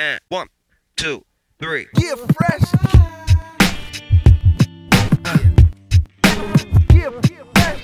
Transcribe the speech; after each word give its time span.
And 0.00 0.20
one, 0.28 0.46
two, 0.94 1.24
three. 1.58 1.88
Yeah, 1.98 2.14
fresh. 2.14 2.62
Yeah, 6.94 7.10
fresh. 7.50 7.82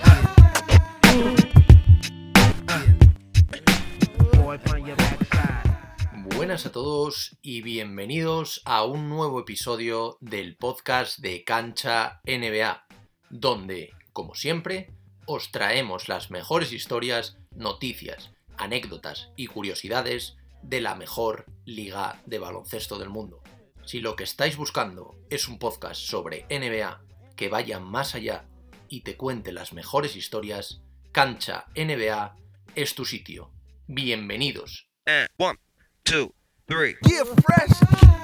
Boy, 4.32 4.58
from 4.58 4.86
your 4.86 4.94
backside. 4.94 6.36
Buenas 6.36 6.66
a 6.66 6.70
todos 6.70 7.36
y 7.42 7.62
bienvenidos 7.62 8.62
a 8.64 8.84
un 8.84 9.08
nuevo 9.08 9.40
episodio 9.40 10.16
del 10.20 10.56
podcast 10.56 11.18
de 11.18 11.42
Cancha 11.42 12.20
NBA, 12.28 12.86
donde, 13.30 13.92
como 14.12 14.36
siempre, 14.36 14.92
os 15.26 15.50
traemos 15.50 16.08
las 16.08 16.30
mejores 16.30 16.72
historias, 16.72 17.36
noticias, 17.50 18.30
anécdotas 18.56 19.30
y 19.34 19.48
curiosidades 19.48 20.36
de 20.68 20.80
la 20.80 20.94
mejor 20.94 21.46
liga 21.64 22.20
de 22.26 22.38
baloncesto 22.38 22.98
del 22.98 23.10
mundo. 23.10 23.42
Si 23.84 24.00
lo 24.00 24.16
que 24.16 24.24
estáis 24.24 24.56
buscando 24.56 25.14
es 25.30 25.48
un 25.48 25.58
podcast 25.58 26.00
sobre 26.00 26.46
NBA 26.50 27.02
que 27.36 27.48
vaya 27.48 27.80
más 27.80 28.14
allá 28.14 28.46
y 28.88 29.02
te 29.02 29.16
cuente 29.16 29.52
las 29.52 29.72
mejores 29.72 30.16
historias, 30.16 30.82
Cancha 31.12 31.66
NBA 31.76 32.36
es 32.74 32.94
tu 32.94 33.04
sitio. 33.04 33.52
Bienvenidos. 33.86 34.88
And 35.06 35.28
one, 35.36 35.58
two, 36.02 36.34
three. 36.66 36.96
Yeah, 37.02 37.24
fresh. 37.24 38.23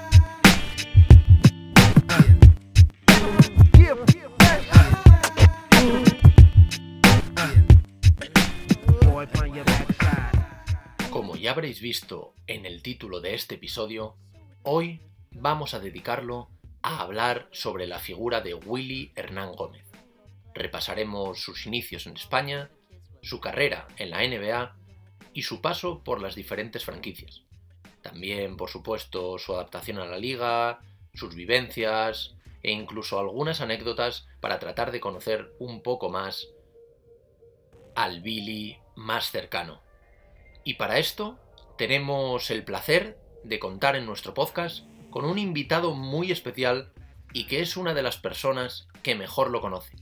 Habréis 11.51 11.81
visto 11.81 12.33
en 12.47 12.65
el 12.65 12.81
título 12.81 13.21
de 13.21 13.35
este 13.35 13.57
episodio, 13.57 14.15
hoy 14.63 15.01
vamos 15.33 15.75
a 15.75 15.81
dedicarlo 15.81 16.49
a 16.81 17.01
hablar 17.01 17.49
sobre 17.51 17.89
la 17.89 17.99
figura 17.99 18.41
de 18.41 18.55
Willy 18.55 19.11
Hernán 19.17 19.57
Gómez. 19.57 19.85
Repasaremos 20.55 21.43
sus 21.43 21.67
inicios 21.67 22.07
en 22.07 22.15
España, 22.15 22.71
su 23.21 23.41
carrera 23.41 23.89
en 23.97 24.11
la 24.11 24.19
NBA 24.19 24.77
y 25.35 25.43
su 25.43 25.61
paso 25.61 26.05
por 26.05 26.23
las 26.23 26.37
diferentes 26.37 26.85
franquicias. 26.85 27.43
También, 28.01 28.57
por 28.57 28.71
supuesto, 28.71 29.37
su 29.37 29.53
adaptación 29.53 29.99
a 29.99 30.07
la 30.07 30.19
liga, 30.19 30.79
sus 31.15 31.35
vivencias 31.35 32.37
e 32.63 32.71
incluso 32.71 33.19
algunas 33.19 33.61
anécdotas 33.61 34.29
para 34.39 34.61
tratar 34.61 34.93
de 34.93 35.01
conocer 35.01 35.53
un 35.59 35.83
poco 35.83 36.11
más 36.11 36.47
al 37.97 38.21
Billy 38.21 38.79
más 38.95 39.33
cercano. 39.33 39.90
Y 40.65 40.75
para 40.75 40.99
esto 40.99 41.39
tenemos 41.79 42.51
el 42.51 42.65
placer 42.65 43.19
de 43.45 43.59
contar 43.59 43.97
en 43.97 44.07
nuestro 44.07 44.35
podcast 44.35 44.85
con 45.11 45.25
un 45.25 45.39
invitado 45.39 45.95
muy 45.95 46.31
especial 46.31 46.93
y 47.33 47.47
que 47.47 47.61
es 47.61 47.77
una 47.77 47.95
de 47.95 48.03
las 48.03 48.19
personas 48.19 48.89
que 49.03 49.15
mejor 49.15 49.51
lo 49.51 49.61
conoce. 49.61 49.97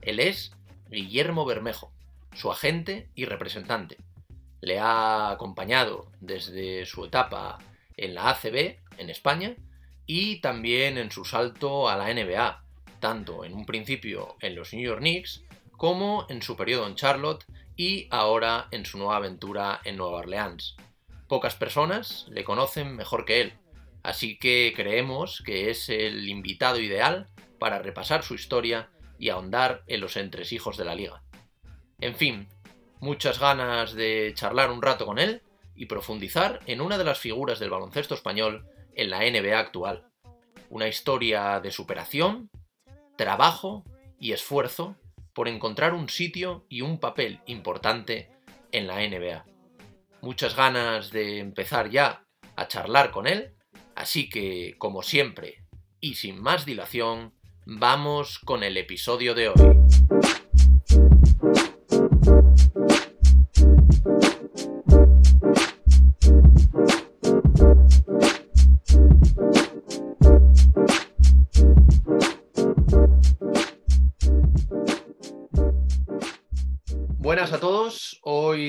Él 0.00 0.18
es 0.18 0.52
Guillermo 0.90 1.44
Bermejo, 1.44 1.92
su 2.34 2.50
agente 2.50 3.08
y 3.14 3.24
representante. 3.24 3.98
Le 4.60 4.78
ha 4.78 5.30
acompañado 5.30 6.10
desde 6.20 6.86
su 6.86 7.04
etapa 7.04 7.58
en 7.96 8.14
la 8.14 8.30
ACB, 8.30 8.78
en 8.98 9.10
España, 9.10 9.56
y 10.06 10.40
también 10.40 10.98
en 10.98 11.10
su 11.10 11.24
salto 11.24 11.88
a 11.88 11.96
la 11.96 12.12
NBA, 12.12 12.64
tanto 13.00 13.44
en 13.44 13.54
un 13.54 13.64
principio 13.64 14.36
en 14.40 14.54
los 14.54 14.72
New 14.72 14.82
York 14.82 15.00
Knicks 15.00 15.44
como 15.76 16.26
en 16.28 16.42
su 16.42 16.56
periodo 16.56 16.86
en 16.86 16.94
Charlotte 16.94 17.44
y 17.82 18.06
ahora 18.10 18.68
en 18.70 18.86
su 18.86 18.96
nueva 18.96 19.16
aventura 19.16 19.80
en 19.82 19.96
Nueva 19.96 20.18
Orleans. 20.18 20.76
Pocas 21.26 21.56
personas 21.56 22.26
le 22.30 22.44
conocen 22.44 22.94
mejor 22.94 23.24
que 23.24 23.40
él, 23.40 23.54
así 24.04 24.38
que 24.38 24.72
creemos 24.76 25.42
que 25.44 25.68
es 25.68 25.88
el 25.88 26.28
invitado 26.28 26.78
ideal 26.78 27.26
para 27.58 27.80
repasar 27.80 28.22
su 28.22 28.34
historia 28.34 28.88
y 29.18 29.30
ahondar 29.30 29.82
en 29.88 30.00
los 30.00 30.16
entresijos 30.16 30.76
de 30.76 30.84
la 30.84 30.94
liga. 30.94 31.24
En 32.00 32.14
fin, 32.14 32.46
muchas 33.00 33.40
ganas 33.40 33.94
de 33.94 34.32
charlar 34.36 34.70
un 34.70 34.80
rato 34.80 35.04
con 35.04 35.18
él 35.18 35.42
y 35.74 35.86
profundizar 35.86 36.60
en 36.66 36.82
una 36.82 36.98
de 36.98 37.04
las 37.04 37.18
figuras 37.18 37.58
del 37.58 37.70
baloncesto 37.70 38.14
español 38.14 38.64
en 38.94 39.10
la 39.10 39.28
NBA 39.28 39.58
actual. 39.58 40.06
Una 40.70 40.86
historia 40.86 41.58
de 41.58 41.72
superación, 41.72 42.48
trabajo 43.16 43.82
y 44.20 44.30
esfuerzo 44.30 44.94
por 45.34 45.48
encontrar 45.48 45.94
un 45.94 46.08
sitio 46.08 46.66
y 46.68 46.82
un 46.82 46.98
papel 46.98 47.40
importante 47.46 48.30
en 48.70 48.86
la 48.86 48.96
NBA. 48.96 49.44
Muchas 50.20 50.56
ganas 50.56 51.10
de 51.10 51.38
empezar 51.38 51.90
ya 51.90 52.24
a 52.56 52.68
charlar 52.68 53.10
con 53.10 53.26
él, 53.26 53.54
así 53.94 54.28
que, 54.28 54.74
como 54.78 55.02
siempre, 55.02 55.64
y 56.00 56.14
sin 56.14 56.40
más 56.40 56.64
dilación, 56.64 57.32
vamos 57.64 58.38
con 58.38 58.62
el 58.62 58.76
episodio 58.76 59.34
de 59.34 59.48
hoy. 59.48 60.41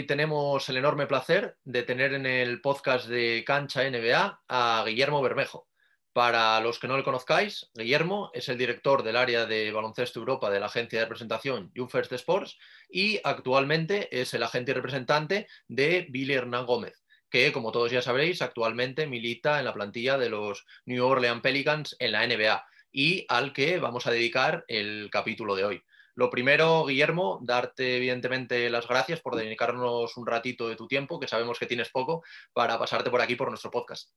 Tenemos 0.08 0.68
el 0.70 0.78
enorme 0.78 1.08
placer 1.08 1.58
de 1.64 1.84
tener 1.84 2.14
en 2.14 2.26
el 2.26 2.62
podcast 2.62 3.08
de 3.08 3.44
Cancha 3.46 3.90
NBA 3.90 4.42
a 4.48 4.84
Guillermo 4.86 5.22
Bermejo. 5.22 5.68
Para 6.14 6.60
los 6.62 6.80
que 6.80 6.88
no 6.88 6.98
le 6.98 7.04
conozcáis, 7.04 7.70
Guillermo 7.74 8.30
es 8.34 8.50
el 8.50 8.58
director 8.58 9.04
del 9.04 9.16
área 9.16 9.46
de 9.46 9.72
baloncesto 9.72 10.20
Europa 10.20 10.50
de 10.50 10.60
la 10.60 10.68
agencia 10.68 11.00
de 11.00 11.06
representación 11.06 11.72
First 11.90 12.12
Sports 12.14 12.58
y 12.90 13.20
actualmente 13.24 14.10
es 14.20 14.34
el 14.34 14.44
agente 14.44 14.72
y 14.72 14.74
representante 14.76 15.48
de 15.68 16.08
Billy 16.10 16.34
Hernán 16.34 16.66
Gómez, 16.66 17.04
que 17.30 17.52
como 17.52 17.72
todos 17.72 17.92
ya 17.92 18.02
sabréis, 18.02 18.42
actualmente 18.42 19.08
milita 19.08 19.60
en 19.60 19.66
la 19.66 19.74
plantilla 19.74 20.18
de 20.18 20.30
los 20.30 20.66
New 20.86 21.06
Orleans 21.06 21.42
Pelicans 21.42 21.96
en 22.00 22.12
la 22.12 22.28
NBA 22.28 22.64
y 22.92 23.26
al 23.30 23.54
que 23.54 23.80
vamos 23.80 24.06
a 24.06 24.12
dedicar 24.12 24.66
el 24.68 25.10
capítulo 25.12 25.56
de 25.56 25.66
hoy. 25.66 25.84
Lo 26.16 26.30
primero, 26.30 26.86
Guillermo, 26.86 27.40
darte 27.42 27.98
evidentemente 27.98 28.70
las 28.70 28.88
gracias 28.88 29.20
por 29.22 29.36
dedicarnos 29.36 30.16
un 30.18 30.28
ratito 30.28 30.68
de 30.70 30.76
tu 30.76 30.88
tiempo, 30.88 31.20
que 31.20 31.28
sabemos 31.28 31.58
que 31.58 31.66
tienes 31.66 31.90
poco, 31.90 32.24
para 32.54 32.78
pasarte 32.78 33.10
por 33.10 33.22
aquí 33.22 33.36
por 33.36 33.50
nuestro 33.50 33.72
podcast. 33.72 34.12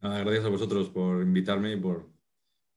Nada, 0.00 0.20
gracias 0.20 0.44
a 0.44 0.48
vosotros 0.48 0.88
por 0.90 1.22
invitarme 1.22 1.72
y 1.72 1.76
por, 1.76 2.08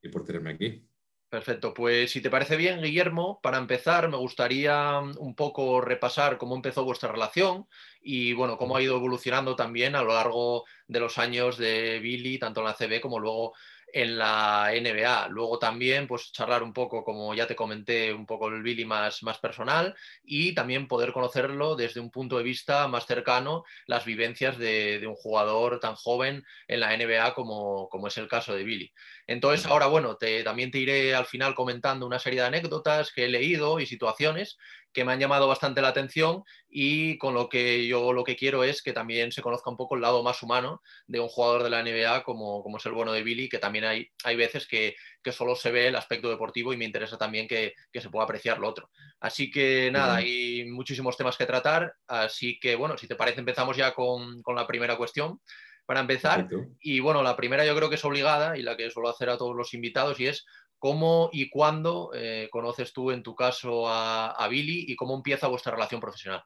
y 0.02 0.10
por 0.10 0.26
tenerme 0.26 0.52
aquí. 0.52 0.90
Perfecto, 1.30 1.76
pues 1.76 2.10
si 2.12 2.22
te 2.22 2.32
parece 2.32 2.58
bien, 2.58 2.82
Guillermo, 2.82 3.40
para 3.44 3.60
empezar 3.60 4.10
me 4.10 4.18
gustaría 4.18 5.00
un 5.00 5.36
poco 5.36 5.80
repasar 5.80 6.40
cómo 6.40 6.56
empezó 6.56 6.84
vuestra 6.84 7.12
relación 7.12 7.68
y 8.02 8.34
bueno, 8.34 8.58
cómo 8.58 8.76
ha 8.76 8.82
ido 8.82 8.96
evolucionando 8.96 9.56
también 9.56 9.96
a 9.96 10.02
lo 10.02 10.16
largo 10.16 10.66
de 10.88 11.00
los 11.00 11.20
años 11.20 11.60
de 11.60 12.00
Billy, 12.00 12.40
tanto 12.40 12.62
en 12.62 12.66
la 12.66 12.74
CB 12.74 13.00
como 13.00 13.20
luego 13.20 13.54
en 13.94 14.18
la 14.18 14.72
NBA. 14.74 15.28
Luego 15.30 15.60
también, 15.60 16.08
pues 16.08 16.32
charlar 16.32 16.64
un 16.64 16.74
poco, 16.74 17.04
como 17.04 17.34
ya 17.34 17.48
te 17.48 17.56
comenté, 17.56 18.14
un 18.14 18.26
poco 18.26 18.48
el 18.48 18.62
Billy 18.62 18.86
más, 18.86 19.24
más 19.24 19.40
personal 19.40 19.96
y 20.24 20.54
también 20.54 20.88
poder 20.88 21.12
conocerlo 21.14 21.76
desde 21.76 22.00
un 22.00 22.12
punto 22.12 22.38
de 22.38 22.44
vista 22.44 22.88
más 22.88 23.06
cercano, 23.06 23.64
las 23.86 24.06
vivencias 24.06 24.58
de, 24.58 25.00
de 25.00 25.08
un 25.08 25.16
jugador 25.16 25.80
tan 25.80 25.96
joven 25.96 26.44
en 26.68 26.80
la 26.80 26.96
NBA 26.96 27.34
como, 27.34 27.90
como, 27.90 28.08
es 28.08 28.18
el 28.18 28.28
caso 28.28 28.54
de 28.54 28.64
Billy. 28.64 28.92
Entonces, 29.28 29.66
ahora, 29.66 29.88
bueno, 29.88 30.18
te, 30.18 30.44
también 30.44 30.72
te 30.72 30.80
iré 30.80 31.16
al 31.16 31.26
final 31.26 31.56
comentando 31.56 32.06
una 32.06 32.20
serie 32.20 32.42
de 32.42 32.48
anécdotas 32.48 33.12
que 33.12 33.26
he 33.26 33.30
leído 33.30 33.80
y 33.80 33.86
situaciones 33.86 34.58
que 34.94 35.06
me 35.06 35.14
han 35.14 35.20
llamado 35.20 35.48
bastante 35.48 35.82
la 35.82 35.90
atención 35.90 36.44
y 36.68 37.18
con 37.18 37.34
lo 37.34 37.50
que 37.50 37.86
yo 37.88 38.14
lo 38.14 38.24
que 38.24 38.36
quiero 38.36 38.64
es 38.64 38.82
que 38.82 38.94
también 38.94 39.32
se 39.32 39.42
conozca 39.42 39.70
un 39.70 39.78
poco 39.78 39.96
el 39.96 40.02
lado 40.02 40.24
más 40.24 40.42
humano 40.42 40.82
de 41.08 41.20
un 41.20 41.28
jugador 41.28 41.64
de 41.64 41.70
la 41.70 41.84
NBA 41.84 42.24
como, 42.24 42.64
como 42.64 42.78
es 42.78 42.86
el 42.86 42.94
bueno 42.94 43.12
de 43.12 43.24
Billy, 43.24 43.50
que 43.50 43.60
también 43.60 43.86
hay, 43.86 44.10
hay 44.24 44.36
veces 44.36 44.68
que, 44.68 44.96
que 45.22 45.32
solo 45.32 45.56
se 45.56 45.72
ve 45.72 45.88
el 45.88 45.96
aspecto 45.96 46.30
deportivo 46.30 46.74
y 46.74 46.78
me 46.78 46.86
interesa 46.86 47.18
también 47.18 47.48
que, 47.48 47.74
que 47.92 48.02
se 48.02 48.10
pueda 48.10 48.24
apreciar 48.24 48.60
lo 48.60 48.68
otro. 48.68 48.90
Así 49.20 49.52
que 49.52 49.92
nada, 49.92 50.18
hay 50.18 50.66
muchísimos 50.66 51.18
temas 51.18 51.38
que 51.38 51.46
tratar, 51.46 51.94
así 52.08 52.60
que 52.60 52.76
bueno, 52.76 52.98
si 52.98 53.08
te 53.08 53.16
parece 53.16 53.40
empezamos 53.40 53.78
ya 53.78 53.94
con, 53.94 54.42
con 54.42 54.56
la 54.56 54.66
primera 54.66 54.98
cuestión 54.98 55.40
para 55.86 56.02
empezar. 56.02 56.48
Perfecto. 56.48 56.76
Y 56.82 57.00
bueno, 57.00 57.24
la 57.24 57.36
primera 57.36 57.66
yo 57.66 57.76
creo 57.76 57.90
que 57.90 57.96
es 57.96 58.06
obligada 58.06 58.58
y 58.58 58.62
la 58.62 58.78
que 58.78 58.92
suelo 58.92 59.10
hacer 59.10 59.30
a 59.30 59.38
todos 59.38 59.56
los 59.56 59.74
invitados 59.74 60.20
y 60.20 60.28
es 60.28 60.46
¿Cómo 60.80 61.30
y 61.34 61.50
cuándo 61.50 62.12
eh, 62.14 62.48
conoces 62.50 62.94
tú, 62.94 63.12
en 63.12 63.22
tu 63.22 63.36
caso, 63.36 63.84
a, 63.88 64.48
Billy 64.50 64.86
y 64.88 64.96
cómo 64.96 65.16
empieza 65.16 65.48
vuestra 65.48 65.74
relación 65.74 66.00
profesional? 66.00 66.42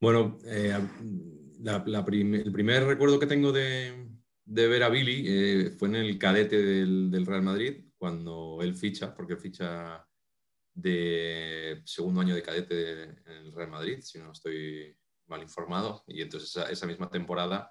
Bueno, 0.00 0.38
eh, 0.46 0.76
prim 2.04 2.34
el 2.34 2.50
primer 2.50 2.84
recuerdo 2.84 3.20
que 3.20 3.26
tengo 3.26 3.52
de, 3.52 4.08
ver 4.46 4.82
a 4.82 4.88
Billy 4.88 5.24
eh, 5.26 5.70
fue 5.78 5.88
en 5.88 5.96
el 5.96 6.18
cadete 6.18 6.60
del, 6.60 7.26
Real 7.26 7.42
Madrid, 7.42 7.84
cuando 7.98 8.58
él 8.62 8.74
ficha, 8.74 9.14
porque 9.14 9.36
ficha 9.36 10.04
de 10.74 11.82
segundo 11.84 12.22
año 12.22 12.34
de 12.34 12.42
cadete 12.42 13.02
en 13.02 13.28
el 13.28 13.52
Real 13.52 13.70
Madrid, 13.70 13.98
si 14.00 14.18
no 14.18 14.32
estoy 14.32 14.96
mal 15.26 15.42
informado, 15.42 16.02
y 16.08 16.22
entonces 16.22 16.48
esa, 16.48 16.70
esa 16.70 16.86
misma 16.86 17.10
temporada 17.10 17.70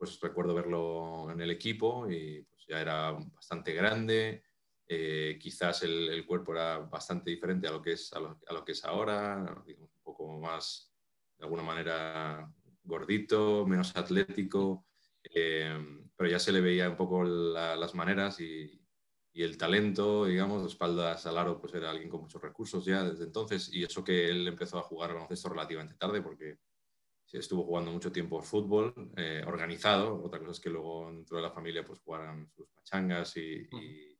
pues 0.00 0.18
recuerdo 0.18 0.54
verlo 0.54 1.30
en 1.30 1.42
el 1.42 1.50
equipo 1.50 2.10
y 2.10 2.42
pues 2.44 2.59
ya 2.70 2.80
era 2.80 3.10
bastante 3.10 3.72
grande, 3.72 4.44
eh, 4.86 5.38
quizás 5.40 5.82
el, 5.82 6.08
el, 6.08 6.24
cuerpo 6.24 6.52
era 6.52 6.78
bastante 6.78 7.30
diferente 7.30 7.66
a 7.66 7.72
lo 7.72 7.82
que 7.82 7.92
es, 7.92 8.12
a 8.12 8.20
lo, 8.20 8.40
a 8.46 8.52
lo 8.52 8.64
que 8.64 8.72
es 8.72 8.84
ahora, 8.84 9.62
digamos, 9.66 9.90
un 9.92 10.02
poco 10.02 10.38
más, 10.38 10.92
de 11.36 11.44
alguna 11.44 11.64
manera, 11.64 12.48
gordito, 12.84 13.66
menos 13.66 13.94
atlético, 13.96 14.86
eh, 15.34 15.78
pero 16.16 16.30
ya 16.30 16.38
se 16.38 16.52
le 16.52 16.60
veía 16.60 16.88
un 16.88 16.96
poco 16.96 17.24
la, 17.24 17.74
las 17.76 17.94
maneras 17.94 18.40
y, 18.40 18.80
y, 19.32 19.42
el 19.42 19.58
talento, 19.58 20.26
digamos, 20.26 20.62
de 20.62 20.68
espaldas 20.68 21.26
al 21.26 21.38
aro, 21.38 21.60
pues 21.60 21.74
era 21.74 21.90
alguien 21.90 22.08
con 22.08 22.22
muchos 22.22 22.40
recursos 22.40 22.84
ya 22.84 23.02
desde 23.02 23.24
entonces, 23.24 23.72
y 23.72 23.82
eso 23.82 24.04
que 24.04 24.28
él 24.28 24.46
empezó 24.46 24.78
a 24.78 24.82
jugar 24.82 25.12
baloncesto 25.12 25.48
relativamente 25.48 25.94
tarde, 25.94 26.22
porque 26.22 26.58
estuvo 27.38 27.64
jugando 27.64 27.92
mucho 27.92 28.10
tiempo 28.10 28.42
fútbol 28.42 28.92
eh, 29.16 29.42
organizado. 29.46 30.22
Otra 30.22 30.38
cosa 30.38 30.52
es 30.52 30.60
que 30.60 30.70
luego 30.70 31.10
dentro 31.12 31.36
de 31.36 31.42
la 31.42 31.50
familia 31.50 31.84
pues 31.84 32.00
jugaran 32.00 32.50
sus 32.50 32.68
pachangas 32.68 33.36
y, 33.36 33.68
y, 33.72 34.18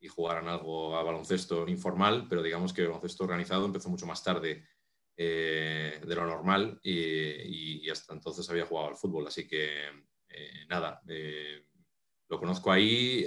y, 0.00 0.08
jugaran 0.08 0.48
algo 0.48 0.96
a 0.96 1.02
baloncesto 1.02 1.66
informal, 1.68 2.26
pero 2.28 2.42
digamos 2.42 2.72
que 2.72 2.82
el 2.82 2.88
baloncesto 2.88 3.24
organizado 3.24 3.64
empezó 3.64 3.88
mucho 3.88 4.06
más 4.06 4.22
tarde 4.22 4.66
eh, 5.16 6.00
de 6.06 6.14
lo 6.14 6.26
normal 6.26 6.78
y, 6.82 7.84
y, 7.84 7.90
hasta 7.90 8.14
entonces 8.14 8.48
había 8.50 8.66
jugado 8.66 8.88
al 8.88 8.96
fútbol. 8.96 9.26
Así 9.26 9.46
que 9.46 9.88
eh, 10.28 10.66
nada, 10.68 11.02
lo 12.28 12.38
conozco 12.38 12.70
ahí. 12.70 13.26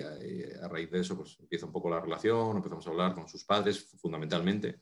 A 0.62 0.68
raíz 0.68 0.92
de 0.92 1.00
eso 1.00 1.18
pues 1.18 1.40
empieza 1.40 1.66
un 1.66 1.72
poco 1.72 1.90
la 1.90 2.00
relación, 2.00 2.58
empezamos 2.58 2.86
a 2.86 2.90
hablar 2.92 3.14
con 3.14 3.28
sus 3.28 3.44
padres 3.44 3.84
fundamentalmente. 4.00 4.82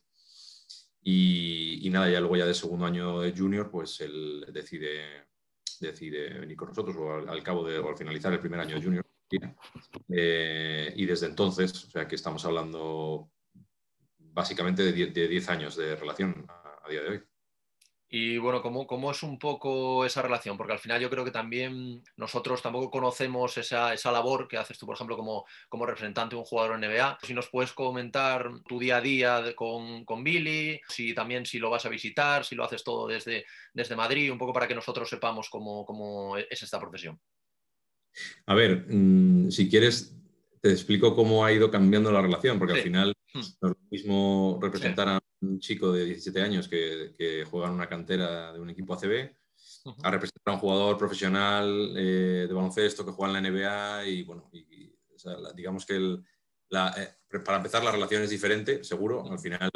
Y, 1.03 1.89
nada, 1.91 2.09
ya 2.09 2.19
luego 2.19 2.37
ya 2.37 2.45
de 2.45 2.53
segundo 2.53 2.85
año 2.85 3.21
de 3.21 3.33
junior, 3.35 3.69
pues 3.69 3.99
él 4.01 4.45
decide, 4.53 5.27
decide 5.79 6.39
venir 6.39 6.55
con 6.55 6.69
nosotros 6.69 6.95
o 6.97 7.29
al, 7.29 7.43
cabo 7.43 7.65
de, 7.65 7.79
o 7.79 7.89
al 7.89 7.97
finalizar 7.97 8.31
el 8.33 8.39
primer 8.39 8.59
año 8.59 8.75
de 8.75 8.83
junior. 8.83 9.05
Eh, 10.09 10.93
y 10.95 11.05
desde 11.05 11.27
entonces, 11.27 11.71
o 11.85 11.89
sea 11.89 12.07
que 12.07 12.15
estamos 12.15 12.43
hablando 12.45 13.31
básicamente 14.17 14.83
de 14.83 15.27
10 15.27 15.49
años 15.49 15.75
de 15.75 15.95
relación 15.95 16.45
a, 16.47 16.89
día 16.89 17.01
de 17.01 17.09
hoy. 17.09 17.23
Y 18.13 18.37
bueno, 18.39 18.61
¿cómo, 18.61 18.85
¿cómo, 18.85 19.09
es 19.09 19.23
un 19.23 19.39
poco 19.39 20.05
esa 20.05 20.21
relación? 20.21 20.57
Porque 20.57 20.73
al 20.73 20.79
final 20.79 20.99
yo 20.99 21.09
creo 21.09 21.23
que 21.23 21.31
también 21.31 22.03
nosotros 22.17 22.61
tampoco 22.61 22.91
conocemos 22.91 23.57
esa, 23.57 23.93
esa 23.93 24.11
labor 24.11 24.49
que 24.49 24.57
haces 24.57 24.77
tú, 24.77 24.85
por 24.85 24.95
ejemplo, 24.95 25.15
como, 25.15 25.45
como, 25.69 25.85
representante 25.85 26.35
de 26.35 26.39
un 26.39 26.45
jugador 26.45 26.77
NBA. 26.77 27.19
Si 27.23 27.33
nos 27.33 27.47
puedes 27.47 27.71
comentar 27.71 28.51
tu 28.67 28.79
día 28.79 28.97
a 28.97 29.01
día 29.01 29.41
de, 29.41 29.55
con, 29.55 30.03
con, 30.03 30.25
Billy, 30.25 30.81
si 30.89 31.13
también 31.13 31.45
si 31.45 31.57
lo 31.57 31.69
vas 31.69 31.85
a 31.85 31.89
visitar, 31.89 32.43
si 32.43 32.53
lo 32.53 32.65
haces 32.65 32.83
todo 32.83 33.07
desde, 33.07 33.45
desde 33.73 33.95
Madrid, 33.95 34.29
un 34.29 34.37
poco 34.37 34.51
para 34.51 34.67
que 34.67 34.75
nosotros 34.75 35.09
sepamos 35.09 35.49
cómo, 35.49 35.85
cómo 35.85 36.35
es 36.35 36.61
esta 36.61 36.81
profesión. 36.81 37.17
A 38.45 38.53
ver, 38.53 38.87
mmm, 38.89 39.49
si 39.49 39.69
quieres, 39.69 40.13
te 40.59 40.69
explico 40.69 41.15
cómo 41.15 41.45
ha 41.45 41.53
ido 41.53 41.71
cambiando 41.71 42.11
la 42.11 42.21
relación, 42.21 42.59
porque 42.59 42.73
sí. 42.73 42.79
al 42.79 42.83
final 42.83 43.13
no 43.33 43.41
es 43.41 43.57
lo 43.61 43.77
mismo 43.89 44.59
representar 44.61 45.07
a 45.09 45.19
un 45.41 45.59
chico 45.59 45.91
de 45.91 46.05
17 46.05 46.41
años 46.41 46.67
que, 46.67 47.13
que, 47.17 47.45
juega 47.45 47.67
en 47.67 47.73
una 47.73 47.87
cantera 47.87 48.53
de 48.53 48.59
un 48.59 48.69
equipo 48.69 48.93
ACB 48.93 49.33
a 50.03 50.11
representar 50.11 50.51
a 50.51 50.53
un 50.53 50.59
jugador 50.59 50.97
profesional 50.97 51.93
eh, 51.97 52.45
de 52.47 52.53
baloncesto 52.53 53.05
que 53.05 53.11
juega 53.11 53.37
en 53.37 53.43
la 53.43 53.49
NBA 53.49 54.05
y 54.07 54.23
bueno, 54.23 54.49
y, 54.53 54.93
o 55.13 55.19
sea, 55.19 55.37
la, 55.37 55.53
digamos 55.53 55.85
que 55.85 55.95
el, 55.95 56.23
la, 56.69 56.93
eh, 56.97 57.39
para 57.43 57.57
empezar 57.57 57.83
la 57.83 57.91
relación 57.91 58.23
es 58.23 58.29
diferente, 58.29 58.83
seguro. 58.83 59.29
Al 59.29 59.39
final, 59.39 59.71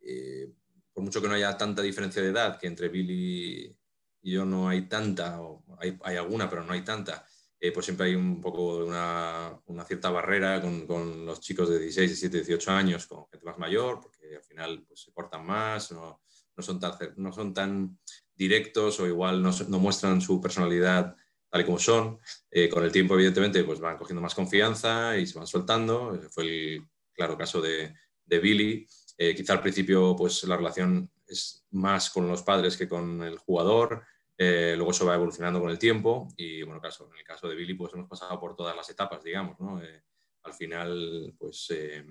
eh, 0.00 0.52
por 0.92 1.04
mucho 1.04 1.20
que 1.20 1.28
no 1.28 1.34
haya 1.34 1.56
tanta 1.56 1.82
diferencia 1.82 2.22
de 2.22 2.28
edad, 2.28 2.58
que 2.58 2.66
entre 2.66 2.88
Billy 2.88 3.76
y 4.22 4.32
yo 4.32 4.44
no 4.44 4.68
hay 4.68 4.82
tanta, 4.82 5.40
o 5.40 5.64
hay, 5.78 5.96
hay 6.02 6.16
alguna, 6.16 6.50
pero 6.50 6.64
no 6.64 6.72
hay 6.72 6.82
tanta, 6.82 7.24
eh, 7.58 7.72
pues 7.72 7.86
siempre 7.86 8.06
hay 8.06 8.14
un 8.14 8.40
poco 8.40 8.84
una, 8.84 9.58
una 9.66 9.84
cierta 9.84 10.10
barrera 10.10 10.60
con, 10.60 10.86
con, 10.86 11.24
los 11.24 11.40
chicos 11.40 11.70
de 11.70 11.78
16, 11.78 12.10
17, 12.10 12.36
18 12.38 12.70
años, 12.70 13.06
con 13.06 13.26
gente 13.30 13.46
más 13.46 13.58
mayor, 13.58 14.00
porque 14.00 14.36
al 14.36 14.42
final 14.42 14.84
pues, 14.86 15.02
se 15.02 15.12
cortan 15.12 15.44
más, 15.46 15.90
no, 15.92 16.20
no, 16.56 16.62
son 16.62 16.78
tan, 16.78 16.92
no 17.16 17.32
son 17.32 17.54
tan 17.54 17.98
directos 18.34 19.00
o 19.00 19.06
igual 19.06 19.42
no, 19.42 19.50
no 19.68 19.78
muestran 19.78 20.20
su 20.20 20.40
personalidad 20.40 21.16
tal 21.48 21.60
y 21.60 21.64
como 21.64 21.78
son. 21.78 22.18
Eh, 22.50 22.68
con 22.68 22.84
el 22.84 22.92
tiempo, 22.92 23.14
evidentemente, 23.14 23.64
pues 23.64 23.80
van 23.80 23.96
cogiendo 23.96 24.20
más 24.20 24.34
confianza 24.34 25.16
y 25.16 25.26
se 25.26 25.38
van 25.38 25.46
soltando. 25.46 26.18
Fue 26.30 26.44
el 26.44 26.86
claro 27.12 27.36
caso 27.36 27.60
de, 27.60 27.94
de 28.24 28.38
Billy. 28.38 28.86
Eh, 29.16 29.34
quizá 29.34 29.54
al 29.54 29.62
principio 29.62 30.14
pues, 30.16 30.44
la 30.44 30.56
relación 30.56 31.10
es 31.26 31.64
más 31.70 32.10
con 32.10 32.28
los 32.28 32.42
padres 32.42 32.76
que 32.76 32.88
con 32.88 33.22
el 33.22 33.38
jugador. 33.38 34.04
Eh, 34.38 34.74
luego 34.76 34.90
eso 34.90 35.06
va 35.06 35.14
evolucionando 35.14 35.60
con 35.60 35.70
el 35.70 35.78
tiempo 35.78 36.28
y, 36.36 36.62
bueno, 36.62 36.80
en 36.84 37.18
el 37.18 37.24
caso 37.24 37.48
de 37.48 37.54
Billy, 37.54 37.74
pues 37.74 37.94
hemos 37.94 38.08
pasado 38.08 38.38
por 38.38 38.54
todas 38.54 38.76
las 38.76 38.88
etapas, 38.90 39.24
digamos, 39.24 39.58
¿no? 39.58 39.82
Eh, 39.82 40.02
al 40.42 40.52
final, 40.52 41.34
pues 41.38 41.66
eh, 41.70 42.04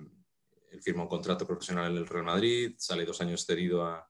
él 0.70 0.82
firma 0.82 1.02
un 1.02 1.08
contrato 1.08 1.46
profesional 1.46 1.92
en 1.92 1.98
el 1.98 2.06
Real 2.06 2.24
Madrid, 2.24 2.74
sale 2.78 3.04
dos 3.04 3.20
años 3.20 3.46
cedido 3.46 3.84
a, 3.84 4.08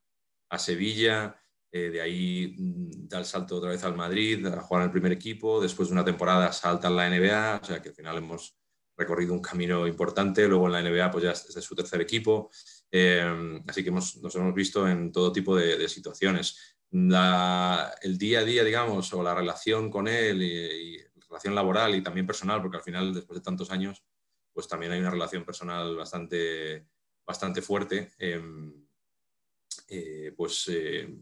a 0.48 0.58
Sevilla, 0.58 1.38
eh, 1.70 1.90
de 1.90 2.00
ahí 2.00 2.54
mm, 2.58 3.06
da 3.06 3.18
el 3.18 3.26
salto 3.26 3.56
otra 3.56 3.70
vez 3.70 3.84
al 3.84 3.94
Madrid, 3.94 4.44
a 4.46 4.62
jugar 4.62 4.82
en 4.82 4.86
el 4.86 4.92
primer 4.92 5.12
equipo, 5.12 5.60
después 5.60 5.88
de 5.88 5.92
una 5.92 6.04
temporada 6.04 6.50
salta 6.52 6.88
en 6.88 6.96
la 6.96 7.10
NBA, 7.10 7.60
o 7.62 7.66
sea 7.66 7.82
que 7.82 7.90
al 7.90 7.94
final 7.94 8.16
hemos 8.16 8.56
recorrido 8.96 9.34
un 9.34 9.42
camino 9.42 9.86
importante, 9.86 10.48
luego 10.48 10.66
en 10.66 10.72
la 10.72 10.82
NBA 10.82 11.10
pues 11.10 11.24
ya 11.24 11.32
es 11.32 11.54
de 11.54 11.60
su 11.60 11.74
tercer 11.74 12.00
equipo, 12.00 12.48
así 12.50 13.82
que 13.82 13.90
hemos, 13.90 14.16
nos 14.22 14.34
hemos 14.36 14.54
visto 14.54 14.88
en 14.88 15.12
todo 15.12 15.30
tipo 15.30 15.54
de 15.54 15.86
situaciones 15.86 16.75
el 18.02 18.18
día 18.18 18.40
a 18.40 18.44
día, 18.44 18.64
digamos, 18.64 19.12
o 19.12 19.22
la 19.22 19.34
relación 19.34 19.90
con 19.90 20.08
él 20.08 20.42
y, 20.42 20.98
relación 21.28 21.54
laboral 21.56 21.94
y 21.94 22.02
también 22.02 22.26
personal, 22.26 22.62
porque 22.62 22.76
al 22.76 22.82
final, 22.84 23.12
después 23.12 23.40
de 23.40 23.44
tantos 23.44 23.70
años, 23.70 24.04
pues 24.52 24.68
también 24.68 24.92
hay 24.92 25.00
una 25.00 25.10
relación 25.10 25.44
personal 25.44 25.96
bastante, 25.96 26.86
bastante 27.26 27.60
fuerte, 27.62 28.12
eh, 28.18 28.40
eh, 29.88 30.32
pues 30.36 30.68
eh, 30.68 31.12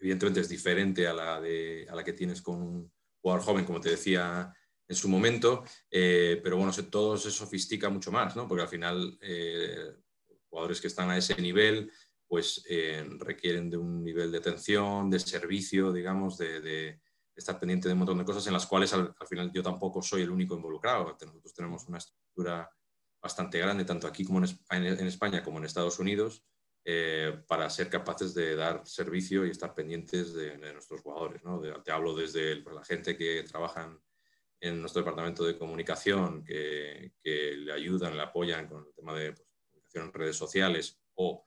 evidentemente 0.00 0.40
es 0.40 0.48
diferente 0.48 1.06
a 1.06 1.14
la, 1.14 1.40
de, 1.40 1.86
a 1.88 1.94
la 1.94 2.02
que 2.02 2.12
tienes 2.12 2.42
con 2.42 2.60
un 2.60 2.92
jugador 3.20 3.44
joven, 3.44 3.64
como 3.64 3.80
te 3.80 3.90
decía 3.90 4.52
en 4.88 4.96
su 4.96 5.08
momento, 5.08 5.64
eh, 5.90 6.40
pero 6.42 6.56
bueno, 6.56 6.72
todo 6.90 7.16
se 7.16 7.30
sofistica 7.30 7.88
mucho 7.88 8.12
más, 8.12 8.36
¿no? 8.36 8.46
porque 8.46 8.62
al 8.62 8.68
final 8.68 9.16
eh, 9.22 9.94
jugadores 10.50 10.80
que 10.80 10.88
están 10.88 11.08
a 11.08 11.16
ese 11.16 11.40
nivel 11.40 11.90
pues 12.32 12.64
eh, 12.66 13.06
requieren 13.18 13.68
de 13.68 13.76
un 13.76 14.02
nivel 14.02 14.32
de 14.32 14.38
atención, 14.38 15.10
de 15.10 15.18
servicio, 15.18 15.92
digamos, 15.92 16.38
de, 16.38 16.98
estar 17.36 17.60
pendiente 17.60 17.88
de 17.88 17.92
un 17.92 17.98
montón 17.98 18.16
de 18.16 18.24
cosas 18.24 18.46
en 18.46 18.54
las 18.54 18.64
cuales 18.64 18.90
al, 18.94 19.14
al, 19.20 19.26
final 19.26 19.52
yo 19.52 19.62
tampoco 19.62 20.00
soy 20.00 20.22
el 20.22 20.30
único 20.30 20.54
involucrado. 20.54 21.04
Nosotros 21.04 21.52
tenemos 21.52 21.86
una 21.88 21.98
estructura 21.98 22.70
bastante 23.20 23.58
grande, 23.58 23.84
tanto 23.84 24.06
aquí 24.06 24.24
como 24.24 24.38
en, 24.38 24.46
España 25.06 25.42
como 25.42 25.58
en 25.58 25.66
Estados 25.66 25.98
Unidos, 25.98 26.42
eh, 26.86 27.38
para 27.46 27.68
ser 27.68 27.90
capaces 27.90 28.32
de 28.32 28.56
dar 28.56 28.80
servicio 28.86 29.44
y 29.44 29.50
estar 29.50 29.74
pendientes 29.74 30.32
de, 30.32 30.56
nuestros 30.72 31.02
jugadores. 31.02 31.44
¿no? 31.44 31.60
De, 31.60 31.70
te 31.84 31.92
hablo 31.92 32.16
desde 32.16 32.62
pues, 32.62 32.74
la 32.74 32.84
gente 32.86 33.14
que 33.14 33.42
trabaja 33.42 33.94
en 34.58 34.80
nuestro 34.80 35.02
departamento 35.02 35.44
de 35.44 35.58
comunicación, 35.58 36.42
que, 36.42 37.12
que, 37.22 37.58
le 37.58 37.74
ayudan, 37.74 38.16
le 38.16 38.22
apoyan 38.22 38.68
con 38.68 38.86
el 38.86 38.94
tema 38.94 39.12
de 39.12 39.34
pues, 39.34 39.46
comunicación 39.68 40.06
en 40.06 40.12
redes 40.14 40.36
sociales 40.36 40.98
o 41.12 41.46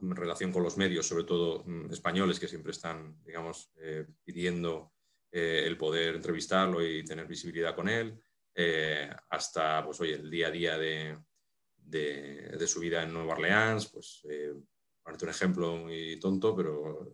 en 0.00 0.16
relación 0.16 0.52
con 0.52 0.62
los 0.62 0.76
medios, 0.76 1.06
sobre 1.06 1.24
todo 1.24 1.64
mm, 1.64 1.92
españoles, 1.92 2.38
que 2.38 2.48
siempre 2.48 2.72
están, 2.72 3.22
digamos, 3.24 3.70
eh, 3.76 4.06
pidiendo 4.24 4.92
eh, 5.30 5.64
el 5.66 5.76
poder 5.76 6.16
entrevistarlo 6.16 6.86
y 6.86 7.04
tener 7.04 7.26
visibilidad 7.26 7.74
con 7.74 7.88
él, 7.88 8.20
eh, 8.54 9.10
hasta, 9.30 9.84
pues, 9.84 10.00
oye, 10.00 10.14
el 10.14 10.30
día 10.30 10.48
a 10.48 10.50
día 10.50 10.78
de, 10.78 11.18
de, 11.76 12.56
de 12.58 12.66
su 12.66 12.80
vida 12.80 13.02
en 13.02 13.12
Nueva 13.12 13.32
Orleans, 13.32 13.90
pues, 13.90 14.22
para 15.02 15.18
un 15.20 15.28
ejemplo 15.28 15.76
muy 15.76 16.18
tonto, 16.20 16.54
pero 16.54 17.12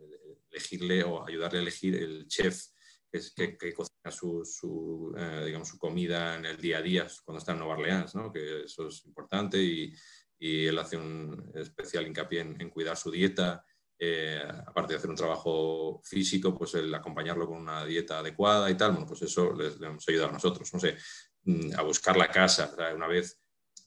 elegirle 0.51 1.03
o 1.05 1.27
ayudarle 1.27 1.59
a 1.59 1.63
elegir 1.63 1.97
el 1.97 2.27
chef 2.27 2.67
que, 3.11 3.21
que, 3.35 3.57
que 3.57 3.73
cocina 3.73 4.11
su, 4.11 4.45
su 4.45 5.15
digamos, 5.45 5.69
su 5.69 5.79
comida 5.79 6.37
en 6.37 6.45
el 6.45 6.59
día 6.59 6.79
a 6.79 6.83
día 6.83 7.07
cuando 7.25 7.39
está 7.39 7.53
en 7.53 7.59
Nueva 7.59 7.75
Orleans, 7.75 8.15
¿no? 8.15 8.31
que 8.31 8.65
eso 8.65 8.89
es 8.89 9.05
importante 9.07 9.59
y 9.59 9.95
y 10.39 10.67
él 10.67 10.79
hace 10.79 10.97
un 10.97 11.51
especial 11.55 12.07
hincapié 12.07 12.41
en, 12.41 12.71
cuidar 12.71 12.97
su 12.97 13.11
dieta, 13.11 13.65
eh, 13.99 14.41
aparte 14.67 14.93
de 14.93 14.99
hacer 14.99 15.11
un 15.11 15.17
trabajo 15.17 16.01
físico, 16.05 16.57
pues 16.57 16.75
el 16.75 16.95
acompañarlo 16.95 17.47
con 17.47 17.59
una 17.59 17.85
dieta 17.85 18.21
adecuada 18.21 18.71
y 18.71 18.77
tal, 18.77 18.93
bueno, 18.93 19.07
pues 19.07 19.23
eso 19.23 19.53
les, 19.53 19.79
les 19.81 19.91
hemos 19.91 20.09
ayudado 20.09 20.29
a 20.31 20.33
nosotros, 20.33 20.73
no 20.73 20.79
sé, 20.79 20.97
mm, 21.45 21.73
a 21.77 21.83
buscar 21.83 22.17
la 22.17 22.31
casa. 22.31 22.73
Una 22.95 23.09
vez, 23.09 23.41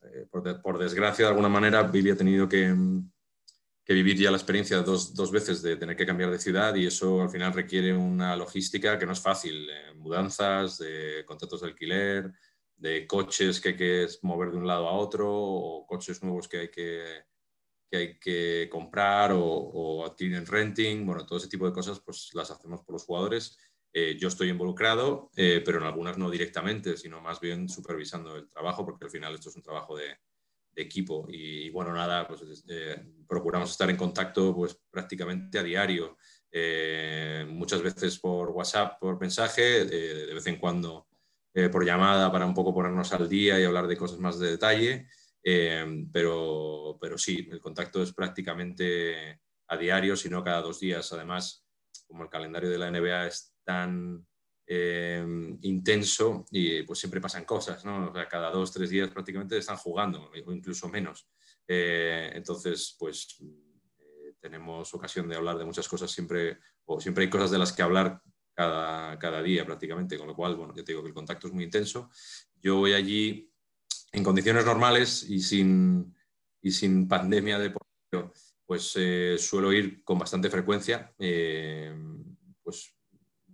eh, 0.03 0.27
por, 0.29 0.43
de, 0.43 0.55
por, 0.55 0.77
desgracia, 0.77 1.25
de 1.25 1.29
alguna 1.29 1.49
manera, 1.49 1.83
Billy 1.83 2.11
ha 2.11 2.17
tenido 2.17 2.49
que, 2.49 2.75
que 3.85 3.93
vivir 3.93 4.17
ya 4.17 4.31
la 4.31 4.37
experiencia 4.37 4.81
dos, 4.81 5.13
dos, 5.13 5.31
veces 5.31 5.61
de 5.61 5.77
tener 5.77 5.95
que 5.95 6.05
cambiar 6.05 6.31
de 6.31 6.39
ciudad 6.39 6.75
y 6.75 6.87
eso 6.87 7.21
al 7.21 7.29
final 7.29 7.53
requiere 7.53 7.93
una 7.93 8.35
logística 8.35 8.99
que 8.99 9.05
no 9.05 9.13
es 9.13 9.21
fácil, 9.21 9.69
eh, 9.69 9.93
mudanzas, 9.95 10.79
de 10.79 11.23
contratos 11.25 11.61
de 11.61 11.67
alquiler, 11.67 12.31
de 12.81 13.05
coches 13.05 13.61
que 13.61 13.69
hay 13.69 13.77
que 13.77 14.07
mover 14.23 14.51
de 14.51 14.57
un 14.57 14.67
lado 14.67 14.87
a 14.89 14.93
otro 14.93 15.31
o 15.31 15.85
coches 15.85 16.23
nuevos 16.23 16.47
que 16.47 16.57
hay 16.57 16.71
que, 16.71 17.25
que, 17.89 17.97
hay 17.97 18.19
que 18.19 18.67
comprar 18.71 19.31
o, 19.33 19.43
o 19.43 20.05
adquirir 20.05 20.35
en 20.35 20.47
renting. 20.47 21.05
Bueno, 21.05 21.25
todo 21.25 21.37
ese 21.37 21.47
tipo 21.47 21.67
de 21.67 21.73
cosas 21.73 21.99
pues 21.99 22.31
las 22.33 22.49
hacemos 22.49 22.81
por 22.83 22.93
los 22.93 23.05
jugadores 23.05 23.57
Eh, 23.93 24.17
yo 24.17 24.29
estoy 24.29 24.49
involucrado, 24.49 25.31
eh, 25.35 25.61
pero 25.65 25.77
en 25.79 25.83
algunas 25.83 26.17
no 26.17 26.29
directamente, 26.29 26.95
sino 26.95 27.19
más 27.19 27.41
bien 27.41 27.67
supervisando 27.67 28.37
el 28.37 28.47
trabajo, 28.47 28.85
porque 28.85 29.03
al 29.05 29.11
final 29.11 29.35
esto 29.35 29.49
es 29.49 29.55
un 29.57 29.63
trabajo 29.63 29.97
de, 29.97 30.17
equipo. 30.73 31.27
Y, 31.29 31.69
bueno, 31.71 31.91
nada, 31.93 32.25
pues 32.25 32.63
eh, 32.69 32.95
procuramos 33.27 33.71
estar 33.71 33.89
en 33.89 33.97
contacto 33.97 34.55
pues 34.55 34.79
prácticamente 34.89 35.59
a 35.59 35.63
diario, 35.63 36.17
muchas 37.47 37.81
veces 37.81 38.17
por 38.19 38.49
WhatsApp, 38.51 38.97
por 38.99 39.19
mensaje, 39.19 39.85
de 39.85 40.33
vez 40.33 40.47
en 40.47 40.57
cuando 40.57 41.10
por 41.71 41.85
llamada 41.85 42.31
para 42.31 42.45
un 42.45 42.53
poco 42.53 42.73
ponernos 42.73 43.11
al 43.13 43.27
día 43.27 43.59
y 43.59 43.63
hablar 43.63 43.87
de 43.87 43.97
cosas 43.97 44.19
más 44.19 44.39
de 44.39 44.51
detalle. 44.51 45.07
pero, 46.11 46.97
pero 46.99 47.17
sí, 47.17 47.47
el 47.51 47.59
contacto 47.59 48.01
es 48.01 48.13
prácticamente 48.13 49.41
a 49.67 49.77
diario, 49.77 50.15
sino 50.15 50.43
cada 50.43 50.61
dos 50.61 50.79
días. 50.79 51.11
Además, 51.13 51.65
como 52.07 52.23
el 52.23 52.29
calendario 52.29 52.69
de 52.69 52.77
la 52.77 52.91
NBA 52.91 53.27
es 53.27 53.55
tan 53.63 54.25
eh, 54.67 55.25
intenso 55.61 56.45
y 56.51 56.83
pues 56.83 56.99
siempre 56.99 57.19
pasan 57.19 57.45
cosas, 57.45 57.83
¿no? 57.83 58.13
Cada 58.29 58.51
dos, 58.51 58.71
tres 58.71 58.89
días 58.89 59.09
prácticamente 59.09 59.57
están 59.57 59.77
jugando, 59.77 60.29
o 60.29 60.51
incluso 60.53 60.87
menos. 60.87 61.27
Eh, 61.67 62.31
entonces, 62.33 62.95
pues 62.97 63.37
eh, 63.99 64.33
tenemos 64.39 64.93
ocasión 64.93 65.27
de 65.27 65.35
hablar 65.35 65.57
de 65.57 65.65
muchas 65.65 65.87
cosas 65.87 66.11
siempre, 66.11 66.59
o 66.85 66.99
siempre 66.99 67.25
hay 67.25 67.29
cosas 67.29 67.51
de 67.51 67.59
las 67.59 67.73
que 67.73 67.81
hablar 67.81 68.21
cada, 68.61 69.17
cada 69.17 69.41
día 69.41 69.65
prácticamente, 69.65 70.17
con 70.17 70.27
lo 70.27 70.35
cual, 70.35 70.55
bueno, 70.55 70.73
yo 70.75 70.83
te 70.83 70.91
digo 70.91 71.01
que 71.01 71.07
el 71.07 71.15
contacto 71.15 71.47
es 71.47 71.53
muy 71.53 71.63
intenso. 71.63 72.11
Yo 72.61 72.77
voy 72.77 72.93
allí 72.93 73.51
en 74.11 74.23
condiciones 74.23 74.65
normales 74.65 75.23
y 75.27 75.39
sin, 75.39 76.15
y 76.61 76.71
sin 76.71 77.07
pandemia 77.07 77.57
de 77.57 77.71
por 77.71 77.81
pues 78.65 78.93
eh, 78.95 79.37
suelo 79.37 79.73
ir 79.73 80.03
con 80.03 80.19
bastante 80.19 80.49
frecuencia. 80.49 81.13
Eh, 81.17 81.93
pues 82.61 82.95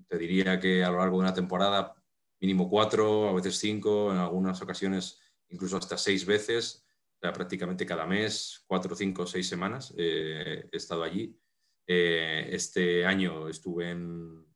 te 0.08 0.18
diría 0.18 0.60
que 0.60 0.84
a 0.84 0.92
lo 0.92 0.98
largo 0.98 1.18
de 1.18 1.24
una 1.24 1.34
temporada 1.34 1.96
mínimo 2.40 2.70
cuatro, 2.70 3.30
a 3.30 3.34
veces 3.34 3.58
cinco, 3.58 4.12
en 4.12 4.18
algunas 4.18 4.62
ocasiones 4.62 5.20
incluso 5.50 5.78
hasta 5.78 5.98
seis 5.98 6.26
veces, 6.26 6.86
o 7.16 7.20
sea, 7.22 7.32
prácticamente 7.32 7.86
cada 7.86 8.06
mes, 8.06 8.64
cuatro, 8.68 8.96
cinco, 8.96 9.26
seis 9.26 9.48
semanas 9.48 9.94
eh, 9.98 10.68
he 10.72 10.78
estado 10.78 11.04
allí. 11.04 11.40
este 11.88 13.06
año 13.06 13.48
estuve 13.48 13.92
en, 13.92 14.47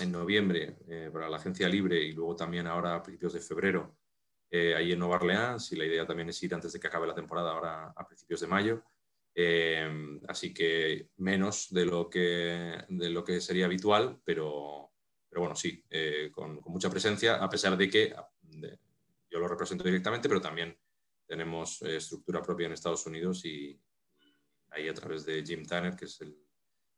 en 0.00 0.12
noviembre 0.12 0.76
para 1.12 1.28
la 1.28 1.36
agencia 1.36 1.68
libre 1.68 2.02
y 2.02 2.12
luego 2.12 2.36
también 2.36 2.66
ahora 2.66 2.94
a 2.94 3.02
principios 3.02 3.32
de 3.32 3.40
febrero 3.40 3.96
ahí 4.50 4.92
en 4.92 4.98
Nueva 4.98 5.16
Orleans 5.16 5.70
y 5.72 5.76
la 5.76 5.86
idea 5.86 6.06
también 6.06 6.28
es 6.28 6.42
ir 6.42 6.54
antes 6.54 6.72
de 6.72 6.80
que 6.80 6.88
acabe 6.88 7.06
la 7.06 7.14
temporada 7.14 7.52
ahora 7.52 7.92
a 7.94 8.06
principios 8.06 8.40
de 8.40 8.46
mayo. 8.46 8.82
Eh, 9.34 10.18
así 10.28 10.52
que 10.52 11.10
menos 11.18 11.68
de 11.70 11.86
lo 11.86 12.10
que, 12.10 12.84
de 12.88 13.10
lo 13.10 13.24
que 13.24 13.40
sería 13.40 13.66
habitual, 13.66 14.20
pero, 14.24 14.92
pero 15.28 15.42
bueno, 15.42 15.54
sí, 15.54 15.84
eh, 15.88 16.30
con, 16.32 16.60
mucha 16.66 16.90
presencia, 16.90 17.36
a 17.36 17.48
pesar 17.48 17.76
de 17.76 17.88
que 17.88 18.14
yo 19.30 19.38
lo 19.38 19.48
represento 19.48 19.84
directamente, 19.84 20.28
pero 20.28 20.40
también 20.40 20.76
tenemos 21.26 21.80
eh, 21.82 21.96
estructura 21.96 22.42
propia 22.42 22.66
en 22.66 22.72
Estados 22.72 23.06
Unidos 23.06 23.44
y, 23.44 23.80
ahí 24.70 24.88
a 24.88 24.94
través 24.94 25.24
de 25.24 25.44
Jim 25.44 25.64
Tanner, 25.64 25.96
que 25.96 26.04
es 26.04 26.20
el 26.20 26.36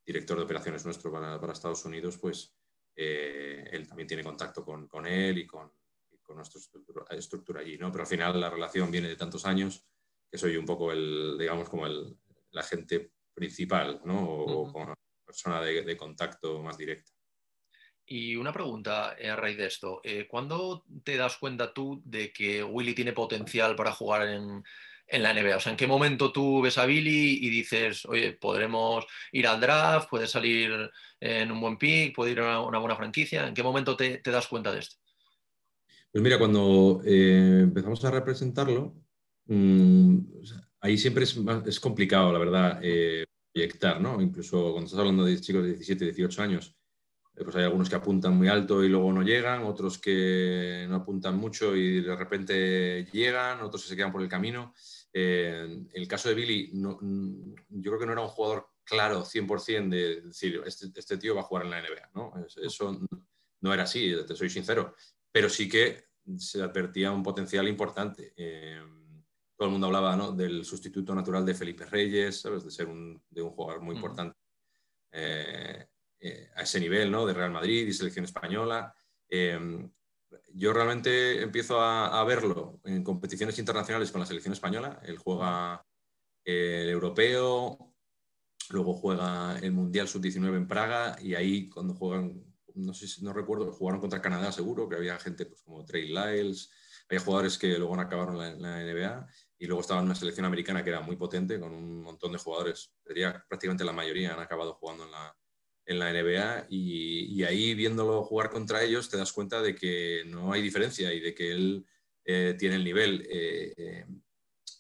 director 0.05 0.37
de 0.37 0.45
operaciones 0.45 0.85
nuestro 0.85 1.13
para 1.13 1.53
Estados 1.53 1.85
Unidos, 1.85 2.19
pues 2.19 2.55
él 2.95 3.87
también 3.89 4.07
tiene 4.07 4.23
contacto 4.25 4.65
con, 4.65 4.87
con 4.87 5.07
él 5.07 5.39
y 5.39 5.47
con, 5.47 5.73
con 6.23 6.37
nuestra 6.37 6.61
estructura, 6.61 7.05
estructura, 7.11 7.61
allí, 7.61 7.77
¿no? 7.79 7.91
Pero 7.91 8.03
al 8.03 8.09
final 8.09 8.41
la 8.41 8.51
relación 8.51 8.91
viene 8.91 9.09
de 9.09 9.17
tantos 9.17 9.45
años 9.45 9.85
que 10.31 10.39
soy 10.39 10.57
un 10.57 10.65
poco 10.65 10.93
el, 10.93 11.37
digamos, 11.39 11.69
como 11.69 11.87
el, 11.87 12.17
la 12.53 12.63
gente 12.63 13.13
principal, 13.35 14.01
¿no? 14.05 14.25
O, 14.25 14.95
persona 15.25 15.61
de, 15.63 15.97
contacto 15.97 16.63
más 16.63 16.77
directa. 16.77 17.11
Y 18.05 18.37
una 18.37 18.53
pregunta 18.53 19.17
eh, 19.19 19.31
a 19.31 19.37
raíz 19.37 19.57
de 19.57 19.67
esto. 19.67 20.01
Eh, 20.05 20.27
¿Cuándo 20.29 20.85
te 21.05 21.17
das 21.17 21.39
cuenta 21.39 21.73
tú 21.73 22.03
de 22.05 22.33
que 22.33 22.63
Willy 22.63 22.95
tiene 22.95 23.13
potencial 23.13 23.75
para 23.75 23.93
jugar 23.93 24.29
en, 24.29 24.63
la 25.21 25.35
NBA? 25.35 25.57
O 25.57 25.61
sea, 25.61 25.73
¿en 25.73 25.77
qué 25.77 25.87
momento 25.87 26.33
tú 26.33 26.63
ves 26.63 26.79
a 26.79 26.87
Billy 26.87 27.39
y 27.43 27.51
dices, 27.51 28.07
oye, 28.07 28.33
podremos 28.33 29.05
ir 29.33 29.47
al 29.47 29.61
draft, 29.61 30.09
puede 30.09 30.27
salir 30.27 30.91
en 31.21 31.53
un 31.53 31.61
buen 31.61 31.77
pick, 31.77 32.15
puede 32.15 32.33
ir 32.33 32.41
a 32.41 32.61
una, 32.61 32.79
buena 32.79 32.97
franquicia? 32.97 33.47
¿En 33.47 33.55
qué 33.55 33.63
momento 33.63 33.97
te, 33.97 34.21
das 34.25 34.47
cuenta 34.47 34.73
de 34.73 34.79
esto? 34.79 34.97
Pues 36.11 36.23
mira, 36.23 36.39
cuando 36.39 37.03
eh, 37.05 37.61
empezamos 37.65 38.05
a 38.05 38.11
representarlo, 38.11 38.95
mmm, 39.47 40.19
ahí 40.81 40.97
siempre 40.97 41.25
es, 41.25 41.81
complicado, 41.81 42.33
la 42.33 42.39
verdad, 42.39 42.81
eh, 42.83 43.25
proyectar, 43.53 44.01
¿no? 44.01 44.21
Incluso 44.21 44.73
cuando 44.73 44.87
estás 44.87 45.01
hablando 45.01 45.25
de 45.25 45.41
chicos 45.41 45.63
de 45.63 45.71
17, 45.71 46.05
18 46.07 46.43
años, 46.43 46.77
eh, 47.35 47.45
pues 47.45 47.57
hay 47.57 47.65
algunos 47.65 47.89
que 47.89 47.97
apuntan 47.97 48.37
muy 48.37 48.49
alto 48.49 48.85
y 48.85 48.89
luego 48.89 49.13
no 49.13 49.23
llegan, 49.23 49.65
otros 49.65 49.99
que 49.99 50.87
no 50.89 50.97
apuntan 50.97 51.37
mucho 51.37 51.75
y 51.75 52.03
de 52.03 52.17
repente 52.17 53.07
llegan, 53.13 53.61
otros 53.61 53.83
que 53.83 53.89
se 53.91 53.97
quedan 53.97 54.13
por 54.13 54.23
el 54.23 54.29
camino. 54.29 54.75
El 55.13 56.09
caso 56.09 56.29
de 56.29 56.35
Billy, 56.35 56.71
mm, 56.73 57.55
yo 57.69 57.91
creo 57.91 57.99
que 57.99 58.07
no 58.07 58.13
era 58.13 58.23
un 58.23 58.29
jugador 58.29 58.69
claro 58.85 59.25
100% 59.25 59.91
de 59.91 60.21
decir, 60.23 60.63
este, 60.67 60.87
este, 60.95 61.19
tío 61.19 61.35
va 61.35 61.43
a 61.43 61.45
jugar 61.45 61.65
en 61.65 61.71
la 61.71 61.81
NBA, 61.81 62.11
¿no? 62.15 62.33
Eso 62.63 62.99
no 63.61 63.75
era 63.75 63.85
así, 63.85 64.13
te 64.27 64.35
soy 64.35 64.51
sincero, 64.51 64.95
pero 65.31 65.49
sí 65.49 65.69
que 65.69 66.07
se 66.37 66.63
advertía 66.63 67.13
un 67.13 67.23
potencial 67.23 67.69
importante 67.69 68.33
todo 69.63 69.69
el 69.69 69.73
mundo 69.75 69.87
hablaba 69.87 70.33
del 70.33 70.65
sustituto 70.65 71.15
natural 71.15 71.47
de 71.47 71.55
Felipe 71.55 71.87
Reyes, 71.87 72.41
¿sabes? 72.41 72.65
de 72.65 72.71
ser 72.73 72.89
un, 72.89 73.23
de 73.31 73.43
un 73.43 73.51
jugador 73.51 73.81
muy 73.81 73.95
importante 73.95 74.37
eh, 75.13 75.87
eh, 76.19 76.51
a 76.57 76.63
ese 76.63 76.81
nivel, 76.81 77.13
¿no? 77.13 77.25
de 77.25 77.33
Real 77.33 77.53
Madrid 77.53 77.87
y 77.87 77.93
selección 77.93 78.25
española. 78.25 78.93
Em, 79.29 79.89
yo 80.55 80.73
realmente 80.73 81.43
empiezo 81.43 81.81
a, 81.81 82.23
verlo 82.25 82.81
en 82.85 83.03
competiciones 83.03 83.59
internacionales 83.59 84.11
con 84.11 84.21
la 84.21 84.27
selección 84.27 84.53
española. 84.53 85.01
Él 85.05 85.19
juega 85.19 85.85
el 86.45 86.89
europeo, 86.89 87.95
luego 88.71 88.95
juega 88.95 89.59
el 89.61 89.73
Mundial 89.73 90.09
Sub-19 90.09 90.57
en 90.57 90.69
Praga 90.69 91.17
y 91.21 91.35
ahí 91.35 91.69
cuando 91.69 91.95
juegan, 91.95 92.45
no 92.75 92.95
sé 92.95 93.09
si 93.09 93.25
no 93.25 93.33
recuerdo, 93.33 93.73
jugaron 93.73 94.01
contra 94.01 94.23
Canadá 94.23 94.53
seguro, 94.53 94.89
que 94.89 94.97
había 94.97 95.19
gente 95.19 95.47
pues, 95.47 95.63
como 95.63 95.85
Trey 95.85 96.09
Lyles, 96.09 96.71
había 97.09 97.21
jugadores 97.21 97.59
que 97.59 97.79
luego 97.79 97.99
acabaron 98.01 98.43
en 98.43 98.63
la, 98.63 98.83
NBA 98.83 99.27
y 99.59 99.67
luego 99.67 99.81
estaba 99.81 100.01
en 100.01 100.07
una 100.07 100.15
selección 100.15 100.47
americana 100.47 100.83
que 100.83 100.91
era 100.91 101.01
muy 101.01 101.17
potente, 101.17 101.61
con 101.61 101.73
un 101.73 102.03
montón 102.03 102.33
de 102.33 102.39
jugadores, 102.39 102.93
prácticamente 103.49 103.85
la 103.85 103.93
mayoría 103.93 104.35
han 104.35 104.41
acabado 104.41 104.75
jugando 104.75 105.05
en 105.05 105.11
la, 105.11 105.37
en 105.87 105.99
la 105.99 106.13
NBA 106.13 106.67
y, 106.71 107.43
ahí 107.45 107.75
viéndolo 107.75 108.23
jugar 108.23 108.51
contra 108.51 108.83
ellos 108.83 109.09
te 109.09 109.17
das 109.17 109.33
cuenta 109.33 109.61
de 109.61 109.75
que 109.75 110.23
no 110.27 110.53
hay 110.53 110.63
diferencia 110.63 111.13
y 111.13 111.21
de 111.21 111.35
que 111.35 111.53
él 111.53 111.87
eh, 112.25 112.55
tiene 112.59 112.77
el 112.77 112.85
nivel. 112.85 113.27
Eh, 113.29 114.07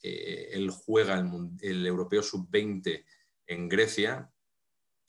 eh, 0.02 0.48
él 0.52 0.70
juega 0.70 1.18
el, 1.60 1.86
europeo 1.86 2.22
sub-20 2.22 3.04
en 3.46 3.68
Grecia 3.68 4.28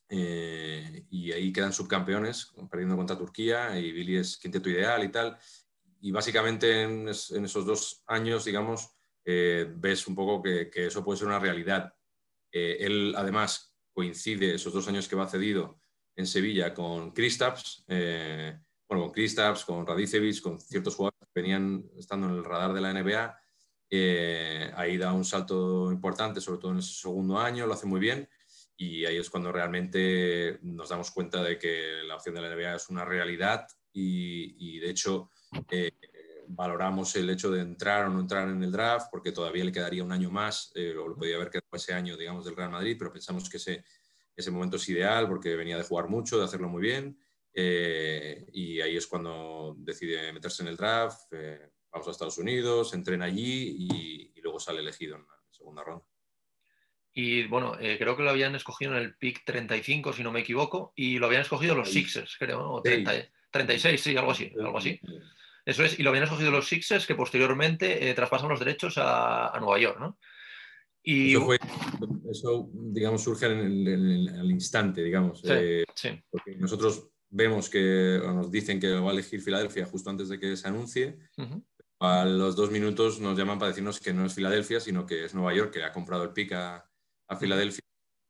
y 0.09 1.31
ahí 1.31 1.51
quedan 1.51 1.73
subcampeones, 1.73 2.53
perdiendo 2.69 2.95
contra 2.95 3.17
Turquía 3.17 3.79
y 3.79 3.91
Billy 3.91 4.17
es 4.17 4.37
quinteto 4.37 4.69
ideal 4.69 5.03
y 5.03 5.09
tal. 5.09 5.37
Y 6.01 6.11
básicamente 6.11 6.83
en, 6.83 7.07
esos 7.09 7.65
dos 7.65 8.03
años, 8.05 8.45
digamos, 8.45 8.91
ves 9.25 10.07
un 10.07 10.13
poco 10.13 10.43
que, 10.43 10.69
eso 10.75 11.03
puede 11.03 11.17
ser 11.17 11.27
una 11.27 11.39
realidad. 11.39 11.95
Él 12.51 13.15
además 13.17 13.75
coincide 13.91 14.53
esos 14.53 14.73
dos 14.73 14.87
años 14.87 15.07
que 15.07 15.15
va 15.15 15.27
cedido 15.27 15.79
en 16.15 16.27
Sevilla 16.27 16.73
con 16.73 17.11
Kristaps, 17.11 17.83
eh, 17.87 18.57
bueno, 18.87 19.05
con 19.05 19.11
Kristaps, 19.13 19.65
con 19.65 19.85
Radicevic, 19.85 20.41
con 20.41 20.59
ciertos 20.59 20.95
jugadores 20.95 21.19
que 21.33 21.41
venían 21.41 21.85
estando 21.97 22.27
en 22.27 22.35
el 22.35 22.43
radar 22.43 22.73
de 22.73 22.81
la 22.81 22.93
NBA. 22.93 23.39
ahí 24.75 24.97
da 24.97 25.13
un 25.13 25.25
salto 25.25 25.91
importante, 25.91 26.41
sobre 26.41 26.59
todo 26.59 26.71
en 26.71 26.79
ese 26.79 26.93
segundo 26.93 27.39
año, 27.39 27.65
lo 27.65 27.73
hace 27.73 27.85
muy 27.85 27.99
bien 27.99 28.27
y 28.75 29.05
ahí 29.05 29.17
es 29.17 29.29
cuando 29.29 29.51
realmente 29.51 30.59
nos 30.63 30.89
damos 30.89 31.11
cuenta 31.11 31.43
de 31.43 31.57
que 31.57 32.01
la 32.07 32.15
opción 32.15 32.35
de 32.35 32.41
la 32.41 32.55
NBA 32.55 32.75
es 32.75 32.89
una 32.89 33.05
realidad 33.05 33.67
y, 33.93 34.79
de 34.79 34.89
hecho 34.89 35.29
valoramos 36.47 37.15
el 37.15 37.29
hecho 37.29 37.51
de 37.51 37.61
entrar 37.61 38.05
o 38.05 38.09
no 38.09 38.19
entrar 38.19 38.47
en 38.47 38.63
el 38.63 38.71
draft, 38.71 39.07
porque 39.11 39.31
todavía 39.31 39.63
le 39.63 39.71
quedaría 39.71 40.03
un 40.03 40.11
año 40.11 40.29
más, 40.29 40.71
eh, 40.75 40.95
o 40.97 41.07
lo 41.07 41.15
podía 41.15 41.35
haber 41.35 41.49
quedado 41.49 41.67
ese 41.73 41.93
año, 41.93 42.17
digamos, 42.17 42.45
del 42.45 42.55
Real 42.55 42.69
Madrid, 42.69 42.95
pero 42.97 43.11
pensamos 43.11 43.49
que 43.49 43.57
ese, 43.57 43.83
ese 44.35 44.51
momento 44.51 44.77
es 44.77 44.89
ideal 44.89 45.27
porque 45.27 45.55
venía 45.55 45.77
de 45.77 45.83
jugar 45.83 46.09
mucho, 46.09 46.37
de 46.37 46.45
hacerlo 46.45 46.69
muy 46.69 46.81
bien, 46.81 47.19
eh, 47.53 48.45
y 48.51 48.81
ahí 48.81 48.97
es 48.97 49.07
cuando 49.07 49.75
decide 49.77 50.33
meterse 50.33 50.63
en 50.63 50.69
el 50.69 50.77
draft, 50.77 51.31
eh, 51.31 51.71
vamos 51.91 52.07
a 52.07 52.11
Estados 52.11 52.37
Unidos, 52.37 52.93
entrena 52.93 53.25
allí 53.25 53.75
y, 53.79 54.41
luego 54.41 54.59
sale 54.59 54.81
elegido 54.81 55.15
en 55.15 55.21
la 55.21 55.39
segunda 55.49 55.85
ronda. 55.85 56.05
Y 57.13 57.47
bueno, 57.47 57.77
creo 57.77 58.17
que 58.17 58.23
lo 58.23 58.29
habían 58.29 58.55
escogido 58.55 58.91
en 58.91 58.97
el 58.97 59.15
pick 59.15 59.45
35, 59.45 60.11
si 60.11 60.21
no 60.21 60.33
me 60.33 60.41
equivoco, 60.41 60.91
y 60.97 61.17
lo 61.17 61.27
habían 61.27 61.43
escogido 61.43 61.75
los 61.75 61.89
Sixers, 61.89 62.35
creo, 62.37 62.69
o 62.69 62.81
36, 62.81 64.01
sí, 64.01 64.17
algo 64.17 64.31
así, 64.31 64.51
algo 64.59 64.77
así. 64.77 64.99
Eso 65.65 65.83
es, 65.85 65.97
y 65.97 66.03
lo 66.03 66.09
habían 66.09 66.25
escogido 66.25 66.51
los 66.51 66.67
Sixers 66.67 67.07
que 67.07 67.15
posteriormente 67.15 68.09
eh, 68.09 68.13
traspasan 68.13 68.49
los 68.49 68.59
derechos 68.59 68.95
a, 68.97 69.57
Nueva 69.59 69.79
York, 69.79 69.97
¿no? 69.99 70.17
Y... 71.03 71.35
Eso, 72.29 72.69
digamos, 72.73 73.23
surge 73.23 73.45
en 73.45 73.87
el, 73.87 74.29
al 74.29 74.49
instante, 74.49 75.03
digamos. 75.03 75.41
Sí, 75.41 75.47
eh, 75.51 75.83
Porque 76.29 76.55
nosotros 76.55 77.09
vemos 77.29 77.69
que 77.69 78.19
o 78.19 78.31
nos 78.31 78.49
dicen 78.49 78.79
que 78.79 78.91
va 78.93 79.09
a 79.09 79.13
elegir 79.13 79.41
Filadelfia 79.41 79.85
justo 79.85 80.09
antes 80.09 80.29
de 80.29 80.39
que 80.39 80.55
se 80.55 80.67
anuncie. 80.67 81.17
A 81.99 82.25
los 82.25 82.55
dos 82.55 82.71
minutos 82.71 83.19
nos 83.19 83.37
llaman 83.37 83.59
para 83.59 83.69
decirnos 83.69 83.99
que 83.99 84.13
no 84.13 84.25
es 84.25 84.33
Filadelfia, 84.33 84.79
sino 84.79 85.05
que 85.05 85.25
es 85.25 85.33
Nueva 85.33 85.53
York, 85.53 85.73
que 85.73 85.83
ha 85.83 85.91
comprado 85.91 86.23
el 86.23 86.33
pick 86.33 86.53
a, 86.53 86.89
a 87.27 87.35
Filadelfia 87.35 87.83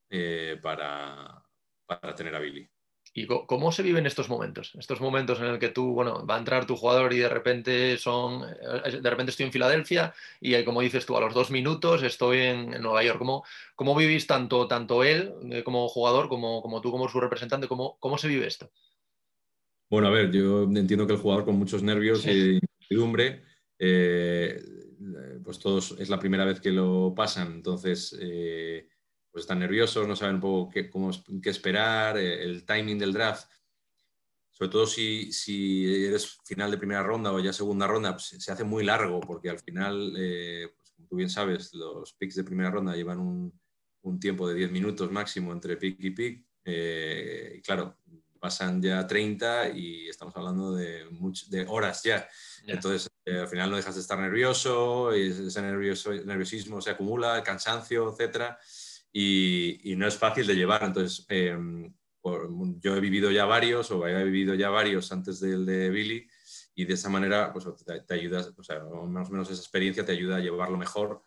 eh, 0.09 0.59
para, 0.61 1.43
para 1.85 2.15
tener 2.15 2.35
a 2.35 2.39
Billy. 2.39 2.69
¿Y 3.15 3.27
cómo 3.27 3.71
se 3.71 3.83
viven 3.83 4.07
estos 4.07 4.27
momentos? 4.27 4.73
Estos 4.79 4.99
momentos 4.99 5.39
en 5.39 5.45
el 5.45 5.59
que 5.59 5.69
tú, 5.69 5.93
bueno, 5.93 6.25
va 6.25 6.35
a 6.35 6.39
entrar 6.39 6.65
tu 6.65 6.75
jugador 6.75 7.13
y 7.13 7.19
de 7.19 7.29
repente 7.29 7.97
son, 7.99 8.43
eh, 8.43 8.99
de 8.99 9.09
repente 9.09 9.29
estoy 9.29 9.45
en 9.45 9.51
Filadelfia 9.51 10.15
y 10.41 10.63
como 10.63 10.81
dices 10.81 11.05
tú, 11.05 11.15
a 11.15 11.21
los 11.21 11.33
dos 11.33 11.51
minutos 11.51 12.01
estoy 12.01 12.39
en, 12.39 12.73
en 12.73 12.81
Nueva 12.81 13.03
York. 13.03 13.19
¿Cómo, 13.19 13.43
cómo 13.75 13.95
vivís 13.95 14.25
tanto, 14.25 14.67
tanto 14.67 15.03
él 15.03 15.31
eh, 15.51 15.63
como 15.63 15.87
jugador 15.89 16.27
como, 16.27 16.63
como 16.63 16.81
tú 16.81 16.89
como 16.89 17.07
su 17.07 17.19
representante? 17.19 17.67
¿Cómo, 17.67 17.97
cómo 17.99 18.17
se 18.17 18.27
vive 18.27 18.47
esto? 18.47 18.71
Bueno, 19.91 20.07
a 20.07 20.11
ver, 20.11 20.31
yo 20.31 20.63
entiendo 20.63 21.05
que 21.05 21.13
el 21.13 21.19
jugador 21.19 21.45
con 21.45 21.55
muchos 21.55 21.83
nervios 21.83 22.23
Sí. 22.23 22.31
y 22.31 22.55
incertidumbre, 22.55 23.43
eh, 23.77 24.59
pues 25.43 25.59
todos 25.59 25.95
es 25.99 26.09
la 26.09 26.17
primera 26.17 26.45
vez 26.45 26.59
que 26.59 26.71
lo 26.71 27.13
pasan, 27.15 27.53
entonces 27.53 28.17
eh, 28.19 28.87
pues 29.33 29.43
están 29.43 29.59
nerviosos, 29.59 30.07
no 30.07 30.15
saben 30.15 30.35
un 30.35 30.41
poco 30.41 30.69
qué, 30.71 30.89
cómo, 30.89 31.11
qué 31.41 31.49
esperar, 31.49 32.17
eh, 32.17 32.43
el 32.43 32.65
timing 32.65 32.99
del 32.99 33.11
draft, 33.11 33.49
sobre 34.51 34.69
todo 34.71 34.85
si, 34.85 35.33
si 35.33 36.05
eres 36.05 36.37
final 36.45 36.69
de 36.69 36.77
primera 36.77 37.01
ronda 37.01 37.33
o 37.33 37.39
ya 37.39 37.51
segunda 37.51 37.87
ronda, 37.87 38.11
pues 38.13 38.27
se 38.39 38.51
hace 38.51 38.63
muy 38.63 38.83
largo 38.85 39.19
porque 39.19 39.49
al 39.49 39.59
final, 39.59 40.13
eh, 40.17 40.67
pues 40.77 40.91
como 40.91 41.07
tú 41.07 41.15
bien 41.15 41.29
sabes, 41.29 41.73
los 41.73 42.13
picks 42.13 42.35
de 42.35 42.43
primera 42.43 42.69
ronda 42.69 42.95
llevan 42.95 43.19
un, 43.19 43.59
un 44.03 44.19
tiempo 44.19 44.47
de 44.47 44.53
10 44.53 44.71
minutos 44.71 45.11
máximo 45.11 45.51
entre 45.51 45.75
pick 45.77 45.97
y 45.99 46.11
pick. 46.11 46.45
eh, 46.65 47.55
y 47.57 47.61
claro, 47.61 47.97
pasan 48.39 48.81
ya 48.81 49.07
30 49.07 49.69
y 49.69 50.07
estamos 50.09 50.35
hablando 50.35 50.75
de, 50.75 51.09
much- 51.09 51.47
de 51.47 51.65
horas 51.67 52.03
ya. 52.03 52.27
Ya. 52.65 52.73
Entonces, 52.75 53.09
eh, 53.25 53.39
al 53.39 53.47
final 53.47 53.71
no 53.71 53.77
dejas 53.77 53.95
de 53.95 54.01
estar 54.01 54.19
nervioso, 54.19 55.15
y 55.15 55.29
ese 55.31 55.61
nervioso, 55.61 56.11
nerviosismo 56.13 56.79
se 56.81 56.91
acumula, 56.91 57.37
el 57.37 57.43
cansancio, 57.43 58.11
etcétera, 58.11 58.59
y, 59.13 59.91
y 59.91 59.95
no 59.95 60.05
es 60.07 60.17
fácil 60.17 60.45
de 60.47 60.55
llevar. 60.55 60.83
Entonces, 60.83 61.25
eh, 61.29 61.57
por- 62.19 62.49
yo 62.81 62.95
he 62.95 62.99
vivido 62.99 63.31
ya 63.31 63.45
varios, 63.45 63.91
o 63.91 64.03
había 64.03 64.23
vivido 64.23 64.55
ya 64.55 64.69
varios 64.69 65.11
antes 65.11 65.39
del 65.39 65.65
de 65.65 65.89
Billy, 65.89 66.27
y 66.75 66.85
de 66.85 66.95
esa 66.95 67.07
manera 67.09 67.53
pues, 67.53 67.65
te, 67.85 68.01
te 68.01 68.13
ayuda, 68.15 68.45
o 68.57 68.63
sea, 68.63 68.79
más 69.07 69.29
o 69.29 69.31
menos 69.31 69.49
esa 69.51 69.61
experiencia 69.61 70.03
te 70.05 70.11
ayuda 70.13 70.37
a 70.37 70.39
llevarlo 70.39 70.77
mejor 70.77 71.21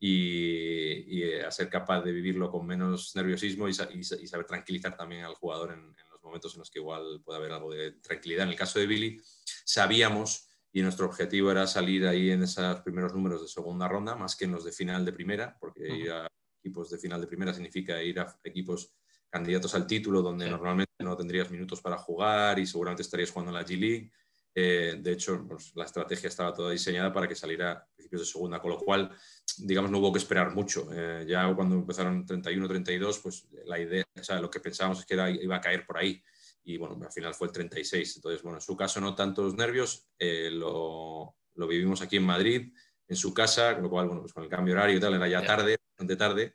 y, 0.00 1.18
y 1.20 1.34
a 1.40 1.50
ser 1.50 1.68
capaz 1.68 2.02
de 2.02 2.12
vivirlo 2.12 2.50
con 2.50 2.66
menos 2.66 3.14
nerviosismo 3.14 3.68
y, 3.68 3.72
y 3.94 4.00
y 4.00 4.26
saber 4.26 4.46
tranquilizar 4.46 4.96
también 4.96 5.24
al 5.24 5.34
jugador 5.34 5.72
en, 5.72 5.80
en 5.80 6.10
los 6.10 6.22
momentos 6.22 6.54
en 6.54 6.60
los 6.60 6.70
que 6.70 6.78
igual 6.78 7.20
puede 7.24 7.38
haber 7.38 7.52
algo 7.52 7.72
de 7.72 7.92
tranquilidad. 7.92 8.44
En 8.44 8.50
el 8.50 8.56
caso 8.56 8.78
de 8.78 8.86
Billy, 8.86 9.20
sabíamos 9.64 10.48
y 10.72 10.82
nuestro 10.82 11.06
objetivo 11.06 11.50
era 11.50 11.66
salir 11.66 12.06
ahí 12.06 12.30
en 12.30 12.42
esos 12.44 12.80
primeros 12.80 13.12
números 13.12 13.42
de 13.42 13.48
segunda 13.48 13.88
ronda, 13.88 14.14
más 14.16 14.36
que 14.36 14.46
en 14.46 14.52
los 14.52 14.64
de 14.64 14.72
final 14.72 15.04
de 15.04 15.12
primera, 15.12 15.56
porque 15.60 15.82
Ujú. 15.82 15.94
ir 16.00 16.10
a 16.12 16.26
equipos 16.60 16.90
de 16.90 16.98
final 16.98 17.20
de 17.20 17.26
primera 17.26 17.52
significa 17.52 18.02
ir 18.02 18.20
a 18.20 18.38
equipos 18.44 18.92
candidatos 19.28 19.74
al 19.74 19.86
título, 19.86 20.22
donde 20.22 20.44
Sí. 20.46 20.50
normalmente 20.50 20.92
no 21.00 21.16
tendrías 21.16 21.50
minutos 21.50 21.80
para 21.80 21.96
jugar 21.98 22.58
y 22.58 22.66
seguramente 22.66 23.02
estarías 23.02 23.30
jugando 23.30 23.50
en 23.50 23.54
la 23.62 23.64
G 23.66 23.78
League. 23.78 24.10
Eh, 24.54 24.96
de 25.00 25.12
hecho, 25.12 25.44
pues, 25.48 25.72
la 25.76 25.84
estrategia 25.84 26.28
estaba 26.28 26.52
toda 26.52 26.72
diseñada 26.72 27.12
para 27.12 27.28
que 27.28 27.36
saliera 27.36 27.70
a 27.72 27.86
principios 27.94 28.22
de 28.22 28.26
segunda, 28.26 28.60
con 28.60 28.72
lo 28.72 28.78
cual, 28.78 29.10
digamos, 29.58 29.90
no 29.92 29.98
hubo 29.98 30.12
que 30.12 30.18
esperar 30.18 30.52
mucho. 30.52 30.88
Eh, 30.92 31.24
ya 31.28 31.54
cuando 31.54 31.76
empezaron 31.76 32.26
31-32, 32.26 33.20
pues 33.22 33.46
la 33.64 33.78
idea, 33.78 34.04
o 34.18 34.24
sea, 34.24 34.40
lo 34.40 34.50
que 34.50 34.58
pensábamos 34.58 34.98
es 34.98 35.06
que 35.06 35.14
era, 35.14 35.30
iba 35.30 35.54
a 35.56 35.60
caer 35.60 35.86
por 35.86 35.98
ahí. 35.98 36.20
Y 36.64 36.76
bueno, 36.76 36.98
al 37.00 37.12
final 37.12 37.32
fue 37.34 37.46
el 37.46 37.52
36. 37.52 38.16
Entonces, 38.16 38.42
bueno, 38.42 38.58
en 38.58 38.62
su 38.62 38.76
caso 38.76 39.00
no 39.00 39.14
tantos 39.14 39.54
nervios, 39.54 40.08
eh, 40.18 40.50
lo, 40.50 41.36
lo 41.54 41.66
vivimos 41.68 42.02
aquí 42.02 42.16
en 42.16 42.24
Madrid, 42.24 42.72
en 43.06 43.16
su 43.16 43.32
casa, 43.32 43.74
con 43.74 43.84
lo 43.84 43.90
cual, 43.90 44.06
bueno, 44.08 44.22
pues 44.22 44.32
con 44.32 44.42
el 44.42 44.48
cambio 44.50 44.74
horario 44.74 44.96
y 44.96 45.00
tal, 45.00 45.14
era 45.14 45.28
ya 45.28 45.40
Ya. 45.40 45.46
tarde, 45.46 45.76
bastante 46.00 46.16
tarde. 46.16 46.54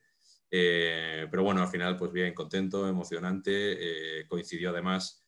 Eh, 0.50 1.28
pero 1.30 1.44
bueno, 1.44 1.62
al 1.62 1.68
final, 1.68 1.98
pues 1.98 2.12
bien, 2.12 2.34
contento, 2.34 2.88
emocionante. 2.88 4.22
eh, 4.22 4.28
coincidió 4.28 4.70
además 4.72 5.22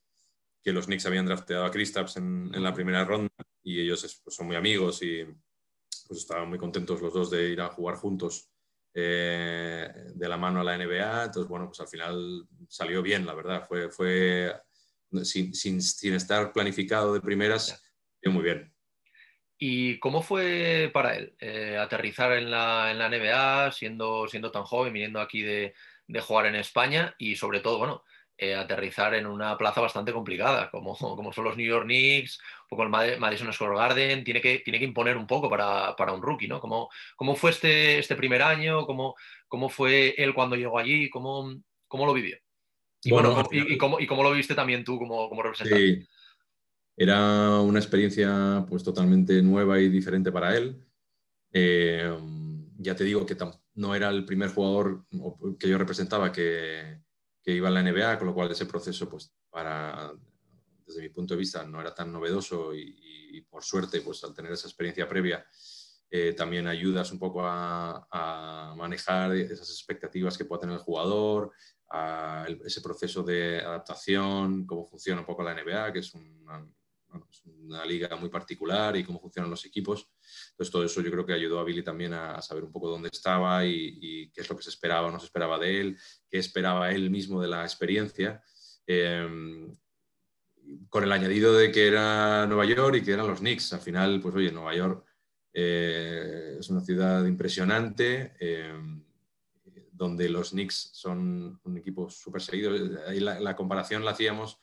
que 0.63 0.71
los 0.73 0.85
Knicks 0.87 1.05
habían 1.05 1.25
drafteado 1.25 1.65
a 1.65 1.71
Kristaps 1.71 2.17
en, 2.17 2.51
en 2.53 2.63
la 2.63 2.73
primera 2.73 3.05
ronda 3.05 3.29
y 3.63 3.79
ellos 3.81 4.03
es- 4.03 4.21
pues, 4.23 4.35
son 4.35 4.47
muy 4.47 4.55
amigos 4.55 5.01
y 5.03 5.23
pues 6.07 6.19
estaban 6.21 6.49
muy 6.49 6.57
contentos 6.57 7.01
los 7.01 7.13
dos 7.13 7.29
de 7.31 7.49
ir 7.49 7.61
a 7.61 7.69
jugar 7.69 7.95
juntos 7.97 8.49
eh, 8.93 9.87
de 10.15 10.27
la 10.29 10.37
mano 10.37 10.61
a 10.61 10.63
la 10.63 10.75
NBA. 10.75 11.25
Entonces, 11.25 11.47
bueno, 11.49 11.67
pues 11.67 11.79
al 11.81 11.87
final 11.87 12.47
salió 12.67 13.01
bien, 13.01 13.25
la 13.25 13.35
verdad. 13.35 13.65
Fue, 13.67 13.89
fue 13.91 14.53
sin, 15.23 15.53
sin, 15.53 15.81
sin 15.81 16.13
estar 16.13 16.51
planificado 16.53 17.13
de 17.13 17.21
primeras, 17.21 17.83
muy 18.25 18.43
bien. 18.43 18.73
¿Y 19.59 19.97
cómo 19.99 20.21
fue 20.21 20.89
para 20.93 21.15
él 21.15 21.33
eh, 21.39 21.77
aterrizar 21.79 22.31
en 22.33 22.51
la, 22.51 22.91
en 22.91 22.99
la 22.99 23.07
NBA, 23.07 23.71
siendo, 23.71 24.27
siendo 24.27 24.51
tan 24.51 24.63
joven, 24.63 24.93
viniendo 24.93 25.19
aquí 25.19 25.41
de, 25.41 25.73
de 26.07 26.21
jugar 26.21 26.45
en 26.45 26.55
España 26.55 27.15
y 27.17 27.35
sobre 27.35 27.59
todo, 27.61 27.79
bueno, 27.79 28.03
eh, 28.37 28.53
aterrizar 28.53 29.15
en 29.15 29.25
una 29.25 29.57
plaza 29.57 29.81
bastante 29.81 30.13
complicada, 30.13 30.69
como, 30.69 30.95
como 31.15 31.33
son 31.33 31.45
los 31.45 31.57
New 31.57 31.65
York 31.67 31.85
Knicks, 31.85 32.39
un 32.63 32.67
poco 32.69 32.83
el 32.83 32.89
Mad- 32.89 33.17
Madison 33.17 33.51
Square 33.51 33.75
Garden, 33.75 34.23
tiene 34.23 34.41
que, 34.41 34.59
tiene 34.59 34.77
que 34.77 34.85
imponer 34.85 35.17
un 35.17 35.25
poco 35.25 35.49
para, 35.49 35.95
para 35.95 36.11
un 36.13 36.21
rookie, 36.21 36.47
¿no? 36.47 36.59
¿Cómo, 36.59 36.89
cómo 37.15 37.35
fue 37.35 37.49
este, 37.49 37.97
este 37.97 38.15
primer 38.15 38.43
año? 38.43 38.85
¿Cómo, 38.85 39.15
¿Cómo 39.47 39.69
fue 39.69 40.13
él 40.19 40.35
cuando 40.35 40.55
llegó 40.55 40.77
allí? 40.77 41.09
¿Cómo, 41.09 41.51
cómo 41.87 42.05
lo 42.05 42.13
vivió? 42.13 42.37
Y, 43.03 43.09
Bueno, 43.11 43.29
bueno, 43.29 43.39
al 43.39 43.45
¿cómo- 43.47 43.55
y- 43.57 43.61
final- 43.61 43.73
y 43.73 43.77
cómo, 43.79 43.99
y 43.99 44.05
cómo 44.05 44.21
lo 44.23 44.31
viste 44.33 44.53
también 44.53 44.83
tú 44.83 44.99
como, 44.99 45.29
como 45.29 45.41
representante? 45.41 45.95
Sí. 46.01 46.07
Era 46.99 47.61
una 47.61 47.79
experiencia 47.79 48.65
pues 48.67 48.83
totalmente 48.83 49.41
nueva 49.43 49.79
y 49.79 49.87
diferente 49.89 50.31
para 50.31 50.57
él. 50.57 50.83
Eh, 51.53 52.11
ya 52.79 52.95
te 52.95 53.03
digo 53.03 53.25
que 53.25 53.37
no 53.75 53.95
era 53.95 54.09
el 54.09 54.25
primer 54.25 54.49
jugador 54.49 55.05
que 55.59 55.69
yo 55.69 55.77
representaba 55.77 56.31
que, 56.31 57.03
que 57.43 57.51
iba 57.53 57.67
a 57.67 57.71
la 57.71 57.81
NBA, 57.81 58.17
con 58.17 58.27
lo 58.27 58.33
cual 58.33 58.51
ese 58.51 58.65
proceso, 58.65 59.07
pues 59.09 59.31
para, 59.49 60.11
desde 60.85 61.01
mi 61.01 61.09
punto 61.09 61.35
de 61.35 61.39
vista, 61.39 61.63
no 61.65 61.79
era 61.81 61.93
tan 61.93 62.11
novedoso 62.11 62.73
y, 62.73 62.97
y 63.31 63.41
por 63.41 63.63
suerte, 63.63 64.01
pues 64.01 64.23
al 64.23 64.33
tener 64.33 64.51
esa 64.51 64.67
experiencia 64.67 65.07
previa, 65.07 65.45
eh, 66.09 66.33
también 66.33 66.67
ayudas 66.67 67.11
un 67.11 67.19
poco 67.19 67.41
a, 67.45 68.07
a 68.11 68.73
manejar 68.75 69.35
esas 69.35 69.69
expectativas 69.69 70.37
que 70.37 70.45
pueda 70.45 70.61
tener 70.61 70.75
el 70.77 70.81
jugador, 70.81 71.51
a 71.89 72.45
el- 72.47 72.61
ese 72.65 72.81
proceso 72.81 73.23
de 73.23 73.59
adaptación, 73.61 74.65
cómo 74.65 74.85
funciona 74.85 75.21
un 75.21 75.27
poco 75.27 75.43
la 75.43 75.51
NBA, 75.53 75.91
que 75.93 75.99
es 75.99 76.13
una, 76.13 76.65
bueno, 77.09 77.27
es 77.31 77.41
una 77.45 77.85
liga 77.85 78.15
muy 78.15 78.29
particular 78.29 78.95
y 78.95 79.03
cómo 79.03 79.19
funcionan 79.19 79.49
los 79.49 79.65
equipos. 79.65 80.09
Entonces, 80.51 80.71
todo 80.71 80.83
eso 80.83 81.01
yo 81.01 81.11
creo 81.11 81.25
que 81.25 81.33
ayudó 81.33 81.59
a 81.59 81.63
Billy 81.63 81.83
también 81.83 82.13
a, 82.13 82.41
saber 82.41 82.63
un 82.63 82.71
poco 82.71 82.89
dónde 82.89 83.09
estaba 83.11 83.65
y, 83.65 84.29
qué 84.33 84.41
es 84.41 84.49
lo 84.49 84.55
que 84.55 84.63
se 84.63 84.69
esperaba 84.69 85.07
o 85.07 85.11
no 85.11 85.19
se 85.19 85.25
esperaba 85.25 85.57
de 85.59 85.81
él, 85.81 85.97
qué 86.29 86.37
esperaba 86.37 86.91
él 86.91 87.09
mismo 87.09 87.41
de 87.41 87.47
la 87.47 87.63
experiencia. 87.63 88.41
Eh, 88.85 89.67
con 90.89 91.03
el 91.03 91.11
añadido 91.11 91.53
de 91.53 91.71
que 91.71 91.87
era 91.87 92.45
Nueva 92.47 92.65
York 92.65 92.97
y 92.97 93.01
que 93.03 93.13
eran 93.13 93.27
los 93.27 93.39
Knicks. 93.39 93.73
Al 93.73 93.79
final, 93.79 94.19
pues 94.21 94.35
oye, 94.35 94.51
Nueva 94.51 94.75
York 94.75 95.05
eh, 95.53 96.57
es 96.59 96.69
una 96.69 96.81
ciudad 96.81 97.25
impresionante, 97.25 98.33
eh, 98.39 98.73
donde 99.91 100.29
los 100.29 100.51
Knicks 100.51 100.91
son 100.93 101.59
un 101.63 101.77
equipo 101.77 102.09
súper 102.09 102.41
seguido. 102.41 102.71
Ahí 103.07 103.19
la, 103.19 103.39
la 103.39 103.55
comparación 103.55 104.05
la 104.05 104.11
hacíamos, 104.11 104.59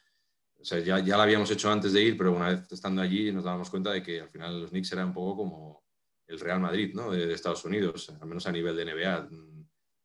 o 0.65 0.67
sea, 0.67 0.79
ya, 0.79 0.99
ya 0.99 1.19
la 1.19 1.25
habíamos 1.25 1.51
hecho 1.51 1.71
antes 1.71 1.93
de 1.93 2.03
ir, 2.03 2.17
pero 2.17 2.33
una 2.33 2.49
vez 2.49 2.73
estando 2.73 3.03
allí 3.03 3.31
nos 3.31 3.45
dábamos 3.45 3.69
cuenta 3.69 3.91
de 3.91 4.03
que 4.03 4.23
al 4.23 4.31
final 4.31 4.63
los 4.63 4.71
Knicks 4.71 4.93
eran 4.93 5.09
un 5.09 5.13
poco 5.13 5.37
como 5.37 5.85
el 6.27 6.41
Real 6.41 6.59
Madrid, 6.59 6.95
¿no? 6.95 7.11
De, 7.11 7.27
de 7.27 7.35
Estados 7.35 7.67
Unidos, 7.67 8.11
al 8.19 8.27
menos 8.27 8.47
a 8.47 8.53
nivel 8.53 8.75
de 8.75 8.87
NBA. 8.87 9.29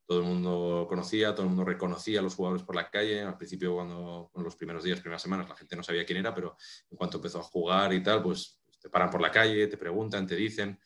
Todo 0.06 0.20
el 0.20 0.26
mundo 0.26 0.86
conocía, 0.90 1.34
todo 1.34 1.44
el 1.44 1.50
mundo 1.50 1.64
reconocía 1.64 2.20
a 2.20 2.24
los 2.24 2.36
jugadores 2.36 2.66
por 2.66 2.76
la 2.76 2.90
calle. 2.90 3.22
Al 3.22 3.38
principio, 3.38 3.74
cuando 3.74 4.30
en 4.36 4.44
los 4.44 4.58
primeros 4.58 4.84
días, 4.84 5.00
primeras 5.00 5.22
semanas, 5.22 5.48
la 5.48 5.56
gente 5.56 5.78
no 5.78 5.84
sabía 5.84 6.06
quién 6.06 6.18
era, 6.20 6.36
pero 6.36 6.58
en 6.92 6.98
cuanto 6.98 7.20
empezó 7.20 7.40
a 7.40 7.44
jugar 7.44 7.94
y 7.94 8.04
tal, 8.04 8.22
pues 8.22 8.60
te 8.82 8.90
paran 8.90 9.10
por 9.10 9.22
la 9.22 9.32
calle, 9.32 9.66
te 9.68 9.78
preguntan, 9.78 10.28
te 10.28 10.36
dicen. 10.36 10.78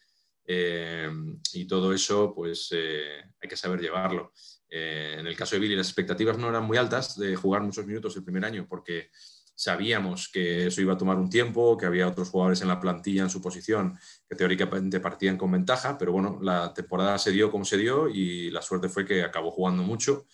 Eh, 0.45 1.09
y 1.53 1.65
todo 1.65 1.93
eso, 1.93 2.31
pues 2.35 2.67
eh, 2.73 3.23
hay 3.41 3.49
que 3.49 3.57
saber 3.57 3.81
llevarlo. 3.81 4.33
Eh, 4.69 5.17
en 5.19 5.27
el 5.27 5.35
caso 5.35 5.55
de 5.55 5.61
Billy, 5.61 5.75
las 5.75 5.87
expectativas 5.87 6.37
no 6.37 6.49
eran 6.49 6.65
muy 6.65 6.77
altas 6.77 7.17
de 7.17 7.35
jugar 7.35 7.63
muchos 7.63 7.87
minutos 7.87 8.15
el 8.15 8.23
primer 8.23 8.45
año, 8.45 8.67
porque 8.67 9.09
sabíamos 9.55 10.29
que 10.29 10.67
eso 10.67 10.81
iba 10.81 10.93
a 10.93 10.97
tomar 10.97 11.17
un 11.17 11.29
tiempo, 11.29 11.77
que 11.77 11.85
había 11.85 12.07
otros 12.07 12.29
jugadores 12.29 12.61
en 12.61 12.67
la 12.67 12.79
plantilla 12.79 13.23
en 13.23 13.29
su 13.29 13.41
posición 13.41 13.97
que 14.27 14.35
teóricamente 14.35 14.99
partían 14.99 15.37
con 15.37 15.51
ventaja, 15.51 15.97
pero 15.97 16.11
bueno, 16.11 16.39
la 16.41 16.73
temporada 16.73 17.17
se 17.17 17.31
dio 17.31 17.51
como 17.51 17.65
se 17.65 17.77
dio 17.77 18.09
y 18.09 18.49
la 18.51 18.61
suerte 18.61 18.89
fue 18.89 19.05
que 19.05 19.23
acabó 19.23 19.51
jugando 19.51 19.83
mucho, 19.83 20.25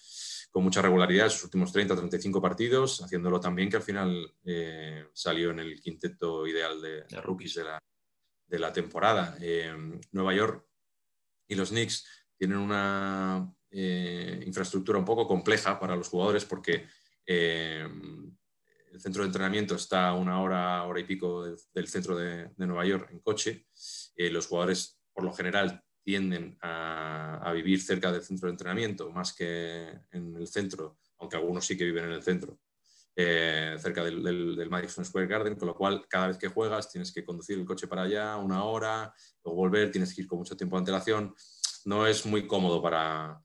con 0.52 0.64
mucha 0.64 0.82
regularidad, 0.82 1.30
sus 1.30 1.46
últimos 1.46 1.72
30, 1.72 1.96
35 1.96 2.42
partidos, 2.42 3.02
haciéndolo 3.02 3.40
tan 3.40 3.56
bien 3.56 3.70
que 3.70 3.78
al 3.78 3.84
final 3.84 4.34
eh, 4.44 5.06
salió 5.14 5.52
en 5.52 5.60
el 5.60 5.80
quinteto 5.80 6.48
ideal 6.48 6.82
de, 6.82 7.04
de 7.04 7.22
rookies 7.22 7.56
de 7.56 7.64
la, 7.66 7.80
de 8.48 8.60
la 8.60 8.74
temporada. 8.74 9.38
Eh, 9.40 9.74
Nueva 10.12 10.34
York 10.34 10.66
y 11.48 11.56
los 11.56 11.70
Knicks 11.70 12.06
tienen 12.36 12.58
una 12.58 13.54
eh, 13.72 14.42
infraestructura 14.46 14.98
un 14.98 15.06
poco 15.06 15.28
compleja 15.28 15.80
para 15.80 15.96
los 15.96 16.10
jugadores 16.10 16.46
porque 16.46 16.88
eh, 17.26 17.88
el 18.92 19.02
centro 19.02 19.24
de 19.24 19.28
entrenamiento 19.28 19.76
está 19.76 20.10
a 20.10 20.16
una 20.16 20.42
hora, 20.42 20.84
hora 20.84 21.00
y 21.00 21.04
pico 21.04 21.44
del, 21.44 21.58
del 21.74 21.88
centro 21.88 22.16
de, 22.16 22.50
de, 22.56 22.68
Nueva 22.68 22.86
York 22.86 23.10
en 23.12 23.20
coche. 23.20 23.68
Eh, 24.16 24.30
los 24.30 24.48
jugadores, 24.48 25.00
por 25.14 25.24
lo 25.24 25.34
general, 25.34 25.84
tienden 26.04 26.58
a, 26.62 27.38
a, 27.38 27.54
vivir 27.54 27.82
cerca 27.82 28.12
del 28.12 28.24
centro 28.24 28.48
de 28.48 28.54
entrenamiento 28.54 29.12
más 29.12 29.34
que 29.34 29.90
en 30.12 30.36
el 30.36 30.48
centro, 30.48 31.00
aunque 31.18 31.38
algunos 31.38 31.66
sí 31.66 31.78
que 31.78 31.86
viven 31.86 32.06
en 32.06 32.14
el 32.14 32.24
centro, 32.24 32.60
eh, 33.16 33.76
cerca 33.80 34.04
del, 34.04 34.24
del, 34.24 34.56
del, 34.56 34.70
Madison 34.70 35.04
Square 35.04 35.28
Garden, 35.28 35.56
con 35.56 35.68
lo 35.68 35.76
cual 35.76 36.08
cada 36.08 36.28
vez 36.28 36.38
que 36.38 36.48
juegas 36.48 36.90
tienes 36.90 37.12
que 37.12 37.24
conducir 37.24 37.60
el 37.60 37.66
coche 37.66 37.88
para 37.88 38.04
allá 38.04 38.38
una 38.38 38.64
hora, 38.64 39.14
luego 39.44 39.58
volver, 39.58 39.92
tienes 39.92 40.14
que 40.14 40.22
ir 40.22 40.28
con 40.28 40.40
mucho 40.40 40.56
tiempo 40.56 40.78
de 40.78 40.80
antelación. 40.80 41.36
No 41.86 42.08
es 42.08 42.26
muy 42.26 42.48
cómodo 42.48 42.82
para, 42.82 43.42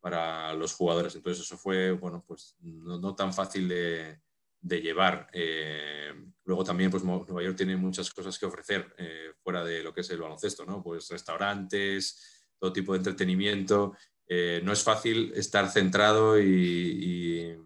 para 0.00 0.54
los 0.54 0.72
jugadores. 0.72 1.14
Entonces 1.14 1.44
eso 1.44 1.58
fue, 1.58 1.92
bueno, 1.92 2.24
pues 2.26 2.56
no, 2.60 2.98
no 2.98 3.14
tan 3.14 3.32
fácil 3.32 3.68
de, 3.68 4.20
de 4.60 4.80
llevar. 4.80 5.28
Eh, 5.32 6.12
luego 6.44 6.64
también, 6.64 6.90
pues 6.90 7.04
Nueva 7.04 7.42
York 7.42 7.56
tiene 7.56 7.76
muchas 7.76 8.10
cosas 8.10 8.38
que 8.38 8.46
ofrecer 8.46 8.94
eh, 8.98 9.32
fuera 9.42 9.64
de 9.64 9.82
lo 9.82 9.92
que 9.92 10.00
es 10.00 10.10
el 10.10 10.20
baloncesto, 10.20 10.64
¿no? 10.64 10.82
Pues 10.82 11.08
restaurantes, 11.08 12.46
todo 12.58 12.72
tipo 12.72 12.92
de 12.92 12.98
entretenimiento. 12.98 13.96
Eh, 14.26 14.60
no 14.62 14.72
es 14.72 14.82
fácil 14.82 15.32
estar 15.34 15.70
centrado 15.70 16.38
y, 16.38 17.56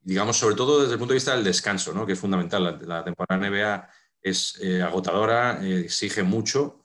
digamos, 0.00 0.36
sobre 0.36 0.54
todo 0.54 0.80
desde 0.80 0.94
el 0.94 0.98
punto 0.98 1.12
de 1.12 1.16
vista 1.16 1.34
del 1.34 1.44
descanso, 1.44 1.92
¿no? 1.92 2.06
Que 2.06 2.12
es 2.12 2.18
fundamental. 2.18 2.64
La, 2.64 2.72
la 2.72 3.04
temporada 3.04 3.48
NBA 3.48 3.88
es 4.22 4.60
agotadora, 4.82 5.64
exige 5.64 6.24
mucho, 6.24 6.82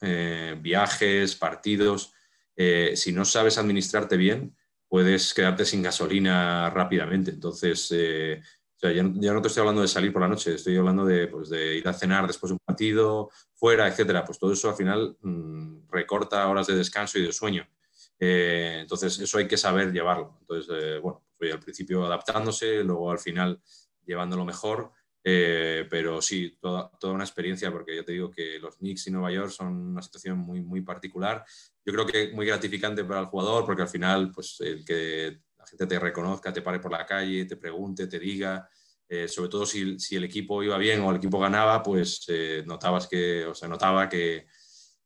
viajes, 0.60 1.36
partidos. 1.36 2.14
si 2.56 3.12
no 3.12 3.26
sabes 3.26 3.58
administrarte 3.58 4.16
bien, 4.16 4.56
puedes 4.92 5.34
quedarte 5.34 5.64
sin 5.64 5.82
gasolina 5.82 6.70
rápidamente. 6.70 7.32
Entonces, 7.32 7.88
eh, 7.96 8.42
o 8.76 8.78
sea, 8.78 8.92
ya, 8.92 9.10
ya, 9.16 9.32
no 9.32 9.42
te 9.42 9.48
estoy 9.48 9.62
hablando 9.62 9.82
de 9.82 9.88
salir 9.88 10.12
por 10.12 10.22
la 10.22 10.28
noche, 10.28 10.56
estoy 10.56 10.76
hablando 10.76 11.06
de, 11.06 11.28
pues, 11.28 11.50
de, 11.50 11.78
ir 11.78 11.88
a 11.88 11.94
cenar 11.94 12.28
después 12.28 12.50
de 12.50 12.56
un 12.56 12.60
partido, 12.60 13.30
fuera, 13.54 13.88
etcétera. 13.88 14.26
Pues 14.26 14.38
todo 14.38 14.52
eso 14.52 14.68
al 14.68 14.76
final 14.76 15.16
mmm, 15.22 15.88
recorta 15.90 16.46
horas 16.50 16.68
de 16.68 16.76
descanso 16.76 17.18
y 17.18 17.26
de 17.26 17.32
sueño. 17.32 17.66
Eh, 18.20 18.80
entonces, 18.82 19.18
eso 19.18 19.38
hay 19.38 19.48
que 19.48 19.56
saber 19.56 19.94
llevarlo. 19.94 20.36
Entonces, 20.42 20.76
eh, 20.78 21.00
bueno, 21.00 21.24
pues, 21.38 21.54
al 21.54 21.62
principio 21.62 22.06
adaptándose, 22.06 22.84
luego 22.84 23.12
al 23.12 23.20
final 23.20 23.62
llevándolo 24.06 24.44
mejor. 24.44 24.92
Eh, 25.24 25.86
pero 25.90 26.22
sí, 26.22 26.58
toda, 26.60 26.90
toda, 27.00 27.14
una 27.14 27.24
experiencia, 27.24 27.72
porque 27.72 27.96
yo 27.96 28.04
te 28.04 28.14
digo 28.14 28.32
que 28.32 28.58
los 28.60 28.78
Knicks 28.78 29.08
y 29.08 29.12
Nueva 29.12 29.32
York 29.32 29.52
son 29.52 29.68
una 29.92 30.02
situación 30.02 30.40
muy, 30.40 30.62
muy 30.62 30.82
particular. 30.82 31.46
Yo 31.86 31.94
creo 31.94 32.06
que 32.06 32.32
muy 32.34 32.46
gratificante 32.46 33.04
para 33.04 33.22
el 33.22 33.26
jugador, 33.28 33.66
porque 33.66 33.84
al 33.84 33.88
final, 33.88 34.32
pues 34.32 34.58
el 34.62 34.84
que 34.84 35.42
la 35.58 35.68
gente 35.68 35.86
te 35.86 36.00
reconozca, 36.00 36.52
te 36.52 36.62
pare 36.62 36.80
por 36.80 36.92
la 36.92 37.06
calle, 37.06 37.46
te 37.46 37.56
pregunte, 37.56 38.08
te 38.08 38.18
diga, 38.18 38.68
eh, 39.08 39.28
sobre 39.28 39.50
todo 39.50 39.66
si, 39.66 40.00
si, 40.00 40.16
el 40.16 40.24
equipo 40.24 40.64
iba 40.64 40.78
bien 40.78 41.02
o 41.02 41.12
el 41.12 41.18
equipo 41.18 41.40
ganaba, 41.40 41.84
pues 41.84 42.26
eh, 42.30 42.64
notabas 42.66 43.08
que, 43.08 43.46
o 43.46 43.54
sea, 43.54 43.68
notaba 43.68 44.10
que, 44.10 44.48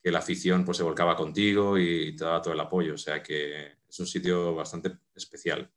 que, 0.02 0.12
la 0.12 0.20
afición 0.20 0.64
pues, 0.64 0.78
se 0.78 0.84
volcaba 0.84 1.16
contigo 1.16 1.78
y 1.78 2.16
te 2.16 2.24
daba 2.24 2.42
todo 2.42 2.54
el 2.54 2.60
apoyo. 2.60 2.94
O 2.94 2.98
sea 2.98 3.22
que 3.22 3.80
es 3.90 4.00
un 4.00 4.08
sitio 4.08 4.56
bastante 4.56 4.92
especial. 5.16 5.70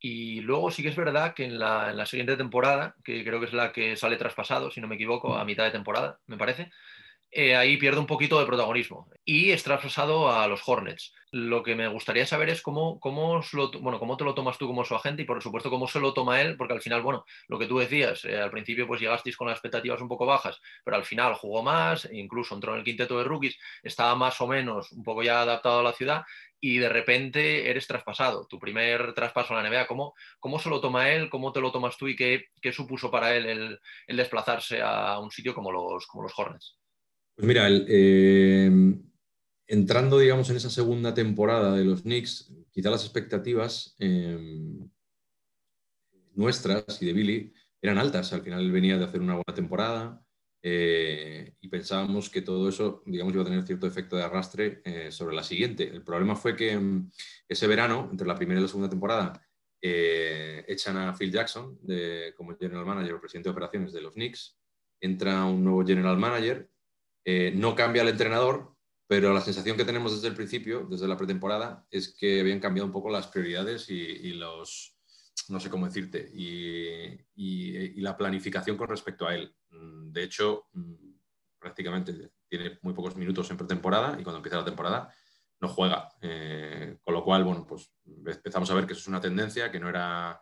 Y 0.00 0.40
luego 0.42 0.70
sí 0.70 0.82
que 0.82 0.90
es 0.90 0.96
verdad 0.96 1.34
que 1.34 1.44
en 1.44 1.58
la, 1.58 1.90
en 1.90 1.96
la, 1.96 2.06
siguiente 2.06 2.36
temporada, 2.36 2.94
que 3.04 3.24
creo 3.24 3.40
que 3.40 3.46
es 3.46 3.52
la 3.52 3.72
que 3.72 3.96
sale 3.96 4.16
traspasado, 4.16 4.70
si 4.70 4.80
no 4.80 4.86
me 4.88 4.94
equivoco, 4.94 5.36
a 5.36 5.44
mitad 5.44 5.64
de 5.64 5.72
temporada, 5.72 6.20
me 6.26 6.36
parece, 6.36 6.70
eh, 7.30 7.54
ahí 7.54 7.76
pierde 7.76 8.00
un 8.00 8.06
poquito 8.06 8.40
de 8.40 8.46
protagonismo 8.46 9.06
y 9.22 9.50
es 9.50 9.62
traspasado 9.62 10.32
a 10.32 10.48
los 10.48 10.66
Hornets. 10.66 11.12
Lo 11.30 11.62
que 11.62 11.74
me 11.74 11.86
gustaría 11.86 12.24
saber 12.24 12.48
es 12.48 12.62
cómo, 12.62 12.98
cómo, 13.00 13.42
lo, 13.52 13.70
bueno, 13.82 13.98
cómo 13.98 14.16
te 14.16 14.24
lo 14.24 14.34
tomas 14.34 14.56
tú 14.56 14.66
como 14.66 14.82
su 14.82 14.94
agente 14.94 15.22
y 15.22 15.24
por 15.26 15.42
supuesto 15.42 15.68
cómo 15.68 15.86
se 15.86 16.00
lo 16.00 16.14
toma 16.14 16.40
él, 16.40 16.56
porque 16.56 16.72
al 16.72 16.80
final, 16.80 17.02
bueno, 17.02 17.26
lo 17.48 17.58
que 17.58 17.66
tú 17.66 17.78
decías, 17.78 18.24
eh, 18.24 18.40
al 18.40 18.50
principio 18.50 18.86
pues 18.86 19.02
llegasteis 19.02 19.36
con 19.36 19.46
las 19.46 19.56
expectativas 19.56 20.00
un 20.00 20.08
poco 20.08 20.24
bajas, 20.24 20.58
pero 20.82 20.96
al 20.96 21.04
final 21.04 21.34
jugó 21.34 21.62
más, 21.62 22.08
incluso 22.10 22.54
entró 22.54 22.72
en 22.72 22.78
el 22.78 22.84
quinteto 22.84 23.18
de 23.18 23.24
rookies, 23.24 23.58
estaba 23.82 24.14
más 24.14 24.40
o 24.40 24.46
menos 24.46 24.90
un 24.92 25.02
poco 25.02 25.22
ya 25.22 25.42
adaptado 25.42 25.80
a 25.80 25.82
la 25.82 25.92
ciudad 25.92 26.22
y 26.60 26.78
de 26.78 26.88
repente 26.88 27.70
eres 27.70 27.86
traspasado, 27.86 28.46
tu 28.46 28.58
primer 28.58 29.14
traspaso 29.14 29.54
a 29.54 29.62
la 29.62 29.68
NBA, 29.68 29.86
¿cómo, 29.86 30.14
cómo 30.40 30.58
se 30.58 30.68
lo 30.68 30.80
toma 30.80 31.10
él? 31.10 31.30
¿Cómo 31.30 31.52
te 31.52 31.60
lo 31.60 31.70
tomas 31.70 31.96
tú 31.96 32.08
y 32.08 32.16
qué, 32.16 32.46
qué 32.60 32.72
supuso 32.72 33.10
para 33.10 33.36
él 33.36 33.46
el, 33.46 33.80
el, 34.06 34.16
desplazarse 34.16 34.80
a 34.82 35.18
un 35.18 35.30
sitio 35.30 35.54
como 35.54 35.70
los, 35.70 36.06
como 36.06 36.24
los 36.24 36.32
Hornets? 36.36 36.78
Pues 37.34 37.46
mira, 37.46 37.68
eh, 37.70 38.70
entrando, 39.68 40.18
digamos, 40.18 40.50
en 40.50 40.56
esa 40.56 40.70
segunda 40.70 41.14
temporada 41.14 41.76
de 41.76 41.84
los 41.84 42.02
Knicks, 42.02 42.52
quizá 42.72 42.90
las 42.90 43.04
expectativas 43.04 43.94
eh, 44.00 44.36
nuestras 46.34 47.00
y 47.00 47.06
de 47.06 47.12
Billy 47.12 47.52
eran 47.80 47.98
altas. 47.98 48.32
Al 48.32 48.42
final 48.42 48.60
él 48.60 48.72
venía 48.72 48.98
de 48.98 49.04
hacer 49.04 49.20
una 49.20 49.34
buena 49.34 49.54
temporada 49.54 50.24
eh, 50.62 51.54
y 51.60 51.68
pensábamos 51.68 52.30
que 52.30 52.42
todo 52.42 52.68
eso, 52.68 53.02
digamos, 53.06 53.32
iba 53.32 53.42
a 53.42 53.46
tener 53.46 53.66
cierto 53.66 53.86
efecto 53.86 54.16
de 54.16 54.24
arrastre 54.24 54.82
eh, 54.84 55.10
sobre 55.12 55.36
la 55.36 55.42
siguiente. 55.42 55.84
El 55.84 56.02
problema 56.02 56.34
fue 56.36 56.56
que 56.56 56.76
mm, 56.76 57.10
ese 57.48 57.66
verano, 57.66 58.08
entre 58.10 58.26
la 58.26 58.34
primera 58.34 58.60
y 58.60 58.62
la 58.62 58.68
segunda 58.68 58.90
temporada, 58.90 59.40
eh, 59.80 60.64
echan 60.66 60.96
a 60.96 61.14
Phil 61.14 61.30
Jackson 61.30 61.78
de, 61.82 62.34
como 62.36 62.56
general 62.56 62.84
manager 62.84 63.14
o 63.14 63.20
presidente 63.20 63.48
de 63.48 63.52
operaciones 63.52 63.92
de 63.92 64.00
los 64.00 64.14
Knicks. 64.14 64.58
Entra 65.00 65.44
un 65.44 65.62
nuevo 65.62 65.86
general 65.86 66.18
manager. 66.18 66.68
Eh, 67.24 67.52
no 67.54 67.74
cambia 67.74 68.02
el 68.02 68.08
entrenador, 68.08 68.74
pero 69.06 69.32
la 69.32 69.40
sensación 69.40 69.76
que 69.76 69.84
tenemos 69.84 70.12
desde 70.12 70.28
el 70.28 70.34
principio, 70.34 70.86
desde 70.90 71.06
la 71.06 71.16
pretemporada, 71.16 71.86
es 71.90 72.14
que 72.18 72.40
habían 72.40 72.60
cambiado 72.60 72.86
un 72.86 72.92
poco 72.92 73.10
las 73.10 73.28
prioridades 73.28 73.88
y, 73.90 73.94
y 73.94 74.32
los, 74.32 74.98
no 75.48 75.60
sé 75.60 75.70
cómo 75.70 75.86
decirte, 75.86 76.30
y, 76.34 76.88
y, 77.34 77.76
y, 77.76 78.00
la 78.00 78.16
planificación 78.16 78.76
con 78.76 78.88
respecto 78.88 79.26
a 79.26 79.34
él. 79.34 79.54
De 79.70 80.22
hecho, 80.22 80.66
prácticamente 81.58 82.32
tiene 82.48 82.78
muy 82.82 82.94
pocos 82.94 83.16
minutos 83.16 83.50
en 83.50 83.56
pretemporada 83.56 84.18
y 84.18 84.22
cuando 84.22 84.38
empieza 84.38 84.56
la 84.56 84.64
temporada 84.64 85.14
no 85.60 85.68
juega. 85.68 86.08
Eh, 86.20 86.98
con 87.02 87.14
lo 87.14 87.24
cual, 87.24 87.44
bueno, 87.44 87.66
pues 87.66 87.92
empezamos 88.06 88.70
a 88.70 88.74
ver 88.74 88.86
que 88.86 88.92
eso 88.92 89.02
es 89.02 89.08
una 89.08 89.20
tendencia, 89.20 89.70
que 89.70 89.80
no 89.80 89.88
era 89.88 90.40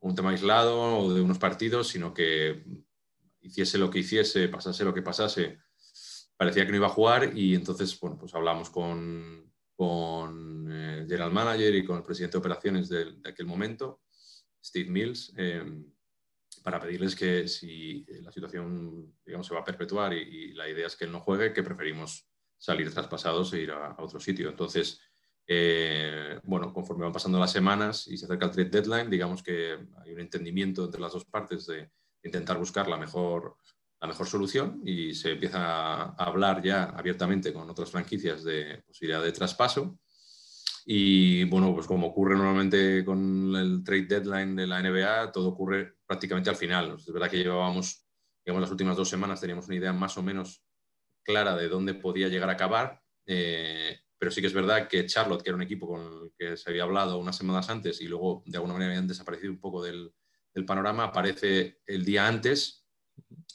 un 0.00 0.14
tema 0.14 0.30
aislado 0.30 0.98
o 0.98 1.12
de 1.12 1.20
unos 1.20 1.38
partidos, 1.38 1.88
sino 1.88 2.14
que 2.14 2.64
hiciese 3.40 3.78
lo 3.78 3.90
que 3.90 4.00
hiciese, 4.00 4.48
pasase 4.48 4.84
lo 4.84 4.94
que 4.94 5.02
pasase, 5.02 5.58
parecía 6.36 6.64
que 6.64 6.70
no 6.70 6.76
iba 6.76 6.86
a 6.86 6.90
jugar 6.90 7.36
y 7.36 7.54
entonces, 7.54 7.98
bueno, 7.98 8.18
pues 8.18 8.34
hablamos 8.34 8.70
con, 8.70 9.52
con 9.74 10.70
eh, 10.70 10.98
el 11.00 11.06
general 11.06 11.32
manager 11.32 11.74
y 11.74 11.84
con 11.84 11.96
el 11.96 12.04
presidente 12.04 12.36
de 12.36 12.40
operaciones 12.40 12.88
de, 12.88 13.12
de 13.16 13.30
aquel 13.30 13.46
momento, 13.46 14.02
Steve 14.62 14.90
Mills, 14.90 15.32
eh, 15.36 15.64
para 16.58 16.80
pedirles 16.80 17.16
que 17.16 17.48
si 17.48 18.04
la 18.22 18.32
situación, 18.32 19.14
digamos, 19.24 19.46
se 19.46 19.54
va 19.54 19.60
a 19.60 19.64
perpetuar 19.64 20.12
y, 20.12 20.52
la 20.52 20.68
idea 20.68 20.86
es 20.86 20.96
que 20.96 21.04
él 21.04 21.12
no 21.12 21.20
juegue, 21.20 21.52
que 21.52 21.62
preferimos 21.62 22.26
salir 22.56 22.92
traspasados 22.92 23.52
e 23.52 23.62
ir 23.62 23.70
a, 23.70 23.92
a 23.92 24.02
otro 24.02 24.18
sitio. 24.18 24.48
Entonces, 24.48 25.00
eh, 25.46 26.38
bueno, 26.44 26.72
conforme 26.74 27.04
van 27.04 27.12
pasando 27.12 27.38
las 27.38 27.52
semanas 27.52 28.06
y 28.06 28.18
se 28.18 28.26
acerca 28.26 28.46
el 28.46 28.50
trade 28.50 28.68
deadline, 28.70 29.08
digamos 29.08 29.42
que 29.42 29.78
hay 30.02 30.12
un 30.12 30.20
entendimiento 30.20 30.84
entre 30.84 31.00
las 31.00 31.12
dos 31.12 31.24
partes 31.24 31.66
de 31.66 31.90
intentar 32.22 32.58
buscar 32.58 32.88
la 32.88 32.98
mejor 32.98 33.56
la 34.00 34.08
mejor 34.08 34.26
solución 34.26 34.80
y 34.84 35.14
se 35.14 35.32
empieza 35.32 35.58
a 35.60 36.24
hablar 36.24 36.62
ya 36.62 36.84
abiertamente 36.84 37.52
con 37.52 37.68
otras 37.68 37.90
franquicias 37.90 38.44
de 38.44 38.82
posibilidad 38.86 39.22
de 39.22 39.32
traspaso. 39.32 39.98
Y 40.90 41.44
bueno, 41.44 41.74
pues 41.74 41.86
como 41.86 42.06
ocurre 42.06 42.34
normalmente 42.34 43.04
con 43.04 43.54
el 43.54 43.84
trade 43.84 44.06
deadline 44.06 44.56
de 44.56 44.66
la 44.66 44.80
NBA, 44.80 45.30
todo 45.32 45.48
ocurre 45.48 45.98
prácticamente 46.06 46.48
al 46.48 46.56
final. 46.56 46.94
Es 46.96 47.12
verdad 47.12 47.28
que 47.28 47.36
llevábamos, 47.36 48.06
digamos, 48.42 48.62
las 48.62 48.70
últimas 48.70 48.96
dos 48.96 49.10
semanas 49.10 49.38
teníamos 49.38 49.66
una 49.66 49.76
idea 49.76 49.92
más 49.92 50.16
o 50.16 50.22
menos 50.22 50.64
clara 51.22 51.54
de 51.56 51.68
dónde 51.68 51.92
podía 51.92 52.28
llegar 52.28 52.48
a 52.48 52.54
acabar, 52.54 53.02
eh, 53.26 54.00
pero 54.16 54.30
sí 54.32 54.40
que 54.40 54.46
es 54.46 54.54
verdad 54.54 54.88
que 54.88 55.04
Charlotte, 55.04 55.42
que 55.42 55.50
era 55.50 55.56
un 55.56 55.62
equipo 55.62 55.88
con 55.88 56.00
el 56.00 56.32
que 56.38 56.56
se 56.56 56.70
había 56.70 56.84
hablado 56.84 57.18
unas 57.18 57.36
semanas 57.36 57.68
antes 57.68 58.00
y 58.00 58.06
luego 58.06 58.42
de 58.46 58.56
alguna 58.56 58.72
manera 58.72 58.92
habían 58.92 59.06
desaparecido 59.08 59.52
un 59.52 59.60
poco 59.60 59.82
del, 59.82 60.10
del 60.54 60.64
panorama, 60.64 61.04
aparece 61.04 61.82
el 61.86 62.02
día 62.02 62.26
antes 62.26 62.86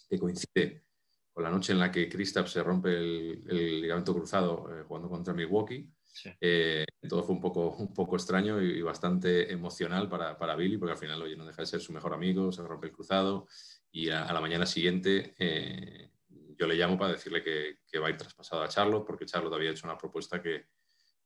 que 0.08 0.19
coincide 0.19 0.86
con 1.32 1.43
la 1.43 1.50
noche 1.50 1.74
en 1.74 1.80
la 1.80 1.91
que 1.91 2.08
Kristaps 2.08 2.52
se 2.52 2.62
rompe 2.62 2.96
el, 2.96 3.43
el 3.50 3.82
ligamento 3.82 4.13
cruzado 4.13 4.69
eh, 4.72 4.84
jugando 4.84 5.10
contra 5.10 5.34
Milwaukee. 5.34 5.91
Eh, 6.39 6.86
todo 7.08 7.23
fue 7.23 7.36
un 7.36 7.41
poco, 7.41 7.76
un 7.78 7.93
poco 7.93 8.15
extraño 8.15 8.62
y, 8.62 8.82
bastante 8.82 9.52
emocional 9.52 10.08
para, 10.08 10.38
para, 10.38 10.56
Billy, 10.56 10.78
porque 10.78 10.93
al 10.93 10.97
final 10.97 11.21
oye, 11.21 11.36
no 11.36 11.45
deja 11.45 11.62
de 11.62 11.65
ser 11.65 11.82
su 11.82 11.91
mejor 11.93 12.13
amigo, 12.13 12.52
se 12.52 12.62
rompe 12.63 12.88
el 12.88 12.93
cruzado 12.93 13.47
y 13.91 14.10
a, 14.10 14.32
la 14.32 14.41
mañana 14.41 14.65
siguiente 14.65 15.34
eh, 15.38 16.12
yo 16.58 16.67
le 16.67 16.76
llamo 16.76 16.97
para 16.97 17.13
decirle 17.13 17.43
que, 17.43 17.80
que, 17.88 17.99
va 17.99 18.08
a 18.08 18.10
ir 18.12 18.17
traspasado 18.17 18.63
a 18.63 18.67
Charlotte, 18.67 19.06
porque 19.06 19.26
Charlotte 19.26 19.54
había 19.54 19.71
hecho 19.71 19.88
una 19.88 19.97
propuesta 19.97 20.41
que, 20.41 20.67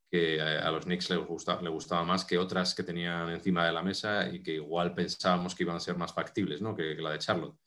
que 0.09 0.41
a, 0.41 0.71
los 0.71 0.85
Knicks 0.85 1.09
le, 1.09 1.17
gusta, 1.17 1.55
gustaba 1.55 2.03
más 2.03 2.23
que 2.23 2.37
otras 2.37 2.73
que 2.73 2.83
tenían 2.83 3.29
encima 3.29 3.65
de 3.65 3.73
la 3.73 3.83
mesa 3.83 4.27
y 4.29 4.41
que 4.41 4.53
igual 4.53 4.93
pensábamos 4.93 5.53
que 5.53 5.63
iban 5.63 5.75
a 5.75 5.81
ser 5.81 5.97
más 5.97 6.13
factibles 6.13 6.61
¿no? 6.61 6.75
que, 6.75 6.95
que 6.95 7.01
la 7.01 7.11
de 7.11 7.19
Charlotte. 7.19 7.57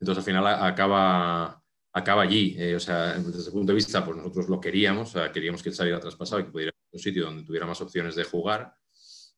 Entonces 0.00 0.18
al 0.18 0.24
final 0.24 0.46
acaba, 0.46 1.60
acaba 1.92 2.22
allí. 2.22 2.54
Eh, 2.58 2.76
o 2.76 2.80
sea, 2.80 3.14
desde 3.14 3.40
ese 3.40 3.50
punto 3.50 3.72
de 3.72 3.76
vista, 3.76 4.04
pues 4.04 4.16
nosotros 4.16 4.48
lo 4.48 4.60
queríamos, 4.60 5.10
o 5.10 5.18
sea, 5.18 5.32
queríamos 5.32 5.62
que 5.62 5.72
saliera 5.72 6.00
traspasado 6.00 6.40
y 6.40 6.44
que 6.44 6.50
pudiera 6.50 6.70
ir 6.70 6.74
a 6.74 6.96
un 6.96 7.00
sitio 7.00 7.24
donde 7.24 7.44
tuviera 7.44 7.66
más 7.66 7.80
opciones 7.80 8.14
de 8.14 8.24
jugar. 8.24 8.74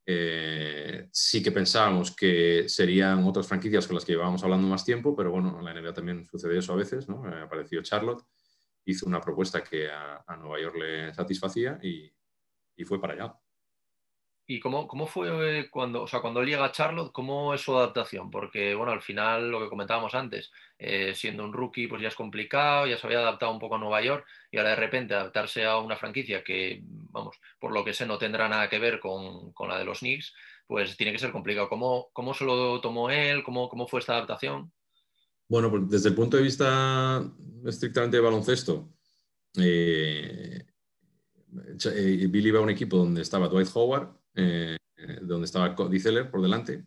Eh, 0.07 1.09
sí 1.13 1.43
que 1.43 1.53
pensábamos 1.53 2.17
que 2.17 2.69
serían 2.69 3.23
otras 3.25 3.47
franquicias 3.47 3.87
con 3.87 3.95
las 3.95 4.05
que 4.05 4.13
llevábamos 4.13 4.43
hablando 4.43 4.67
más 4.67 4.85
tiempo, 4.85 5.15
pero 5.15 5.31
bueno, 5.31 5.59
en 5.59 5.65
la 5.65 5.75
NBA 5.75 5.93
también 5.95 6.27
sucede 6.27 6.59
eso 6.59 6.73
a 6.73 6.77
veces, 6.77 7.09
¿no? 7.09 7.29
Eh, 7.29 7.43
apareció 7.43 7.83
Charlotte, 7.83 8.25
hizo 8.85 9.07
una 9.07 9.21
propuesta 9.21 9.63
que 9.63 9.89
a, 9.89 10.25
a 10.27 10.37
Nueva 10.37 10.61
York 10.61 10.77
le 10.77 11.15
satisfacía 11.15 11.79
y, 11.83 12.11
y 12.77 12.85
fue 12.85 13.01
para 13.01 13.13
allá. 13.15 13.35
¿Y 14.51 14.59
cómo, 14.59 14.89
cómo 14.89 15.07
fue 15.07 15.69
cuando, 15.71 16.03
o 16.03 16.09
sea, 16.09 16.19
cuando 16.21 16.43
llega 16.43 16.65
a 16.65 16.73
Charlotte, 16.73 17.13
cómo 17.13 17.55
es 17.55 17.61
su 17.61 17.73
adaptación? 17.77 18.33
Porque, 18.33 18.75
bueno, 18.75 18.91
al 18.91 19.01
final, 19.01 19.49
lo 19.49 19.61
que 19.61 19.69
comentábamos 19.69 20.13
antes, 20.17 20.51
eh, 20.77 21.15
siendo 21.15 21.45
un 21.45 21.53
rookie, 21.53 21.87
pues 21.87 22.03
ya 22.03 22.09
es 22.09 22.17
complicado, 22.17 22.89
ya 22.89 22.99
se 22.99 23.07
había 23.07 23.21
adaptado 23.21 23.53
un 23.53 23.61
poco 23.61 23.77
a 23.77 23.79
Nueva 23.79 24.03
York 24.03 24.27
y 24.51 24.59
ahora 24.59 24.71
de 24.71 24.77
repente 24.77 25.15
adaptarse 25.15 25.65
a 25.65 25.79
una 25.79 25.95
franquicia 25.95 26.43
que, 26.43 26.83
vamos, 26.83 27.37
por 27.61 27.71
lo 27.71 27.85
que 27.85 27.93
sé, 27.93 28.07
no 28.07 28.19
tendrá 28.19 28.49
nada 28.49 28.69
que 28.69 28.81
ver 28.81 28.99
con, 28.99 29.53
con 29.53 29.69
la 29.69 29.79
de 29.79 29.85
los 29.85 30.01
Knicks, 30.01 30.35
pues 30.67 30.97
tiene 30.97 31.13
que 31.13 31.21
ser 31.21 31.31
complicado. 31.31 31.69
¿Cómo, 31.69 32.09
cómo 32.13 32.35
se 32.35 32.45
lo 32.45 32.81
tomó 32.81 33.09
él? 33.09 33.45
¿Cómo, 33.45 33.69
cómo 33.69 33.87
fue 33.87 34.01
esta 34.01 34.15
adaptación? 34.15 34.73
Bueno, 35.49 35.71
pues 35.71 35.89
desde 35.89 36.09
el 36.09 36.17
punto 36.17 36.37
de 36.37 36.43
vista 36.43 37.25
estrictamente 37.65 38.17
de 38.17 38.23
baloncesto, 38.25 38.89
eh, 39.57 40.67
eh, 41.85 42.27
Billy 42.29 42.49
iba 42.49 42.59
a 42.59 42.63
un 42.63 42.71
equipo 42.71 42.97
donde 42.97 43.23
estaba 43.23 43.47
Dwight 43.47 43.69
Howard, 43.75 44.20
eh, 44.35 44.77
donde 45.23 45.47
estaba 45.47 45.75
Cody 45.75 45.99
Zeller 45.99 46.31
por 46.31 46.43
delante, 46.43 46.85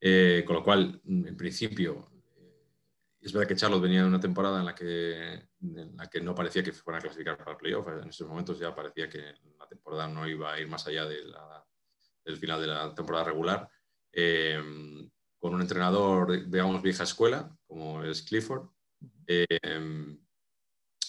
eh, 0.00 0.44
con 0.46 0.56
lo 0.56 0.62
cual, 0.62 1.00
en 1.04 1.36
principio, 1.36 2.10
eh, 2.36 2.70
es 3.20 3.32
verdad 3.32 3.48
que 3.48 3.56
Charlotte 3.56 3.82
venía 3.82 4.02
de 4.02 4.08
una 4.08 4.20
temporada 4.20 4.60
en 4.60 4.66
la 4.66 4.74
que, 4.74 5.48
en 5.60 5.96
la 5.96 6.08
que 6.08 6.20
no 6.20 6.34
parecía 6.34 6.62
que 6.62 6.72
fuera 6.72 6.98
a 6.98 7.02
clasificar 7.02 7.36
para 7.36 7.52
el 7.52 7.56
playoff, 7.56 7.88
en 7.88 8.08
esos 8.08 8.28
momentos 8.28 8.58
ya 8.58 8.74
parecía 8.74 9.08
que 9.08 9.34
la 9.58 9.66
temporada 9.68 10.08
no 10.08 10.28
iba 10.28 10.52
a 10.52 10.60
ir 10.60 10.68
más 10.68 10.86
allá 10.86 11.04
de 11.04 11.24
la, 11.24 11.64
del 12.24 12.36
final 12.36 12.60
de 12.60 12.66
la 12.66 12.94
temporada 12.94 13.24
regular, 13.24 13.68
eh, 14.12 14.62
con 15.38 15.54
un 15.54 15.60
entrenador, 15.60 16.48
digamos, 16.48 16.82
vieja 16.82 17.04
escuela, 17.04 17.56
como 17.66 18.02
es 18.02 18.22
Clifford. 18.22 18.68
Eh, 19.26 19.46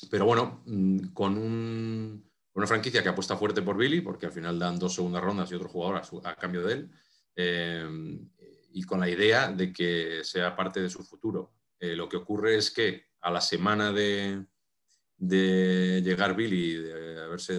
pero 0.10 0.26
bueno, 0.26 0.62
mm, 0.66 1.14
con 1.14 1.38
un, 1.38 2.29
una 2.54 2.68
franquicia 2.68 3.04
que 3.04 3.10
apuesta 3.10 3.38
fuerte 3.38 3.62
por 3.62 3.78
Billy, 3.78 4.02
porque 4.02 4.26
al 4.26 4.32
final 4.32 4.60
dan 4.60 4.80
dos 4.80 4.96
segundas 4.96 5.24
rondas 5.24 5.52
y 5.52 5.56
otro 5.56 5.70
jugador 5.70 6.02
a, 6.24 6.36
cambio 6.36 6.64
de 6.64 6.74
él, 6.74 6.92
eh, 7.36 7.88
y 8.72 8.84
con 8.84 9.00
la 9.00 9.10
idea 9.10 9.52
de 9.52 9.72
que 9.72 10.24
sea 10.24 10.56
parte 10.56 10.82
de 10.82 10.90
su 10.90 11.04
futuro. 11.04 11.54
Eh, 11.80 11.96
lo 11.96 12.10
que 12.10 12.18
ocurre 12.18 12.58
es 12.58 12.72
que 12.72 13.06
a 13.22 13.32
la 13.32 13.42
semana 13.42 13.92
de, 13.92 14.46
de 15.18 16.02
llegar 16.04 16.36
Billy, 16.36 16.76
de 16.76 17.22
haberse 17.22 17.54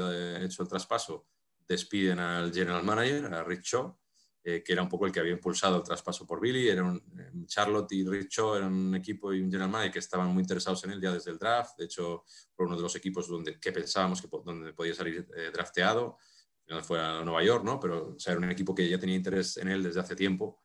hecho 0.44 0.62
el 0.62 0.68
traspaso, 0.68 1.26
despiden 1.66 2.18
al 2.18 2.53
general 2.53 2.83
manager, 2.83 3.33
a 3.33 3.44
Rich 3.44 3.72
Shaw, 3.72 4.00
eh, 4.42 4.62
que 4.64 4.72
era 4.72 4.83
un 4.83 4.88
poco 4.88 5.05
el 5.05 5.12
que 5.12 5.20
había 5.20 5.33
impulsado 5.33 5.76
el 5.76 5.83
traspaso 5.83 6.26
por 6.26 6.40
Billy. 6.40 6.68
Era 6.68 6.83
un, 6.83 6.96
eh, 6.96 7.31
Charlotte 7.44 7.92
y 7.92 8.07
Rich 8.07 8.37
Shaw 8.37 8.57
eran 8.57 8.72
un 8.72 8.94
equipo 8.94 9.35
y 9.35 9.40
un 9.40 9.50
general 9.50 9.68
manager 9.68 9.92
que 9.92 9.98
estaban 9.98 10.29
muy 10.29 10.40
interesados 10.40 10.83
en 10.85 10.92
él 10.92 11.00
ya 11.00 11.12
desde 11.12 11.31
el 11.31 11.38
draft. 11.38 11.76
De 11.76 11.85
hecho, 11.85 12.24
fue 12.55 12.64
uno 12.64 12.74
de 12.74 12.83
los 12.83 12.96
equipos 12.96 13.29
donde, 13.29 13.61
que 13.61 13.70
pensábamos 13.70 14.22
que 14.22 14.29
donde 14.42 14.72
podía 14.72 14.94
salir 14.94 15.29
eh, 15.37 15.50
drafteado. 15.53 16.16
Fue 16.85 17.00
a 17.00 17.24
Nueva 17.24 17.42
York, 17.42 17.64
¿no? 17.64 17.81
Pero 17.81 18.11
o 18.11 18.16
era 18.24 18.38
un 18.38 18.48
equipo 18.48 18.72
que 18.72 18.88
ya 18.88 18.96
tenía 18.96 19.16
interés 19.16 19.57
en 19.57 19.68
él 19.68 19.83
desde 19.83 19.98
hace 19.98 20.14
tiempo. 20.14 20.62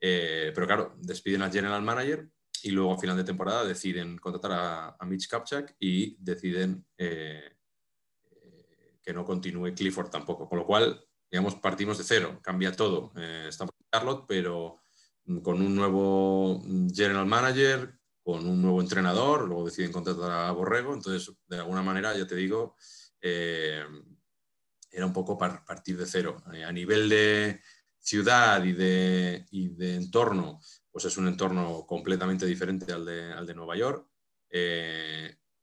Pero 0.00 0.66
claro, 0.66 0.96
despiden 0.98 1.42
al 1.42 1.52
general 1.52 1.82
manager 1.82 2.26
y 2.62 2.70
luego 2.70 2.94
a 2.94 2.98
final 2.98 3.18
de 3.18 3.24
temporada 3.24 3.66
deciden 3.66 4.16
contratar 4.16 4.52
a, 4.52 4.96
a 4.98 5.04
Mitch 5.04 5.28
Kapchak 5.28 5.76
y 5.78 6.16
deciden 6.18 6.86
que 6.96 7.52
no 9.12 9.26
continúe 9.26 9.74
Clifford 9.74 10.08
tampoco. 10.08 10.48
Con 10.48 10.58
lo 10.58 10.66
cual, 10.66 11.04
digamos, 11.32 11.54
partimos 11.56 11.96
de 11.96 12.04
cero, 12.04 12.38
cambia 12.42 12.72
todo. 12.72 13.10
Eh, 13.16 13.46
estamos 13.48 13.72
en 13.80 13.86
Charlotte, 13.90 14.26
pero 14.28 14.82
mm, 15.24 15.38
con 15.38 15.62
un 15.62 15.74
nuevo 15.74 16.60
mm, 16.62 16.90
general 16.90 17.24
manager, 17.26 17.98
con 18.22 18.46
un 18.46 18.60
nuevo 18.60 18.82
entrenador, 18.82 19.48
luego 19.48 19.64
deciden 19.64 19.90
contratar 19.92 20.30
a 20.30 20.52
Borrego, 20.52 20.92
entonces, 20.94 21.34
de 21.48 21.56
alguna 21.56 21.82
manera, 21.82 22.14
ya 22.16 22.26
te 22.26 22.36
digo, 22.36 22.76
eh, 23.22 23.82
era 24.90 25.06
un 25.06 25.12
poco 25.14 25.38
par- 25.38 25.64
partir 25.64 25.96
de 25.96 26.04
cero. 26.06 26.42
Eh, 26.52 26.64
a 26.64 26.70
nivel 26.70 27.08
de 27.08 27.60
ciudad 27.98 28.62
y 28.64 28.72
de, 28.72 29.46
y 29.50 29.68
de 29.70 29.96
entorno, 29.96 30.60
pues 30.90 31.06
es 31.06 31.16
un 31.16 31.28
entorno 31.28 31.86
completamente 31.86 32.44
diferente 32.44 32.92
al 32.92 33.06
de, 33.06 33.32
al 33.32 33.46
de 33.46 33.54
Nueva 33.54 33.74
York. 33.76 34.06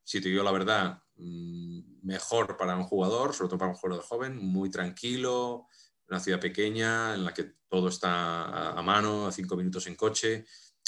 Si 0.10 0.20
te 0.22 0.30
digo 0.30 0.42
la 0.42 0.52
verdad, 0.52 1.04
mm, 1.18 2.00
mejor 2.02 2.58
para 2.58 2.76
un 2.76 2.86
jugador, 2.86 3.32
sobre 3.32 3.50
todo 3.50 3.60
para 3.60 3.70
un 3.70 3.78
jugador 3.78 4.04
joven, 4.04 4.38
muy 4.38 4.72
tranquilo, 4.72 5.68
una 6.08 6.20
ciudad 6.20 6.40
pequeña 6.40 7.14
en 7.14 7.26
la 7.26 7.32
que 7.32 7.58
todo 7.68 7.90
está 7.90 8.72
a, 8.72 8.82
mano, 8.82 9.28
a 9.28 9.32
cinco 9.32 9.56
minutos 9.56 9.86
en 9.86 9.96
coche, 9.96 10.46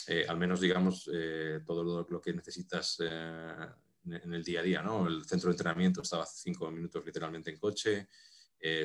eh, 0.07 0.25
al 0.27 0.37
menos 0.37 0.59
digamos 0.59 1.07
eh, 1.13 1.59
todo 1.63 2.03
lo, 2.09 2.19
que 2.19 2.33
necesitas 2.33 2.97
eh, 2.99 3.67
en, 4.05 4.33
el 4.33 4.43
día 4.43 4.61
a 4.61 4.63
día, 4.63 4.81
¿no? 4.81 5.05
El 5.07 5.23
centro 5.23 5.49
de 5.49 5.53
entrenamiento 5.53 6.01
estaba 6.01 6.23
a 6.23 6.25
cinco 6.25 6.71
minutos 6.71 7.05
literalmente 7.05 7.51
en 7.51 7.59
coche, 7.59 8.07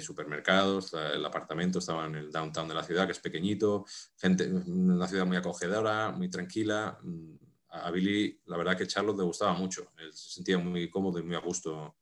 supermercados, 0.00 0.94
el 0.94 1.24
apartamento 1.24 1.80
estaba 1.80 2.06
en 2.06 2.14
el 2.14 2.30
downtown 2.30 2.68
de 2.68 2.74
la 2.74 2.82
ciudad, 2.82 3.06
que 3.06 3.12
es 3.12 3.20
pequeñito, 3.20 3.84
gente, 4.18 4.50
una 4.50 5.06
ciudad 5.06 5.26
muy 5.26 5.36
acogedora, 5.36 6.12
muy 6.12 6.30
tranquila. 6.30 6.98
A 7.84 7.90
Billy, 7.90 8.40
la 8.46 8.56
verdad 8.56 8.76
que 8.76 8.86
Charlotte 8.86 9.18
le 9.18 9.24
gustaba 9.24 9.52
mucho, 9.54 9.92
él 9.98 10.12
se 10.12 10.34
sentía 10.34 10.58
muy 10.58 10.88
cómodo 10.90 11.18
y 11.18 11.22
muy 11.22 11.34
a 11.36 11.40
gusto 11.40 11.96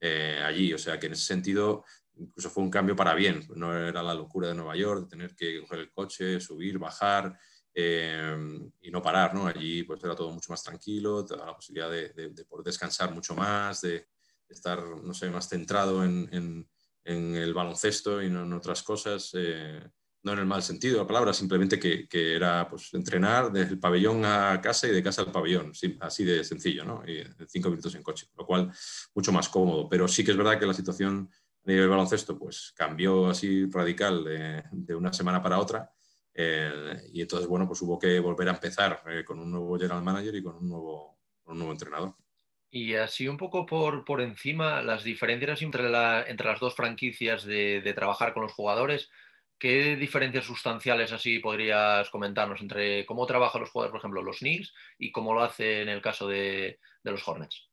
eh, 0.00 0.40
allí, 0.44 0.72
o 0.72 0.78
sea 0.78 0.98
que 0.98 1.06
en 1.06 1.12
ese 1.12 1.24
sentido 1.24 1.84
incluso 2.16 2.50
fue 2.50 2.62
un 2.62 2.70
cambio 2.70 2.94
para 2.96 3.14
bien, 3.14 3.46
no 3.56 3.74
era 3.76 4.02
la 4.02 4.14
locura 4.14 4.48
de 4.48 4.54
Nueva 4.54 4.76
York, 4.76 5.02
de 5.04 5.08
tener 5.08 5.34
que 5.34 5.60
coger 5.60 5.78
el 5.80 5.90
coche, 5.90 6.38
subir, 6.40 6.78
bajar 6.78 7.38
eh, 7.74 8.36
y 8.82 8.90
no 8.90 9.00
parar, 9.00 9.34
¿no? 9.34 9.46
Allí 9.46 9.84
pues 9.84 10.02
era 10.04 10.14
todo 10.14 10.30
mucho 10.30 10.52
más 10.52 10.62
tranquilo, 10.62 11.24
te 11.24 11.34
daba 11.34 11.48
la 11.52 11.56
posibilidad 11.56 11.90
de, 11.90 12.08
de- 12.10 12.30
de 12.30 12.44
poder 12.44 12.64
descansar 12.64 13.12
mucho 13.14 13.34
más, 13.34 13.80
de 13.82 14.06
estar, 14.48 14.82
no 15.02 15.14
sé, 15.14 15.30
más 15.30 15.48
centrado 15.48 16.04
en, 16.04 16.28
en- 16.32 16.68
en 17.04 17.36
el 17.36 17.54
baloncesto 17.54 18.22
y 18.22 18.28
no 18.28 18.42
en 18.42 18.52
otras 18.52 18.82
cosas, 18.82 19.30
eh, 19.34 19.80
no 20.22 20.32
en 20.32 20.38
el 20.40 20.46
mal 20.46 20.62
sentido 20.62 20.94
de 20.94 21.00
la 21.00 21.06
palabra, 21.06 21.32
simplemente 21.32 21.78
que, 21.78 22.06
que 22.06 22.34
era 22.36 22.68
pues, 22.68 22.92
entrenar 22.92 23.50
desde 23.50 23.72
el 23.72 23.78
pabellón 23.78 24.24
a 24.24 24.60
casa 24.60 24.86
y 24.86 24.90
de 24.90 25.02
casa 25.02 25.22
al 25.22 25.32
pabellón, 25.32 25.74
sí, 25.74 25.96
así 26.00 26.24
de 26.24 26.44
sencillo, 26.44 26.84
¿no? 26.84 27.02
Y 27.06 27.24
cinco 27.48 27.70
minutos 27.70 27.94
en 27.94 28.02
coche, 28.02 28.26
lo 28.36 28.44
cual 28.44 28.70
mucho 29.14 29.32
más 29.32 29.48
cómodo. 29.48 29.88
Pero 29.88 30.06
sí 30.06 30.22
que 30.22 30.32
es 30.32 30.36
verdad 30.36 30.58
que 30.58 30.66
la 30.66 30.74
situación 30.74 31.30
a 31.64 31.70
nivel 31.70 31.88
baloncesto 31.88 32.38
pues, 32.38 32.72
cambió 32.76 33.28
así 33.28 33.64
radical 33.70 34.24
de, 34.24 34.94
una 34.94 35.12
semana 35.12 35.42
para 35.42 35.58
otra. 35.58 35.90
eh, 36.34 37.00
y 37.12 37.22
entonces, 37.22 37.48
bueno, 37.48 37.66
pues 37.66 37.80
hubo 37.82 37.98
que 37.98 38.20
volver 38.20 38.48
a 38.48 38.52
empezar 38.52 39.02
eh, 39.06 39.24
con 39.24 39.38
un 39.38 39.50
nuevo 39.50 39.76
general 39.76 40.02
manager 40.02 40.34
y 40.34 40.42
con 40.42 40.56
un 40.56 40.68
nuevo, 40.68 41.18
un 41.46 41.58
nuevo 41.58 41.72
entrenador. 41.72 42.14
Y 42.70 42.94
así 42.94 43.26
un 43.26 43.36
poco 43.36 43.66
por, 43.66 44.04
por 44.04 44.20
encima, 44.20 44.80
las 44.82 45.02
diferencias 45.02 45.60
entre, 45.62 45.88
la- 45.88 46.22
entre 46.22 46.46
las 46.46 46.60
dos 46.60 46.74
franquicias 46.76 47.44
de 47.44 47.92
trabajar 47.94 48.32
con 48.32 48.42
los 48.44 48.52
jugadores, 48.52 49.10
¿qué 49.60 49.94
diferencias 49.94 50.44
sustanciales 50.44 51.12
así 51.12 51.38
podrías 51.38 52.10
comentarnos 52.10 52.60
entre 52.60 53.06
cómo 53.06 53.26
trabajan 53.26 53.60
los 53.60 53.70
jugadores, 53.70 53.92
por 53.92 54.00
ejemplo, 54.00 54.22
los 54.22 54.38
Knicks 54.38 54.74
y 54.98 55.12
cómo 55.12 55.34
lo 55.34 55.42
hace 55.42 55.82
en 55.82 55.88
el 55.88 56.02
caso 56.02 56.26
de, 56.26 56.80
los 57.04 57.26
Hornets? 57.26 57.70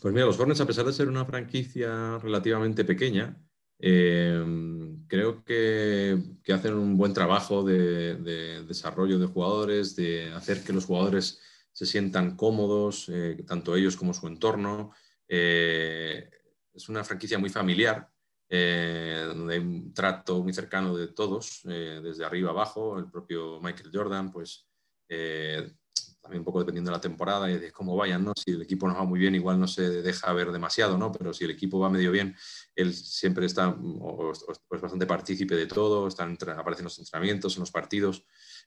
Pues 0.00 0.14
mira, 0.14 0.26
los 0.26 0.38
Hornets, 0.38 0.60
a 0.60 0.66
pesar 0.66 0.84
de 0.84 0.92
ser 0.92 1.08
una 1.08 1.24
franquicia 1.24 2.18
relativamente 2.18 2.84
pequeña, 2.84 3.36
eh, 3.80 4.44
creo 5.08 5.44
que, 5.44 6.16
que 6.44 6.52
hacen 6.52 6.74
un 6.74 6.96
buen 6.96 7.14
trabajo 7.14 7.64
de, 7.64 8.16
de 8.16 8.64
desarrollo 8.64 9.18
de 9.18 9.26
jugadores, 9.26 9.96
de 9.96 10.32
hacer 10.34 10.62
que 10.62 10.72
los 10.72 10.84
jugadores 10.84 11.40
se 11.78 11.86
sientan 11.86 12.36
cómodos, 12.36 13.08
eh, 13.08 13.44
tanto 13.46 13.76
ellos 13.76 13.96
como 13.96 14.12
su 14.12 14.26
entorno. 14.26 14.90
Eh, 15.28 16.28
es 16.74 16.88
una 16.88 17.04
franquicia 17.04 17.38
muy 17.38 17.50
familiar, 17.50 18.10
eh, 18.48 19.24
donde 19.28 19.54
hay 19.54 19.60
un 19.60 19.92
trato 19.92 20.42
muy 20.42 20.52
cercano 20.52 20.96
de 20.96 21.08
todos, 21.08 21.62
eh, 21.68 22.00
desde 22.02 22.24
arriba 22.24 22.50
abajo. 22.50 22.98
El 22.98 23.10
propio 23.10 23.60
Michael 23.60 23.90
Jordan, 23.92 24.30
pues 24.32 24.66
eh, 25.08 25.72
también 26.20 26.40
un 26.40 26.44
poco 26.44 26.58
dependiendo 26.60 26.90
de 26.90 26.96
la 26.96 27.00
temporada 27.00 27.50
y 27.50 27.58
de 27.58 27.72
cómo 27.72 27.96
vayan, 27.96 28.24
¿no? 28.24 28.32
Si 28.36 28.50
el 28.50 28.62
equipo 28.62 28.86
nos 28.88 28.96
va 28.98 29.04
muy 29.04 29.18
bien, 29.18 29.34
igual 29.34 29.58
no 29.58 29.66
se 29.68 30.02
deja 30.02 30.32
ver 30.32 30.50
demasiado, 30.52 30.98
¿no? 30.98 31.10
Pero 31.12 31.32
si 31.32 31.44
el 31.44 31.50
equipo 31.50 31.78
va 31.78 31.88
medio 31.90 32.10
bien, 32.12 32.34
él 32.74 32.92
siempre 32.94 33.46
está 33.46 33.68
o, 33.68 33.74
o- 33.76 34.30
o 34.30 34.74
es 34.74 34.80
bastante 34.80 35.06
partícipe 35.06 35.54
de 35.54 35.66
todo, 35.66 36.06
está 36.08 36.24
en 36.24 36.36
aparece 36.50 36.82
en 36.82 36.84
los 36.84 36.98
entrenamientos, 36.98 37.56
en 37.56 37.60
los 37.60 37.70
partidos, 37.70 38.24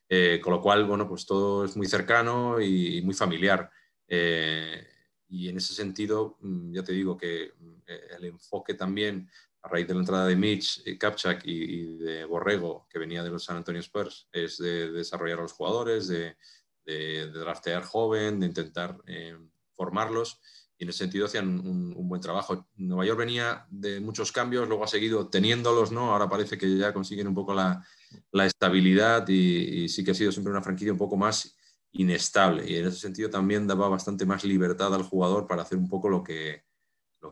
eh, 0.08 0.40
con 0.42 0.52
lo 0.52 0.60
cual, 0.60 0.84
bueno, 0.86 1.06
pues 1.08 1.24
todo 1.26 1.64
es 1.64 1.76
muy 1.76 1.86
cercano 1.86 2.60
y, 2.60 2.98
y 2.98 3.02
muy 3.02 3.14
familiar. 3.14 3.70
Eh, 4.08 4.86
y 5.28 5.48
en 5.48 5.56
ese 5.56 5.72
sentido, 5.74 6.36
mm, 6.40 6.74
ya 6.74 6.82
te 6.82 6.92
digo 6.92 7.16
que 7.16 7.52
mm, 7.58 7.72
el 8.18 8.24
enfoque 8.24 8.74
también 8.74 9.28
a 9.62 9.68
raíz 9.68 9.86
de 9.86 9.94
la 9.94 10.00
entrada 10.00 10.26
de 10.26 10.36
Mitch 10.36 10.82
eh, 10.84 10.98
Kapchak 10.98 11.42
y, 11.44 11.96
de 11.96 12.24
Borrego, 12.24 12.86
que 12.90 12.98
venía 12.98 13.22
de 13.22 13.30
los 13.30 13.44
San 13.44 13.56
Antonio 13.56 13.80
Spurs, 13.80 14.28
es 14.32 14.58
de 14.58 14.90
desarrollar 14.90 15.38
a 15.38 15.42
los 15.42 15.52
jugadores, 15.52 16.08
de, 16.08 16.36
draftear 16.84 17.84
joven, 17.84 18.40
de 18.40 18.46
intentar 18.46 18.98
eh, 19.06 19.36
formarlos. 19.74 20.40
y 20.76 20.82
en 20.82 20.90
ese 20.90 20.98
sentido 20.98 21.26
hacían 21.26 21.48
un, 21.60 21.94
un, 21.96 22.08
buen 22.08 22.20
trabajo. 22.20 22.66
Nueva 22.74 23.06
York 23.06 23.18
venía 23.20 23.66
de 23.70 24.00
muchos 24.00 24.32
cambios, 24.32 24.66
luego 24.66 24.82
ha 24.82 24.88
seguido 24.88 25.28
teniéndolos, 25.28 25.92
¿no? 25.92 26.12
Ahora 26.12 26.28
parece 26.28 26.58
que 26.58 26.76
ya 26.76 26.92
consiguen 26.92 27.28
un 27.28 27.34
poco 27.34 27.54
la, 27.54 27.84
estabilidad 28.32 29.26
y, 29.28 29.88
sí 29.88 30.02
que 30.02 30.10
ha 30.10 30.14
sido 30.14 30.32
siempre 30.32 30.50
una 30.50 30.62
franquicia 30.62 30.92
un 30.92 30.98
poco 30.98 31.16
más 31.16 31.56
inestable 31.92 32.68
y 32.68 32.76
en 32.76 32.86
ese 32.86 32.98
sentido 32.98 33.30
también 33.30 33.66
daba 33.66 33.88
bastante 33.88 34.24
más 34.26 34.44
libertad 34.44 34.94
al 34.94 35.02
jugador 35.02 35.46
para 35.46 35.62
hacer 35.62 35.78
un 35.78 35.88
poco 35.88 36.08
lo 36.08 36.24
que, 36.24 36.64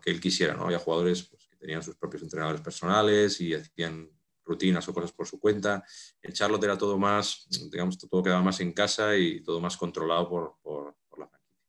él 0.05 0.21
quisiera, 0.21 0.55
¿no? 0.55 0.64
Había 0.64 0.79
jugadores 0.79 1.25
pues, 1.25 1.50
tenían 1.61 1.83
sus 1.83 1.96
propios 1.96 2.23
entrenadores 2.23 2.62
personales 2.62 3.40
y 3.40 3.55
hacían 3.55 4.11
rutinas 4.44 4.88
o 4.88 4.94
cosas 4.94 5.12
por 5.12 5.27
su 5.27 5.38
cuenta. 5.38 5.85
En 6.23 6.33
Charlotte 6.33 6.64
era 6.64 6.79
todo 6.79 6.99
más, 6.99 7.46
digamos, 7.70 7.99
todo 7.99 8.23
quedaba 8.23 8.42
más 8.42 8.61
en 8.61 8.73
casa 8.73 9.16
y 9.16 9.42
todo 9.42 9.61
más 9.61 9.77
controlado 9.77 10.29
por, 10.29 10.57
por, 10.62 10.96
por 11.09 11.18
la 11.20 11.29
franquicia. 11.29 11.61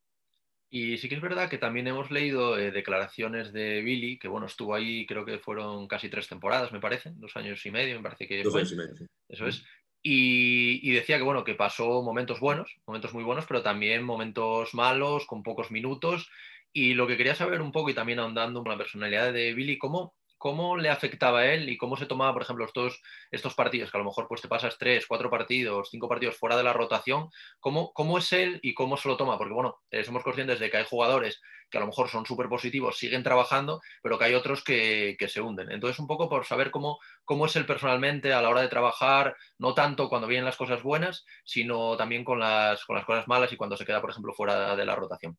Y 0.70 0.98
sí 0.98 1.10
que 1.10 1.16
es 1.16 1.22
verdad 1.22 1.50
que 1.50 1.58
también 1.58 1.88
hemos 1.88 2.10
leído 2.10 2.58
eh, 2.58 2.72
declaraciones 2.72 3.54
de 3.54 3.82
Billy, 3.82 4.18
que 4.18 4.30
bueno, 4.30 4.48
estuvo 4.48 4.74
ahí, 4.74 5.06
creo 5.06 5.26
que 5.26 5.38
fueron 5.38 5.88
casi 5.88 6.10
tres 6.10 6.28
temporadas, 6.28 6.72
me 6.72 6.80
parece, 6.80 7.12
dos 7.16 7.36
años 7.36 7.64
y 7.66 7.72
medio, 7.72 7.98
me 7.98 8.04
parece 8.04 8.28
que 8.28 8.42
Dos 8.42 8.54
fue. 8.54 8.62
años 8.62 8.74
y 8.74 8.78
medio, 8.78 8.96
sí. 8.96 9.06
Eso 9.30 9.48
es. 9.48 9.64
Y, 10.04 10.90
y, 10.90 10.94
decía 10.96 11.18
que 11.18 11.24
bueno, 11.24 11.44
que 11.44 11.54
pasó 11.54 12.02
momentos 12.02 12.40
buenos, 12.40 12.76
momentos 12.88 13.14
muy 13.14 13.24
buenos, 13.24 13.46
pero 13.46 13.62
también 13.62 14.02
momentos 14.02 14.74
malos, 14.74 15.28
con 15.28 15.44
pocos 15.44 15.70
minutos. 15.70 16.28
Y 16.74 16.94
lo 16.94 17.08
que 17.08 17.18
quería 17.18 17.36
saber 17.36 17.62
un 17.62 17.72
poco, 17.72 17.90
y 17.90 17.94
también 17.94 18.20
ahondando 18.20 18.62
en 18.64 18.72
la 18.72 18.78
personalidad 18.78 19.34
de 19.34 19.54
Billy, 19.54 19.78
¿cómo, 19.78 20.16
cómo 20.42 20.76
le 20.76 20.90
afectaba 20.90 21.42
a 21.42 21.54
él 21.54 21.70
y 21.70 21.78
cómo 21.78 21.96
se 21.96 22.08
tomaba, 22.08 22.34
por 22.34 22.42
ejemplo, 22.42 22.66
estos, 22.66 23.00
estos 23.30 23.54
partidos, 23.54 23.92
que 23.92 23.98
a 23.98 24.00
lo 24.00 24.06
mejor 24.06 24.28
pues 24.28 24.42
te 24.42 24.48
pasas 24.48 24.76
tres, 24.80 25.06
cuatro 25.06 25.30
partidos, 25.30 25.90
cinco 25.92 26.10
partidos 26.10 26.36
fuera 26.36 26.58
de 26.58 26.64
la 26.64 26.74
rotación, 26.74 27.30
¿cómo, 27.60 27.94
cómo 27.94 28.18
es 28.18 28.34
él 28.34 28.60
y 28.64 28.74
cómo 28.74 28.98
se 28.98 29.08
lo 29.08 29.18
toma? 29.18 29.38
Porque 29.38 29.54
bueno, 29.54 29.82
eh, 29.92 30.04
somos 30.04 30.24
conscientes 30.24 30.60
de 30.60 30.72
que 30.72 30.78
hay 30.78 30.86
jugadores 30.90 31.40
que 31.70 31.78
a 31.78 31.82
lo 31.82 31.86
mejor 31.86 32.10
son 32.10 32.26
súper 32.26 32.50
positivos, 32.50 32.98
siguen 32.98 33.22
trabajando, 33.22 33.82
pero 34.02 34.18
que 34.18 34.26
hay 34.26 34.34
otros 34.34 34.64
que, 34.64 35.16
que, 35.20 35.28
se 35.28 35.42
hunden. 35.42 35.72
Entonces, 35.72 36.00
un 36.00 36.08
poco 36.08 36.28
por 36.28 36.44
saber 36.44 36.72
cómo, 36.72 36.98
cómo 37.24 37.46
es 37.46 37.56
él 37.56 37.68
personalmente 37.68 38.34
a 38.34 38.42
la 38.42 38.50
hora 38.50 38.62
de 38.62 38.68
trabajar, 38.68 39.36
no 39.60 39.76
tanto 39.76 40.10
cuando 40.10 40.28
vienen 40.28 40.46
las 40.46 40.58
cosas 40.58 40.82
buenas, 40.82 41.24
sino 41.46 41.96
también 41.98 42.24
con 42.24 42.40
las, 42.40 42.84
con 42.86 42.96
las 42.96 43.06
cosas 43.06 43.28
malas 43.28 43.54
y 43.54 43.58
cuando 43.58 43.78
se 43.78 43.86
queda, 43.86 44.02
por 44.02 44.10
ejemplo, 44.10 44.34
fuera 44.34 44.76
de 44.76 44.86
la 44.86 44.96
rotación. 44.96 45.38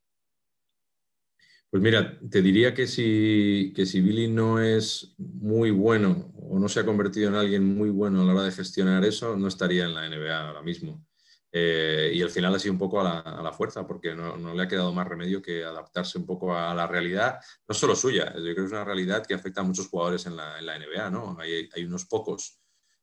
Pues 1.73 1.83
mira, 1.83 2.19
te 2.31 2.43
diría 2.43 2.75
que 2.75 2.87
si, 2.87 3.73
que 3.75 3.87
si 3.87 4.03
Billy 4.03 4.29
no 4.29 4.61
es 4.61 5.15
muy 5.17 5.71
bueno 5.71 6.31
o 6.37 6.59
no 6.59 6.69
se 6.69 6.81
ha 6.81 6.85
convertido 6.85 7.31
en 7.31 7.35
alguien 7.35 7.65
muy 7.65 7.89
bueno 7.89 8.21
a 8.21 8.25
la 8.27 8.35
hora 8.35 8.43
de 8.43 8.53
gestionar 8.53 9.03
eso, 9.07 9.39
no 9.39 9.49
estaría 9.49 9.87
en 9.87 9.95
la 9.95 10.07
NBA 10.07 10.49
ahora 10.49 10.61
mismo. 10.61 11.03
Eh, 11.51 12.13
y 12.13 12.21
al 12.21 12.29
final 12.29 12.55
ha 12.55 12.59
sido 12.59 12.75
un 12.75 12.79
poco 12.79 13.01
a 13.01 13.43
la, 13.43 13.53
fuerza, 13.55 13.87
porque 13.87 14.15
no, 14.15 14.37
no, 14.37 14.53
le 14.53 14.63
ha 14.63 14.69
quedado 14.69 14.93
más 14.93 15.09
remedio 15.09 15.41
que 15.41 15.65
adaptarse 15.65 16.19
un 16.19 16.27
poco 16.27 16.55
a 16.55 16.75
la 16.75 16.87
realidad, 16.87 17.41
no 17.67 17.75
solo 17.75 17.97
suya, 17.97 18.35
yo 18.35 18.43
creo 18.43 18.55
que 18.55 18.65
es 18.65 18.73
una 18.73 18.85
realidad 18.85 19.25
que 19.25 19.33
afecta 19.33 19.63
a 19.63 19.65
muchos 19.65 19.89
jugadores 19.89 20.27
en 20.27 20.37
la, 20.37 20.59
en 20.59 20.67
la 20.67 20.79
NBA, 20.79 21.09
¿no? 21.09 21.39
Hay, 21.41 21.71
hay 21.75 21.85
unos 21.87 22.05
pocos 22.05 22.61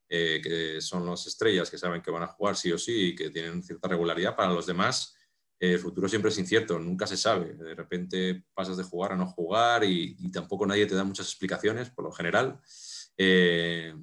eh, 0.08 0.42
que 0.44 0.80
son 0.80 1.08
las 1.08 1.26
estrellas 1.26 1.72
que 1.72 1.80
saben 1.80 2.04
que 2.04 2.12
van 2.12 2.22
a 2.22 2.28
jugar 2.28 2.56
sí 2.56 2.72
o 2.72 2.78
sí 2.78 3.08
y 3.08 3.16
que 3.16 3.32
tienen 3.32 3.64
cierta 3.64 3.88
regularidad, 3.88 4.36
para 4.36 4.54
los 4.54 4.68
demás 4.68 5.16
el 5.60 5.80
futuro 5.80 6.08
siempre 6.08 6.32
es 6.32 6.38
incierto, 6.38 6.80
nunca 6.80 7.06
se 7.06 7.18
sabe. 7.18 7.54
De 7.54 7.76
repente 7.76 8.46
pasas 8.54 8.78
de 8.78 8.84
jugar 8.84 9.12
a 9.12 9.16
no 9.16 9.28
jugar 9.28 9.84
y, 9.84 10.16
y 10.18 10.32
tampoco 10.32 10.66
nadie 10.66 10.86
te 10.86 10.96
da 10.96 11.04
muchas 11.04 11.28
explicaciones, 11.28 11.90
por 11.90 12.06
lo 12.06 12.12
general. 12.12 12.60
Eh, 13.18 13.94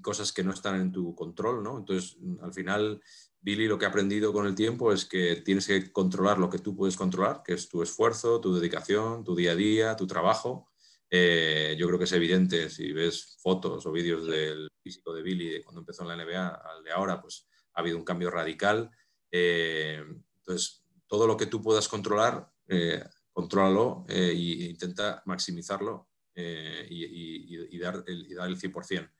cosas 0.00 0.32
que 0.32 0.44
no 0.44 0.52
están 0.52 0.80
en 0.80 0.92
tu 0.92 1.14
control, 1.14 1.62
¿no? 1.62 1.78
Entonces, 1.78 2.16
al 2.40 2.52
final, 2.52 3.02
Billy 3.40 3.66
lo 3.66 3.78
que 3.78 3.86
ha 3.86 3.88
aprendido 3.88 4.32
con 4.32 4.46
el 4.46 4.54
tiempo 4.54 4.92
es 4.92 5.04
que 5.04 5.36
tienes 5.36 5.66
que 5.66 5.90
controlar 5.90 6.38
lo 6.38 6.48
que 6.48 6.58
tú 6.58 6.76
puedes 6.76 6.96
controlar, 6.96 7.42
que 7.44 7.54
es 7.54 7.68
tu 7.68 7.82
esfuerzo, 7.82 8.40
tu 8.40 8.54
dedicación, 8.54 9.24
tu 9.24 9.34
día 9.34 9.52
a 9.52 9.56
día, 9.56 9.96
tu 9.96 10.06
trabajo. 10.06 10.70
Eh, 11.10 11.76
yo 11.78 11.86
creo 11.86 11.98
que 11.98 12.04
es 12.04 12.12
evidente 12.12 12.68
si 12.70 12.92
ves 12.92 13.36
fotos 13.40 13.86
o 13.86 13.92
vídeos 13.92 14.26
del 14.26 14.68
físico 14.82 15.12
de 15.12 15.22
Billy 15.22 15.48
de 15.50 15.64
cuando 15.64 15.80
empezó 15.80 16.02
en 16.02 16.08
la 16.08 16.24
NBA 16.24 16.48
al 16.48 16.84
de 16.84 16.92
ahora, 16.92 17.20
pues 17.20 17.48
ha 17.74 17.80
habido 17.80 17.96
un 17.96 18.04
cambio 18.04 18.30
radical. 18.30 18.90
Eh, 19.30 20.04
entonces, 20.46 20.84
todo 21.08 21.26
lo 21.26 21.36
que 21.36 21.46
tú 21.46 21.60
puedas 21.60 21.88
controlar, 21.88 22.48
eh, 22.68 23.02
contrólalo 23.32 24.04
e 24.08 24.32
intenta 24.32 25.22
maximizarlo 25.26 26.08
eh, 26.34 26.86
y, 26.88 27.04
y, 27.04 27.68
y, 27.70 27.78
dar 27.78 28.04
el, 28.06 28.30
y 28.30 28.34
dar 28.34 28.48
el 28.48 28.58
100%. 28.58 29.10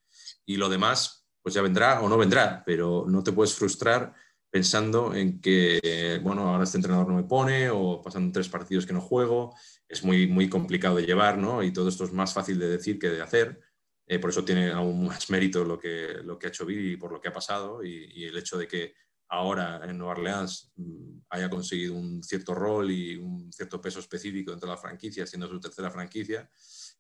Y 0.46 0.56
lo 0.56 0.68
demás, 0.68 1.26
pues 1.42 1.54
ya 1.54 1.62
vendrá 1.62 2.00
o 2.00 2.08
no 2.08 2.16
vendrá, 2.16 2.62
pero 2.64 3.04
no 3.08 3.22
te 3.24 3.32
puedes 3.32 3.54
frustrar 3.54 4.14
pensando 4.48 5.14
en 5.14 5.40
que, 5.40 6.20
bueno, 6.22 6.48
ahora 6.48 6.64
este 6.64 6.78
entrenador 6.78 7.08
no 7.08 7.16
me 7.16 7.24
pone 7.24 7.68
o 7.68 8.00
pasan 8.00 8.32
tres 8.32 8.48
partidos 8.48 8.86
que 8.86 8.92
no 8.92 9.00
juego, 9.00 9.54
es 9.88 10.04
muy, 10.04 10.26
muy 10.28 10.48
complicado 10.48 10.96
de 10.96 11.06
llevar, 11.06 11.36
¿no? 11.36 11.62
Y 11.62 11.72
todo 11.72 11.88
esto 11.88 12.04
es 12.04 12.12
más 12.12 12.32
fácil 12.32 12.58
de 12.58 12.68
decir 12.68 12.98
que 12.98 13.10
de 13.10 13.20
hacer. 13.20 13.60
Eh, 14.06 14.18
por 14.20 14.30
eso 14.30 14.44
tiene 14.44 14.70
aún 14.70 15.06
más 15.06 15.28
mérito 15.30 15.64
lo 15.64 15.78
que, 15.78 16.18
lo 16.22 16.38
que 16.38 16.46
ha 16.46 16.50
hecho 16.50 16.64
Billy 16.64 16.96
por 16.96 17.10
lo 17.10 17.20
que 17.20 17.28
ha 17.28 17.32
pasado 17.32 17.84
y, 17.84 18.08
y 18.14 18.24
el 18.24 18.36
hecho 18.38 18.56
de 18.56 18.68
que 18.68 18.94
ahora 19.28 19.80
en 19.84 19.98
Nueva 19.98 20.12
Orleans 20.12 20.72
mm, 20.76 21.18
haya 21.30 21.50
conseguido 21.50 21.94
un 21.94 22.22
cierto 22.22 22.54
rol 22.54 22.90
y 22.90 23.16
un 23.16 23.52
cierto 23.52 23.80
peso 23.80 24.00
específico 24.00 24.50
dentro 24.50 24.68
de 24.68 24.74
la 24.74 24.80
franquicia, 24.80 25.26
siendo 25.26 25.48
su 25.48 25.60
tercera 25.60 25.90
franquicia. 25.90 26.48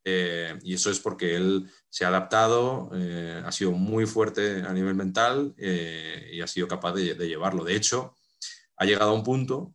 Eh, 0.04 0.58
y 0.62 0.74
eso 0.74 0.90
es 0.90 1.00
porque 1.00 1.34
él 1.34 1.68
se 1.88 2.04
ha 2.04 2.08
adaptado, 2.08 2.90
eh, 2.94 3.42
ha 3.44 3.50
sido 3.50 3.72
muy 3.72 4.06
fuerte 4.06 4.62
a 4.62 4.72
nivel 4.72 4.94
mental 4.94 5.54
eh, 5.58 6.30
y 6.32 6.40
ha 6.40 6.46
sido 6.46 6.68
capaz 6.68 6.92
de, 6.92 7.14
de, 7.14 7.28
llevarlo. 7.28 7.64
De 7.64 7.74
hecho, 7.74 8.14
ha 8.76 8.84
llegado 8.84 9.10
a 9.10 9.14
un 9.14 9.24
punto, 9.24 9.74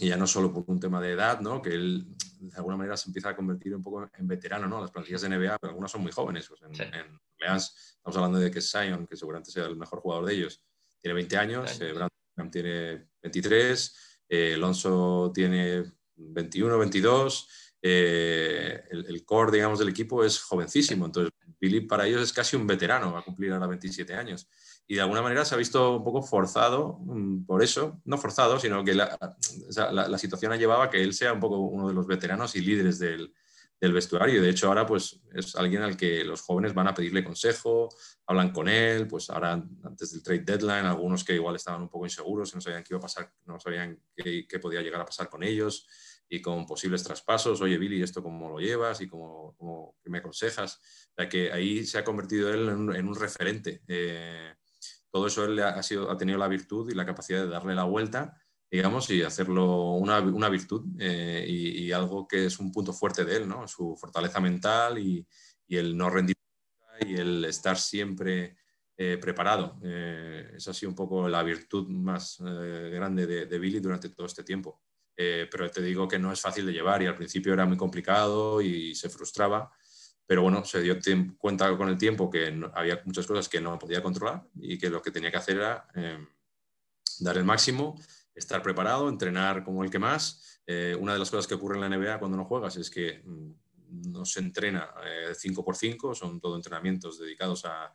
y 0.00 0.08
ya 0.08 0.16
no 0.16 0.26
solo 0.26 0.52
por 0.52 0.64
un 0.66 0.80
tema 0.80 1.00
de 1.00 1.12
edad, 1.12 1.40
¿no? 1.40 1.60
que 1.60 1.74
él 1.74 2.06
de 2.40 2.56
alguna 2.56 2.78
manera 2.78 2.96
se 2.96 3.10
empieza 3.10 3.28
a 3.28 3.36
convertir 3.36 3.74
un 3.74 3.82
poco 3.82 4.08
en 4.16 4.26
veterano. 4.26 4.66
¿no? 4.66 4.80
Las 4.80 4.90
plantillas 4.90 5.20
de 5.20 5.28
NBA, 5.28 5.58
pero 5.58 5.72
algunas 5.72 5.90
son 5.90 6.00
muy 6.00 6.10
jóvenes. 6.10 6.48
Pues 6.48 6.62
en, 6.62 6.74
sí. 6.74 6.82
en 6.82 7.20
Orleans 7.38 7.96
estamos 7.96 8.16
hablando 8.16 8.38
de 8.38 8.50
que 8.50 8.62
Zion, 8.62 9.06
que 9.06 9.16
seguramente 9.16 9.50
sea 9.50 9.66
el 9.66 9.76
mejor 9.76 10.00
jugador 10.00 10.24
de 10.24 10.34
ellos, 10.34 10.64
tiene 11.00 11.14
20 11.14 11.36
años, 11.36 11.80
eh, 11.80 11.92
Brandon 11.92 12.50
tiene 12.50 13.08
23, 13.22 13.96
eh, 14.28 14.54
Alonso 14.54 15.30
tiene 15.34 15.84
21, 16.16 16.78
22, 16.78 17.48
eh, 17.82 18.82
el, 18.90 19.06
el, 19.06 19.24
core, 19.24 19.52
digamos, 19.52 19.78
del 19.78 19.88
equipo 19.88 20.22
es 20.24 20.40
jovencísimo, 20.40 21.06
entonces 21.06 21.32
Billy 21.58 21.80
para 21.82 22.06
ellos 22.06 22.22
es 22.22 22.32
casi 22.32 22.56
un 22.56 22.66
veterano, 22.66 23.12
va 23.12 23.20
a 23.20 23.24
cumplir 23.24 23.52
ahora 23.52 23.66
27 23.66 24.14
años. 24.14 24.48
Y 24.86 24.96
de 24.96 25.02
alguna 25.02 25.22
manera 25.22 25.44
se 25.44 25.54
ha 25.54 25.58
visto 25.58 25.96
un 25.96 26.04
poco 26.04 26.22
forzado 26.22 26.96
um, 26.96 27.44
por 27.46 27.62
eso, 27.62 28.00
no 28.04 28.18
forzado, 28.18 28.58
sino 28.58 28.84
que 28.84 28.94
la, 28.94 29.18
la, 29.92 30.08
la, 30.08 30.18
situación 30.18 30.52
ha 30.52 30.56
llevado 30.56 30.82
a 30.82 30.90
que 30.90 31.02
él 31.02 31.14
sea 31.14 31.32
un 31.32 31.40
poco 31.40 31.58
uno 31.58 31.86
de 31.86 31.94
los 31.94 32.06
veteranos 32.06 32.56
y 32.56 32.60
líderes 32.60 32.98
del, 32.98 33.32
del 33.80 33.92
vestuario. 33.92 34.42
De 34.42 34.50
hecho, 34.50 34.68
ahora 34.68 34.86
pues 34.86 35.20
es 35.32 35.56
alguien 35.56 35.82
al 35.82 35.96
que 35.96 36.22
los 36.22 36.42
jóvenes 36.42 36.74
van 36.74 36.88
a 36.88 36.94
pedirle 36.94 37.24
consejo, 37.24 37.88
hablan 38.26 38.52
con 38.52 38.68
él, 38.68 39.08
pues 39.08 39.30
ahora 39.30 39.52
antes 39.52 40.12
del 40.12 40.22
trade 40.22 40.40
deadline, 40.40 40.84
algunos 40.84 41.24
que 41.24 41.34
igual 41.34 41.56
estaban 41.56 41.80
un 41.80 41.88
poco 41.88 42.04
inseguros, 42.04 42.54
no 42.54 42.60
sabían 42.60 42.82
qué 42.82 42.88
iba 42.92 42.98
a 42.98 43.02
pasar, 43.02 43.32
no 43.46 43.58
sabían 43.58 43.98
qué, 44.14 44.46
podía 44.60 44.82
llegar 44.82 45.00
a 45.00 45.06
pasar 45.06 45.30
con 45.30 45.42
ellos 45.42 45.86
y 46.28 46.42
con 46.42 46.66
posibles 46.66 47.02
traspasos, 47.02 47.60
oye 47.62 47.78
Billy, 47.78 48.02
¿esto 48.02 48.22
cómo 48.22 48.50
lo 48.50 48.58
llevas 48.58 49.00
y 49.00 49.08
cómo, 49.08 49.96
me 50.04 50.18
aconsejas? 50.18 50.76
O 51.12 51.14
sea 51.16 51.28
que 51.28 51.50
ahí 51.50 51.84
se 51.84 51.98
ha 51.98 52.04
convertido 52.04 52.52
él 52.52 52.68
en 52.68 52.76
un, 52.76 52.94
en 52.94 53.08
un 53.08 53.16
referente. 53.16 53.82
Eh, 53.88 54.54
todo 55.10 55.26
eso 55.26 55.44
él 55.44 55.58
ha, 55.60 55.82
sido, 55.82 56.10
ha 56.10 56.16
tenido 56.16 56.38
la 56.38 56.46
virtud 56.46 56.88
y 56.90 56.94
la 56.94 57.06
capacidad 57.06 57.40
de 57.40 57.48
darle 57.48 57.74
la 57.74 57.84
vuelta 57.84 58.36
digamos, 58.70 59.10
y 59.10 59.22
hacerlo 59.22 59.92
una, 59.94 60.20
una 60.20 60.48
virtud 60.48 60.84
eh, 60.98 61.44
y, 61.46 61.86
y, 61.86 61.92
algo 61.92 62.28
que 62.28 62.46
es 62.46 62.58
un 62.58 62.70
punto 62.70 62.92
fuerte 62.92 63.24
de 63.24 63.36
él, 63.36 63.48
¿no? 63.48 63.66
Su 63.66 63.96
fortaleza 63.96 64.40
mental 64.40 64.98
y, 64.98 65.26
y 65.66 65.76
el 65.76 65.96
no 65.96 66.08
rendir 66.08 66.36
y 67.00 67.14
el 67.14 67.44
estar 67.46 67.78
siempre 67.78 68.56
eh, 68.96 69.18
preparado. 69.18 69.80
Eh, 69.82 70.56
ha 70.56 70.72
sido 70.74 70.90
un 70.90 70.94
poco 70.94 71.28
la 71.28 71.42
virtud 71.42 71.88
más 71.88 72.38
eh, 72.46 72.90
grande 72.92 73.26
de, 73.26 73.46
de, 73.46 73.58
Billy 73.58 73.80
durante 73.80 74.10
todo 74.10 74.26
este 74.26 74.44
tiempo. 74.44 74.82
Eh, 75.22 75.48
pero 75.50 75.70
te 75.70 75.82
digo 75.82 76.08
que 76.08 76.18
no 76.18 76.32
es 76.32 76.40
fácil 76.40 76.64
de 76.64 76.72
llevar 76.72 77.02
y 77.02 77.06
al 77.06 77.14
principio 77.14 77.52
era 77.52 77.66
muy 77.66 77.76
complicado 77.76 78.62
y 78.62 78.94
se 78.94 79.10
frustraba. 79.10 79.70
Pero 80.26 80.40
bueno, 80.40 80.64
se 80.64 80.80
dio 80.80 80.96
cuenta 81.36 81.76
con 81.76 81.88
el 81.90 81.98
tiempo 81.98 82.30
que 82.30 82.50
no, 82.50 82.70
había 82.74 83.02
muchas 83.04 83.26
cosas 83.26 83.48
que 83.48 83.60
no 83.60 83.78
podía 83.78 84.02
controlar 84.02 84.46
y 84.54 84.78
que 84.78 84.88
lo 84.88 85.02
que 85.02 85.10
tenía 85.10 85.30
que 85.30 85.36
hacer 85.36 85.56
era 85.56 85.88
eh, 85.94 86.26
dar 87.18 87.36
el 87.36 87.44
máximo 87.44 88.00
estar 88.40 88.62
preparado, 88.62 89.08
entrenar 89.08 89.64
como 89.64 89.84
el 89.84 89.90
que 89.90 89.98
más. 89.98 90.60
Eh, 90.66 90.96
una 90.98 91.12
de 91.12 91.18
las 91.18 91.30
cosas 91.30 91.46
que 91.46 91.54
ocurre 91.54 91.76
en 91.76 91.80
la 91.80 91.96
NBA 91.96 92.18
cuando 92.18 92.36
no 92.36 92.44
juegas 92.44 92.76
es 92.76 92.90
que 92.90 93.22
mm, 93.24 94.10
no 94.10 94.24
se 94.24 94.40
entrena 94.40 94.88
5x5, 95.32 96.12
eh, 96.12 96.14
son 96.14 96.40
todo 96.40 96.56
entrenamientos 96.56 97.18
dedicados 97.18 97.64
a 97.64 97.92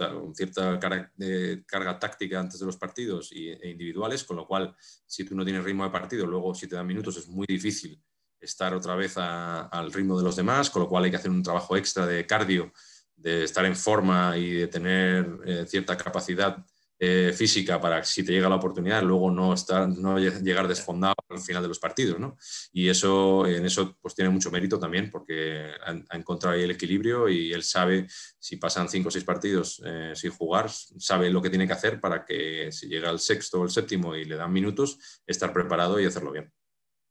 o 0.00 0.32
cierta 0.34 0.78
carga, 0.78 1.12
de, 1.16 1.62
carga, 1.66 1.98
táctica 1.98 2.40
antes 2.40 2.58
de 2.58 2.66
los 2.66 2.76
partidos 2.76 3.32
y, 3.32 3.50
e 3.50 3.70
individuales, 3.70 4.24
con 4.24 4.36
lo 4.36 4.46
cual, 4.46 4.74
si 5.06 5.24
tú 5.24 5.34
no 5.34 5.44
tienes 5.44 5.64
ritmo 5.64 5.84
de 5.84 5.90
partido, 5.90 6.26
luego 6.26 6.54
si 6.54 6.66
te 6.66 6.76
dan 6.76 6.86
minutos 6.86 7.16
es 7.18 7.28
muy 7.28 7.46
difícil 7.46 8.02
estar 8.40 8.74
otra 8.74 8.94
vez 8.94 9.18
al 9.18 9.92
ritmo 9.92 10.16
de 10.16 10.24
los 10.24 10.36
demás, 10.36 10.70
con 10.70 10.82
lo 10.82 10.88
cual 10.88 11.04
hay 11.04 11.10
que 11.10 11.18
hacer 11.18 11.30
un 11.30 11.42
trabajo 11.42 11.76
extra 11.76 12.06
de 12.06 12.26
cardio, 12.26 12.72
de 13.14 13.44
estar 13.44 13.64
en 13.66 13.76
forma 13.76 14.36
y 14.38 14.52
de 14.52 14.66
tener 14.68 15.38
eh, 15.44 15.66
cierta 15.66 15.96
capacidad 15.96 16.64
eh, 17.02 17.32
física 17.34 17.80
para 17.80 18.04
si 18.04 18.22
te 18.22 18.30
llega 18.30 18.46
la 18.50 18.56
oportunidad, 18.56 19.02
luego 19.02 19.30
no, 19.30 19.54
estar, 19.54 19.88
no 19.88 20.18
llegar 20.18 20.68
desfondado 20.68 21.14
al 21.30 21.40
final 21.40 21.62
de 21.62 21.68
los 21.68 21.78
partidos, 21.78 22.20
¿no? 22.20 22.36
Y 22.74 22.90
eso, 22.90 23.46
en 23.46 23.64
eso 23.64 23.96
pues 24.02 24.14
tiene 24.14 24.28
mucho 24.28 24.50
mérito 24.50 24.78
también 24.78 25.10
porque 25.10 25.64
ha, 25.82 26.16
encontrado 26.16 26.56
ahí 26.56 26.62
el 26.64 26.72
equilibrio 26.72 27.26
y 27.30 27.54
él 27.54 27.62
sabe 27.62 28.06
si 28.38 28.58
pasan 28.58 28.90
cinco 28.90 29.08
o 29.08 29.10
seis 29.10 29.24
partidos 29.24 29.82
eh, 29.86 30.12
sin 30.14 30.30
jugar, 30.30 30.68
sabe 30.70 31.30
lo 31.30 31.40
que 31.40 31.48
tiene 31.48 31.66
que 31.66 31.72
hacer 31.72 32.00
para 32.00 32.22
que 32.22 32.70
si 32.70 32.86
llega 32.86 33.08
el 33.08 33.18
sexto 33.18 33.60
o 33.60 33.64
el 33.64 33.70
séptimo 33.70 34.14
y 34.14 34.26
le 34.26 34.36
dan 34.36 34.52
minutos, 34.52 34.98
estar 35.26 35.54
preparado 35.54 35.98
y 35.98 36.04
hacerlo 36.04 36.32
bien. 36.32 36.52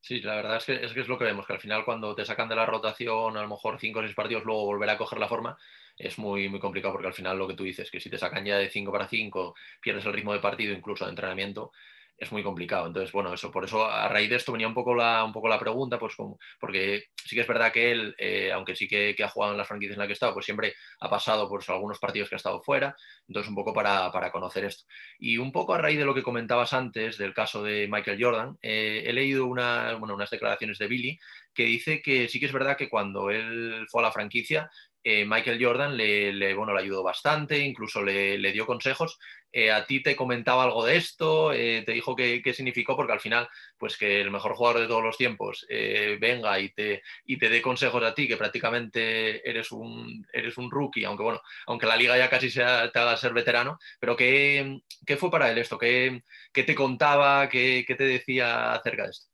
Sí, 0.02 0.20
la 0.22 0.36
verdad 0.36 0.56
es 0.56 0.64
que, 0.64 0.84
es 0.84 0.92
que 0.94 1.00
es 1.00 1.08
lo 1.08 1.18
que 1.18 1.24
vemos, 1.24 1.46
que 1.46 1.52
al 1.52 1.60
final 1.60 1.84
cuando 1.84 2.14
te 2.14 2.24
sacan 2.24 2.48
de 2.48 2.56
la 2.56 2.64
rotación 2.66 3.36
a 3.36 3.42
lo 3.42 3.48
mejor 3.48 3.78
cinco 3.78 3.98
o 4.00 4.02
seis 4.02 4.14
partidos, 4.14 4.44
luego 4.44 4.64
volver 4.64 4.88
a 4.90 4.96
coger 4.96 5.18
la 5.18 5.28
forma 5.28 5.58
es 5.96 6.18
muy, 6.18 6.48
muy 6.48 6.58
complicado 6.58 6.92
porque 6.94 7.08
al 7.08 7.12
final 7.14 7.38
lo 7.38 7.46
que 7.46 7.54
tú 7.54 7.64
dices, 7.64 7.90
que 7.90 8.00
si 8.00 8.08
te 8.08 8.16
sacan 8.16 8.44
ya 8.46 8.56
de 8.56 8.70
5 8.70 8.90
para 8.90 9.06
5, 9.08 9.54
pierdes 9.80 10.06
el 10.06 10.14
ritmo 10.14 10.32
de 10.32 10.38
partido, 10.40 10.72
incluso 10.74 11.04
de 11.04 11.10
entrenamiento, 11.10 11.72
es 12.20 12.30
muy 12.30 12.42
complicado. 12.42 12.86
Entonces, 12.86 13.10
bueno, 13.12 13.32
eso, 13.32 13.50
por 13.50 13.64
eso 13.64 13.86
a 13.86 14.06
raíz 14.06 14.28
de 14.28 14.36
esto 14.36 14.52
venía 14.52 14.68
un 14.68 14.74
poco 14.74 14.94
la, 14.94 15.24
un 15.24 15.32
poco 15.32 15.48
la 15.48 15.58
pregunta, 15.58 15.98
pues 15.98 16.14
como, 16.14 16.38
porque 16.60 17.04
sí 17.16 17.34
que 17.34 17.40
es 17.40 17.48
verdad 17.48 17.72
que 17.72 17.90
él, 17.90 18.14
eh, 18.18 18.52
aunque 18.52 18.76
sí 18.76 18.86
que, 18.86 19.16
ha 19.24 19.28
jugado 19.28 19.52
en 19.52 19.58
las 19.58 19.66
franquicias 19.66 19.94
en 19.94 20.00
las 20.00 20.06
que 20.06 20.12
ha 20.12 20.14
estado, 20.14 20.34
pues 20.34 20.44
siempre 20.44 20.74
ha 21.00 21.08
pasado 21.08 21.48
por 21.48 21.62
algunos 21.68 21.98
partidos 21.98 22.28
que 22.28 22.34
ha 22.34 22.36
estado 22.36 22.62
fuera, 22.62 22.94
entonces 23.26 23.48
un 23.48 23.54
poco 23.54 23.72
para, 23.72 24.12
para, 24.12 24.30
conocer 24.30 24.66
esto. 24.66 24.84
Y 25.18 25.38
un 25.38 25.50
poco 25.50 25.74
a 25.74 25.78
raíz 25.78 25.98
de 25.98 26.04
lo 26.04 26.14
que 26.14 26.22
comentabas 26.22 26.74
antes 26.74 27.16
del 27.16 27.32
caso 27.32 27.62
de 27.62 27.88
Michael 27.90 28.22
Jordan, 28.22 28.58
eh, 28.60 29.02
he 29.06 29.12
leído 29.14 29.46
una, 29.46 29.94
bueno, 29.94 30.14
unas 30.14 30.30
declaraciones 30.30 30.76
de 30.78 30.88
Billy 30.88 31.18
que 31.54 31.64
dice 31.64 32.02
que 32.02 32.28
sí 32.28 32.38
que 32.38 32.46
es 32.46 32.52
verdad 32.52 32.76
que 32.76 32.90
cuando 32.90 33.30
él 33.30 33.86
fue 33.90 34.02
a 34.02 34.06
la 34.06 34.12
franquicia, 34.12 34.70
eh, 35.02 35.24
Michael 35.24 35.64
Jordan 35.64 35.96
le, 35.96 36.32
le, 36.32 36.54
bueno, 36.54 36.74
le 36.74 36.80
ayudó 36.80 37.02
bastante, 37.02 37.58
incluso 37.58 38.02
le, 38.02 38.36
le 38.36 38.52
dio 38.52 38.66
consejos. 38.66 39.18
Eh, 39.52 39.70
a 39.72 39.84
ti 39.84 40.02
te 40.02 40.14
comentaba 40.14 40.62
algo 40.62 40.84
de 40.84 40.96
esto, 40.96 41.52
eh, 41.52 41.82
te 41.84 41.92
dijo 41.92 42.14
qué, 42.14 42.42
significó, 42.54 42.96
porque 42.96 43.12
al 43.12 43.20
final, 43.20 43.48
pues 43.78 43.96
que 43.96 44.20
el 44.20 44.30
mejor 44.30 44.54
jugador 44.54 44.80
de 44.80 44.86
todos 44.86 45.02
los 45.02 45.16
tiempos 45.16 45.66
eh, 45.68 46.18
venga 46.20 46.58
y 46.60 46.70
te, 46.70 47.02
y 47.24 47.36
te 47.36 47.48
dé 47.48 47.60
consejos 47.60 48.02
a 48.04 48.14
ti, 48.14 48.28
que 48.28 48.36
prácticamente 48.36 49.48
eres 49.48 49.72
un, 49.72 50.24
eres 50.32 50.56
un 50.56 50.70
rookie, 50.70 51.04
aunque 51.04 51.24
bueno, 51.24 51.40
aunque 51.66 51.86
la 51.86 51.96
liga 51.96 52.16
ya 52.16 52.30
casi 52.30 52.50
sea, 52.50 52.90
te 52.92 52.98
haga 52.98 53.16
ser 53.16 53.32
veterano, 53.32 53.78
pero 53.98 54.16
¿qué, 54.16 54.80
qué 55.04 55.16
fue 55.16 55.30
para 55.30 55.50
él 55.50 55.58
esto? 55.58 55.78
¿Qué, 55.78 56.22
qué 56.52 56.62
te 56.62 56.74
contaba? 56.74 57.48
¿Qué, 57.48 57.84
¿Qué 57.86 57.96
te 57.96 58.04
decía 58.04 58.72
acerca 58.72 59.04
de 59.04 59.10
esto? 59.10 59.30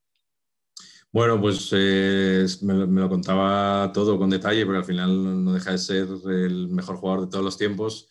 Bueno, 1.13 1.41
pues 1.41 1.73
me, 2.63 3.01
lo 3.01 3.09
contaba 3.09 3.91
todo 3.93 4.19
con 4.19 4.29
detalle, 4.31 4.65
porque 4.67 4.79
al 4.79 4.85
final 4.85 5.45
no 5.45 5.55
deja 5.55 5.73
de 5.73 5.79
ser 5.79 6.09
el 6.27 6.69
mejor 6.69 6.97
jugador 6.97 7.25
de 7.25 7.31
todos 7.31 7.45
los 7.45 7.57
tiempos. 7.57 8.09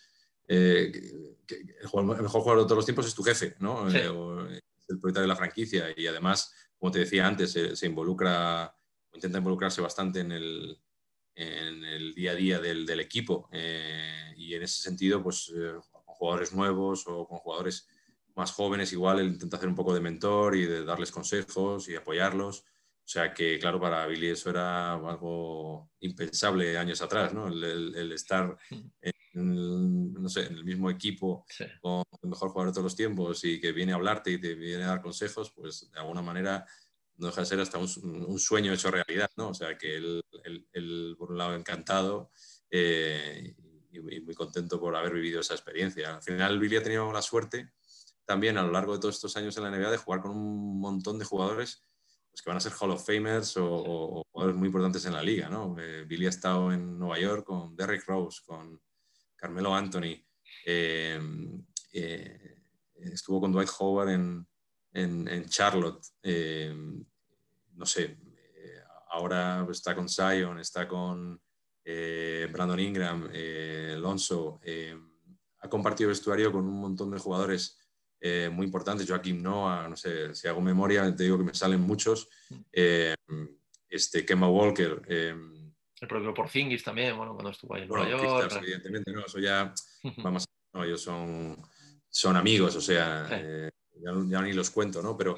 Que, 1.45 1.55
el, 1.81 1.87
jugador, 1.87 2.17
el, 2.17 2.23
mejor 2.23 2.41
jugador 2.41 2.63
de 2.63 2.65
todos 2.65 2.77
los 2.77 2.85
tiempos 2.85 3.07
es 3.07 3.15
tu 3.15 3.23
jefe, 3.23 3.55
¿no? 3.59 3.89
Sí. 3.89 3.97
Eh, 3.97 4.07
o 4.07 4.47
el 4.47 4.99
propietario 4.99 5.23
de 5.23 5.27
la 5.27 5.35
franquicia 5.35 5.87
y 5.95 6.05
además, 6.07 6.53
como 6.77 6.91
te 6.91 6.99
decía 6.99 7.25
antes, 7.25 7.51
se, 7.51 7.75
se 7.75 7.85
involucra, 7.87 8.75
intenta 9.13 9.39
involucrarse 9.39 9.81
bastante 9.81 10.19
en 10.19 10.31
el, 10.31 10.79
en 11.35 11.83
el 11.83 12.13
día 12.13 12.31
a 12.31 12.35
día 12.35 12.59
del, 12.59 12.85
del 12.85 12.99
equipo. 12.99 13.49
Eh, 13.51 14.33
y 14.37 14.53
en 14.53 14.63
ese 14.63 14.81
sentido, 14.81 15.23
pues 15.23 15.51
con 15.91 16.03
jugadores 16.03 16.53
nuevos 16.53 17.05
o 17.07 17.27
con 17.27 17.39
jugadores 17.39 17.87
más 18.35 18.51
jóvenes, 18.51 18.91
igual 18.93 19.19
él 19.19 19.27
intenta 19.27 19.57
hacer 19.57 19.69
un 19.69 19.75
poco 19.75 19.93
de 19.93 20.01
mentor 20.01 20.55
y 20.55 20.65
de 20.65 20.83
darles 20.83 21.11
consejos 21.11 21.87
y 21.89 21.95
apoyarlos. 21.95 22.59
O 22.59 23.07
sea 23.07 23.33
que, 23.33 23.59
claro, 23.59 23.79
para 23.79 24.05
Billy 24.07 24.29
eso 24.29 24.49
era 24.49 24.93
algo 24.93 25.91
impensable 25.99 26.77
años 26.77 27.01
atrás, 27.01 27.33
¿no? 27.33 27.47
El, 27.47 27.63
el, 27.63 27.95
el 27.95 28.11
estar 28.11 28.57
en, 28.69 28.91
no 29.35 30.29
sé, 30.29 30.47
en 30.47 30.53
el 30.53 30.63
mismo 30.63 30.89
equipo 30.89 31.45
sí. 31.49 31.65
con 31.81 32.03
el 32.23 32.29
mejor 32.29 32.49
jugador 32.49 32.71
de 32.71 32.73
todos 32.73 32.85
los 32.85 32.95
tiempos 32.95 33.43
y 33.43 33.59
que 33.59 33.71
viene 33.71 33.91
a 33.91 33.95
hablarte 33.95 34.31
y 34.31 34.39
te 34.39 34.55
viene 34.55 34.83
a 34.83 34.87
dar 34.87 35.01
consejos, 35.01 35.51
pues 35.51 35.89
de 35.91 35.99
alguna 35.99 36.21
manera 36.21 36.65
no 37.17 37.27
deja 37.27 37.41
de 37.41 37.47
ser 37.47 37.59
hasta 37.59 37.77
un, 37.77 37.87
un 38.27 38.39
sueño 38.39 38.73
hecho 38.73 38.91
realidad, 38.91 39.29
¿no? 39.37 39.49
O 39.49 39.53
sea 39.53 39.77
que 39.77 39.95
él, 39.95 40.21
él, 40.43 40.67
él 40.73 41.15
por 41.17 41.31
un 41.31 41.37
lado, 41.37 41.55
encantado 41.55 42.31
eh, 42.69 43.55
y, 43.91 44.15
y, 44.15 44.21
muy 44.21 44.33
contento 44.33 44.79
por 44.79 44.95
haber 44.95 45.13
vivido 45.13 45.39
esa 45.39 45.53
experiencia. 45.53 46.15
Al 46.15 46.23
final, 46.23 46.59
Billy 46.59 46.77
ha 46.77 46.83
tenido 46.83 47.11
la 47.11 47.21
suerte 47.21 47.71
también 48.25 48.57
a 48.57 48.63
lo 48.63 48.71
largo 48.71 48.93
de 48.93 48.99
todos 48.99 49.15
estos 49.15 49.37
años 49.37 49.55
en 49.57 49.63
la 49.63 49.71
NBA 49.71 49.91
de 49.91 49.97
jugar 49.97 50.21
con 50.21 50.31
un 50.31 50.79
montón 50.79 51.19
de 51.19 51.25
jugadores 51.25 51.85
pues 52.35 52.41
que 52.41 52.49
van 52.49 52.57
a 52.57 52.59
ser 52.59 52.73
Hall 52.73 52.91
of 52.91 53.05
Famers 53.05 53.55
o, 53.55 53.65
o, 53.65 54.19
o, 54.19 54.23
jugadores 54.29 54.57
muy 54.57 54.67
importantes 54.67 55.05
en 55.05 55.13
la 55.13 55.23
liga, 55.23 55.47
¿no? 55.47 55.73
Eh, 55.79 56.03
Billy 56.05 56.25
ha 56.25 56.29
estado 56.29 56.73
en 56.73 56.99
Nueva 56.99 57.17
York 57.17 57.45
con 57.45 57.77
Derrick 57.77 58.05
Rose, 58.05 58.41
con 58.45 58.81
Carmelo 59.45 59.75
Anthony, 59.75 60.19
eh, 60.65 61.19
eh, 61.93 62.57
estuvo 62.95 63.39
con 63.39 63.51
Dwight 63.51 63.69
Howard 63.77 64.09
en, 64.09 64.47
en, 64.91 65.27
en 65.27 65.45
Charlotte, 65.45 66.03
eh, 66.23 66.75
no 67.75 67.85
sé, 67.85 68.17
ahora 69.11 69.67
está 69.69 69.93
con 69.93 70.09
Zion, 70.09 70.57
está 70.59 70.87
con 70.87 71.39
Brandon 72.51 72.79
Ingram, 72.79 73.29
Alonso, 73.93 74.59
ha 75.59 75.69
compartido 75.69 76.09
vestuario 76.09 76.51
con 76.51 76.65
un 76.65 76.81
montón 76.81 77.11
de 77.11 77.19
jugadores 77.19 77.77
muy 78.51 78.65
importantes, 78.65 79.07
Joaquim 79.07 79.43
Noah, 79.43 79.87
no 79.87 79.95
sé, 79.95 80.33
si 80.33 80.47
hago 80.47 80.59
memoria, 80.59 81.15
te 81.15 81.25
digo 81.25 81.37
que 81.37 81.43
me 81.43 81.53
salen 81.53 81.81
muchos, 81.81 82.27
eh, 82.73 83.13
este, 83.87 84.25
Kemba 84.25 84.47
Walker. 84.47 85.03
Eh, 86.05 86.07
el 86.07 86.07
propio 86.07 86.33
Porzingis 86.33 86.83
también, 86.83 87.17
bueno, 87.17 87.33
cuando 87.33 87.51
estuvo 87.51 87.75
ahí 87.75 87.83
en 87.83 87.87
bueno, 87.89 88.05
Nueva 88.05 88.41
York. 88.41 88.61
Evidentemente, 88.63 89.11
no, 89.11 89.25
eso 89.25 89.39
ya, 89.39 89.73
vamos, 90.17 90.45
no, 90.73 90.83
ellos 90.83 91.01
son, 91.01 91.57
son 92.09 92.35
amigos, 92.37 92.75
o 92.75 92.81
sea, 92.81 93.27
Sí. 93.27 93.35
eh, 93.37 93.71
ya, 93.93 94.11
ya 94.27 94.41
ni 94.41 94.53
los 94.53 94.69
cuento, 94.69 95.01
¿no? 95.01 95.17
Pero, 95.17 95.37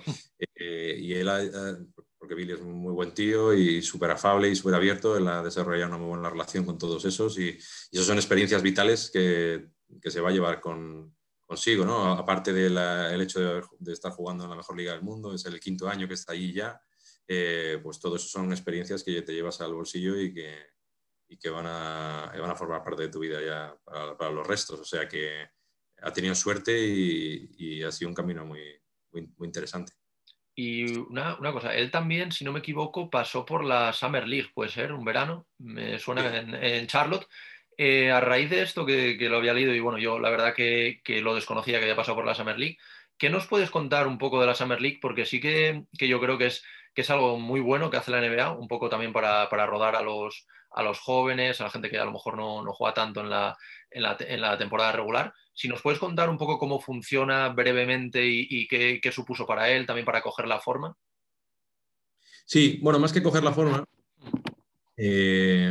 eh, 0.55 0.97
y 0.99 1.13
él, 1.13 1.29
ha- 1.29 1.77
porque 2.17 2.35
Billy 2.35 2.53
es 2.53 2.59
un 2.59 2.73
muy 2.73 2.93
buen 2.93 3.13
tío 3.13 3.53
y 3.53 3.81
súper 3.81 4.11
afable 4.11 4.49
y 4.49 4.55
súper 4.55 4.75
abierto, 4.75 5.15
él 5.15 5.27
ha 5.27 5.43
desarrollado 5.43 5.89
una 5.89 5.97
muy 5.97 6.07
buena 6.09 6.29
relación 6.29 6.65
con 6.65 6.77
todos 6.77 7.05
esos 7.05 7.37
y, 7.37 7.49
y 7.91 7.95
esas 7.95 8.07
son 8.07 8.17
experiencias 8.17 8.61
vitales 8.61 9.09
que, 9.11 9.67
que 10.01 10.11
se 10.11 10.19
va 10.19 10.29
a 10.29 10.31
llevar 10.33 10.59
con, 10.59 11.15
consigo, 11.45 11.85
¿no? 11.85 12.11
Aparte 12.13 12.51
del 12.51 12.75
de 12.75 13.23
hecho 13.23 13.39
de, 13.39 13.63
de, 13.79 13.93
estar 13.93 14.11
jugando 14.11 14.43
en 14.43 14.49
la 14.49 14.55
mejor 14.57 14.75
liga 14.75 14.93
del 14.93 15.03
mundo, 15.03 15.33
es 15.33 15.45
el 15.45 15.59
quinto 15.59 15.87
año 15.87 16.07
que 16.07 16.15
está 16.15 16.33
allí 16.33 16.51
ya, 16.51 16.81
eh, 17.27 17.79
pues 17.83 17.99
todo 17.99 18.15
eso 18.15 18.27
son 18.27 18.51
experiencias 18.51 19.03
que 19.03 19.21
te 19.21 19.33
llevas 19.33 19.59
al 19.61 19.73
bolsillo 19.73 20.19
y 20.19 20.33
que, 20.33 20.55
y 21.27 21.37
que 21.37 21.49
van, 21.49 21.65
a, 21.67 22.31
van 22.39 22.51
a 22.51 22.55
formar 22.55 22.83
parte 22.83 23.03
de 23.03 23.09
tu 23.09 23.19
vida 23.19 23.41
ya 23.41 23.77
para, 23.83 24.17
para 24.17 24.31
los 24.31 24.47
restos. 24.47 24.79
O 24.79 24.85
sea 24.85 25.07
que 25.07 25.47
ha 26.01 26.13
tenido 26.13 26.35
suerte 26.35 26.77
y, 26.77 27.49
y 27.57 27.83
ha 27.83 27.91
sido 27.91 28.09
un 28.09 28.15
camino 28.15 28.45
muy, 28.45 28.61
muy, 29.11 29.27
muy 29.37 29.47
interesante. 29.47 29.93
Y 30.55 30.97
una, 30.97 31.37
una, 31.37 31.51
cosa, 31.51 31.75
él 31.75 31.91
también, 31.91 32.31
si 32.31 32.43
no 32.43 32.51
me 32.51 32.59
equivoco, 32.59 33.11
pasó 33.11 33.45
por 33.45 33.63
la 33.63 33.93
Summer 33.93 34.27
League, 34.27 34.49
puede 34.55 34.71
ser, 34.71 34.91
un 34.91 35.05
verano, 35.05 35.47
me 35.59 35.99
suena 35.99 36.31
sí. 36.31 36.35
en, 36.37 36.55
en 36.55 36.87
Charlotte. 36.87 37.27
Eh, 37.77 38.09
a 38.09 38.19
raíz 38.19 38.49
de 38.49 38.63
esto 38.63 38.83
que, 38.83 39.19
que, 39.19 39.29
lo 39.29 39.37
había 39.37 39.53
leído 39.53 39.71
y 39.71 39.79
bueno, 39.79 39.99
yo 39.99 40.17
la 40.17 40.31
verdad 40.31 40.55
que, 40.55 40.99
que, 41.03 41.21
lo 41.21 41.35
desconocía 41.35 41.77
que 41.77 41.83
había 41.83 41.95
pasado 41.95 42.15
por 42.15 42.25
la 42.25 42.33
Summer 42.33 42.57
League, 42.57 42.79
¿qué 43.19 43.29
nos 43.29 43.45
puedes 43.45 43.69
contar 43.69 44.07
un 44.07 44.17
poco 44.17 44.41
de 44.41 44.47
la 44.47 44.55
Summer 44.55 44.81
League? 44.81 44.97
Porque 44.99 45.27
sí 45.27 45.39
que, 45.39 45.83
que 45.95 46.07
yo 46.07 46.19
creo 46.19 46.39
que 46.39 46.47
es, 46.47 46.63
que 46.97 47.01
es 47.01 47.11
algo 47.11 47.37
muy 47.37 47.59
bueno 47.59 47.91
que 47.91 47.97
hace 47.97 48.09
la 48.09 48.19
NBA, 48.19 48.53
un 48.53 48.67
poco 48.67 48.89
también 48.89 49.13
para, 49.13 49.47
para 49.51 49.67
rodar 49.67 49.95
a 49.95 50.01
los, 50.01 50.47
a 50.71 50.81
los 50.81 50.97
jóvenes, 50.97 51.61
a 51.61 51.65
la 51.65 51.69
gente 51.69 51.91
que 51.91 51.99
a 51.99 52.05
lo 52.05 52.11
mejor 52.11 52.35
no, 52.35 52.63
no 52.63 52.73
juega 52.73 52.95
tanto 52.95 53.21
en 53.21 53.29
la, 53.29 53.55
en, 53.91 54.01
la, 54.01 54.17
en 54.19 54.41
la, 54.41 54.57
temporada 54.57 54.93
regular. 54.93 55.31
Si 55.53 55.67
nos 55.67 55.83
puedes 55.83 55.99
contar 55.99 56.27
un 56.27 56.39
poco 56.39 56.57
cómo 56.57 56.79
funciona 56.79 57.49
brevemente 57.49 58.25
y, 58.25 58.47
y 58.49 58.67
qué, 58.67 58.99
qué 58.99 59.11
supuso 59.11 59.45
para 59.45 59.69
él, 59.69 59.85
también 59.85 60.07
para 60.07 60.23
coger 60.23 60.47
la 60.47 60.59
forma. 60.59 60.97
Sí, 62.47 62.79
bueno, 62.81 62.97
más 62.97 63.13
que 63.13 63.21
coger 63.21 63.43
la 63.43 63.53
forma, 63.53 63.85
eh, 64.97 65.69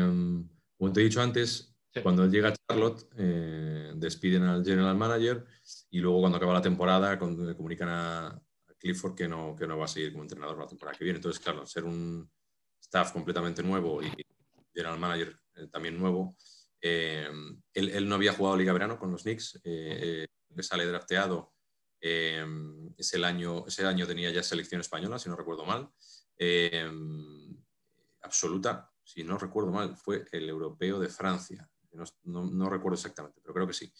como 0.78 0.92
te 0.92 1.00
he 1.00 1.04
dicho 1.04 1.20
antes, 1.20 1.76
Sí. 1.96 2.02
Cuando 2.02 2.24
él 2.24 2.30
llega 2.30 2.50
a 2.50 2.54
Charlotte, 2.54 3.08
eh, 3.16 3.92
despiden 3.96 4.42
al 4.42 4.62
general 4.62 4.94
manager 4.98 5.46
y 5.90 6.00
luego 6.00 6.20
cuando 6.20 6.36
acaba 6.36 6.52
la 6.52 6.60
temporada 6.60 7.18
con, 7.18 7.46
le 7.46 7.56
comunican 7.56 7.88
a, 7.88 8.42
Clifford 8.78 9.14
que 9.14 9.28
no, 9.28 9.54
que 9.56 9.66
no 9.66 9.78
va 9.78 9.86
a 9.86 9.88
seguir 9.88 10.12
como 10.12 10.24
entrenador 10.24 10.58
la 10.58 10.66
temporada 10.66 10.96
que 10.96 11.04
viene. 11.04 11.18
Entonces, 11.18 11.42
claro, 11.42 11.66
ser 11.66 11.84
un 11.84 12.30
staff 12.80 13.12
completamente 13.12 13.62
nuevo 13.62 14.02
y 14.02 14.10
general 14.74 14.98
manager 14.98 15.38
eh, 15.54 15.68
también 15.68 15.98
nuevo, 15.98 16.36
eh, 16.80 17.28
él, 17.72 18.08
no 18.08 18.14
había 18.14 18.32
jugado 18.32 18.56
Liga 18.56 18.72
Verano 18.72 18.98
con 18.98 19.10
los 19.10 19.22
Knicks, 19.22 19.60
le 19.64 20.62
sale 20.62 20.86
drafteado. 20.86 21.54
ese, 22.00 23.24
año, 23.24 23.66
ese 23.66 23.86
año 23.86 24.06
tenía 24.06 24.30
ya 24.30 24.42
selección 24.42 24.80
española, 24.80 25.18
si 25.18 25.28
no 25.28 25.36
recuerdo 25.36 25.64
mal. 25.64 25.88
absoluta, 28.20 28.92
si 29.02 29.24
no 29.24 29.38
recuerdo 29.38 29.70
mal, 29.70 29.96
fue 29.96 30.24
el 30.32 30.48
europeo 30.48 31.00
de 31.00 31.08
Francia 31.08 31.68
no, 31.96 32.04
no, 32.24 32.46
no, 32.46 32.70
recuerdo 32.70 32.94
exactamente, 32.94 33.40
pero 33.42 33.54
creo 33.54 33.66
que 33.66 33.72
sí. 33.72 33.92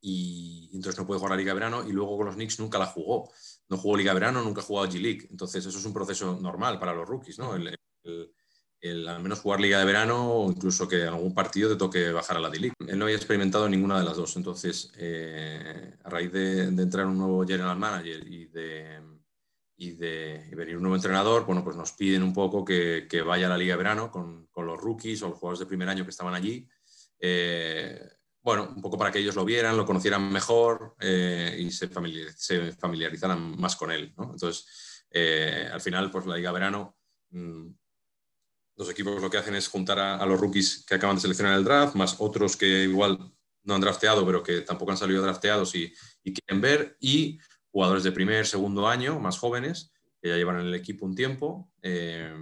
Y 0.00 0.70
entonces 0.72 0.98
no 0.98 1.06
puede 1.06 1.18
jugar 1.18 1.32
la 1.32 1.38
Liga 1.38 1.50
de 1.50 1.60
Verano 1.60 1.88
y 1.88 1.92
luego 1.92 2.16
con 2.16 2.26
los 2.26 2.36
Knicks 2.36 2.60
nunca 2.60 2.78
la 2.78 2.86
jugó. 2.86 3.30
No 3.68 3.76
jugó 3.76 3.96
Liga 3.96 4.12
de 4.12 4.20
Verano, 4.20 4.42
nunca 4.42 4.60
ha 4.60 4.64
jugado 4.64 4.88
G-League. 4.88 5.28
Entonces 5.30 5.64
eso 5.64 5.78
es 5.78 5.84
un 5.84 5.92
proceso 5.92 6.38
normal 6.40 6.78
para 6.78 6.94
los 6.94 7.08
rookies, 7.08 7.38
¿no? 7.38 7.54
El, 7.54 7.76
el, 8.04 8.32
el 8.80 9.08
al 9.08 9.22
menos 9.22 9.40
jugar 9.40 9.60
liga 9.60 9.78
de 9.78 9.84
verano 9.84 10.32
o 10.32 10.50
incluso 10.50 10.88
que 10.88 11.04
algún 11.04 11.34
partido 11.34 11.70
te 11.70 11.76
toque 11.76 12.12
bajar 12.12 12.36
a 12.36 12.40
la 12.40 12.50
D-League. 12.50 12.74
Él 12.86 12.98
no 12.98 13.04
había 13.06 13.16
experimentado 13.16 13.68
ninguna 13.68 13.98
de 13.98 14.04
las 14.04 14.16
dos, 14.16 14.36
entonces 14.36 14.92
eh, 14.96 15.96
a 16.02 16.10
raíz 16.10 16.32
de, 16.32 16.70
de, 16.70 16.82
entrar 16.82 17.06
un 17.06 17.18
nuevo 17.18 17.44
general 17.46 17.78
manager 17.78 18.26
y 18.26 18.46
de, 18.46 19.00
y 19.76 19.92
de 19.92 20.48
y 20.50 20.54
venir 20.54 20.76
un 20.76 20.82
nuevo 20.82 20.96
entrenador, 20.96 21.46
bueno, 21.46 21.64
pues 21.64 21.76
nos 21.76 21.92
piden 21.92 22.22
un 22.22 22.32
poco 22.32 22.64
que, 22.64 23.06
que 23.08 23.22
vaya 23.22 23.46
a 23.46 23.50
la 23.50 23.58
liga 23.58 23.74
de 23.74 23.78
verano 23.78 24.10
con, 24.10 24.46
con, 24.48 24.66
los 24.66 24.80
rookies 24.80 25.22
o 25.22 25.28
los 25.28 25.38
jugadores 25.38 25.60
de 25.60 25.66
primer 25.66 25.88
año 25.88 26.04
que 26.04 26.10
estaban 26.10 26.34
allí. 26.34 26.68
Eh, 27.18 27.98
bueno, 28.46 28.72
un 28.76 28.80
poco 28.80 28.96
para 28.96 29.10
que 29.10 29.18
ellos 29.18 29.34
lo 29.34 29.44
vieran, 29.44 29.76
lo 29.76 29.84
conocieran 29.84 30.30
mejor 30.30 30.94
eh, 31.00 31.56
y 31.58 31.68
se, 31.72 31.88
familiar, 31.88 32.32
se, 32.32 32.70
familiarizaran 32.70 33.58
más 33.58 33.74
con 33.74 33.90
él. 33.90 34.14
Entonces, 34.16 35.04
eh, 35.10 35.68
al 35.72 35.80
final, 35.80 36.12
pues 36.12 36.26
la 36.26 36.36
Liga 36.36 36.52
Verano, 36.52 36.96
los 37.32 38.88
equipos 38.88 39.20
lo 39.20 39.28
que 39.28 39.38
hacen 39.38 39.56
es 39.56 39.66
juntar 39.66 39.98
a, 39.98 40.24
los 40.26 40.40
rookies 40.40 40.84
que 40.86 40.94
acaban 40.94 41.16
de 41.16 41.22
seleccionar 41.22 41.58
el 41.58 41.64
draft, 41.64 41.96
más 41.96 42.14
otros 42.20 42.56
que 42.56 42.84
igual 42.84 43.18
no 43.64 43.74
han 43.74 43.80
drafteado, 43.80 44.24
pero 44.24 44.44
que 44.44 44.60
tampoco 44.60 44.92
han 44.92 44.96
salido 44.96 45.24
drafteados 45.24 45.74
y, 45.74 45.92
y 46.22 46.32
quieren 46.32 46.60
ver, 46.60 46.96
y 47.00 47.40
jugadores 47.72 48.04
de 48.04 48.12
primer, 48.12 48.46
segundo 48.46 48.86
año, 48.86 49.18
más 49.18 49.38
jóvenes, 49.38 49.92
que 50.22 50.28
ya 50.28 50.36
llevan 50.36 50.60
en 50.60 50.66
el 50.68 50.74
equipo 50.76 51.04
un 51.04 51.16
tiempo. 51.16 51.72
Eh, 51.82 52.32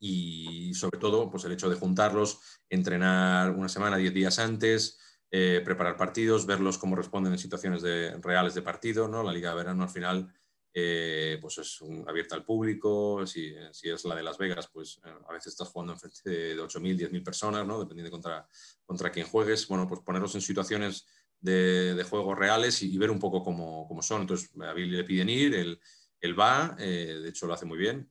y 0.00 0.72
sobre 0.74 0.98
todo 0.98 1.30
pues 1.30 1.44
el 1.44 1.52
hecho 1.52 1.68
de 1.68 1.76
juntarlos, 1.76 2.40
entrenar 2.70 3.50
una 3.50 3.68
semana, 3.68 3.98
diez 3.98 4.14
días 4.14 4.38
antes, 4.38 4.98
eh, 5.30 5.60
preparar 5.64 5.96
partidos, 5.96 6.44
verlos 6.44 6.78
cómo 6.78 6.96
responden 6.96 7.34
en 7.34 7.38
situaciones 7.38 7.82
de, 7.82 8.16
reales 8.22 8.54
de 8.54 8.62
partido. 8.62 9.06
¿no? 9.06 9.22
La 9.22 9.32
Liga 9.32 9.50
de 9.50 9.56
Verano 9.56 9.82
al 9.84 9.90
final 9.90 10.32
eh, 10.72 11.38
pues 11.40 11.58
es 11.58 11.80
un, 11.82 12.08
abierta 12.08 12.34
al 12.34 12.44
público, 12.44 13.26
si, 13.26 13.52
si, 13.72 13.90
es 13.90 14.04
la 14.04 14.14
de 14.16 14.22
Las 14.22 14.38
Vegas, 14.38 14.68
pues 14.72 15.00
eh, 15.04 15.10
a 15.28 15.32
veces 15.32 15.52
estás 15.52 15.68
jugando 15.68 15.92
en 15.92 16.00
frente 16.00 16.20
de, 16.24 16.54
de 16.56 16.62
8.000, 16.62 17.10
10.000 17.10 17.22
personas, 17.22 17.66
¿no? 17.66 17.78
dependiendo 17.78 18.10
contra, 18.10 18.48
contra 18.86 19.12
quién 19.12 19.26
juegues. 19.26 19.68
Bueno, 19.68 19.86
pues 19.86 20.00
ponerlos 20.00 20.34
en 20.34 20.40
situaciones 20.40 21.06
de, 21.40 21.94
de 21.94 22.04
juegos 22.04 22.38
reales 22.38 22.82
y, 22.82 22.96
ver 22.96 23.10
un 23.10 23.18
poco 23.18 23.42
cómo, 23.42 23.86
cómo, 23.86 24.00
son. 24.00 24.22
Entonces 24.22 24.50
a 24.60 24.72
Billy 24.72 24.96
le 24.96 25.04
piden 25.04 25.28
ir, 25.28 25.54
él, 25.54 25.80
él 26.20 26.38
va, 26.38 26.74
de 26.76 27.28
hecho 27.28 27.46
lo 27.46 27.54
hace 27.54 27.66
muy 27.66 27.78
bien 27.78 28.08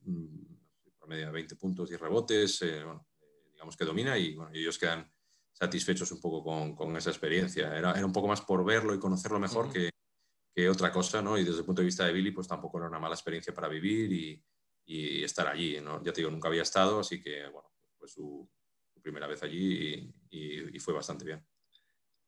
media 1.09 1.29
20 1.31 1.55
puntos 1.57 1.91
y 1.91 1.97
rebotes, 1.97 2.61
eh, 2.61 2.83
bueno, 2.83 3.07
digamos 3.51 3.75
que 3.75 3.85
domina 3.85 4.17
y 4.17 4.35
bueno, 4.35 4.51
ellos 4.53 4.77
quedan 4.77 5.11
satisfechos 5.51 6.11
un 6.13 6.21
poco 6.21 6.43
con, 6.43 6.75
con 6.75 6.95
esa 6.95 7.09
experiencia. 7.09 7.75
Era, 7.77 7.91
era, 7.91 8.05
un 8.05 8.13
poco 8.13 8.27
más 8.27 8.41
por 8.41 8.63
verlo 8.63 8.93
y 8.93 8.99
conocerlo 8.99 9.39
mejor 9.39 9.65
uh 9.65 9.69
-huh. 9.69 9.73
que, 9.73 9.89
que, 10.55 10.69
otra 10.69 10.91
cosa, 10.91 11.21
¿no? 11.21 11.37
Y 11.37 11.43
desde 11.43 11.59
el 11.59 11.65
punto 11.65 11.81
de 11.81 11.87
vista 11.87 12.05
de 12.05 12.13
Billy, 12.13 12.31
pues 12.31 12.47
tampoco 12.47 12.77
era 12.77 12.87
una 12.87 12.99
mala 12.99 13.15
experiencia 13.15 13.53
para 13.53 13.67
vivir 13.67 14.13
y, 14.13 14.41
y 14.85 15.23
estar 15.23 15.47
allí, 15.47 15.79
¿no? 15.81 16.01
Ya 16.03 16.11
te 16.11 16.21
digo, 16.21 16.31
nunca 16.31 16.47
había 16.47 16.63
estado, 16.63 16.99
así 16.99 17.21
que, 17.21 17.47
bueno, 17.49 17.69
fue 17.97 18.07
su, 18.07 18.49
su 18.91 19.01
primera 19.01 19.27
vez 19.27 19.43
allí 19.43 20.11
y, 20.31 20.75
y, 20.75 20.79
fue 20.79 20.93
bastante 20.93 21.25
bien. 21.25 21.45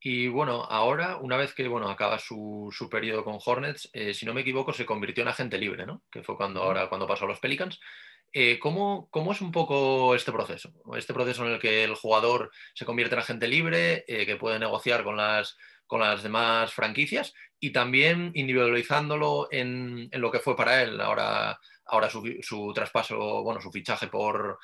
Y 0.03 0.27
bueno, 0.27 0.63
ahora, 0.63 1.17
una 1.17 1.37
vez 1.37 1.53
que 1.53 1.67
bueno, 1.67 1.87
acaba 1.87 2.17
su, 2.17 2.69
su 2.71 2.89
periodo 2.89 3.23
con 3.23 3.37
Hornets, 3.45 3.87
eh, 3.93 4.15
si 4.15 4.25
no 4.25 4.33
me 4.33 4.41
equivoco, 4.41 4.73
se 4.73 4.85
convirtió 4.85 5.21
en 5.21 5.27
agente 5.27 5.59
libre, 5.59 5.85
¿no? 5.85 6.01
Que 6.11 6.23
fue 6.23 6.35
cuando, 6.35 6.63
ahora, 6.63 6.89
cuando 6.89 7.05
pasó 7.05 7.25
a 7.25 7.27
los 7.27 7.39
Pelicans. 7.39 7.79
Eh, 8.33 8.57
¿cómo, 8.59 9.09
¿cómo, 9.11 9.31
es 9.31 9.41
un 9.41 9.51
poco 9.51 10.15
este 10.15 10.31
proceso? 10.31 10.73
Este 10.97 11.13
proceso 11.13 11.45
en 11.45 11.53
el 11.53 11.59
que 11.59 11.83
el 11.83 11.93
jugador 11.93 12.49
se 12.73 12.85
convierte 12.85 13.13
en 13.13 13.21
agente 13.21 13.47
libre, 13.47 14.03
eh, 14.07 14.25
que 14.25 14.37
puede 14.37 14.57
negociar 14.57 15.03
con 15.03 15.17
las, 15.17 15.55
con 15.85 15.99
las 15.99 16.23
demás 16.23 16.73
franquicias 16.73 17.33
y 17.59 17.71
también 17.71 18.31
individualizándolo 18.33 19.49
en, 19.51 20.09
en 20.11 20.21
lo 20.21 20.31
que 20.31 20.39
fue 20.39 20.55
para 20.55 20.81
él 20.81 20.99
ahora, 20.99 21.59
ahora 21.91 22.09
su, 22.09 22.23
su, 22.41 22.71
traspaso, 22.73 23.43
bueno, 23.43 23.61
su 23.61 23.71
fichaje 23.71 24.07
por, 24.07 24.57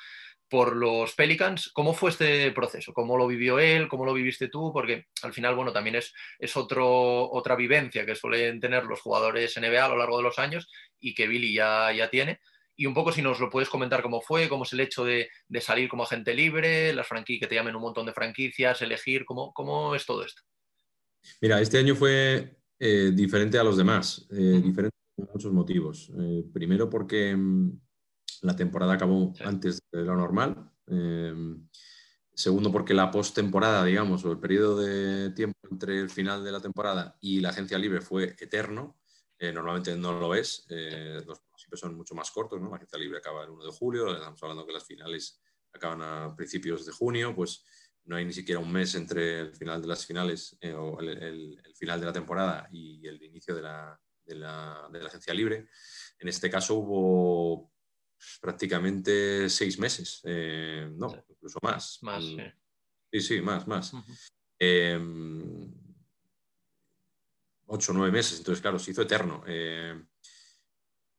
por 0.48 0.74
los 0.74 1.14
Pelicans. 1.14 1.70
¿Cómo 1.72 1.94
fue 1.94 2.10
este 2.10 2.50
proceso? 2.52 2.92
¿Cómo 2.92 3.16
lo 3.16 3.26
vivió 3.26 3.58
él? 3.58 3.88
¿Cómo 3.88 4.04
lo 4.04 4.14
viviste 4.14 4.48
tú? 4.48 4.72
Porque 4.72 5.06
al 5.22 5.32
final, 5.32 5.54
bueno, 5.54 5.72
también 5.72 5.96
es, 5.96 6.12
es 6.38 6.56
otro, 6.56 7.30
otra 7.30 7.54
vivencia 7.54 8.04
que 8.04 8.14
suelen 8.14 8.58
tener 8.60 8.84
los 8.84 9.00
jugadores 9.00 9.56
NBA 9.56 9.84
a 9.84 9.88
lo 9.88 9.96
largo 9.96 10.16
de 10.16 10.24
los 10.24 10.38
años 10.38 10.68
y 10.98 11.14
que 11.14 11.28
Billy 11.28 11.54
ya, 11.54 11.92
ya 11.92 12.10
tiene 12.10 12.40
y 12.80 12.86
un 12.86 12.94
poco 12.94 13.10
si 13.10 13.20
nos 13.22 13.40
lo 13.40 13.50
puedes 13.50 13.68
comentar 13.68 14.02
cómo 14.02 14.20
fue, 14.20 14.48
cómo 14.48 14.62
es 14.62 14.72
el 14.72 14.78
hecho 14.78 15.04
de, 15.04 15.28
de 15.48 15.60
salir 15.60 15.88
como 15.88 16.04
agente 16.04 16.32
libre, 16.32 16.92
las 16.94 17.08
franquicias, 17.08 17.40
que 17.40 17.48
te 17.48 17.56
llamen 17.56 17.74
un 17.74 17.82
montón 17.82 18.06
de 18.06 18.12
franquicias, 18.12 18.80
elegir, 18.80 19.24
cómo, 19.24 19.52
cómo 19.52 19.96
es 19.96 20.06
todo 20.06 20.24
esto. 20.24 20.42
Mira, 21.40 21.60
este 21.60 21.78
año 21.78 21.96
fue 21.96 22.56
eh, 22.78 23.10
diferente 23.12 23.58
a 23.58 23.64
los 23.64 23.76
demás, 23.76 24.28
eh, 24.30 24.60
diferente 24.62 24.96
por 25.18 25.32
muchos 25.32 25.52
motivos. 25.52 26.10
Eh, 26.18 26.44
primero 26.52 26.88
porque 26.88 27.34
mm, 27.36 27.80
la 28.42 28.56
temporada 28.56 28.94
acabó 28.94 29.32
sí. 29.34 29.42
antes 29.44 29.82
de 29.90 30.02
lo 30.02 30.16
normal. 30.16 30.70
segundo 32.34 32.70
porque 32.70 32.94
la 32.94 33.10
postemporada, 33.10 33.84
digamos, 33.84 34.24
o 34.24 34.32
el 34.32 34.38
periodo 34.38 34.78
de 34.78 35.30
tiempo 35.30 35.58
entre 35.70 35.98
el 35.98 36.08
final 36.08 36.44
de 36.44 36.52
la 36.52 36.60
temporada 36.60 37.16
y 37.20 37.40
la 37.40 37.50
agencia 37.50 37.78
libre 37.78 38.00
fue 38.00 38.36
eterno. 38.38 38.96
normalmente 39.40 39.96
no 39.96 40.18
lo 40.18 40.34
es. 40.34 40.66
los 41.26 41.42
siempre 41.58 41.78
son 41.78 41.96
mucho 41.96 42.14
más 42.14 42.30
cortos, 42.30 42.60
¿no? 42.60 42.70
La 42.70 42.76
agencia 42.76 42.98
libre 42.98 43.18
acaba 43.18 43.44
el 43.44 43.50
1 43.50 43.64
de 43.64 43.72
julio, 43.72 44.14
estamos 44.14 44.42
hablando 44.42 44.66
que 44.66 44.72
las 44.72 44.84
finales 44.84 45.40
acaban 45.72 46.00
a 46.02 46.34
principios 46.34 46.86
de 46.86 46.92
junio, 46.92 47.34
pues 47.34 47.64
no 48.04 48.16
hay 48.16 48.24
ni 48.24 48.32
siquiera 48.32 48.60
un 48.60 48.72
mes 48.72 48.94
entre 48.94 49.40
el 49.40 49.54
final 49.54 49.82
de 49.82 49.88
las 49.88 50.06
finales 50.06 50.56
eh, 50.60 50.72
o 50.72 50.98
el, 51.00 51.08
el, 51.08 51.62
el, 51.64 51.74
final 51.74 52.00
de 52.00 52.06
la 52.06 52.12
temporada 52.12 52.68
y 52.72 53.06
el 53.06 53.22
inicio 53.22 53.54
de 53.54 53.62
la, 53.62 54.00
de 54.28 54.34
la, 54.34 54.88
de 54.92 55.00
la 55.00 55.08
agencia 55.08 55.34
libre. 55.34 55.68
En 56.20 56.28
este 56.28 56.48
caso 56.50 56.74
hubo 56.74 57.72
prácticamente 58.40 59.48
seis 59.48 59.78
meses, 59.78 60.20
eh, 60.24 60.88
no, 60.96 61.24
incluso 61.28 61.58
más. 61.62 61.98
Más, 62.02 62.24
sí. 62.24 62.36
Sí, 63.10 63.20
sí, 63.20 63.40
más, 63.40 63.66
más. 63.66 63.92
Uh 63.94 63.98
-huh. 63.98 64.18
eh, 64.60 65.00
ocho, 67.66 67.92
nueve 67.92 68.12
meses, 68.12 68.38
entonces 68.38 68.60
claro, 68.60 68.78
se 68.78 68.90
hizo 68.90 69.02
eterno. 69.02 69.42
Eh, 69.46 69.94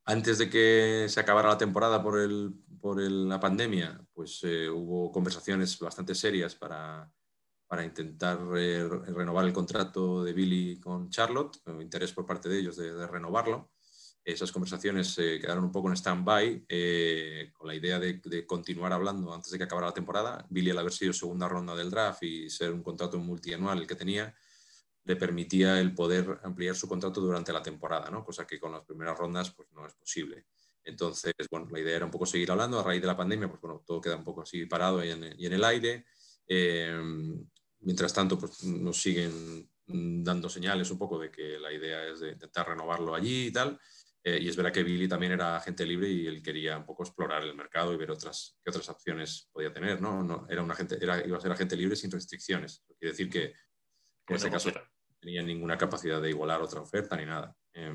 antes 0.05 0.37
de 0.37 0.49
que 0.49 1.07
se 1.07 1.19
acabara 1.19 1.49
la 1.49 1.57
temporada 1.57 2.01
por, 2.01 2.19
el, 2.19 2.53
por 2.81 2.99
el, 2.99 3.27
la 3.29 3.39
pandemia, 3.39 3.99
pues 4.13 4.39
eh, 4.43 4.69
hubo 4.69 5.11
conversaciones 5.11 5.77
bastante 5.79 6.13
serias 6.15 6.55
para, 6.55 7.11
para 7.69 7.85
intentar 7.85 8.43
re, 8.47 8.89
renovar 8.89 9.45
el 9.45 9.53
contrato 9.53 10.23
de 10.23 10.33
Billy 10.33 10.79
con 10.79 11.11
Charlotte, 11.11 11.61
interés 11.79 12.11
por 12.11 12.25
parte 12.25 12.49
de 12.49 12.57
ellos 12.57 12.75
de, 12.75 12.95
de 12.95 13.05
renovarlo. 13.05 13.69
Esas 14.25 14.51
conversaciones 14.51 15.15
eh, 15.19 15.37
quedaron 15.39 15.65
un 15.65 15.71
poco 15.71 15.87
en 15.87 15.95
stand-by 15.95 16.65
eh, 16.67 17.51
con 17.53 17.67
la 17.67 17.75
idea 17.75 17.99
de, 17.99 18.21
de, 18.25 18.47
continuar 18.47 18.91
hablando 18.91 19.31
antes 19.31 19.51
de 19.51 19.59
que 19.59 19.65
acabara 19.65 19.87
la 19.87 19.93
temporada. 19.93 20.47
Billy, 20.49 20.71
al 20.71 20.79
haber 20.79 20.91
sido 20.91 21.13
segunda 21.13 21.47
ronda 21.47 21.75
del 21.75 21.91
draft 21.91 22.23
y 22.23 22.49
ser 22.49 22.71
un 22.71 22.81
contrato 22.81 23.19
multianual 23.19 23.77
el 23.77 23.87
que 23.87 23.95
tenía, 23.95 24.35
le 25.03 25.15
permitía 25.15 25.79
el 25.79 25.93
poder 25.93 26.39
ampliar 26.43 26.75
su 26.75 26.89
contrato 26.89 27.21
durante 27.21 27.53
la 27.53 27.61
temporada, 27.61 28.09
¿no? 28.09 28.25
cosa 28.25 28.47
que 28.47 28.59
con 28.59 28.71
las 28.71 28.83
primeras 28.83 29.15
rondas 29.15 29.51
pues, 29.51 29.69
no 29.73 29.85
es 29.85 29.93
posible. 29.93 30.47
Entonces, 30.83 31.33
bueno, 31.51 31.67
la 31.71 31.79
idea 31.79 31.97
era 31.97 32.05
un 32.05 32.11
poco 32.11 32.25
seguir 32.25 32.49
hablando. 32.49 32.79
A 32.79 32.83
raíz 32.83 33.01
de 33.01 33.07
la 33.07 33.15
pandemia, 33.15 33.47
pues 33.47 33.61
bueno, 33.61 33.83
todo 33.85 34.01
queda 34.01 34.15
un 34.15 34.23
poco 34.23 34.41
así 34.41 34.65
parado 34.65 35.05
y 35.05 35.11
en, 35.11 35.35
y 35.37 35.45
en 35.45 35.53
el 35.53 35.63
aire. 35.63 36.05
Eh, 36.47 36.99
mientras 37.81 38.13
tanto, 38.13 38.37
pues 38.37 38.63
nos 38.63 39.01
siguen 39.01 39.69
dando 39.85 40.49
señales 40.49 40.91
un 40.91 40.97
poco 40.97 41.17
de 41.17 41.31
que 41.31 41.57
la 41.59 41.73
idea 41.73 42.07
es 42.07 42.19
de 42.19 42.31
intentar 42.31 42.67
renovarlo 42.67 43.15
allí 43.15 43.47
y 43.47 43.51
tal. 43.51 43.79
Eh, 44.23 44.37
y 44.41 44.49
es 44.49 44.55
verdad 44.55 44.73
que 44.73 44.83
Billy 44.83 45.07
también 45.07 45.31
era 45.31 45.55
agente 45.55 45.85
libre 45.85 46.09
y 46.09 46.27
él 46.27 46.43
quería 46.43 46.77
un 46.77 46.85
poco 46.85 47.03
explorar 47.03 47.43
el 47.43 47.55
mercado 47.55 47.93
y 47.93 47.97
ver 47.97 48.11
otras, 48.11 48.57
qué 48.63 48.69
otras 48.69 48.89
opciones 48.89 49.49
podía 49.51 49.73
tener. 49.73 50.01
¿no? 50.01 50.21
no 50.23 50.45
era 50.49 50.61
un 50.61 50.69
agente, 50.69 50.97
era, 51.01 51.25
iba 51.25 51.37
a 51.37 51.41
ser 51.41 51.51
agente 51.51 51.75
libre 51.75 51.95
sin 51.95 52.11
restricciones. 52.11 52.83
Quiere 52.99 53.11
decir 53.13 53.29
que 53.29 53.45
en 53.45 53.53
bueno, 54.27 54.37
este 54.37 54.51
caso 54.51 54.71
tenía 55.19 55.41
ninguna 55.41 55.77
capacidad 55.77 56.21
de 56.21 56.29
igualar 56.29 56.61
otra 56.61 56.81
oferta 56.81 57.15
ni 57.15 57.25
nada. 57.25 57.55
Eh, 57.73 57.93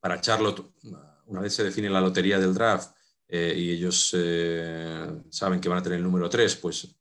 para 0.00 0.20
Charlotte, 0.20 0.74
una 1.26 1.40
vez 1.40 1.54
se 1.54 1.64
define 1.64 1.90
la 1.90 2.00
lotería 2.00 2.38
del 2.38 2.54
draft 2.54 2.96
eh, 3.28 3.54
y 3.56 3.70
ellos 3.70 4.12
eh, 4.16 5.22
saben 5.30 5.60
que 5.60 5.68
van 5.68 5.78
a 5.78 5.82
tener 5.82 5.98
el 5.98 6.04
número 6.04 6.28
3, 6.28 6.56
pues 6.56 6.99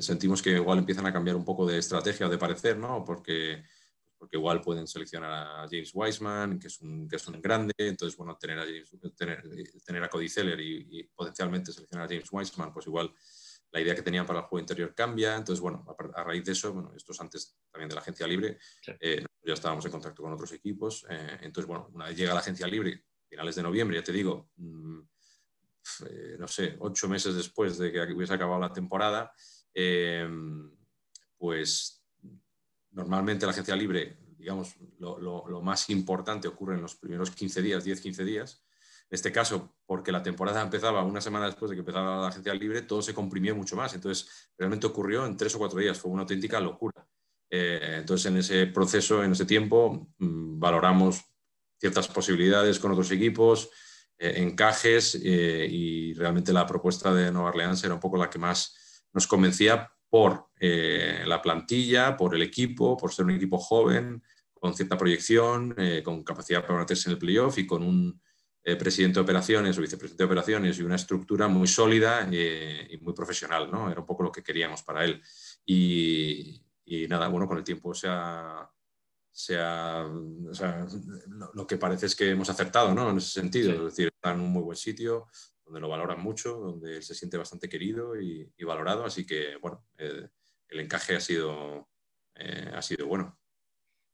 sentimos 0.00 0.42
que 0.42 0.50
igual 0.50 0.78
empiezan 0.78 1.06
a 1.06 1.12
cambiar 1.12 1.36
un 1.36 1.44
poco 1.44 1.66
de 1.66 1.78
estrategia 1.78 2.26
o 2.26 2.30
de 2.30 2.38
parecer, 2.38 2.76
¿no? 2.78 3.04
Porque, 3.04 3.64
porque 4.18 4.36
igual 4.36 4.60
pueden 4.60 4.86
seleccionar 4.86 5.32
a 5.32 5.68
James 5.70 5.90
Wiseman, 5.94 6.58
que 6.58 6.68
es 6.68 6.80
un, 6.80 7.08
que 7.08 7.16
es 7.16 7.26
un 7.28 7.40
grande, 7.40 7.74
entonces, 7.78 8.16
bueno, 8.16 8.36
tener 8.36 8.58
a, 8.58 8.64
James, 8.64 8.90
tener, 9.16 9.42
tener 9.84 10.04
a 10.04 10.08
Cody 10.08 10.28
Zeller 10.28 10.60
y, 10.60 10.86
y, 10.90 11.02
potencialmente 11.04 11.72
seleccionar 11.72 12.06
a 12.06 12.08
James 12.08 12.28
Wiseman, 12.30 12.72
pues 12.72 12.86
igual 12.86 13.12
la 13.72 13.80
idea 13.80 13.94
que 13.94 14.02
tenían 14.02 14.26
para 14.26 14.40
el 14.40 14.44
juego 14.46 14.60
interior 14.60 14.94
cambia. 14.94 15.36
Entonces, 15.36 15.60
bueno, 15.60 15.84
a, 15.86 16.20
a 16.20 16.24
raíz 16.24 16.44
de 16.44 16.52
eso, 16.52 16.72
bueno, 16.72 16.92
esto 16.96 17.12
es 17.12 17.20
antes 17.20 17.56
también 17.70 17.88
de 17.88 17.94
la 17.94 18.00
agencia 18.00 18.26
libre, 18.26 18.58
sí. 18.80 18.92
eh, 19.00 19.24
ya 19.44 19.54
estábamos 19.54 19.84
en 19.84 19.92
contacto 19.92 20.22
con 20.22 20.32
otros 20.32 20.52
equipos. 20.52 21.06
Eh, 21.08 21.38
entonces, 21.42 21.66
bueno, 21.66 21.90
una 21.92 22.06
vez 22.06 22.16
llega 22.16 22.34
la 22.34 22.40
agencia 22.40 22.66
libre, 22.66 23.04
finales 23.28 23.54
de 23.54 23.62
noviembre, 23.62 23.96
ya 23.96 24.04
te 24.04 24.12
digo, 24.12 24.50
mmm, 24.56 25.00
eh, 26.08 26.36
no 26.38 26.48
sé, 26.48 26.76
ocho 26.80 27.08
meses 27.08 27.34
después 27.34 27.78
de 27.78 27.92
que 27.92 28.00
hubiese 28.12 28.34
acabado 28.34 28.60
la 28.60 28.72
temporada, 28.72 29.32
eh, 29.78 30.26
pues 31.36 32.02
normalmente 32.92 33.44
la 33.44 33.52
agencia 33.52 33.76
libre, 33.76 34.16
digamos, 34.38 34.74
lo, 34.98 35.60
más 35.60 35.90
importante 35.90 36.48
ocurre 36.48 36.76
en 36.76 36.82
los 36.82 36.96
primeros 36.96 37.30
15 37.30 37.60
días, 37.60 37.86
10-15 37.86 38.24
días. 38.24 38.64
este 39.10 39.30
caso, 39.30 39.76
porque 39.84 40.10
la 40.10 40.22
temporada 40.22 40.62
empezaba 40.62 41.04
una 41.04 41.20
semana 41.20 41.46
después 41.46 41.68
de 41.70 41.76
que 41.76 41.80
empezara 41.80 42.22
la 42.22 42.28
agencia 42.28 42.54
libre, 42.54 42.82
todo 42.82 43.02
se 43.02 43.12
comprimió 43.12 43.54
mucho 43.54 43.76
más. 43.76 43.94
Entonces, 43.94 44.50
realmente 44.56 44.86
ocurrió 44.86 45.26
en 45.26 45.36
tres 45.36 45.54
o 45.54 45.58
cuatro 45.58 45.78
días, 45.78 45.98
fue 45.98 46.10
una 46.10 46.22
auténtica 46.22 46.58
locura. 46.58 47.06
Eh, 47.50 47.96
entonces, 47.98 48.26
en 48.26 48.38
ese 48.38 48.66
proceso, 48.68 49.22
en 49.22 49.32
ese 49.32 49.44
tiempo, 49.44 50.08
mm, 50.18 50.58
valoramos 50.58 51.22
ciertas 51.78 52.08
posibilidades 52.08 52.78
con 52.78 52.92
otros 52.92 53.10
equipos, 53.10 53.70
eh, 54.18 54.34
encajes 54.38 55.20
eh, 55.22 55.68
y 55.70 56.14
realmente 56.14 56.52
la 56.52 56.66
propuesta 56.66 57.12
de 57.12 57.30
Nueva 57.30 57.50
Orleans 57.50 57.84
era 57.84 57.94
un 57.94 58.00
poco 58.00 58.16
la 58.16 58.30
que 58.30 58.38
más 58.38 58.85
nos 59.16 59.26
convencía 59.26 59.90
por 60.08 60.50
la 60.60 61.42
plantilla, 61.42 62.16
por 62.16 62.34
el 62.34 62.42
equipo, 62.42 62.96
por 62.96 63.12
ser 63.12 63.24
un 63.24 63.32
equipo 63.32 63.58
joven, 63.58 64.22
con 64.54 64.74
cierta 64.74 64.96
proyección, 64.96 65.74
con 66.04 66.22
capacidad 66.22 66.64
para 66.64 66.78
meterse 66.78 67.08
en 67.08 67.14
el 67.14 67.18
playoff 67.18 67.58
y 67.58 67.66
con 67.66 67.82
un 67.82 68.20
presidente 68.62 69.14
de 69.14 69.22
operaciones 69.22 69.76
o 69.76 69.80
vicepresidente 69.80 70.22
de 70.22 70.26
operaciones 70.26 70.78
y 70.78 70.82
una 70.82 70.96
estructura 70.96 71.48
muy 71.48 71.66
sólida 71.66 72.28
y 72.30 72.98
muy 73.00 73.14
profesional. 73.14 73.70
¿no? 73.70 73.90
Era 73.90 74.00
un 74.00 74.06
poco 74.06 74.22
lo 74.22 74.32
que 74.32 74.42
queríamos 74.42 74.82
para 74.82 75.04
él. 75.04 75.20
Y, 75.64 76.62
y 76.84 77.08
nada, 77.08 77.28
bueno, 77.28 77.48
con 77.48 77.58
el 77.58 77.64
tiempo 77.64 77.92
se 77.94 78.08
ha, 78.08 78.70
lo, 81.54 81.66
que 81.66 81.76
parece 81.76 82.06
es 82.06 82.16
que 82.16 82.30
hemos 82.30 82.48
acertado, 82.48 82.94
¿no? 82.94 83.10
En 83.10 83.18
ese 83.18 83.30
sentido, 83.30 83.72
es 83.72 83.82
decir, 83.82 84.08
está 84.14 84.32
en 84.32 84.40
un 84.40 84.50
muy 84.50 84.62
buen 84.62 84.76
sitio, 84.76 85.26
donde 85.66 85.80
lo 85.80 85.88
valoran 85.88 86.20
mucho, 86.20 86.54
donde 86.54 86.96
él 86.96 87.02
se 87.02 87.14
siente 87.14 87.36
bastante 87.36 87.68
querido 87.68 88.18
y, 88.20 88.48
valorado, 88.64 89.04
así 89.04 89.26
que, 89.26 89.56
bueno, 89.56 89.84
eh, 89.98 90.28
el 90.68 90.80
encaje 90.80 91.16
ha 91.16 91.20
sido, 91.20 91.88
eh, 92.36 92.70
ha 92.72 92.80
sido 92.80 93.06
bueno. 93.06 93.38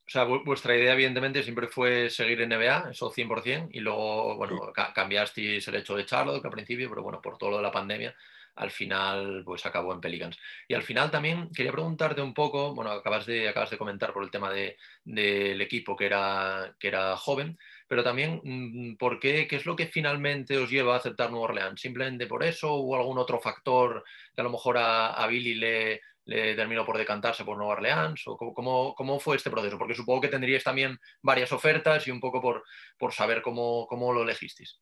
O 0.04 0.10
sea, 0.10 0.24
vuestra 0.24 0.76
idea, 0.76 0.94
evidentemente, 0.94 1.42
siempre 1.42 1.68
fue 1.68 2.10
seguir 2.10 2.40
en 2.40 2.50
NBA, 2.50 2.90
eso 2.90 3.10
100%, 3.10 3.68
y 3.70 3.80
luego, 3.80 4.36
bueno, 4.36 4.72
cambiasteis 4.94 5.66
el 5.68 5.76
hecho 5.76 5.94
de 5.94 6.04
Charlotte, 6.04 6.40
que 6.40 6.48
al 6.48 6.52
principio, 6.52 6.88
pero 6.88 7.02
bueno, 7.02 7.20
por 7.22 7.38
todo 7.38 7.50
lo 7.50 7.56
de 7.58 7.62
la 7.62 7.72
pandemia, 7.72 8.14
al 8.56 8.70
final 8.70 9.42
pues 9.44 9.64
acabó 9.64 9.92
en 9.92 10.00
Pelicans. 10.00 10.38
Y 10.68 10.74
al 10.74 10.82
final 10.82 11.10
también 11.10 11.50
quería 11.50 11.72
preguntarte 11.72 12.20
un 12.20 12.34
poco, 12.34 12.74
bueno, 12.74 12.90
acabas 12.90 13.26
de, 13.26 13.48
acabas 13.48 13.70
de 13.70 13.78
comentar 13.78 14.12
por 14.12 14.22
el 14.24 14.30
tema 14.30 14.50
del 14.50 14.76
de, 15.04 15.62
equipo 15.62 15.96
que 15.96 16.06
era, 16.06 16.74
que 16.78 16.88
era 16.88 17.16
joven, 17.16 17.58
pero 17.92 18.02
también 18.02 18.40
mm, 18.42 18.96
¿por 18.96 19.20
qué, 19.20 19.46
qué 19.46 19.56
es 19.56 19.66
lo 19.66 19.76
que 19.76 19.86
finalmente 19.86 20.56
os 20.56 20.70
lleva 20.70 20.94
a 20.94 20.96
aceptar 20.96 21.30
Nueva 21.30 21.48
Orleans? 21.48 21.78
¿Simplemente 21.78 22.26
por 22.26 22.42
eso 22.42 22.72
o 22.72 22.96
algún 22.96 23.18
otro 23.18 23.38
factor 23.38 24.02
que 24.34 24.40
a 24.40 24.44
lo 24.44 24.48
mejor 24.48 24.78
a, 24.78 25.26
Billy 25.26 25.56
le, 25.56 26.00
terminó 26.24 26.86
por 26.86 26.96
decantarse 26.96 27.44
por 27.44 27.58
Nueva 27.58 27.74
Orleans? 27.74 28.22
¿O 28.28 28.38
cómo, 28.38 28.94
cómo, 28.94 29.20
fue 29.20 29.36
este 29.36 29.50
proceso? 29.50 29.76
Porque 29.76 29.94
supongo 29.94 30.22
que 30.22 30.28
tendríais 30.28 30.64
también 30.64 30.98
varias 31.20 31.52
ofertas 31.52 32.08
y 32.08 32.10
un 32.10 32.18
poco 32.18 32.40
por, 32.40 32.64
por 32.96 33.12
saber 33.12 33.42
cómo, 33.42 33.86
cómo 33.86 34.10
lo 34.14 34.22
elegisteis. 34.22 34.80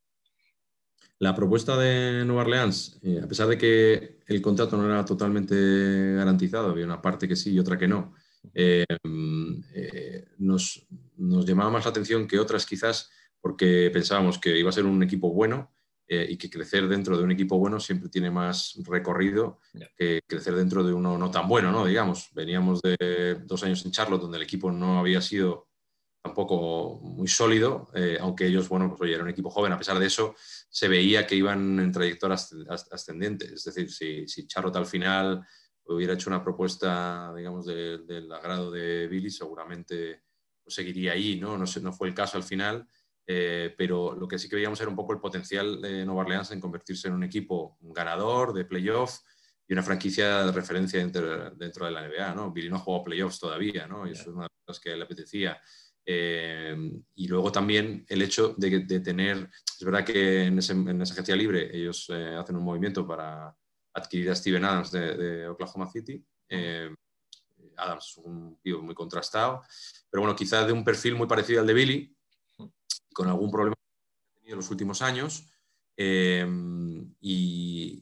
La 1.18 1.34
propuesta 1.34 1.76
de 1.76 2.24
Nueva 2.24 2.42
Orleans, 2.42 3.00
eh, 3.02 3.22
a 3.24 3.26
pesar 3.26 3.48
de 3.48 3.58
que 3.58 4.20
el 4.24 4.40
contrato 4.40 4.76
no 4.76 4.86
era 4.86 5.04
totalmente 5.04 6.14
garantizado, 6.14 6.70
había 6.70 6.84
una 6.84 7.02
parte 7.02 7.26
que 7.26 7.34
sí 7.34 7.54
y 7.54 7.58
otra 7.58 7.76
que 7.76 7.88
no, 7.88 8.14
eh, 8.54 8.84
eh, 9.74 10.24
nos, 10.38 10.86
llamaba 11.16 11.70
más 11.70 11.84
la 11.84 11.90
atención 11.90 12.26
que 12.26 12.38
otras 12.38 12.66
quizás 12.66 13.10
porque 13.40 13.90
pensábamos 13.92 14.38
que 14.38 14.58
iba 14.58 14.70
a 14.70 14.72
ser 14.72 14.84
un 14.84 15.02
equipo 15.02 15.32
bueno 15.32 15.72
y 16.12 16.36
que 16.38 16.50
crecer 16.50 16.88
dentro 16.88 17.16
de 17.16 17.22
un 17.22 17.30
equipo 17.30 17.56
bueno 17.56 17.78
siempre 17.78 18.08
tiene 18.08 18.32
más 18.32 18.74
recorrido 18.84 19.60
que 19.96 20.20
crecer 20.26 20.56
dentro 20.56 20.82
de 20.82 20.92
uno 20.92 21.16
no 21.16 21.30
tan 21.30 21.46
bueno, 21.46 21.70
¿no? 21.70 21.86
Digamos, 21.86 22.30
veníamos 22.34 22.82
de 22.82 23.38
dos 23.44 23.62
años 23.62 23.84
en 23.84 23.92
Charlotte 23.92 24.22
donde 24.22 24.38
el 24.38 24.42
equipo 24.42 24.72
no 24.72 24.98
había 24.98 25.20
sido 25.20 25.70
tampoco 26.22 27.00
muy 27.02 27.28
sólido, 27.28 27.88
eh, 27.94 28.18
aunque 28.20 28.46
ellos, 28.46 28.68
bueno, 28.68 28.88
pues 28.88 29.00
oye, 29.00 29.14
era 29.14 29.22
un 29.22 29.30
equipo 29.30 29.50
joven, 29.50 29.72
a 29.72 29.78
pesar 29.78 29.98
de 29.98 30.06
eso, 30.06 30.34
se 30.68 30.88
veía 30.88 31.26
que 31.26 31.34
iban 31.34 31.80
en 31.80 31.92
trayectoria 31.92 32.36
ascendente. 32.90 33.54
Es 33.54 33.64
decir, 33.64 33.90
si, 33.90 34.28
si 34.28 34.46
Charlotte 34.46 34.76
al 34.76 34.86
final 34.86 35.44
hubiera 35.94 36.14
hecho 36.14 36.30
una 36.30 36.42
propuesta, 36.42 37.32
digamos, 37.36 37.66
del 37.66 38.30
agrado 38.32 38.70
de 38.70 39.06
Billy, 39.08 39.30
seguramente 39.30 40.22
pues, 40.62 40.74
seguiría 40.74 41.12
ahí, 41.12 41.38
¿no? 41.38 41.58
No, 41.58 41.64
no 41.82 41.92
fue 41.92 42.08
el 42.08 42.14
caso 42.14 42.36
al 42.36 42.44
final, 42.44 42.86
eh, 43.26 43.74
pero 43.76 44.14
lo 44.14 44.26
que 44.26 44.38
sí 44.38 44.48
que 44.48 44.56
veíamos 44.56 44.80
era 44.80 44.90
un 44.90 44.96
poco 44.96 45.12
el 45.12 45.20
potencial 45.20 45.80
de 45.80 46.04
Nueva 46.04 46.22
Orleans 46.22 46.50
en 46.50 46.60
convertirse 46.60 47.08
en 47.08 47.14
un 47.14 47.24
equipo 47.24 47.76
ganador 47.80 48.52
de 48.52 48.64
playoff 48.64 49.18
y 49.66 49.72
una 49.72 49.82
franquicia 49.82 50.44
de 50.44 50.52
referencia 50.52 50.98
dentro, 50.98 51.50
dentro 51.50 51.86
de 51.86 51.92
la 51.92 52.08
NBA, 52.08 52.34
¿no? 52.34 52.50
Billy 52.50 52.68
no 52.68 52.76
ha 52.76 52.80
jugado 52.80 53.04
playoffs 53.04 53.38
todavía, 53.38 53.86
¿no? 53.86 54.06
Y 54.06 54.12
eso 54.12 54.22
es 54.22 54.28
una 54.28 54.42
de 54.42 54.48
las 54.48 54.64
cosas 54.66 54.82
que 54.82 54.96
le 54.96 55.04
apetecía. 55.04 55.60
Eh, 56.04 56.76
y 57.14 57.28
luego 57.28 57.52
también 57.52 58.04
el 58.08 58.22
hecho 58.22 58.54
de, 58.56 58.80
tener, 59.00 59.48
es 59.78 59.84
verdad 59.84 60.04
que 60.04 60.44
en, 60.46 60.58
esa 60.58 60.74
agencia 60.74 61.36
libre 61.36 61.70
ellos 61.76 62.06
eh, 62.10 62.34
hacen 62.36 62.56
un 62.56 62.64
movimiento 62.64 63.06
para 63.06 63.54
adquirir 63.92 64.30
a 64.30 64.34
Steven 64.34 64.64
Adams 64.64 64.90
de, 64.90 65.48
Oklahoma 65.48 65.90
City. 65.90 66.24
Eh, 66.48 66.94
Adams 67.76 68.06
es 68.08 68.16
un 68.18 68.58
tío 68.60 68.82
muy 68.82 68.94
contrastado, 68.94 69.62
pero 70.10 70.22
bueno, 70.22 70.36
quizás 70.36 70.66
de 70.66 70.72
un 70.72 70.84
perfil 70.84 71.14
muy 71.14 71.26
parecido 71.26 71.60
al 71.60 71.66
de 71.66 71.74
Billy, 71.74 72.16
con 73.12 73.28
algún 73.28 73.50
problema 73.50 73.74
que 73.74 74.30
ha 74.30 74.34
tenido 74.34 74.54
en 74.54 74.58
los 74.58 74.70
últimos 74.70 75.02
años. 75.02 75.46
y, 75.96 76.46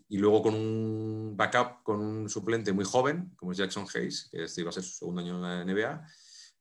y, 0.08 0.18
luego 0.18 0.42
con 0.42 0.54
un 0.54 1.36
backup, 1.36 1.82
con 1.82 2.00
un 2.00 2.28
suplente 2.28 2.72
muy 2.72 2.84
joven, 2.84 3.32
como 3.36 3.52
es 3.52 3.58
Jackson 3.58 3.86
Hayes, 3.92 4.28
que 4.30 4.44
este 4.44 4.60
iba 4.60 4.70
a 4.70 4.72
ser 4.72 4.84
su 4.84 4.96
segundo 4.96 5.20
año 5.20 5.36
en 5.36 5.42
la 5.42 5.64
NBA, 5.64 6.06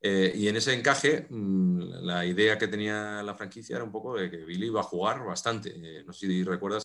eh, 0.02 0.32
y 0.36 0.48
en 0.48 0.56
ese 0.56 0.74
encaje, 0.74 1.28
mm, 1.30 2.06
la 2.06 2.26
idea 2.26 2.58
que 2.58 2.68
tenía 2.68 3.24
la 3.24 3.34
franquicia 3.34 3.76
era 3.76 3.84
un 3.84 3.92
poco 3.92 4.16
de 4.16 4.30
que 4.30 4.46
Billy 4.46 4.68
iba 4.68 4.82
a 4.82 4.84
jugar 4.84 5.24
bastante. 5.26 5.74
Eh, 5.76 6.04
no 6.06 6.14
sé 6.14 6.28
si 6.28 6.44
recuerdas, 6.44 6.84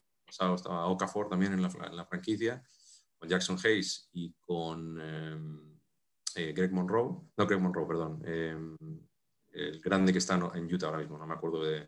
estaba 0.55 0.87
Okafor 0.87 1.28
también 1.28 1.53
en 1.53 1.62
la, 1.62 1.68
en 1.68 1.97
la, 1.97 2.07
franquicia, 2.07 2.62
con 3.18 3.28
Jackson 3.28 3.59
Hayes 3.62 4.09
y 4.12 4.33
con 4.41 5.01
em, 5.01 5.78
eh, 6.35 6.53
Greg 6.53 6.72
Monroe. 6.72 7.30
No, 7.37 7.47
Greg 7.47 7.61
Monroe, 7.61 7.87
perdón. 7.87 8.22
Em, 8.24 8.76
el 9.53 9.80
grande 9.80 10.12
que 10.12 10.18
está 10.18 10.35
en 10.55 10.72
Utah 10.72 10.87
ahora 10.87 10.99
mismo, 10.99 11.18
no 11.18 11.26
me 11.26 11.35
acuerdo 11.35 11.62
de, 11.62 11.87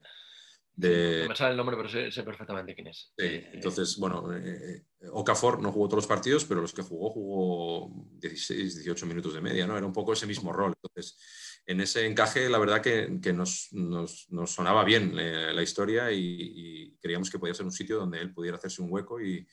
no 0.77 1.29
me 1.29 1.37
sale 1.37 1.53
el 1.53 1.57
nombre, 1.57 1.77
pero 1.77 1.89
sé, 1.89 2.23
perfectamente 2.25 2.75
quién 2.75 2.89
es. 2.89 3.13
entonces, 3.17 3.97
bueno, 3.97 4.35
eh, 4.35 4.85
Okafor 5.13 5.63
no 5.63 5.71
jugó 5.71 5.87
todos 5.87 6.03
los 6.03 6.07
partidos, 6.09 6.45
pero 6.45 6.61
los 6.61 6.73
que 6.73 6.83
jugó, 6.83 7.11
jugó 7.11 7.93
16, 8.19 8.77
18 8.77 9.07
minutos 9.07 9.35
de 9.35 9.41
media, 9.41 9.67
¿no? 9.67 9.77
Era 9.77 9.87
un 9.87 9.93
poco 9.93 10.13
ese 10.13 10.27
mismo 10.27 10.53
rol. 10.53 10.75
Entonces, 10.83 11.17
en 11.67 11.81
ese 11.81 12.07
encaje, 12.07 12.49
la 12.49 12.59
verdad 12.59 12.83
que, 12.83 13.19
que 13.23 13.33
nos, 13.33 13.69
nos, 13.73 14.27
nos, 14.31 14.51
sonaba 14.51 14.85
bien 14.85 15.19
eh, 15.19 15.53
la 15.53 15.62
historia 15.62 16.12
y, 16.12 16.97
creíamos 17.01 17.31
que 17.31 17.39
podía 17.39 17.55
ser 17.55 17.67
un 17.67 17.73
sitio 17.73 17.99
donde 17.99 18.21
él 18.21 18.33
pudiera 18.33 18.57
hacerse 18.57 18.81
un 18.81 18.91
hueco 18.91 19.21
y, 19.21 19.47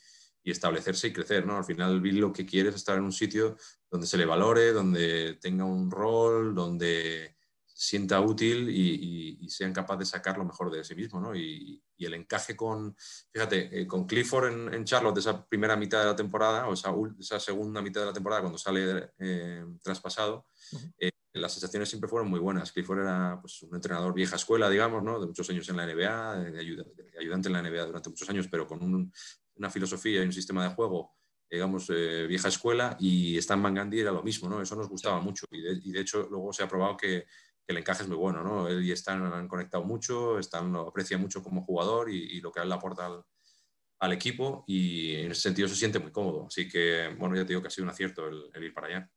y 0.44 0.52
establecerse 0.52 1.08
y 1.08 1.14
crecer, 1.14 1.46
¿no? 1.46 1.58
Al 1.58 1.66
final, 1.66 2.00
Bill 2.02 2.20
lo 2.20 2.34
que 2.34 2.46
quiere 2.46 2.70
es 2.70 2.76
estar 2.76 2.98
en 2.98 3.04
un 3.04 3.12
sitio 3.12 3.58
donde 3.90 4.08
se 4.08 4.18
le 4.18 4.26
valore, 4.26 4.72
donde 4.72 5.38
tenga 5.42 5.66
un 5.66 5.92
rol, 5.92 6.56
donde 6.56 7.36
sienta 7.82 8.22
útil 8.22 8.70
y, 8.70 9.50
sean 9.50 9.74
capaces 9.74 10.00
de 10.00 10.18
sacar 10.18 10.38
lo 10.38 10.46
mejor 10.46 10.72
de 10.72 10.84
sí 10.84 10.96
mismo, 10.96 11.20
¿no? 11.20 11.36
Y, 11.36 11.84
el 11.98 12.16
encaje 12.16 12.56
con, 12.56 12.96
fíjate, 13.32 13.82
eh, 13.82 13.86
con 13.86 14.08
Clifford 14.08 14.74
en, 14.74 14.86
Charlotte, 14.86 15.20
esa 15.20 15.46
primera 15.46 15.76
mitad 15.76 16.00
de 16.00 16.06
la 16.06 16.16
temporada, 16.16 16.68
o 16.68 16.74
esa, 16.74 16.92
esa 17.20 17.40
segunda 17.40 17.80
mitad 17.80 18.02
de 18.02 18.08
la 18.08 18.14
temporada, 18.14 18.42
cuando 18.42 18.58
sale 18.58 19.12
eh, 19.20 19.64
traspasado, 19.84 20.48
las 21.34 21.54
sensaciones 21.54 21.90
siempre 21.90 22.10
fueron 22.10 22.30
muy 22.30 22.40
buenas. 22.40 22.72
Clifford 22.72 23.00
era 23.00 23.40
pues, 23.42 23.62
un 23.64 23.76
entrenador 23.76 24.14
vieja 24.14 24.36
escuela, 24.36 24.70
digamos, 24.70 25.04
¿no? 25.04 25.20
De 25.20 25.28
muchos 25.28 25.50
años 25.50 25.68
en 25.70 25.78
la 25.78 25.86
NBA, 25.86 26.36
de, 26.40 26.60
ayudante 27.20 27.48
en 27.48 27.54
la 27.54 27.62
NBA 27.62 27.86
durante 27.86 28.10
muchos 28.10 28.30
años, 28.30 28.48
pero 28.50 28.68
con 28.68 29.12
una 29.56 29.70
filosofía 29.70 30.22
y 30.22 30.26
un 30.26 30.34
sistema 30.34 30.64
de 30.64 30.76
juego 30.76 31.16
digamos, 31.52 31.90
vieja 32.30 32.48
escuela, 32.48 32.96
y 32.98 33.38
Stan 33.38 33.62
Van 33.62 33.76
Gundy 33.76 34.00
era 34.00 34.12
lo 34.12 34.24
mismo, 34.24 34.48
¿no? 34.50 34.62
Eso 34.62 34.76
nos 34.76 34.88
gustaba 34.88 35.20
mucho, 35.20 35.46
y 35.52 35.92
de, 35.92 36.00
hecho 36.00 36.28
luego 36.30 36.54
se 36.54 36.64
ha 36.64 36.68
probado 36.68 36.96
que, 36.96 37.26
el 37.68 37.78
encaje 37.78 38.04
es 38.04 38.10
muy 38.10 38.18
bueno, 38.18 38.44
¿no? 38.44 38.68
Él 38.68 38.84
y 38.84 38.92
Stan 38.92 39.24
han 39.32 39.48
conectado 39.48 39.86
mucho, 39.86 40.38
Stan 40.40 40.74
lo 40.74 40.90
aprecia 40.90 41.18
mucho 41.18 41.42
como 41.42 41.64
jugador 41.64 42.10
y, 42.12 42.42
lo 42.42 42.52
que 42.52 42.60
él 42.60 42.72
aporta 42.72 43.24
al, 44.00 44.12
equipo 44.12 44.66
y 44.68 45.16
en 45.16 45.32
ese 45.32 45.42
sentido 45.42 45.70
se 45.70 45.76
siente 45.76 45.98
muy 45.98 46.12
cómodo. 46.12 46.48
Así 46.48 46.68
que, 46.68 47.16
bueno, 47.18 47.34
ya 47.34 47.44
te 47.44 47.50
digo 47.50 47.62
que 47.62 47.70
ha 47.70 47.72
sido 47.72 47.86
un 47.86 47.92
acierto 47.92 48.28
el, 48.28 48.62
ir 48.62 48.74
para 48.74 48.88
allá. 48.88 49.10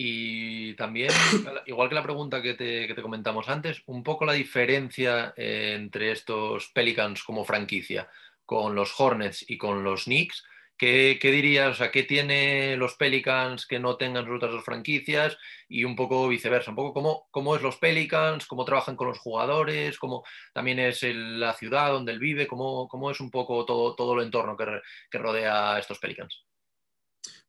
Y 0.00 0.74
también, 0.74 1.10
igual 1.66 1.88
que 1.88 1.94
la 1.96 2.04
pregunta 2.04 2.40
que 2.40 2.54
te, 2.54 2.86
que 2.86 2.94
te 2.94 3.02
comentamos 3.02 3.48
antes, 3.48 3.82
un 3.86 4.04
poco 4.04 4.24
la 4.24 4.32
diferencia 4.32 5.34
eh, 5.36 5.74
entre 5.76 6.12
estos 6.12 6.68
Pelicans 6.68 7.24
como 7.24 7.44
franquicia 7.44 8.08
con 8.44 8.74
los 8.74 8.98
Hornets 8.98 9.44
y 9.50 9.58
con 9.58 9.82
los 9.82 10.04
Knicks 10.04 10.44
¿Qué, 10.78 11.18
dirías? 11.20 11.72
O 11.72 11.74
sea, 11.74 11.90
¿qué 11.90 12.04
tiene 12.04 12.76
los 12.76 12.94
Pelicans 12.94 13.66
que 13.66 13.80
no 13.80 13.96
tengan 13.96 14.24
sus 14.24 14.36
otras 14.36 14.52
dos 14.52 14.64
franquicias? 14.64 15.36
Y 15.68 15.82
un 15.82 15.96
poco 15.96 16.28
viceversa, 16.28 16.70
un 16.70 16.76
poco 16.76 16.94
cómo, 16.94 17.26
cómo 17.32 17.56
es 17.56 17.62
los 17.62 17.78
Pelicans, 17.78 18.46
cómo 18.46 18.64
trabajan 18.64 18.94
con 18.94 19.08
los 19.08 19.18
jugadores, 19.18 19.98
cómo 19.98 20.22
también 20.52 20.78
es 20.78 21.02
la 21.02 21.52
ciudad 21.54 21.90
donde 21.90 22.12
él 22.12 22.20
vive, 22.20 22.46
cómo, 22.46 22.86
cómo 22.86 23.10
es 23.10 23.18
un 23.18 23.28
poco 23.28 23.64
todo, 23.66 23.96
todo 23.96 24.14
el 24.14 24.26
entorno 24.26 24.56
que, 24.56 25.18
rodea 25.18 25.74
a 25.74 25.78
estos 25.80 25.98
Pelicans. 25.98 26.44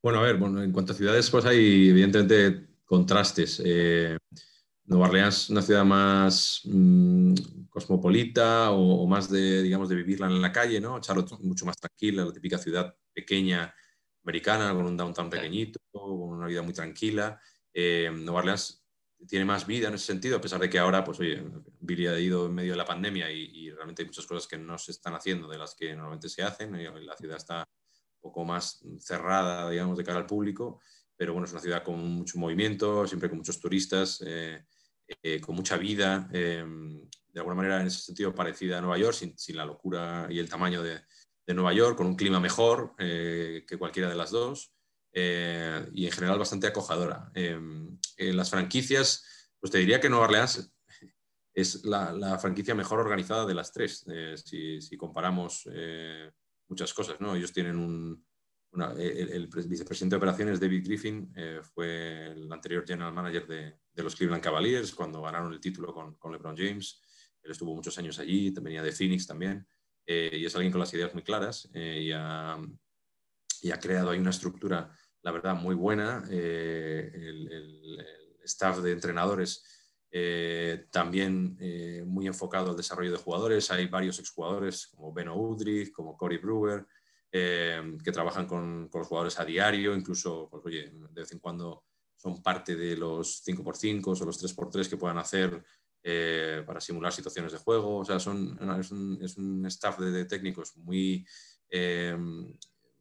Bueno, 0.01 0.19
a 0.19 0.23
ver, 0.23 0.37
bueno, 0.37 0.63
en 0.63 0.71
cuanto 0.71 0.93
a 0.93 0.95
ciudades, 0.95 1.29
pues 1.29 1.43
hay 1.45 1.89
evidentemente 1.89 2.69
contrastes. 2.85 3.61
Eh, 3.65 4.17
Nueva 4.85 5.07
Orleans 5.07 5.43
es 5.43 5.49
una 5.49 5.61
ciudad 5.61 5.83
más 5.83 6.61
mm, 6.63 7.33
cosmopolita 7.69 8.71
o, 8.71 9.03
o, 9.03 9.07
más 9.07 9.29
de, 9.29 9.61
digamos, 9.61 9.89
de 9.89 9.95
vivirla 9.95 10.27
en 10.27 10.41
la 10.41 10.53
calle, 10.53 10.79
¿no? 10.79 11.01
Charlotte 11.01 11.37
mucho 11.41 11.65
más 11.65 11.75
tranquila, 11.77 12.23
la 12.23 12.31
típica 12.31 12.57
ciudad 12.57 12.95
pequeña 13.13 13.73
americana, 14.23 14.73
con 14.73 14.85
un 14.85 14.95
downtown 14.95 15.29
pequeñito, 15.29 15.79
con 15.91 16.29
una 16.29 16.47
vida 16.47 16.61
muy 16.61 16.73
tranquila. 16.73 17.39
Eh, 17.73 18.09
Nueva 18.13 18.39
Orleans 18.39 18.85
tiene 19.27 19.43
más 19.43 19.67
vida 19.67 19.89
en 19.89 19.95
ese 19.95 20.05
sentido, 20.05 20.37
a 20.37 20.41
pesar 20.41 20.61
de 20.61 20.69
que 20.69 20.79
ahora, 20.79 21.03
pues 21.03 21.19
oye, 21.19 21.43
Billy 21.81 22.07
ha 22.07 22.17
ido 22.17 22.45
en 22.45 22.55
medio 22.55 22.71
de 22.71 22.77
la 22.77 22.85
pandemia 22.85 23.29
y, 23.29 23.51
y 23.53 23.71
realmente 23.71 24.03
hay 24.03 24.05
muchas 24.05 24.25
cosas 24.25 24.47
que 24.47 24.57
no 24.57 24.77
se 24.77 24.91
están 24.91 25.13
haciendo 25.13 25.49
de 25.49 25.57
las 25.57 25.75
que 25.75 25.93
normalmente 25.93 26.29
se 26.29 26.41
hacen. 26.41 26.71
La 27.05 27.17
ciudad 27.17 27.35
está 27.35 27.67
poco 28.19 28.45
más 28.45 28.83
cerrada, 28.99 29.69
digamos, 29.69 29.97
de 29.97 30.03
cara 30.03 30.19
al 30.19 30.25
público, 30.25 30.81
pero 31.15 31.33
bueno, 31.33 31.45
es 31.45 31.51
una 31.51 31.61
ciudad 31.61 31.83
con 31.83 31.99
mucho 31.99 32.37
movimiento, 32.37 33.05
siempre 33.07 33.29
con 33.29 33.39
muchos 33.39 33.59
turistas. 33.59 34.23
Eh, 34.25 34.63
eh, 35.23 35.41
con 35.41 35.55
mucha 35.55 35.75
vida, 35.75 36.29
eh, 36.31 36.63
de 36.63 37.39
alguna 37.39 37.55
manera 37.55 37.81
en 37.81 37.87
ese 37.87 37.99
sentido 37.99 38.35
parecida 38.35 38.77
a 38.77 38.81
Nueva 38.81 38.99
York, 38.99 39.15
sin, 39.15 39.37
sin 39.39 39.57
la 39.57 39.65
locura 39.65 40.27
y 40.29 40.37
el 40.37 40.47
tamaño 40.47 40.83
de, 40.83 41.01
de, 41.47 41.53
Nueva 41.55 41.73
York, 41.73 41.97
con 41.97 42.05
un 42.05 42.15
clima 42.15 42.39
mejor 42.39 42.93
eh, 42.99 43.65
que 43.67 43.77
cualquiera 43.77 44.07
de 44.07 44.15
las 44.15 44.29
dos 44.29 44.71
eh, 45.11 45.83
y 45.93 46.05
en 46.05 46.11
general 46.11 46.37
bastante 46.37 46.67
acojadora. 46.67 47.31
en 47.33 47.97
las 48.17 48.51
franquicias, 48.51 49.49
pues 49.59 49.71
te 49.71 49.79
diría 49.79 49.99
que 49.99 50.09
Nueva 50.09 50.25
Orleans 50.25 50.71
es 51.55 51.83
la, 51.85 52.13
la 52.13 52.37
franquicia 52.37 52.75
mejor 52.75 52.99
organizada 52.99 53.47
de 53.47 53.55
las 53.55 53.71
tres, 53.73 54.05
si, 54.45 54.79
si, 54.79 54.95
comparamos 54.95 55.67
muchas 56.69 56.93
cosas. 56.93 57.19
¿no? 57.19 57.35
Ellos 57.35 57.51
tienen 57.51 57.77
un, 57.77 58.23
una, 58.71 58.93
el, 58.93 59.29
el, 59.29 59.47
vicepresidente 59.47 60.15
de 60.15 60.17
operaciones, 60.17 60.59
David 60.59 60.85
Griffin, 60.85 61.33
eh, 61.35 61.59
fue 61.61 62.31
el 62.31 62.51
anterior 62.51 62.85
general 62.87 63.13
manager 63.13 63.47
de, 63.47 63.79
de, 63.91 64.03
los 64.03 64.15
Cleveland 64.15 64.43
Cavaliers 64.43 64.93
cuando 64.93 65.21
ganaron 65.21 65.51
el 65.51 65.59
título 65.59 65.93
con, 65.93 66.15
con, 66.15 66.31
LeBron 66.31 66.55
James. 66.55 67.01
Él 67.41 67.51
estuvo 67.51 67.75
muchos 67.75 67.97
años 67.97 68.19
allí, 68.19 68.51
venía 68.61 68.83
de 68.83 68.91
Phoenix 68.91 69.25
también, 69.25 69.65
eh, 70.05 70.31
y 70.33 70.45
es 70.45 70.55
alguien 70.55 70.71
con 70.71 70.79
las 70.79 70.93
ideas 70.93 71.13
muy 71.13 71.23
claras 71.23 71.69
eh, 71.73 72.01
y, 72.03 72.11
ha, 72.11 72.57
y, 73.61 73.71
ha, 73.71 73.79
creado 73.79 74.11
ahí 74.11 74.19
una 74.19 74.29
estructura, 74.29 74.91
la 75.21 75.31
verdad, 75.31 75.55
muy 75.55 75.75
buena. 75.75 76.23
Eh, 76.29 77.11
el, 77.13 77.51
el, 77.51 77.95
staff 78.43 78.79
de 78.79 78.93
entrenadores 78.93 79.63
también 80.91 81.57
muy 82.07 82.27
enfocado 82.27 82.71
al 82.71 82.77
desarrollo 82.77 83.11
de 83.11 83.17
jugadores. 83.17 83.69
Hay 83.71 83.87
varios 83.87 84.19
exjugadores 84.19 84.87
como 84.87 85.13
Beno 85.13 85.35
Udrich, 85.35 85.91
como 85.91 86.17
Corey 86.17 86.37
Brewer, 86.37 86.85
eh, 87.31 87.97
que 88.03 88.11
trabajan 88.11 88.47
con, 88.47 88.89
con, 88.89 88.99
los 88.99 89.07
jugadores 89.07 89.39
a 89.39 89.45
diario, 89.45 89.95
incluso, 89.95 90.47
pues, 90.49 90.65
oye, 90.65 90.91
de 90.91 91.21
vez 91.21 91.31
en 91.31 91.39
cuando 91.39 91.83
son 92.15 92.41
parte 92.41 92.75
de 92.75 92.97
los 92.97 93.43
5x5 93.45 94.21
o 94.21 94.25
los 94.25 94.43
3x3 94.43 94.89
que 94.89 94.97
puedan 94.97 95.19
hacer 95.19 95.63
eh, 96.01 96.63
para 96.65 96.81
simular 96.81 97.13
situaciones 97.13 97.51
de 97.51 97.59
juego. 97.59 97.97
O 97.97 98.05
sea, 98.05 98.19
son, 98.19 98.57
es, 98.79 98.91
un, 98.91 99.19
es 99.21 99.37
un 99.37 99.65
staff 99.67 99.99
de, 99.99 100.25
técnicos 100.25 100.75
muy, 100.77 101.25
eh, 101.69 102.17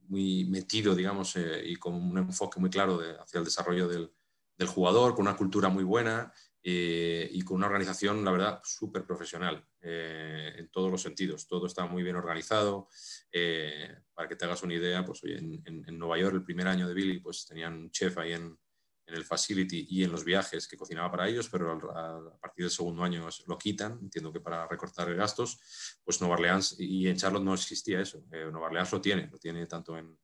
muy 0.08 0.44
metido, 0.44 0.94
digamos, 0.94 1.36
eh, 1.36 1.62
y 1.64 1.76
con 1.76 1.94
un 1.94 2.18
enfoque 2.18 2.60
muy 2.60 2.70
claro 2.70 3.00
hacia 3.20 3.38
el 3.38 3.44
desarrollo 3.44 3.88
del, 3.88 4.12
del, 4.56 4.68
jugador, 4.68 5.14
con 5.14 5.22
una 5.22 5.36
cultura 5.36 5.68
muy 5.68 5.84
buena 5.84 6.32
eh, 6.62 7.28
y 7.32 7.42
con 7.42 7.56
una 7.58 7.66
organización, 7.66 8.24
la 8.24 8.32
verdad, 8.32 8.60
súper 8.64 9.04
profesional 9.06 9.64
eh, 9.80 10.54
en 10.56 10.68
todos 10.70 10.90
los 10.90 11.00
sentidos. 11.00 11.46
Todo 11.46 11.66
está 11.66 11.86
muy 11.86 12.02
bien 12.02 12.16
organizado. 12.16 12.88
Eh, 13.30 13.96
para 14.12 14.28
que 14.28 14.36
te 14.36 14.44
hagas 14.44 14.62
una 14.62 14.74
idea, 14.74 15.04
pues 15.04 15.22
oye, 15.22 15.38
en, 15.38 15.62
en, 15.64 15.98
Nueva 15.98 16.18
York, 16.18 16.34
el 16.34 16.44
primer 16.44 16.66
año 16.66 16.88
de 16.88 16.94
Billy, 16.94 17.20
pues 17.20 17.46
tenían 17.46 17.74
un 17.74 17.90
chef 17.90 18.18
ahí 18.18 18.32
en, 18.32 18.58
en 19.06 19.14
el 19.14 19.24
facility 19.24 19.86
y 19.88 20.02
en 20.04 20.10
los 20.10 20.24
viajes 20.24 20.66
que 20.66 20.76
cocinaba 20.76 21.10
para 21.10 21.28
ellos, 21.28 21.48
pero 21.48 21.72
a, 21.94 22.16
a, 22.16 22.38
partir 22.38 22.64
del 22.64 22.72
segundo 22.72 23.04
año 23.04 23.28
lo 23.46 23.58
quitan, 23.58 23.98
entiendo 24.02 24.32
que 24.32 24.40
para 24.40 24.66
recortar 24.66 25.14
gastos, 25.14 26.00
pues 26.04 26.20
Nueva 26.20 26.36
Orleans 26.36 26.76
y 26.78 27.08
en 27.08 27.16
Charlotte 27.16 27.44
no 27.44 27.54
existía 27.54 28.00
eso. 28.00 28.24
Nueva 28.30 28.66
Orleans 28.66 28.92
lo 28.92 29.00
tiene, 29.00 29.28
lo 29.28 29.38
tiene 29.38 29.66
tanto 29.66 29.96
en, 29.96 30.18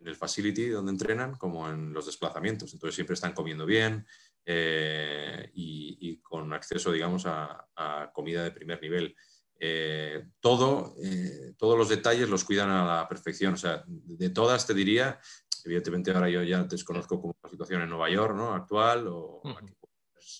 en 0.00 0.08
el 0.08 0.16
facility 0.16 0.68
donde 0.68 0.92
entrenan 0.92 1.36
como 1.36 1.68
en 1.68 1.92
los 1.92 2.06
desplazamientos. 2.06 2.72
Entonces 2.72 2.94
siempre 2.94 3.14
están 3.14 3.32
comiendo 3.32 3.66
bien, 3.66 4.06
eh, 4.52 5.48
y, 5.54 5.96
y, 6.00 6.20
con 6.20 6.52
acceso, 6.52 6.90
digamos, 6.90 7.24
a, 7.24 7.68
a 7.76 8.10
comida 8.12 8.42
de 8.42 8.50
primer 8.50 8.82
nivel. 8.82 9.14
Eh, 9.60 10.24
todo, 10.40 10.96
eh, 11.04 11.54
todos 11.56 11.78
los 11.78 11.88
detalles 11.88 12.28
los 12.28 12.42
cuidan 12.42 12.68
a 12.70 12.84
la 12.84 13.08
perfección. 13.08 13.54
O 13.54 13.56
sea, 13.56 13.84
de 13.86 14.30
todas 14.30 14.66
te 14.66 14.74
diría, 14.74 15.20
evidentemente 15.64 16.10
ahora 16.10 16.28
yo 16.28 16.42
ya 16.42 16.64
desconozco 16.64 17.20
cómo 17.20 17.36
la 17.40 17.50
situación 17.50 17.82
en 17.82 17.90
Nueva 17.90 18.10
York, 18.10 18.34
¿no? 18.34 18.52
Actual, 18.52 19.06
o 19.06 19.40
uh 19.44 19.50
-huh. 19.50 19.54
la, 19.54 19.60
que, 19.60 19.74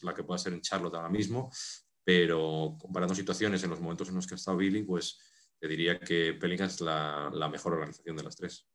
la, 0.03 0.15
que, 0.15 0.25
pueda 0.25 0.39
ser 0.39 0.55
en 0.55 0.61
Charlotte 0.61 0.97
ahora 0.97 1.09
mismo, 1.09 1.53
pero 2.03 2.77
comparando 2.81 3.15
situaciones 3.15 3.63
en 3.63 3.71
los 3.71 3.81
momentos 3.81 4.09
en 4.09 4.17
los 4.17 4.27
que 4.27 4.35
ha 4.35 4.37
estado 4.37 4.57
Billy, 4.57 4.83
pues 4.83 5.21
te 5.61 5.69
diría 5.69 6.01
que 6.01 6.33
Pelinka 6.33 6.65
es 6.65 6.81
la, 6.81 7.31
la 7.33 7.49
mejor 7.49 7.75
organización 7.75 8.17
de 8.17 8.25
las 8.25 8.35
tres. 8.35 8.67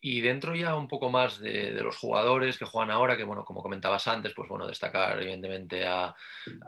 Y 0.00 0.20
dentro 0.20 0.54
ya 0.54 0.76
un 0.76 0.88
poco 0.88 1.10
más 1.10 1.40
de, 1.40 1.72
de, 1.72 1.82
los 1.82 1.96
jugadores 1.96 2.58
que 2.58 2.64
juegan 2.64 2.90
ahora, 2.90 3.16
que 3.16 3.24
bueno, 3.24 3.44
como 3.44 3.62
comentabas 3.62 4.06
antes, 4.06 4.32
pues 4.34 4.48
bueno, 4.48 4.66
destacar 4.66 5.20
evidentemente 5.20 5.86
a, 5.86 6.14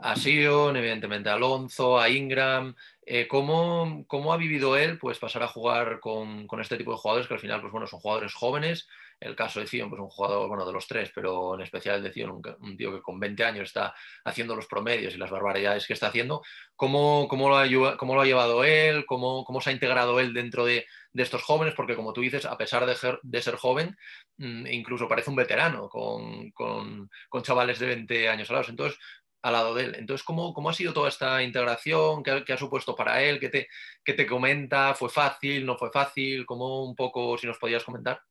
a 0.01 0.15
Sion, 0.15 0.75
evidentemente 0.75 1.29
a 1.29 1.33
Alonso, 1.33 1.99
a 1.99 2.09
Ingram. 2.09 2.75
Eh, 3.05 3.27
¿cómo, 3.27 4.03
¿cómo, 4.07 4.33
ha 4.33 4.37
vivido 4.37 4.77
él 4.77 4.97
pues 4.97 5.17
pasar 5.19 5.43
a 5.43 5.47
jugar 5.47 5.99
con, 5.99 6.47
con, 6.47 6.61
este 6.61 6.77
tipo 6.77 6.91
de 6.91 6.97
jugadores 6.97 7.27
que 7.27 7.33
al 7.33 7.39
final, 7.39 7.61
pues 7.61 7.71
bueno, 7.71 7.87
son 7.87 7.99
jugadores 7.99 8.33
jóvenes? 8.33 8.87
El 9.19 9.35
caso 9.35 9.59
de 9.59 9.67
Zion, 9.67 9.89
pues 9.89 10.01
un 10.01 10.07
jugador, 10.07 10.47
bueno, 10.47 10.65
de 10.65 10.71
los 10.71 10.87
tres, 10.87 11.11
pero 11.13 11.55
en 11.55 11.61
especial 11.61 12.01
de 12.01 12.11
Zion, 12.11 12.31
un, 12.31 12.41
un, 12.61 12.77
tío 12.77 12.93
que 12.93 13.01
con 13.01 13.19
20 13.19 13.43
años 13.43 13.67
está 13.67 13.93
haciendo 14.23 14.55
los 14.55 14.65
promedios 14.67 15.13
y 15.13 15.17
las 15.17 15.29
barbaridades 15.29 15.85
que 15.85 15.93
está 15.93 16.07
haciendo. 16.07 16.41
¿Cómo, 16.75 17.27
cómo, 17.27 17.49
lo, 17.49 17.57
ha, 17.57 17.65
lo 17.65 18.21
ha 18.21 18.25
llevado 18.25 18.63
él? 18.63 19.05
¿Cómo, 19.05 19.43
¿Cómo 19.43 19.59
se 19.59 19.71
ha 19.71 19.73
integrado 19.73 20.19
él 20.21 20.33
dentro 20.33 20.63
de, 20.63 20.85
estos 21.13 21.43
jóvenes, 21.43 21.73
porque 21.75 21.95
como 21.97 22.13
tú 22.13 22.21
dices, 22.21 22.45
a 22.45 22.57
pesar 22.57 22.85
de, 22.85 22.95
ser, 22.95 23.55
joven, 23.57 23.97
mmm, 24.37 24.65
incluso 24.67 25.07
parece 25.09 25.29
un 25.29 25.35
veterano 25.35 25.89
con, 25.89 26.51
con, 26.51 27.09
chavales 27.41 27.79
de 27.79 27.87
20 27.87 28.29
años 28.29 28.49
al 28.49 28.55
lado. 28.57 28.69
Entonces, 28.69 28.97
al 29.41 29.53
lado 29.53 29.73
de 29.73 29.83
él. 29.85 29.95
Entonces, 29.97 30.23
¿cómo, 30.23 30.53
cómo 30.53 30.69
ha 30.69 30.73
sido 30.73 30.93
toda 30.93 31.09
esta 31.09 31.43
integración? 31.43 32.23
¿Qué, 32.23 32.43
qué 32.45 32.53
ha 32.53 32.57
supuesto 32.57 32.95
para 32.95 33.21
él? 33.21 33.39
¿Qué 33.39 33.49
te, 33.49 33.67
¿Qué 34.03 34.13
te 34.13 34.25
comenta? 34.25 34.93
¿Fue 34.95 35.09
fácil? 35.09 35.65
¿No 35.65 35.77
fue 35.77 35.91
fácil? 35.91 36.45
¿Cómo 36.45 36.83
un 36.85 36.95
poco, 36.95 37.37
si 37.37 37.47
nos 37.47 37.57
podías 37.57 37.83
comentar? 37.83 38.21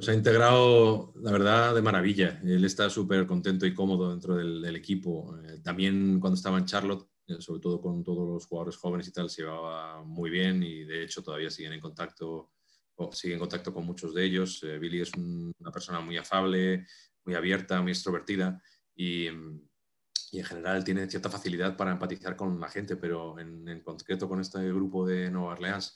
Pues 0.00 0.08
ha 0.08 0.14
integrado, 0.14 1.12
la 1.16 1.30
verdad, 1.30 1.74
de 1.74 1.82
maravilla. 1.82 2.40
Él 2.42 2.64
está 2.64 2.88
súper 2.88 3.26
contento 3.26 3.66
y 3.66 3.74
cómodo 3.74 4.08
dentro 4.08 4.34
del, 4.34 4.74
equipo. 4.74 5.38
Eh, 5.44 5.58
también 5.62 6.18
cuando 6.18 6.36
estaba 6.36 6.56
en 6.56 6.64
Charlotte, 6.64 7.06
eh, 7.26 7.36
sobre 7.38 7.60
todo 7.60 7.82
con 7.82 8.02
todos 8.02 8.26
los 8.26 8.46
jugadores 8.46 8.78
jóvenes 8.78 9.08
y 9.08 9.12
tal, 9.12 9.28
se 9.28 9.42
llevaba 9.42 10.02
muy 10.02 10.30
bien 10.30 10.62
y 10.62 10.84
de 10.84 11.02
hecho 11.04 11.22
todavía 11.22 11.50
siguen 11.50 11.74
en 11.74 11.80
contacto, 11.80 12.50
o 12.94 13.12
sigue 13.12 13.34
en 13.34 13.40
contacto 13.40 13.74
con 13.74 13.84
muchos 13.84 14.14
de 14.14 14.24
ellos. 14.24 14.62
Eh, 14.62 14.78
Billy 14.78 15.02
es 15.02 15.12
un, 15.18 15.52
una 15.58 15.70
persona 15.70 16.00
muy 16.00 16.16
afable, 16.16 16.86
muy 17.26 17.34
abierta, 17.34 17.82
muy 17.82 17.92
extrovertida 17.92 18.58
y, 18.94 19.26
en 19.26 20.44
general 20.44 20.82
tiene 20.82 21.10
cierta 21.10 21.28
facilidad 21.28 21.76
para 21.76 21.92
empatizar 21.92 22.36
con 22.36 22.58
la 22.58 22.70
gente, 22.70 22.96
pero 22.96 23.38
en, 23.38 23.68
en 23.68 23.82
concreto 23.82 24.26
con 24.30 24.40
este 24.40 24.66
grupo 24.72 25.06
de 25.06 25.30
Nueva 25.30 25.52
Orleans 25.52 25.94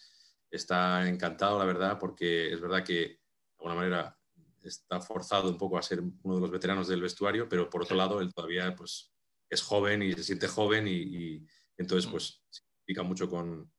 está 0.51 1.09
encantado, 1.09 1.59
la 1.59 1.65
verdad, 1.65 1.99
porque 1.99 2.53
es 2.53 2.61
verdad 2.61 2.85
que 2.85 3.24
alguna 3.69 3.83
manera 3.83 4.19
está 4.63 5.01
forzado 5.01 5.49
un 5.49 5.59
poco 5.59 5.77
a 5.77 5.83
ser 5.83 6.01
uno 6.01 6.35
de 6.35 6.41
los 6.41 6.51
veteranos 6.51 6.89
del 6.89 7.03
vestuario, 7.03 7.49
pero 7.49 7.69
por 7.69 7.83
otro 7.83 7.97
lado 7.97 8.21
él 8.21 8.33
todavía 8.33 8.75
pues 8.75 9.13
es 9.49 9.63
joven 9.63 10.03
y 10.03 10.13
se 10.13 10.25
siente 10.25 10.49
joven 10.49 10.89
y, 10.89 10.93
y 10.93 11.47
entonces 11.77 12.11
pues 12.11 12.43
se 12.49 12.63
implica 12.81 13.03
mucho 13.03 13.29
con, 13.29 13.71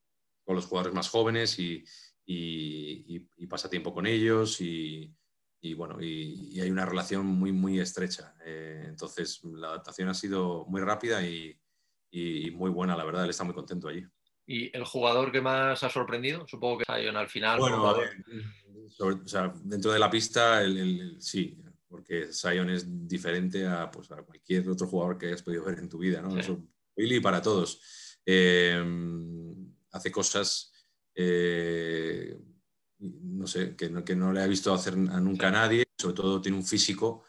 con, 0.43 0.55
los 0.55 0.65
jugadores 0.65 0.93
más 0.93 1.09
jóvenes 1.09 1.57
y, 1.59 1.83
y, 2.25 3.27
y 3.37 3.47
pasa 3.47 3.69
tiempo 3.69 3.93
con 3.93 4.05
ellos 4.05 4.59
y, 4.61 5.15
bueno, 5.75 5.99
y, 5.99 6.59
hay 6.59 6.69
una 6.69 6.85
relación 6.85 7.25
muy, 7.25 7.51
muy 7.51 7.79
estrecha. 7.79 8.35
Eh, 8.45 8.85
entonces 8.87 9.43
la 9.43 9.69
adaptación 9.69 10.09
ha 10.09 10.13
sido 10.13 10.65
muy 10.67 10.81
rápida 10.81 11.23
y, 11.23 11.59
muy 12.53 12.69
buena, 12.69 12.95
la 12.95 13.03
verdad, 13.03 13.25
él 13.25 13.31
está 13.31 13.43
muy 13.43 13.53
contento 13.53 13.89
allí. 13.89 14.05
¿Y 14.47 14.75
el 14.75 14.83
jugador 14.83 15.31
que 15.31 15.41
más 15.41 15.83
ha 15.83 15.89
sorprendido? 15.89 16.47
Supongo 16.47 16.79
que 16.79 16.85
Zion 16.85 17.17
al 17.17 17.29
final. 17.29 17.59
Bueno, 17.59 17.87
a 17.87 17.97
ver, 17.97 18.11
sobre, 18.89 19.15
o 19.15 19.27
sea, 19.27 19.51
dentro 19.63 19.91
de 19.91 19.99
la 19.99 20.09
pista, 20.09 20.61
el, 20.61 21.17
sí, 21.19 21.57
porque 21.87 22.27
Zion 22.31 22.69
es 22.69 23.07
diferente 23.07 23.65
a, 23.65 23.89
pues, 23.89 24.11
a, 24.11 24.17
cualquier 24.17 24.69
otro 24.69 24.87
jugador 24.87 25.17
que 25.17 25.27
hayas 25.27 25.41
podido 25.41 25.63
ver 25.65 25.79
en 25.79 25.89
tu 25.89 25.97
vida, 25.97 26.21
¿no? 26.21 26.31
Sí. 26.31 26.39
Eso, 26.39 26.63
Billy 26.95 27.19
para 27.19 27.41
todos. 27.41 27.81
Eh, 28.25 28.83
hace 29.91 30.11
cosas, 30.11 30.71
eh, 31.15 32.37
no 32.99 33.47
sé, 33.47 33.75
que 33.75 33.89
no, 33.89 34.03
que 34.03 34.15
no, 34.15 34.31
le 34.31 34.41
ha 34.41 34.47
visto 34.47 34.73
hacer 34.73 34.93
a 34.93 35.19
nunca 35.19 35.47
a 35.47 35.51
nadie, 35.51 35.85
sobre 35.97 36.15
todo 36.15 36.41
tiene 36.41 36.57
un 36.57 36.65
físico 36.65 37.23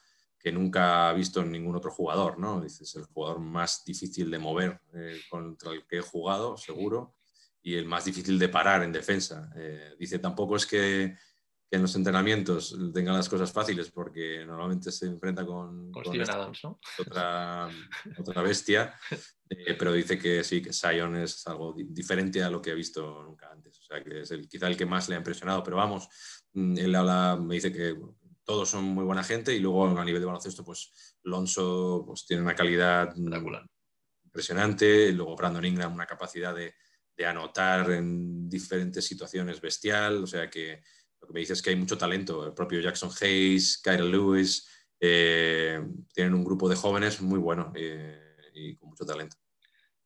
que 0.46 0.52
nunca 0.52 1.08
ha 1.08 1.12
visto 1.12 1.40
en 1.40 1.50
ningún 1.50 1.74
otro 1.74 1.90
jugador, 1.90 2.38
¿no? 2.38 2.60
Dices, 2.60 2.94
el 2.94 3.02
jugador 3.06 3.40
más 3.40 3.82
difícil 3.84 4.30
de 4.30 4.38
mover 4.38 4.80
eh, 4.94 5.18
contra 5.28 5.72
el 5.72 5.84
que 5.88 5.96
he 5.96 6.00
jugado, 6.00 6.56
seguro, 6.56 7.16
y 7.64 7.74
el 7.74 7.84
más 7.86 8.04
difícil 8.04 8.38
de 8.38 8.48
parar 8.48 8.84
en 8.84 8.92
defensa. 8.92 9.50
Eh, 9.56 9.96
dice, 9.98 10.20
tampoco 10.20 10.54
es 10.54 10.64
que 10.64 11.16
que 11.68 11.74
en 11.78 11.82
los 11.82 11.96
entrenamientos 11.96 12.78
tenga 12.94 13.12
las 13.12 13.28
cosas 13.28 13.50
fáciles 13.50 13.90
porque 13.90 14.44
normalmente 14.46 14.92
se 14.92 15.06
enfrenta 15.06 15.44
con, 15.44 15.90
Con 15.90 16.04
con 16.04 16.04
Steven 16.04 16.20
esta- 16.22 16.34
Adams, 16.36 16.60
¿no? 16.62 16.78
otra, 17.00 17.68
otra 18.16 18.42
bestia, 18.42 18.94
eh, 19.50 19.74
pero 19.76 19.92
dice 19.92 20.16
que 20.16 20.44
sí, 20.44 20.62
que 20.62 20.72
Sion 20.72 21.16
es 21.16 21.44
algo 21.48 21.72
di- 21.72 21.88
diferente 21.90 22.40
a 22.44 22.50
lo 22.50 22.62
que 22.62 22.70
ha 22.70 22.74
visto 22.74 23.20
nunca 23.24 23.50
antes. 23.50 23.80
O 23.80 23.82
sea, 23.82 24.00
que 24.00 24.20
es 24.20 24.30
el, 24.30 24.46
quizá 24.48 24.68
el 24.68 24.76
que 24.76 24.86
más 24.86 25.08
le 25.08 25.16
ha 25.16 25.18
impresionado. 25.18 25.64
Pero 25.64 25.76
vamos, 25.76 26.08
mm, 26.52 26.78
él 26.78 26.94
habla, 26.94 27.36
me 27.36 27.56
dice 27.56 27.72
que 27.72 27.96
todos 28.46 28.70
son 28.70 28.84
muy 28.84 29.04
buena 29.04 29.24
gente 29.24 29.54
y 29.54 29.58
luego 29.58 29.86
a 29.86 30.04
nivel 30.04 30.20
de 30.20 30.26
baloncesto, 30.26 30.64
pues 30.64 31.18
Lonzo 31.24 32.04
pues, 32.06 32.24
tiene 32.24 32.42
una 32.42 32.54
calidad 32.54 33.14
impresionante, 34.24 35.12
luego 35.12 35.36
Brandon 35.36 35.64
Ingram 35.64 35.92
una 35.92 36.06
capacidad 36.06 36.54
de, 36.54 36.74
de 37.16 37.26
anotar 37.26 37.90
en 37.90 38.48
diferentes 38.48 39.04
situaciones 39.04 39.60
bestial, 39.60 40.22
o 40.22 40.26
sea 40.26 40.48
que 40.48 40.82
lo 41.20 41.26
que 41.26 41.34
me 41.34 41.40
dice 41.40 41.54
es 41.54 41.62
que 41.62 41.70
hay 41.70 41.76
mucho 41.76 41.98
talento, 41.98 42.46
el 42.46 42.54
propio 42.54 42.80
Jackson 42.80 43.10
Hayes, 43.20 43.80
Kyle 43.82 44.10
Lewis, 44.10 44.68
eh, 45.00 45.82
tienen 46.14 46.34
un 46.34 46.44
grupo 46.44 46.68
de 46.68 46.76
jóvenes 46.76 47.20
muy 47.20 47.38
bueno 47.38 47.72
eh, 47.74 48.36
y 48.54 48.76
con 48.76 48.90
mucho 48.90 49.04
talento. 49.04 49.36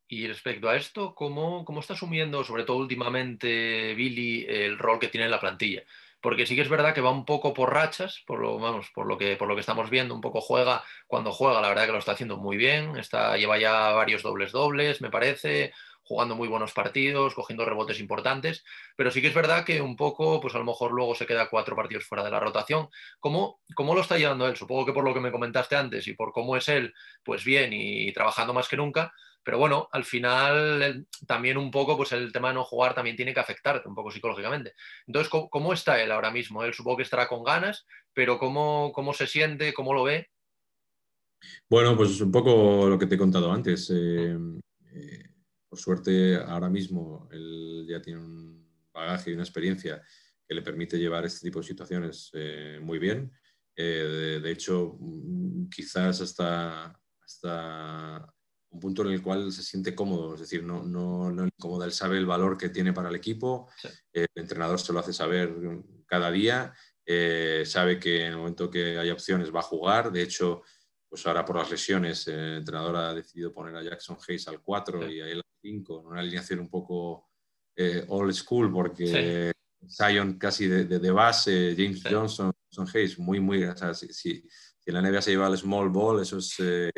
Y 0.08 0.26
respecto 0.26 0.68
a 0.68 0.76
esto, 0.76 1.14
¿cómo, 1.14 1.64
¿cómo 1.64 1.80
está 1.80 1.92
asumiendo, 1.92 2.42
sobre 2.42 2.64
todo 2.64 2.78
últimamente, 2.78 3.94
Billy, 3.94 4.44
el 4.48 4.78
rol 4.78 4.98
que 4.98 5.06
tiene 5.06 5.26
en 5.26 5.30
la 5.30 5.38
plantilla? 5.38 5.84
Porque 6.20 6.46
sí 6.46 6.54
que 6.54 6.62
es 6.62 6.68
verdad 6.68 6.94
que 6.94 7.00
va 7.00 7.10
un 7.10 7.24
poco 7.24 7.54
por 7.54 7.72
rachas, 7.72 8.22
por 8.26 8.40
lo, 8.40 8.58
vamos, 8.58 8.90
por 8.94 9.06
lo, 9.06 9.16
que, 9.16 9.36
por 9.36 9.48
lo 9.48 9.54
que 9.54 9.60
estamos 9.60 9.90
viendo, 9.90 10.14
un 10.14 10.20
poco 10.20 10.40
juega, 10.40 10.84
cuando 11.06 11.32
juega, 11.32 11.60
la 11.60 11.68
verdad 11.68 11.86
que 11.86 11.92
lo 11.92 11.98
está 11.98 12.12
haciendo 12.12 12.36
muy 12.36 12.56
bien, 12.56 12.96
está, 12.96 13.36
lleva 13.36 13.58
ya 13.58 13.92
varios 13.92 14.22
dobles 14.22 14.52
dobles, 14.52 15.00
me 15.00 15.10
parece, 15.10 15.72
jugando 16.10 16.34
muy 16.34 16.48
buenos 16.48 16.72
partidos, 16.72 17.34
cogiendo 17.34 17.64
rebotes 17.64 18.00
importantes, 18.00 18.64
pero 18.96 19.12
sí 19.12 19.22
que 19.22 19.28
es 19.28 19.34
verdad 19.34 19.64
que 19.64 19.80
un 19.80 19.94
poco, 19.94 20.40
pues 20.40 20.56
a 20.56 20.58
lo 20.58 20.64
mejor 20.64 20.90
luego 20.90 21.14
se 21.14 21.24
queda 21.24 21.48
cuatro 21.48 21.76
partidos 21.76 22.04
fuera 22.04 22.24
de 22.24 22.32
la 22.32 22.40
rotación. 22.40 22.88
¿Cómo, 23.20 23.60
cómo 23.76 23.94
lo 23.94 24.00
está 24.00 24.18
llevando 24.18 24.48
él? 24.48 24.56
Supongo 24.56 24.86
que 24.86 24.92
por 24.92 25.04
lo 25.04 25.14
que 25.14 25.20
me 25.20 25.30
comentaste 25.30 25.76
antes 25.76 26.08
y 26.08 26.14
por 26.14 26.32
cómo 26.32 26.56
es 26.56 26.68
él, 26.68 26.92
pues 27.22 27.44
bien 27.44 27.72
y 27.72 28.12
trabajando 28.12 28.52
más 28.52 28.68
que 28.68 28.76
nunca, 28.76 29.12
pero 29.42 29.58
bueno, 29.58 29.88
al 29.92 30.04
final 30.04 30.82
el- 30.82 31.06
también 31.26 31.56
un 31.58 31.70
poco, 31.70 31.96
pues 31.96 32.12
el 32.12 32.32
tema 32.32 32.48
de 32.48 32.54
no 32.54 32.64
jugar 32.64 32.94
también 32.94 33.16
tiene 33.16 33.34
que 33.34 33.40
afectarte 33.40 33.88
un 33.88 33.94
poco 33.94 34.10
psicológicamente. 34.10 34.74
Entonces, 35.06 35.28
¿cómo, 35.30 35.48
cómo 35.50 35.72
está 35.72 36.00
él 36.02 36.12
ahora 36.12 36.30
mismo? 36.30 36.62
Él 36.64 36.74
supongo 36.74 36.98
que 36.98 37.02
estará 37.04 37.28
con 37.28 37.44
ganas, 37.44 37.86
pero 38.12 38.38
¿cómo, 38.38 38.92
cómo 38.94 39.12
se 39.14 39.26
siente? 39.26 39.72
¿Cómo 39.74 39.94
lo 39.94 40.04
ve? 40.04 40.28
Bueno, 41.68 41.96
pues 41.96 42.20
un 42.20 42.30
poco 42.32 42.88
lo 42.88 42.98
que 42.98 43.06
te 43.06 43.14
he 43.14 43.18
contado 43.18 43.52
antes. 43.52 43.90
eh, 43.90 44.36
eh, 44.92 45.24
por 45.68 45.78
suerte, 45.78 46.36
ahora 46.36 46.68
mismo 46.68 47.28
él 47.32 47.86
ya 47.88 48.00
tiene 48.02 48.20
un 48.20 48.68
bagaje 48.92 49.30
y 49.30 49.34
una 49.34 49.44
experiencia 49.44 50.02
que 50.46 50.54
le 50.54 50.62
permite 50.62 50.98
llevar 50.98 51.24
este 51.24 51.46
tipo 51.46 51.60
de 51.60 51.66
situaciones 51.66 52.30
eh, 52.34 52.78
muy 52.82 52.98
bien. 52.98 53.32
De, 53.76 54.40
de 54.40 54.50
hecho, 54.50 54.96
mm, 55.00 55.68
quizás 55.70 56.20
hasta, 56.20 57.00
hasta 57.24 58.34
un 58.70 58.80
punto 58.80 59.02
en 59.02 59.08
el 59.08 59.22
cual 59.22 59.50
se 59.52 59.62
siente 59.62 59.94
cómodo, 59.94 60.34
es 60.34 60.40
decir, 60.40 60.62
no, 60.62 60.82
no, 60.84 61.30
no 61.30 61.42
le 61.42 61.50
incomoda, 61.56 61.86
él 61.86 61.92
sabe 61.92 62.18
el 62.18 62.26
valor 62.26 62.56
que 62.56 62.68
tiene 62.68 62.92
para 62.92 63.08
el 63.08 63.16
equipo, 63.16 63.68
Sí. 63.80 63.88
el 64.12 64.26
entrenador 64.34 64.78
se 64.80 64.92
lo 64.92 65.00
hace 65.00 65.12
saber 65.12 65.52
cada 66.06 66.30
día, 66.30 66.72
eh, 67.04 67.64
sabe 67.66 67.98
que 67.98 68.24
en 68.26 68.32
el 68.32 68.38
momento 68.38 68.70
que 68.70 68.96
haya 68.98 69.12
opciones 69.12 69.52
va 69.54 69.60
a 69.60 69.64
jugar, 69.64 70.12
de 70.12 70.22
hecho, 70.22 70.62
pues 71.08 71.26
ahora 71.26 71.44
por 71.44 71.56
las 71.56 71.68
lesiones, 71.70 72.28
eh, 72.28 72.32
el 72.34 72.56
entrenador 72.58 72.94
ha 72.96 73.14
decidido 73.14 73.52
poner 73.52 73.74
a 73.74 73.82
Jackson 73.82 74.16
Hayes 74.28 74.46
al 74.46 74.60
4 74.62 75.02
Sí. 75.08 75.14
y 75.14 75.20
a 75.20 75.26
él 75.26 75.38
al 75.38 75.44
5, 75.60 76.00
en 76.02 76.06
una 76.06 76.20
alineación 76.20 76.60
un 76.60 76.70
poco 76.70 77.26
eh, 77.76 78.04
old 78.08 78.32
school, 78.34 78.70
porque 78.70 79.52
Zion 79.88 80.38
casi 80.38 80.66
de, 80.68 80.84
de- 80.84 80.98
de 80.98 81.10
base, 81.10 81.74
James 81.76 82.00
Sí. 82.02 82.08
Johnson, 82.12 82.52
Jackson 82.70 82.88
Hayes, 82.94 83.18
muy, 83.18 83.40
muy, 83.40 83.64
o 83.64 83.76
sea, 83.76 83.94
si, 83.94 84.12
si, 84.12 84.46
si 84.78 84.90
la 84.92 85.00
NBA 85.00 85.22
se 85.22 85.30
lleva 85.32 85.46
al 85.46 85.56
small 85.56 85.88
ball, 85.88 86.20
eso 86.20 86.38
es 86.38 86.54
eh, 86.60 86.90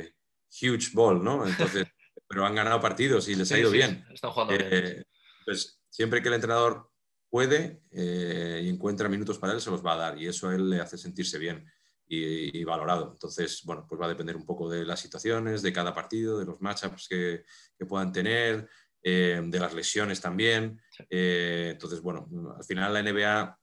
huge 0.60 0.90
ball, 0.92 1.22
¿no? 1.22 1.46
Entonces, 1.46 1.86
pero 2.28 2.44
han 2.44 2.54
ganado 2.54 2.80
partidos 2.80 3.28
y 3.28 3.34
les 3.34 3.50
ha 3.52 3.58
ido 3.58 3.70
sí, 3.70 3.76
bien. 3.76 4.04
Están 4.12 4.30
jugando 4.30 4.56
bien. 4.56 4.68
Eh, 4.70 5.04
pues 5.44 5.80
siempre 5.88 6.22
que 6.22 6.28
el 6.28 6.34
entrenador 6.34 6.90
puede 7.28 7.82
eh, 7.90 8.60
y 8.64 8.68
encuentra 8.68 9.08
minutos 9.08 9.38
para 9.38 9.54
él, 9.54 9.60
se 9.60 9.70
los 9.70 9.84
va 9.84 9.94
a 9.94 9.96
dar 9.96 10.18
y 10.18 10.26
eso 10.26 10.48
a 10.48 10.54
él 10.54 10.68
le 10.68 10.80
hace 10.80 10.98
sentirse 10.98 11.38
bien 11.38 11.64
y, 12.06 12.58
y 12.58 12.64
valorado. 12.64 13.12
Entonces, 13.12 13.62
bueno, 13.64 13.86
pues 13.88 14.00
va 14.00 14.06
a 14.06 14.10
depender 14.10 14.36
un 14.36 14.44
poco 14.44 14.68
de 14.68 14.84
las 14.84 15.00
situaciones, 15.00 15.62
de 15.62 15.72
cada 15.72 15.94
partido, 15.94 16.38
de 16.38 16.44
los 16.44 16.60
matchups 16.60 17.08
que, 17.08 17.44
que 17.78 17.86
puedan 17.86 18.12
tener, 18.12 18.68
eh, 19.02 19.40
de 19.42 19.58
las 19.58 19.74
lesiones 19.74 20.20
también. 20.20 20.80
Entonces, 21.08 22.00
bueno, 22.00 22.28
al 22.56 22.64
final 22.64 22.92
la 22.92 23.02
NBA 23.02 23.58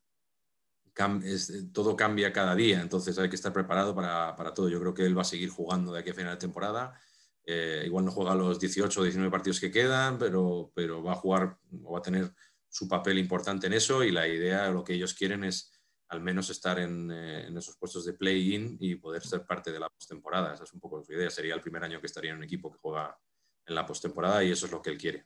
es- 1.24 1.72
todo 1.74 1.96
cambia 1.96 2.32
cada 2.34 2.56
día, 2.56 2.82
entonces 2.82 3.18
hay 3.20 3.30
que 3.30 3.36
estar 3.36 3.54
preparado 3.54 3.96
para, 3.96 4.36
para 4.36 4.54
todo. 4.54 4.70
Yo 4.70 4.80
creo 4.80 4.94
que 4.94 5.06
él 5.06 5.18
va 5.18 5.22
a 5.22 5.26
seguir 5.26 5.50
jugando 5.50 5.94
de 5.94 6.00
aquí 6.00 6.10
a 6.12 6.14
final 6.14 6.34
de 6.34 6.40
temporada. 6.40 7.00
Eh, 7.46 7.84
igual 7.86 8.06
no 8.06 8.12
juega 8.12 8.36
los 8.36 8.60
18 8.60 9.02
o 9.02 9.04
19 9.04 9.32
partidos 9.32 9.60
que 9.60 9.72
quedan, 9.72 10.18
pero, 10.20 10.72
pero 10.76 11.02
va 11.02 11.14
a 11.14 11.16
jugar 11.16 11.58
o 11.84 11.94
va 11.94 12.00
a 12.00 12.02
tener 12.02 12.32
su 12.68 12.88
papel 12.88 13.18
importante 13.18 13.68
en 13.68 13.74
eso 13.74 14.04
y 14.04 14.12
la 14.12 14.28
idea, 14.28 14.70
lo 14.70 14.84
que 14.84 14.94
ellos 14.94 15.14
quieren 15.16 15.44
es 15.44 15.72
al 16.10 16.22
menos 16.22 16.50
estar 16.50 16.80
en, 16.80 17.10
eh, 17.12 17.48
en 17.48 17.58
esos 17.58 17.78
puestos 17.78 18.06
de 18.06 18.14
play-in 18.14 18.78
y 18.80 18.96
poder 18.96 19.24
ser 19.26 19.46
parte 19.46 19.72
de 19.72 19.80
la 19.80 19.90
postemporada. 19.90 20.54
Esa 20.54 20.64
es 20.64 20.74
un 20.74 20.80
poco 20.80 21.04
su 21.04 21.14
idea. 21.14 21.30
Sería 21.30 21.56
el 21.56 21.62
primer 21.62 21.84
año 21.84 22.00
que 22.00 22.08
estaría 22.08 22.32
en 22.32 22.38
un 22.38 22.44
equipo 22.44 22.72
que 22.72 22.78
juega 22.80 23.18
en 23.66 23.76
la 23.76 23.86
postemporada 23.86 24.44
y 24.44 24.52
eso 24.52 24.66
es 24.66 24.72
lo 24.72 24.82
que 24.82 24.90
él 24.92 24.98
quiere. 24.98 25.26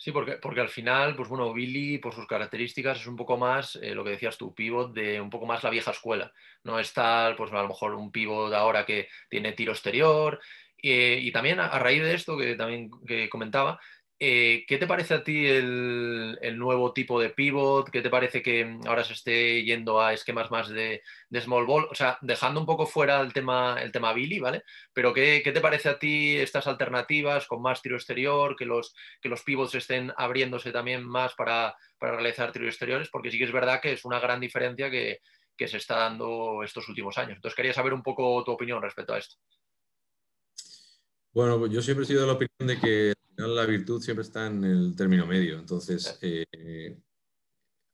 Sí, 0.00 0.12
porque, 0.12 0.34
porque 0.34 0.60
al 0.60 0.68
final, 0.68 1.16
pues 1.16 1.28
bueno, 1.28 1.52
Billy, 1.52 1.98
por 1.98 2.14
sus 2.14 2.26
características, 2.26 3.00
es 3.00 3.06
un 3.08 3.16
poco 3.16 3.36
más, 3.36 3.74
eh, 3.82 3.94
lo 3.96 4.04
que 4.04 4.10
decías 4.10 4.38
tú, 4.38 4.54
pivot 4.54 4.92
de 4.94 5.20
un 5.20 5.28
poco 5.28 5.44
más 5.44 5.64
la 5.64 5.70
vieja 5.70 5.90
escuela. 5.90 6.32
No 6.62 6.78
es 6.78 6.92
tal, 6.92 7.34
pues 7.34 7.50
a 7.52 7.62
lo 7.62 7.68
mejor 7.68 7.94
un 7.94 8.12
pivot 8.12 8.52
ahora 8.54 8.86
que 8.86 9.08
tiene 9.28 9.52
tiro 9.54 9.72
exterior. 9.72 10.40
Eh, 10.80 11.18
y 11.20 11.32
también 11.32 11.58
a, 11.58 11.66
a 11.66 11.78
raíz 11.80 12.00
de 12.02 12.14
esto 12.14 12.38
que 12.38 12.54
también 12.54 12.90
que 13.08 13.28
comentaba, 13.28 13.80
eh, 14.20 14.64
¿qué 14.66 14.78
te 14.78 14.86
parece 14.86 15.14
a 15.14 15.22
ti 15.22 15.46
el, 15.46 16.58
nuevo 16.58 16.92
tipo 16.92 17.20
de 17.20 17.30
pivot? 17.30 17.88
¿Qué 17.90 18.02
te 18.02 18.10
parece 18.10 18.42
que 18.42 18.78
ahora 18.86 19.04
se 19.04 19.12
esté 19.12 19.62
yendo 19.62 20.00
a 20.00 20.12
esquemas 20.12 20.50
más 20.50 20.68
de, 20.68 21.02
small 21.40 21.66
ball? 21.66 21.88
O 21.90 21.94
sea, 21.94 22.18
dejando 22.20 22.58
un 22.60 22.66
poco 22.66 22.86
fuera 22.86 23.20
el 23.20 23.32
tema, 23.32 23.78
el 23.80 23.92
tema 23.92 24.12
Billy, 24.12 24.40
¿vale? 24.40 24.64
Pero 24.92 25.14
¿qué, 25.14 25.40
¿qué 25.44 25.52
te 25.52 25.60
parece 25.60 25.88
a 25.88 25.98
ti 25.98 26.36
estas 26.36 26.66
alternativas 26.66 27.46
con 27.46 27.62
más 27.62 27.80
tiro 27.80 27.96
exterior, 27.96 28.56
que 28.56 28.66
los, 28.66 28.94
que 29.20 29.28
los 29.28 29.42
pivots 29.44 29.74
estén 29.76 30.12
abriéndose 30.16 30.72
también 30.72 31.04
más 31.04 31.34
para, 31.34 31.76
para 31.98 32.14
realizar 32.14 32.50
tiros 32.50 32.68
exteriores? 32.68 33.10
Porque 33.10 33.30
sí 33.30 33.38
que 33.38 33.44
es 33.44 33.52
verdad 33.52 33.80
que 33.80 33.92
es 33.92 34.04
una 34.04 34.18
gran 34.18 34.40
diferencia 34.40 34.90
que, 34.90 35.20
que 35.56 35.68
se 35.68 35.76
está 35.76 35.96
dando 35.96 36.62
estos 36.62 36.88
últimos 36.88 37.18
años. 37.18 37.36
Entonces 37.36 37.56
quería 37.56 37.74
saber 37.74 37.92
un 37.92 38.02
poco 38.02 38.42
tu 38.44 38.52
opinión 38.52 38.82
respecto 38.82 39.14
a 39.14 39.18
esto. 39.18 39.36
Bueno, 41.38 41.56
pues 41.56 41.70
yo 41.70 41.80
siempre 41.82 42.02
he 42.02 42.08
sido 42.08 42.22
de 42.22 42.26
la 42.26 42.32
opinión 42.32 42.66
de 42.66 42.80
que 42.80 43.14
la 43.36 43.64
virtud 43.64 44.02
siempre 44.02 44.24
está 44.24 44.48
en 44.48 44.64
el 44.64 44.96
término 44.96 45.24
medio. 45.24 45.56
Entonces, 45.56 46.18
eh, 46.20 46.98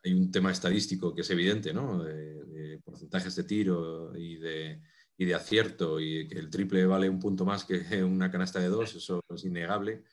hay 0.03 0.15
un 0.15 0.31
tema 0.31 0.51
estadístico 0.51 1.15
que 1.15 1.21
es 1.21 1.29
evidente, 1.29 1.75
¿no? 1.75 2.03
De, 2.03 2.43
de 2.43 2.79
porcentajes 2.79 3.37
de 3.37 3.45
tiro 3.45 4.17
y 4.17 4.37
de, 4.37 4.81
y 5.19 5.27
de 5.27 5.35
acierto 5.35 6.01
y 6.01 6.27
que 6.27 6.39
el 6.39 6.49
triple 6.49 6.87
vale 6.87 7.11
un 7.11 7.21
punto 7.21 7.45
más 7.45 7.67
que 7.67 7.85
una 8.03 8.31
canasta 8.31 8.61
de 8.61 8.69
dos, 8.69 8.95
eso 8.95 9.21
es 9.29 9.45
innegable. 9.45 10.05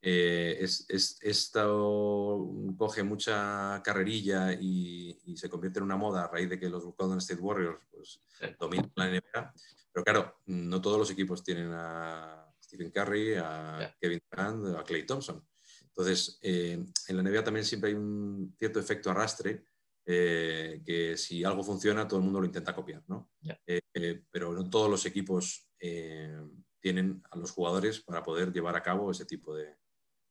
Eh, 0.00 0.56
es, 0.58 0.86
es, 0.88 1.18
esto 1.20 2.54
coge 2.78 3.02
mucha 3.02 3.82
carrerilla 3.84 4.54
y, 4.54 5.20
y, 5.26 5.36
se 5.36 5.50
convierte 5.50 5.78
en 5.78 5.84
una 5.84 5.98
moda 5.98 6.24
a 6.24 6.28
raíz 6.28 6.48
de 6.48 6.58
que 6.58 6.70
los 6.70 6.84
Golden 6.96 7.18
State 7.18 7.42
Warriors 7.42 7.84
pues, 7.90 8.22
dominan 8.58 8.90
la 8.96 9.10
NBA. 9.10 9.52
Pero 9.92 10.04
claro, 10.04 10.40
no 10.46 10.80
todos 10.80 10.98
los 10.98 11.10
equipos 11.10 11.44
tienen 11.44 11.70
a 11.74 12.41
Stephen 12.72 12.90
Curry, 12.90 13.34
a 13.34 13.78
Yeah. 13.78 13.96
Kevin 14.00 14.20
Durant, 14.30 14.76
a 14.76 14.82
Clay 14.82 15.04
Thompson. 15.04 15.46
Entonces, 15.88 16.38
eh, 16.40 16.82
en 17.08 17.16
la 17.16 17.22
NBA 17.22 17.44
también 17.44 17.66
siempre 17.66 17.90
hay 17.90 17.96
un 17.96 18.54
cierto 18.58 18.80
efecto 18.80 19.10
arrastre, 19.10 19.64
eh, 20.06 20.82
que 20.84 21.18
si 21.18 21.44
algo 21.44 21.62
funciona, 21.62 22.08
todo 22.08 22.18
el 22.18 22.24
mundo 22.24 22.40
lo 22.40 22.46
intenta 22.46 22.74
copiar, 22.74 23.04
¿no? 23.08 23.30
Yeah. 23.42 23.60
Eh, 23.66 24.24
pero 24.30 24.54
no 24.54 24.70
todos 24.70 24.90
los 24.90 25.04
equipos 25.04 25.68
tienen 26.80 27.22
a 27.30 27.36
los 27.36 27.50
jugadores 27.50 28.00
para 28.00 28.22
poder 28.22 28.52
llevar 28.52 28.76
a 28.76 28.82
cabo 28.82 29.10
ese 29.10 29.24
tipo 29.24 29.54
de, 29.54 29.76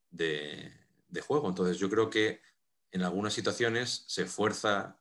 de, 0.10 0.72
de 1.08 1.22
juego. 1.22 1.50
Entonces, 1.50 1.78
yo 1.78 1.90
creo 1.90 2.10
que 2.10 2.42
en 2.90 3.04
algunas 3.04 3.34
situaciones 3.34 4.06
se 4.08 4.26
fuerza 4.26 4.98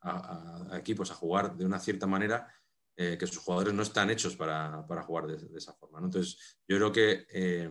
a, 0.00 0.68
a, 0.70 0.78
equipos 0.78 1.10
a 1.10 1.14
jugar 1.14 1.56
de 1.56 1.66
una 1.66 1.80
cierta 1.80 2.06
manera 2.06 2.48
eh, 2.96 3.16
que 3.18 3.26
sus 3.26 3.38
jugadores 3.38 3.74
no 3.74 3.82
están 3.82 4.10
hechos 4.10 4.36
para, 4.36 4.86
para 4.86 5.02
jugar 5.02 5.26
de, 5.26 5.58
esa 5.58 5.74
forma. 5.74 6.00
¿no? 6.00 6.06
Entonces, 6.06 6.58
yo 6.66 6.76
creo 6.76 6.92
que 6.92 7.26
eh, 7.30 7.70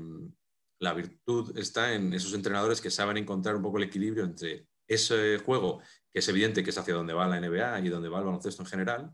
la 0.80 0.93
virtud 0.93 1.57
está 1.57 1.93
en 1.93 2.13
esos 2.13 2.34
entrenadores 2.34 2.80
que 2.80 2.91
saben 2.91 3.17
encontrar 3.17 3.55
un 3.55 3.61
poco 3.61 3.78
el 3.78 3.86
equilibrio 3.86 4.23
entre 4.23 4.67
ese 4.88 5.39
juego, 5.39 5.82
que 6.11 6.19
es 6.19 6.28
evidente 6.30 6.63
que 6.63 6.69
es 6.69 6.78
hacia 6.78 6.93
donde 6.93 7.13
va 7.13 7.28
la 7.28 7.39
NBA 7.39 7.80
y 7.82 7.89
donde 7.89 8.09
va 8.09 8.19
el 8.19 8.26
baloncesto 8.26 8.61
en 8.61 8.67
general, 8.67 9.11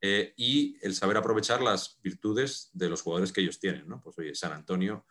eh, 0.00 0.32
y 0.36 0.78
el 0.80 0.94
saber 0.94 1.18
aprovechar 1.18 1.60
las 1.60 2.00
virtudes 2.00 2.70
de 2.72 2.88
los 2.88 3.02
jugadores 3.02 3.32
que 3.32 3.42
ellos 3.42 3.60
tienen. 3.60 3.86
¿no? 3.86 4.00
Pues 4.00 4.18
oye, 4.18 4.34
San 4.34 4.52
Antonio 4.52 5.04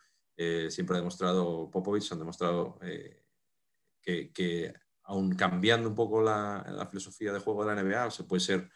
siempre 0.70 0.96
ha 0.96 1.00
demostrado, 1.00 1.70
Popovich 1.70 2.10
han 2.12 2.18
demostrado 2.18 2.78
que, 4.00 4.32
que 4.32 4.72
aun 5.10 5.34
cambiando 5.34 5.88
un 5.88 5.94
poco 5.94 6.22
la, 6.22 6.86
filosofía 6.88 7.32
de 7.32 7.40
juego 7.40 7.64
de 7.64 7.74
la 7.74 7.82
NBA, 7.82 8.10
se 8.12 8.24
puede, 8.24 8.40
ser, 8.40 8.70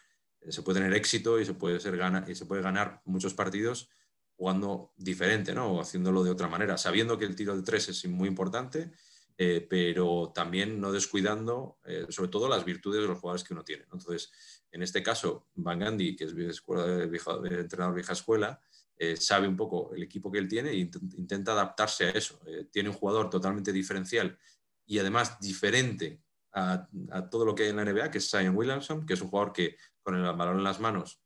se 0.49 0.61
puede 0.61 0.79
tener 0.79 0.93
éxito 0.93 1.39
y 1.39 1.45
se 1.45 1.53
puede, 1.53 1.79
ser 1.79 1.99
y 2.27 2.35
se 2.35 2.45
puede 2.45 2.61
ganar 2.61 3.01
muchos 3.05 3.33
partidos 3.33 3.89
jugando 4.35 4.93
diferente, 4.97 5.53
¿no? 5.53 5.73
O 5.73 5.81
haciéndolo 5.81 6.23
de 6.23 6.31
otra 6.31 6.47
manera, 6.47 6.77
sabiendo 6.77 7.17
que 7.17 7.25
el 7.25 7.35
tiro 7.35 7.55
de 7.55 7.63
tres 7.63 7.87
es 7.89 8.05
muy 8.07 8.27
importante, 8.27 8.91
eh, 9.37 9.65
pero 9.69 10.31
también 10.33 10.79
no 10.79 10.91
descuidando, 10.91 11.77
eh, 11.85 12.05
sobre 12.09 12.29
todo, 12.29 12.47
las 12.47 12.65
virtudes 12.65 13.01
de 13.01 13.07
los 13.07 13.19
jugadores 13.19 13.43
que 13.43 13.53
uno 13.53 13.63
tiene. 13.63 13.83
Entonces, 13.83 14.31
en 14.71 14.81
este 14.81 15.01
caso, 15.03 15.47
Van 15.55 15.79
Gandhi, 15.79 16.15
que 16.15 16.25
es 16.25 16.33
escuela 16.33 17.05
vieja, 17.05 17.39
entrenador 17.43 17.95
vieja 17.95 18.13
escuela, 18.13 18.59
eh, 18.97 19.17
sabe 19.17 19.47
un 19.47 19.57
poco 19.57 19.93
el 19.93 20.03
equipo 20.03 20.31
que 20.31 20.39
él 20.39 20.47
tiene 20.47 20.69
e 20.69 20.75
intenta 20.77 21.51
adaptarse 21.51 22.05
a 22.05 22.09
eso. 22.11 22.39
tiene 22.71 22.89
un 22.89 22.95
jugador 22.95 23.29
totalmente 23.29 23.73
diferencial 23.73 24.37
y 24.85 24.99
además 24.99 25.37
diferente 25.39 26.21
a, 26.55 26.87
a, 27.11 27.29
todo 27.29 27.45
lo 27.45 27.53
que 27.53 27.63
hay 27.63 27.69
en 27.69 27.75
la 27.75 27.85
NBA, 27.85 28.09
que 28.09 28.17
es 28.17 28.29
Zion 28.29 28.55
Williamson, 28.55 29.05
que 29.05 29.13
es 29.13 29.21
un 29.21 29.29
jugador 29.29 29.53
que 29.53 29.77
con 30.01 30.15
el 30.15 30.23
balón 30.23 30.57
en 30.57 30.63
las 30.63 30.79
manos 30.79 31.21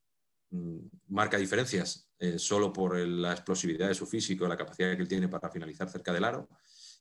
mmm, 0.50 0.80
marca 1.08 1.38
diferencias 1.38 2.08
solo 2.38 2.74
por 2.74 2.98
el, 2.98 3.22
la 3.22 3.32
explosividad 3.32 3.88
de 3.88 3.96
su 3.96 4.06
físico, 4.06 4.46
la 4.46 4.58
capacidad 4.58 4.94
que 4.94 5.02
él 5.02 5.08
tiene 5.08 5.30
para 5.30 5.50
finalizar 5.50 5.90
cerca 5.90 6.12
del 6.12 6.26
aro 6.26 6.50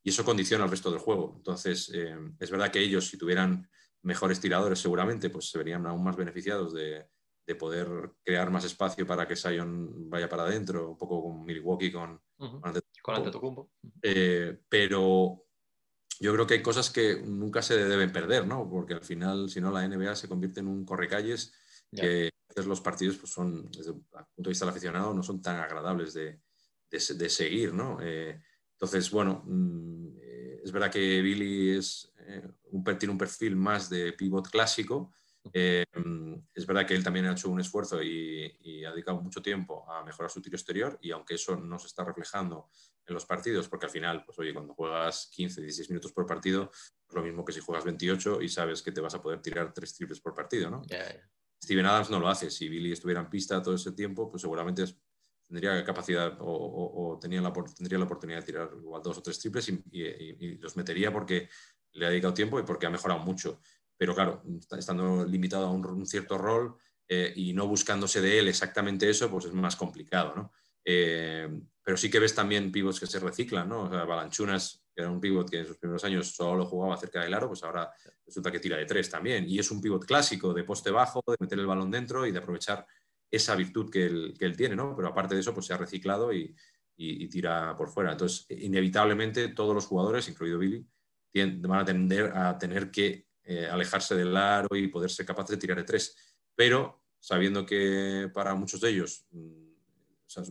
y 0.02 0.10
eso 0.10 0.24
condiciona 0.24 0.64
el 0.64 0.70
resto 0.70 0.90
del 0.90 1.00
juego. 1.00 1.34
Entonces, 1.36 1.90
eh, 1.94 2.16
es 2.38 2.50
verdad 2.50 2.70
que 2.70 2.80
ellos, 2.80 3.08
si 3.08 3.18
tuvieran 3.18 3.68
mejores 4.02 4.40
tiradores, 4.40 4.78
seguramente, 4.78 5.30
pues 5.30 5.50
se 5.50 5.58
verían 5.58 5.86
aún 5.86 6.04
más 6.04 6.16
beneficiados 6.16 6.72
de, 6.72 7.06
de 7.46 7.54
poder 7.54 8.12
crear 8.24 8.50
más 8.50 8.64
espacio 8.64 9.06
para 9.06 9.26
que 9.26 9.36
Sion 9.36 10.08
vaya 10.08 10.28
para 10.28 10.44
adentro, 10.44 10.90
un 10.90 10.98
poco 10.98 11.22
con 11.22 11.44
Milwaukee, 11.44 11.90
con, 11.90 12.12
uh 12.12 12.44
-huh. 12.44 12.60
con 12.60 12.68
Antetokounmpo. 12.68 13.12
Antetokounmpo. 13.12 13.70
Eh, 14.02 14.60
pero 14.68 15.47
yo 16.20 16.32
creo 16.32 16.46
que 16.46 16.54
hay 16.54 16.62
cosas 16.62 16.90
que 16.90 17.22
nunca 17.22 17.62
se 17.62 17.76
deben 17.76 18.12
perder, 18.12 18.46
¿no? 18.46 18.68
Porque 18.68 18.94
al 18.94 19.04
final, 19.04 19.48
si 19.48 19.60
no, 19.60 19.70
la 19.70 19.86
NBA 19.86 20.16
se 20.16 20.28
convierte 20.28 20.60
en 20.60 20.68
un 20.68 20.84
correcalles 20.84 21.52
yeah. 21.90 22.02
que 22.02 22.30
los 22.66 22.80
partidos 22.80 23.16
pues 23.16 23.32
son, 23.32 23.70
desde 23.70 23.92
el 23.92 24.00
punto 24.00 24.26
de 24.36 24.48
vista 24.48 24.64
del 24.64 24.72
aficionado, 24.72 25.14
no 25.14 25.22
son 25.22 25.40
tan 25.40 25.56
agradables 25.56 26.12
de, 26.14 26.40
de, 26.90 27.14
de 27.14 27.28
seguir, 27.28 27.72
¿no? 27.72 27.98
Eh, 28.02 28.40
entonces, 28.72 29.10
bueno, 29.10 29.42
mm, 29.44 30.16
eh, 30.20 30.60
es 30.62 30.70
verdad 30.70 30.90
que 30.90 31.20
Billy 31.20 31.76
es, 31.76 32.12
eh, 32.20 32.48
un, 32.70 32.84
tiene 32.84 33.12
un 33.12 33.18
perfil 33.18 33.56
más 33.56 33.90
de 33.90 34.12
pivot 34.12 34.48
clásico. 34.48 35.12
Eh, 35.52 35.84
es 36.54 36.66
verdad 36.66 36.86
que 36.86 36.94
él 36.94 37.02
también 37.02 37.26
ha 37.26 37.32
hecho 37.32 37.48
un 37.48 37.60
esfuerzo 37.60 38.02
y, 38.02 38.56
y, 38.60 38.84
ha 38.84 38.90
dedicado 38.90 39.20
mucho 39.20 39.40
tiempo 39.40 39.90
a 39.90 40.04
mejorar 40.04 40.30
su 40.30 40.42
tiro 40.42 40.56
exterior 40.56 40.98
y 41.00 41.10
aunque 41.10 41.34
eso 41.34 41.56
no 41.56 41.78
se 41.78 41.86
está 41.86 42.04
reflejando 42.04 42.68
en 43.08 43.14
los 43.14 43.26
partidos, 43.26 43.68
porque 43.68 43.86
al 43.86 43.92
final, 43.92 44.24
pues 44.24 44.38
oye, 44.38 44.52
cuando 44.52 44.74
juegas 44.74 45.30
15, 45.32 45.62
16 45.62 45.90
minutos 45.90 46.12
por 46.12 46.26
partido, 46.26 46.70
es 46.72 47.14
lo 47.14 47.22
mismo 47.22 47.44
que 47.44 47.52
si 47.52 47.60
juegas 47.60 47.84
28 47.84 48.42
y 48.42 48.48
sabes 48.48 48.82
que 48.82 48.92
te 48.92 49.00
vas 49.00 49.14
a 49.14 49.22
poder 49.22 49.40
tirar 49.40 49.72
tres 49.72 49.94
triples 49.94 50.20
por 50.20 50.34
partido, 50.34 50.70
¿no? 50.70 50.82
Yeah, 50.82 51.10
yeah. 51.10 51.30
Steven 51.62 51.86
Adams 51.86 52.10
no 52.10 52.20
lo 52.20 52.28
hace. 52.28 52.50
Si 52.50 52.68
Billy 52.68 52.92
estuviera 52.92 53.20
en 53.20 53.30
pista 53.30 53.62
todo 53.62 53.74
ese 53.74 53.92
tiempo, 53.92 54.30
pues 54.30 54.42
seguramente 54.42 54.84
tendría 55.46 55.82
capacidad 55.84 56.36
o, 56.40 56.46
o, 56.46 57.14
o 57.14 57.18
tenía 57.18 57.40
la, 57.40 57.52
tendría 57.52 57.98
la 57.98 58.04
oportunidad 58.04 58.40
de 58.40 58.46
tirar 58.46 58.70
igual 58.76 59.02
dos 59.02 59.18
o 59.18 59.22
tres 59.22 59.38
triples 59.38 59.68
y, 59.70 59.82
y, 59.90 60.02
y, 60.46 60.58
los 60.58 60.76
metería 60.76 61.12
porque 61.12 61.48
le 61.92 62.06
ha 62.06 62.10
dedicado 62.10 62.34
tiempo 62.34 62.60
y 62.60 62.62
porque 62.62 62.86
ha 62.86 62.90
mejorado 62.90 63.20
mucho. 63.20 63.60
Pero 63.96 64.14
claro, 64.14 64.42
estando 64.78 65.24
limitado 65.24 65.66
a 65.66 65.70
un, 65.70 65.84
un 65.84 66.06
cierto 66.06 66.38
rol 66.38 66.76
eh, 67.08 67.32
y 67.34 67.54
no 67.54 67.66
buscándose 67.66 68.20
de 68.20 68.38
él 68.38 68.48
exactamente 68.48 69.08
eso, 69.08 69.30
pues 69.30 69.46
es 69.46 69.52
más 69.54 69.74
complicado, 69.74 70.34
¿no? 70.36 70.52
Eh, 70.84 71.48
pero 71.88 71.96
sí 71.96 72.10
que 72.10 72.18
ves 72.18 72.34
también 72.34 72.70
pivots 72.70 73.00
que 73.00 73.06
se 73.06 73.18
reciclan, 73.18 73.66
¿no? 73.66 73.84
O 73.84 73.88
Balanchunas, 73.88 74.84
que 74.94 75.00
era 75.00 75.10
un 75.10 75.18
pivot 75.18 75.48
que 75.48 75.60
en 75.60 75.66
sus 75.66 75.78
primeros 75.78 76.04
años 76.04 76.34
solo 76.34 76.66
jugaba 76.66 76.98
cerca 76.98 77.22
del 77.22 77.32
aro, 77.32 77.48
pues 77.48 77.62
ahora 77.62 77.90
resulta 78.26 78.52
que 78.52 78.60
tira 78.60 78.76
de 78.76 78.84
tres 78.84 79.08
también. 79.08 79.48
Y 79.48 79.58
es 79.58 79.70
un 79.70 79.80
pivot 79.80 80.04
clásico 80.04 80.52
de 80.52 80.64
poste 80.64 80.90
bajo, 80.90 81.22
de 81.26 81.36
meter 81.40 81.58
el 81.58 81.66
balón 81.66 81.90
dentro 81.90 82.26
y 82.26 82.30
de 82.30 82.40
aprovechar 82.40 82.86
esa 83.30 83.56
virtud 83.56 83.90
que 83.90 84.04
él, 84.04 84.34
que 84.38 84.44
él, 84.44 84.54
tiene, 84.54 84.76
¿no? 84.76 84.94
Pero 84.94 85.08
aparte 85.08 85.34
de 85.34 85.40
eso, 85.40 85.54
pues 85.54 85.64
se 85.64 85.72
ha 85.72 85.78
reciclado 85.78 86.30
y, 86.30 86.54
y, 86.98 87.24
y, 87.24 87.28
tira 87.30 87.74
por 87.74 87.88
fuera. 87.88 88.12
Entonces, 88.12 88.44
inevitablemente 88.50 89.48
todos 89.54 89.74
los 89.74 89.86
jugadores, 89.86 90.28
incluido 90.28 90.58
Billy, 90.58 90.86
tienen, 91.32 91.62
van 91.62 91.80
a 91.80 91.84
tender 91.86 92.36
a 92.36 92.58
tener 92.58 92.90
que 92.90 93.28
eh, 93.44 93.66
alejarse 93.66 94.14
del 94.14 94.36
aro 94.36 94.76
y 94.76 94.88
poder 94.88 95.08
ser 95.10 95.24
capaces 95.24 95.52
de 95.52 95.56
tirar 95.56 95.78
de 95.78 95.84
tres. 95.84 96.14
Pero 96.54 97.06
sabiendo 97.18 97.64
que 97.64 98.30
para 98.34 98.54
muchos 98.54 98.82
de 98.82 98.90
ellos 98.90 99.24
mm, 99.30 99.67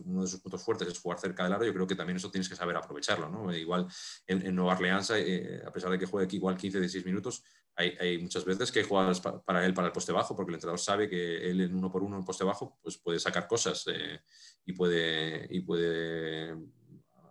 uno 0.04 0.22
de 0.22 0.28
sus 0.28 0.40
puntos 0.40 0.62
fuertes 0.62 0.88
es 0.88 0.98
jugar 0.98 1.18
cerca 1.18 1.44
del 1.44 1.52
aro, 1.52 1.64
yo 1.64 1.72
creo 1.72 1.86
que 1.86 1.94
también 1.94 2.16
eso 2.16 2.30
tienes 2.30 2.48
que 2.48 2.56
saber 2.56 2.76
aprovecharlo, 2.76 3.28
¿no? 3.28 3.54
Igual 3.54 3.86
en, 4.26 4.44
en 4.46 4.54
Nueva 4.54 4.74
Orleans, 4.74 5.10
eh, 5.14 5.62
a 5.66 5.70
pesar 5.70 5.90
de 5.90 5.98
que 5.98 6.06
juegue 6.06 6.26
aquí 6.26 6.36
igual 6.36 6.56
15, 6.56 6.80
16 6.80 7.04
minutos, 7.06 7.42
hay, 7.76 7.96
hay, 8.00 8.18
muchas 8.18 8.44
veces 8.44 8.72
que 8.72 8.80
hay 8.80 8.84
jugadas 8.84 9.20
para 9.20 9.64
él 9.64 9.72
para 9.72 9.86
el 9.86 9.92
poste 9.92 10.10
bajo, 10.10 10.34
porque 10.34 10.50
el 10.50 10.56
entrenador 10.56 10.80
sabe 10.80 11.08
que 11.08 11.48
él 11.48 11.60
en 11.60 11.76
uno 11.76 11.92
por 11.92 12.02
uno 12.02 12.16
en 12.16 12.24
poste 12.24 12.42
bajo 12.42 12.78
pues 12.82 12.98
puede 12.98 13.20
sacar 13.20 13.46
cosas 13.46 13.84
eh, 13.86 14.20
y, 14.64 14.72
puede, 14.72 15.46
y 15.48 15.60
puede 15.60 16.56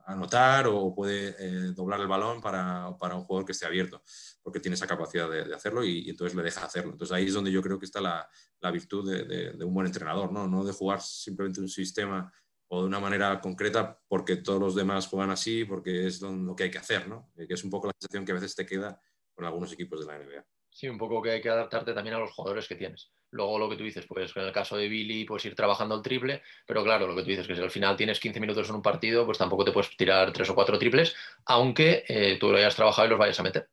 anotar 0.08 0.68
o 0.68 0.96
puede 0.96 1.36
eh, 1.38 1.74
doblar 1.76 2.00
el 2.00 2.08
balón 2.08 2.40
para, 2.42 2.98
para, 2.98 3.16
un 3.16 3.24
jugador 3.24 3.46
que 3.46 3.52
esté 3.52 3.66
abierto, 3.66 4.02
porque 4.42 4.62
tiene 4.62 4.76
esa 4.76 4.88
capacidad 4.88 5.30
de, 5.30 5.44
de 5.44 5.54
hacerlo 5.54 5.84
y, 5.84 6.10
entonces 6.10 6.36
le 6.36 6.44
deja 6.44 6.66
hacerlo. 6.66 6.94
Entonces 6.94 7.14
ahí 7.16 7.26
es 7.26 7.34
donde 7.34 7.52
yo 7.52 7.62
creo 7.62 7.78
que 7.78 7.86
está 7.86 8.00
la, 8.00 8.28
la 8.62 8.72
virtud 8.72 9.12
de, 9.12 9.52
de, 9.52 9.66
un 9.66 9.74
buen 9.74 9.86
entrenador, 9.86 10.32
¿no? 10.32 10.48
no 10.48 10.64
de 10.64 10.72
jugar 10.72 11.02
simplemente 11.02 11.60
un 11.60 11.68
sistema 11.68 12.32
o 12.70 12.82
de 12.82 12.88
una 12.88 13.02
manera 13.02 13.40
concreta 13.42 14.00
porque 14.08 14.38
todos 14.38 14.60
los 14.62 14.76
demás 14.76 15.08
juegan 15.08 15.30
así, 15.30 15.66
porque 15.66 16.08
es 16.08 16.22
lo 16.22 16.56
que 16.56 16.64
hay 16.64 16.72
que 16.72 16.78
hacer, 16.78 17.08
¿no? 17.08 17.30
que 17.36 17.54
es 17.54 17.64
un 17.66 17.70
poco 17.70 17.88
la 17.88 17.94
sensación 18.00 18.26
que 18.26 18.32
a 18.32 18.36
veces 18.36 18.56
te 18.56 18.66
queda 18.66 19.02
con 19.36 19.46
algunos 19.46 19.74
equipos 19.74 20.00
de 20.00 20.06
la 20.06 20.18
NBA. 20.20 20.46
Sí, 20.78 20.88
un 20.88 21.00
poco 21.00 21.24
que 21.24 21.32
hay 21.32 21.42
que 21.42 21.50
adaptarte 21.50 21.92
también 21.92 22.16
a 22.16 22.20
los 22.20 22.32
jugadores 22.34 22.68
que 22.68 22.76
tienes. 22.76 23.12
Luego 23.32 23.58
lo 23.58 23.68
que 23.68 23.78
tú 23.78 23.84
dices, 23.84 24.06
pues 24.06 24.32
en 24.38 24.44
el 24.44 24.52
caso 24.52 24.78
de 24.78 24.88
Billy, 24.88 25.26
pues 25.26 25.44
ir 25.46 25.56
trabajando 25.56 25.96
el 25.96 26.04
triple, 26.04 26.44
pero 26.68 26.84
claro, 26.84 27.08
lo 27.08 27.16
que 27.16 27.24
tú 27.24 27.30
dices, 27.30 27.48
que 27.48 27.56
si 27.56 27.62
al 27.64 27.72
final 27.72 27.98
tienes 27.98 28.20
15 28.20 28.40
minutos 28.40 28.70
en 28.70 28.76
un 28.76 28.84
partido, 28.84 29.26
pues 29.26 29.40
tampoco 29.40 29.66
te 29.66 29.72
puedes 29.72 29.98
tirar 29.98 30.32
tres 30.32 30.52
o 30.52 30.54
cuatro 30.56 30.78
triples, 30.78 31.16
aunque 31.46 32.04
eh, 32.08 32.38
tú 32.40 32.52
lo 32.52 32.58
hayas 32.60 32.76
trabajado 32.76 33.08
y 33.08 33.10
los 33.10 33.18
vayas 33.18 33.40
a 33.40 33.44
meter. 33.44 33.70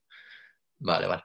Vale, 0.78 1.06
vale. 1.06 1.24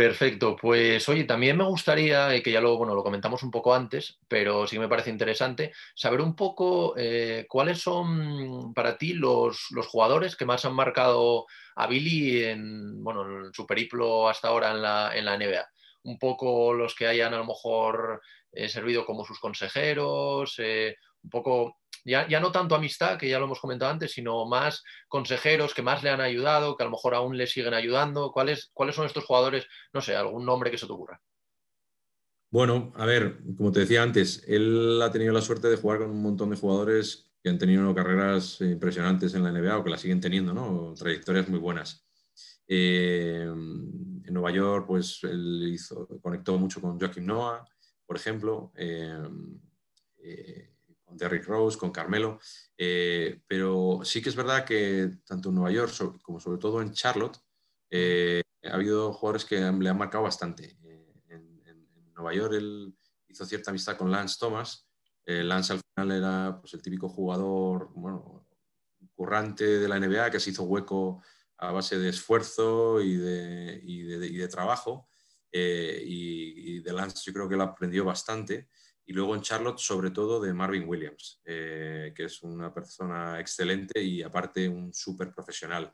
Perfecto, 0.00 0.56
pues 0.56 1.06
oye, 1.10 1.24
también 1.24 1.58
me 1.58 1.64
gustaría, 1.64 2.34
y 2.34 2.42
que 2.42 2.50
ya 2.50 2.62
lo, 2.62 2.78
bueno, 2.78 2.94
lo 2.94 3.02
comentamos 3.02 3.42
un 3.42 3.50
poco 3.50 3.74
antes, 3.74 4.18
pero 4.28 4.66
sí 4.66 4.78
me 4.78 4.88
parece 4.88 5.10
interesante, 5.10 5.74
saber 5.94 6.22
un 6.22 6.34
poco 6.34 6.94
eh, 6.96 7.44
cuáles 7.46 7.82
son 7.82 8.72
para 8.72 8.96
ti 8.96 9.12
los, 9.12 9.66
los, 9.72 9.86
jugadores 9.86 10.36
que 10.36 10.46
más 10.46 10.64
han 10.64 10.72
marcado 10.72 11.44
a 11.76 11.86
Billy 11.86 12.44
en, 12.44 13.04
bueno, 13.04 13.44
en 13.44 13.52
su 13.52 13.66
periplo 13.66 14.26
hasta 14.26 14.48
ahora 14.48 14.70
en 14.70 14.80
la, 14.80 15.12
en 15.14 15.26
la 15.26 15.36
NBA. 15.36 15.68
Un 16.04 16.18
poco 16.18 16.72
los 16.72 16.94
que 16.94 17.06
hayan 17.06 17.34
a 17.34 17.38
lo 17.38 17.44
mejor 17.44 18.22
eh, 18.52 18.70
servido 18.70 19.04
como 19.04 19.26
sus 19.26 19.38
consejeros, 19.38 20.54
eh, 20.60 20.96
un 21.22 21.28
poco 21.28 21.79
ya, 22.04 22.28
ya, 22.28 22.40
no 22.40 22.52
tanto 22.52 22.74
amistad, 22.74 23.18
que 23.18 23.28
ya 23.28 23.38
lo 23.38 23.46
hemos 23.46 23.60
comentado 23.60 23.90
antes, 23.90 24.12
sino 24.12 24.46
más 24.46 24.82
consejeros 25.08 25.74
que 25.74 25.82
más 25.82 26.02
le 26.02 26.10
han 26.10 26.20
ayudado, 26.20 26.76
que 26.76 26.82
a 26.82 26.86
lo 26.86 26.92
mejor 26.92 27.14
aún 27.14 27.36
le 27.36 27.46
siguen 27.46 27.74
ayudando. 27.74 28.30
¿Cuáles, 28.32 28.70
son 28.92 29.06
estos 29.06 29.24
jugadores? 29.24 29.66
No 29.92 30.00
sé, 30.00 30.16
algún 30.16 30.44
nombre 30.44 30.70
que 30.70 30.78
se 30.78 30.86
te 30.86 30.92
ocurra. 30.92 31.20
Bueno, 32.50 32.92
a 32.96 33.06
ver, 33.06 33.38
como 33.56 33.70
te 33.70 33.80
decía 33.80 34.02
antes, 34.02 34.44
él 34.48 35.00
ha 35.02 35.10
tenido 35.10 35.32
la 35.32 35.40
suerte 35.40 35.68
de 35.68 35.76
jugar 35.76 35.98
con 35.98 36.10
un 36.10 36.22
montón 36.22 36.50
de 36.50 36.56
jugadores 36.56 37.30
que 37.42 37.48
han 37.48 37.58
tenido 37.58 37.94
carreras 37.94 38.60
impresionantes 38.60 39.34
en 39.34 39.44
la 39.44 39.52
NBA 39.52 39.78
o 39.78 39.84
que 39.84 39.90
la 39.90 39.98
siguen 39.98 40.20
teniendo, 40.20 40.52
¿no? 40.52 40.92
Trayectorias 40.94 41.48
muy 41.48 41.58
buenas. 41.58 42.06
Eh, 42.66 43.46
en 43.46 44.34
Nueva 44.34 44.52
York, 44.52 44.86
pues 44.86 45.24
él 45.24 45.70
hizo, 45.72 46.06
conectó 46.20 46.56
mucho 46.56 46.80
con 46.80 46.98
Joaquim 46.98 47.26
Noah, 47.26 47.64
por 48.06 48.16
ejemplo. 48.16 48.72
Eh, 48.76 49.28
eh, 50.18 50.70
con 51.10 51.18
Derrick 51.18 51.44
Rose, 51.44 51.76
con 51.76 51.90
Carmelo, 51.90 52.38
eh, 52.78 53.42
pero 53.46 54.00
sí 54.04 54.22
que 54.22 54.28
es 54.28 54.36
verdad 54.36 54.64
que 54.64 55.10
tanto 55.26 55.48
en 55.48 55.56
Nueva 55.56 55.72
York 55.72 55.92
como 56.22 56.38
sobre 56.38 56.58
todo 56.58 56.80
en 56.80 56.92
Charlotte 56.92 57.36
eh, 57.90 58.42
ha 58.64 58.74
habido 58.74 59.12
jugadores 59.12 59.44
que 59.44 59.56
le 59.56 59.88
han 59.88 59.98
marcado 59.98 60.22
bastante. 60.24 60.78
Eh, 60.84 61.12
en, 61.28 61.60
Nueva 62.14 62.34
York 62.34 62.52
él 62.54 62.94
hizo 63.28 63.44
cierta 63.44 63.70
amistad 63.70 63.96
con 63.96 64.10
Lance 64.10 64.36
Thomas. 64.38 64.86
Lance 65.24 65.72
al 65.72 65.80
final 65.80 66.16
era 66.16 66.58
pues, 66.60 66.74
el 66.74 66.82
típico 66.82 67.08
jugador 67.08 67.90
bueno, 67.94 68.46
currante 69.14 69.78
de 69.78 69.88
la 69.88 69.98
NBA 69.98 70.30
que 70.30 70.40
se 70.40 70.50
hizo 70.50 70.64
hueco 70.64 71.22
a 71.56 71.72
base 71.72 71.98
de 71.98 72.08
esfuerzo 72.08 73.00
y 73.00 73.16
de, 73.16 73.80
y 73.82 74.02
de, 74.02 74.26
y 74.26 74.36
de 74.36 74.48
trabajo. 74.48 75.08
Y, 75.52 76.76
y, 76.76 76.80
de 76.80 76.92
Lance 76.92 77.22
yo 77.24 77.32
creo 77.32 77.48
que 77.48 77.56
lo 77.56 77.62
aprendió 77.62 78.04
bastante 78.04 78.68
y 79.10 79.12
luego 79.12 79.34
en 79.34 79.40
Charlotte 79.40 79.80
sobre 79.80 80.12
todo 80.12 80.40
de 80.40 80.54
Marvin 80.54 80.88
Williams, 80.88 81.40
eh, 81.44 82.12
que 82.14 82.26
es 82.26 82.44
una 82.44 82.72
persona 82.72 83.40
excelente 83.40 84.00
y 84.00 84.22
aparte 84.22 84.68
un 84.68 84.94
súper 84.94 85.32
profesional. 85.32 85.90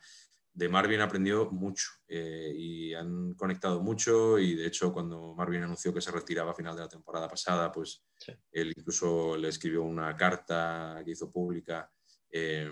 De 0.52 0.68
Marvin 0.68 1.00
aprendió 1.00 1.50
mucho 1.50 1.88
eh, 2.06 2.52
y 2.54 2.92
han 2.92 3.32
conectado 3.32 3.80
mucho 3.80 4.38
y 4.38 4.54
de 4.54 4.66
hecho 4.66 4.92
cuando 4.92 5.34
Marvin 5.34 5.62
anunció 5.62 5.94
que 5.94 6.02
se 6.02 6.10
retiraba 6.10 6.50
a 6.50 6.54
final 6.54 6.76
de 6.76 6.82
la 6.82 6.88
temporada 6.90 7.26
pasada, 7.26 7.72
pues 7.72 8.04
sí. 8.18 8.34
él 8.52 8.74
incluso 8.76 9.34
le 9.38 9.48
escribió 9.48 9.82
una 9.82 10.14
carta 10.14 11.00
que 11.02 11.12
hizo 11.12 11.30
pública 11.30 11.90
eh, 12.30 12.70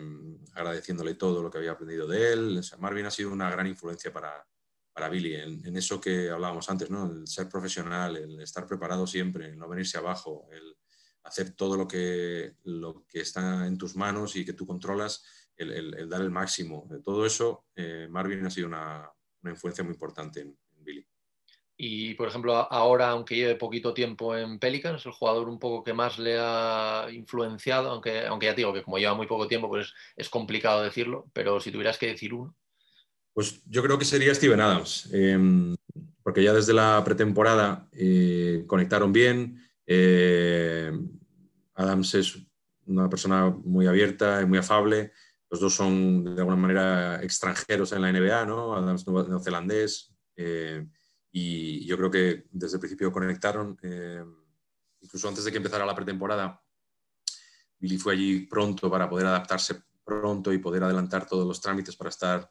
agradeciéndole 0.53 1.15
todo 1.15 1.43
lo 1.43 1.51
que 1.51 1.57
había 1.57 1.73
aprendido 1.73 2.07
de 2.07 2.35
él. 2.35 2.59
O 2.59 2.63
sea, 2.63 2.77
Marvin 2.77 3.07
ha 3.07 3.11
sido 3.11 3.33
una 3.33 3.51
gran 3.51 3.67
influencia 3.67 4.13
para, 4.13 4.47
para 4.95 5.09
Billy, 5.09 5.35
en, 5.35 5.77
eso 5.77 6.01
que 6.01 6.31
hablábamos 6.31 6.71
antes, 6.71 6.89
¿no? 6.89 7.11
El 7.11 7.27
ser 7.27 7.49
profesional, 7.49 8.17
el 8.17 8.41
estar 8.41 8.65
preparado 8.65 9.09
siempre, 9.09 9.49
el 9.49 9.59
no 9.59 9.69
venirse 9.69 9.99
abajo, 9.99 10.49
el 10.53 10.77
hacer 11.25 11.55
todo 11.57 11.77
lo 11.77 11.89
que, 11.89 12.55
lo 12.63 13.05
que 13.09 13.21
está 13.21 13.67
en 13.67 13.77
tus 13.77 13.97
manos 13.97 14.37
y 14.37 14.45
que 14.45 14.53
tú 14.53 14.67
controlas, 14.67 15.25
el, 15.57 16.09
dar 16.09 16.21
el 16.21 16.31
máximo. 16.31 16.87
De 16.89 17.01
todo 17.01 17.27
eso, 17.27 17.67
eh, 17.75 18.07
Marvin 18.09 18.47
ha 18.47 18.51
sido 18.51 18.69
una, 18.69 19.11
una 19.43 19.53
influencia 19.53 19.83
muy 19.83 19.95
importante 19.95 20.41
en, 20.43 20.57
Billy. 20.79 21.05
Y, 21.77 22.15
por 22.15 22.29
ejemplo, 22.29 22.55
ahora, 22.55 23.09
aunque 23.09 23.37
lleve 23.37 23.57
poquito 23.57 23.95
tiempo 23.95 24.37
en 24.37 24.59
Pelicans, 24.59 25.07
el 25.07 25.13
jugador 25.13 25.49
un 25.49 25.59
poco 25.59 25.83
que 25.83 25.95
más 25.95 26.19
le 26.19 26.37
ha 26.39 27.09
influenciado, 27.11 27.91
aunque, 27.91 28.27
aunque 28.27 28.47
ya 28.47 28.53
te 28.55 28.61
digo 28.61 28.73
que 28.73 28.83
como 28.83 28.99
lleva 28.99 29.15
muy 29.15 29.27
poco 29.27 29.49
tiempo, 29.49 29.69
pues 29.69 29.93
es 30.15 30.29
complicado 30.29 30.83
decirlo, 30.83 31.25
pero 31.33 31.59
si 31.59 31.73
tuvieras 31.73 31.99
que 31.99 32.09
decir 32.09 32.33
uno. 32.35 32.55
Pues 33.35 33.63
yo 33.67 33.83
creo 33.83 33.99
que 33.99 34.05
sería 34.05 34.35
Steven 34.35 34.61
Adams, 34.61 35.09
eh, 35.13 35.37
porque 36.23 36.43
ya 36.43 36.53
desde 36.53 36.73
la 36.73 37.03
pretemporada 37.05 37.89
eh, 37.93 38.65
conectaron 38.67 39.13
bien. 39.13 39.61
eh, 39.87 40.93
Adams 41.75 42.15
es 42.15 42.39
una 42.87 43.09
persona 43.11 43.51
muy 43.51 43.87
abierta 43.87 44.41
y 44.41 44.47
muy 44.47 44.59
afable. 44.59 45.13
Los 45.51 45.61
dos 45.61 45.75
son 45.75 46.25
de 46.25 46.41
alguna 46.41 46.57
manera 46.57 47.23
extranjeros 47.23 47.93
en 47.93 48.03
la 48.03 48.11
NBA, 48.13 48.47
¿no? 48.47 48.75
Adams 48.75 49.07
neozelandés. 49.07 50.15
eh, 50.37 50.87
y 51.37 51.85
yo 51.85 51.97
creo 51.97 52.11
que 52.13 52.47
desde 52.53 52.77
el 52.77 52.81
principio 52.81 53.11
conectaron. 53.11 53.77
eh, 53.83 54.25
incluso 55.01 55.29
antes 55.29 55.45
de 55.45 55.51
que 55.51 55.57
empezara 55.59 55.85
la 55.85 55.95
pretemporada, 55.95 56.63
Billy 57.79 57.99
fue 57.99 58.15
allí 58.15 58.47
pronto 58.47 58.89
para 58.89 59.09
poder 59.11 59.27
adaptarse 59.27 59.83
pronto 60.05 60.53
y 60.53 60.59
poder 60.59 60.85
adelantar 60.85 61.27
todos 61.27 61.47
los 61.47 61.61
trámites 61.61 61.97
para 61.97 62.11
estar 62.11 62.49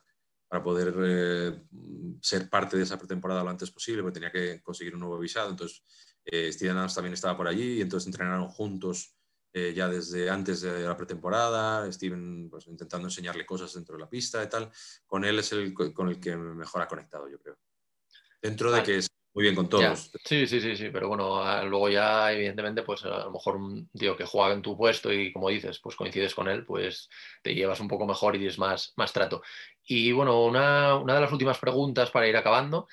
para 0.48 0.64
poder 0.64 0.94
eh, 0.98 1.62
ser 2.22 2.50
parte 2.50 2.78
de 2.78 2.84
esa 2.84 2.98
pretemporada 2.98 3.44
lo 3.44 3.50
antes 3.50 3.72
posible, 3.72 4.02
porque 4.04 4.16
tenía 4.20 4.32
que 4.32 4.62
conseguir 4.62 4.94
un 4.94 5.02
nuevo 5.02 5.18
visado. 5.20 5.50
Entonces, 5.50 5.84
eh, 6.26 6.52
Steven 6.52 6.78
Adams 6.78 6.96
también 6.96 7.14
estaba 7.14 7.36
por 7.36 7.48
allí 7.48 7.78
y 7.78 7.82
entonces 7.82 8.08
entrenaron 8.08 8.48
juntos 8.48 9.16
eh, 9.54 9.74
ya 9.76 9.88
desde 9.88 10.30
antes 10.30 10.62
de 10.62 10.84
la 10.84 10.96
pretemporada. 10.98 11.92
Steven 11.92 12.50
pues, 12.50 12.68
intentando 12.68 13.08
enseñarle 13.08 13.46
cosas 13.46 13.74
dentro 13.74 13.96
de 13.96 14.02
la 14.02 14.10
pista 14.10 14.44
y 14.44 14.50
tal. 14.50 14.72
Con 15.06 15.26
él 15.26 15.40
es 15.40 15.52
el 15.54 15.74
co- 15.74 15.94
con 15.94 16.10
el 16.10 16.20
que 16.20 16.36
mejor 16.36 16.82
ha 16.82 16.88
conectado, 16.88 17.28
yo 17.28 17.40
creo. 17.40 17.58
Dentro 18.42 18.72
de 18.72 18.84
que 18.84 18.98
es 18.98 19.08
muy 19.34 19.44
bien 19.44 19.56
con 19.56 19.66
Ya. 19.66 19.70
todos. 19.70 20.12
Sí, 20.24 20.46
sí, 20.48 20.62
sí, 20.62 20.76
sí, 20.76 20.90
pero 20.92 21.08
bueno, 21.08 21.38
a- 21.44 21.64
luego 21.64 21.90
ya, 21.90 22.32
evidentemente, 22.32 22.84
pues 22.84 23.04
a 23.06 23.26
lo 23.26 23.32
mejor 23.32 23.56
un 23.56 23.90
tío 23.90 24.16
que 24.16 24.26
juega 24.26 24.54
en 24.54 24.62
tu 24.62 24.78
puesto 24.78 25.12
y 25.12 25.34
como 25.34 25.50
dices, 25.50 25.80
pues 25.80 25.96
coincides 25.96 26.36
con 26.36 26.48
él, 26.48 26.66
pues 26.66 27.10
te 27.42 27.56
llevas 27.56 27.80
un 27.80 27.88
poco 27.88 28.06
mejor 28.06 28.36
y 28.36 28.40
tienes 28.40 28.60
más, 28.60 28.94
más 28.98 29.12
trato. 29.14 29.42
Y 29.86 30.12
bueno, 30.12 30.44
una, 30.46 30.96
una 30.98 31.16
de 31.16 31.22
las 31.22 31.32
últimas 31.32 31.58
preguntas 31.58 32.12
para 32.12 32.28
ir 32.28 32.38
acabando, 32.38 32.88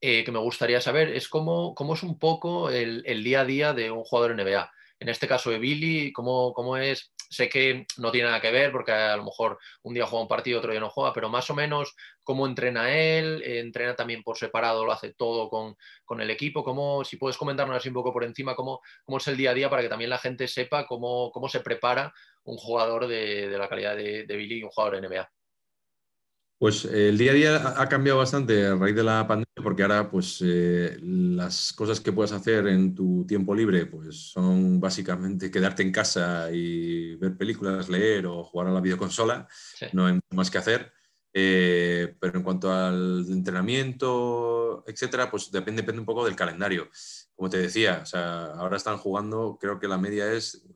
eh, 0.00 0.24
que 0.24 0.32
me 0.32 0.38
gustaría 0.38 0.80
saber 0.80 1.08
es 1.10 1.28
cómo, 1.28 1.74
cómo 1.74 1.94
es 1.94 2.02
un 2.02 2.18
poco 2.18 2.70
el, 2.70 3.02
el 3.06 3.24
día 3.24 3.40
a 3.40 3.44
día 3.46 3.72
de 3.72 3.90
un 3.90 4.04
jugador 4.04 4.32
NBA. 4.32 4.70
En 5.00 5.08
este 5.08 5.26
caso 5.28 5.50
de 5.50 5.58
Billy, 5.58 6.12
¿cómo, 6.12 6.52
cómo 6.52 6.76
es? 6.76 7.12
Sé 7.28 7.48
que 7.48 7.86
no 7.98 8.10
tiene 8.10 8.28
nada 8.28 8.40
que 8.40 8.50
ver 8.50 8.72
porque 8.72 8.92
a 8.92 9.16
lo 9.16 9.24
mejor 9.24 9.58
un 9.82 9.94
día 9.94 10.06
juega 10.06 10.22
un 10.22 10.28
partido, 10.28 10.58
otro 10.58 10.70
día 10.70 10.80
no 10.80 10.90
juega, 10.90 11.12
pero 11.12 11.28
más 11.28 11.48
o 11.50 11.54
menos 11.54 11.94
cómo 12.22 12.46
entrena 12.46 12.92
él, 12.92 13.42
entrena 13.44 13.94
también 13.94 14.22
por 14.22 14.36
separado, 14.36 14.84
lo 14.84 14.92
hace 14.92 15.14
todo 15.14 15.48
con, 15.48 15.76
con 16.04 16.20
el 16.20 16.30
equipo, 16.30 16.64
cómo, 16.64 17.04
si 17.04 17.16
puedes 17.16 17.36
comentarnos 17.36 17.76
así 17.76 17.88
un 17.88 17.94
poco 17.94 18.12
por 18.12 18.24
encima, 18.24 18.54
cómo, 18.54 18.80
cómo 19.04 19.18
es 19.18 19.26
el 19.28 19.36
día 19.36 19.50
a 19.50 19.54
día 19.54 19.70
para 19.70 19.82
que 19.82 19.88
también 19.88 20.10
la 20.10 20.18
gente 20.18 20.48
sepa 20.48 20.86
cómo, 20.86 21.30
cómo 21.32 21.48
se 21.48 21.60
prepara 21.60 22.12
un 22.44 22.56
jugador 22.56 23.06
de, 23.06 23.48
de 23.48 23.58
la 23.58 23.68
calidad 23.68 23.96
de, 23.96 24.24
de 24.24 24.36
Billy 24.36 24.58
y 24.58 24.62
un 24.62 24.70
jugador 24.70 25.00
NBA. 25.02 25.30
Pues 26.58 26.86
eh, 26.86 27.10
el 27.10 27.18
día 27.18 27.32
a 27.32 27.34
día 27.34 27.80
ha- 27.80 27.88
cambiado 27.88 28.18
bastante 28.18 28.64
a 28.66 28.74
raíz 28.76 28.96
de 28.96 29.02
la 29.02 29.26
pandemia, 29.26 29.46
porque 29.62 29.82
ahora 29.82 30.10
pues 30.10 30.38
eh, 30.42 30.96
las 31.02 31.72
cosas 31.74 32.00
que 32.00 32.12
puedes 32.12 32.32
hacer 32.32 32.66
en 32.68 32.94
tu 32.94 33.26
tiempo 33.26 33.54
libre 33.54 33.84
pues 33.84 34.30
son 34.32 34.80
básicamente 34.80 35.50
quedarte 35.50 35.82
en 35.82 35.92
casa 35.92 36.50
y 36.50 37.14
ver 37.16 37.36
películas, 37.36 37.90
leer 37.90 38.26
o 38.26 38.42
jugar 38.42 38.68
a 38.68 38.72
la 38.72 38.80
videoconsola. 38.80 39.46
Sí. 39.50 39.86
No 39.92 40.06
hay 40.06 40.14
mucho 40.14 40.26
más 40.34 40.50
que 40.50 40.58
hacer. 40.58 40.92
Eh, 41.38 42.16
pero 42.18 42.38
en 42.38 42.42
cuanto 42.42 42.72
al 42.72 43.26
entrenamiento, 43.28 44.82
etcétera, 44.86 45.30
pues 45.30 45.50
depende, 45.50 45.82
depende 45.82 46.00
un 46.00 46.06
poco 46.06 46.24
del 46.24 46.34
calendario. 46.34 46.88
Como 47.34 47.50
te 47.50 47.58
decía, 47.58 48.00
o 48.02 48.06
sea, 48.06 48.46
ahora 48.54 48.78
están 48.78 48.96
jugando, 48.96 49.58
creo 49.60 49.78
que 49.78 49.86
la 49.88 49.98
media 49.98 50.32
es 50.32 50.66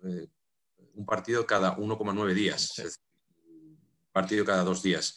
un 0.92 1.06
partido 1.06 1.46
cada 1.46 1.78
1,9 1.78 2.34
días, 2.34 2.72
Sí. 2.74 2.82
es 2.82 2.88
decir, 2.88 3.00
un 3.48 3.78
partido 4.12 4.44
cada 4.44 4.62
dos 4.62 4.82
días. 4.82 5.16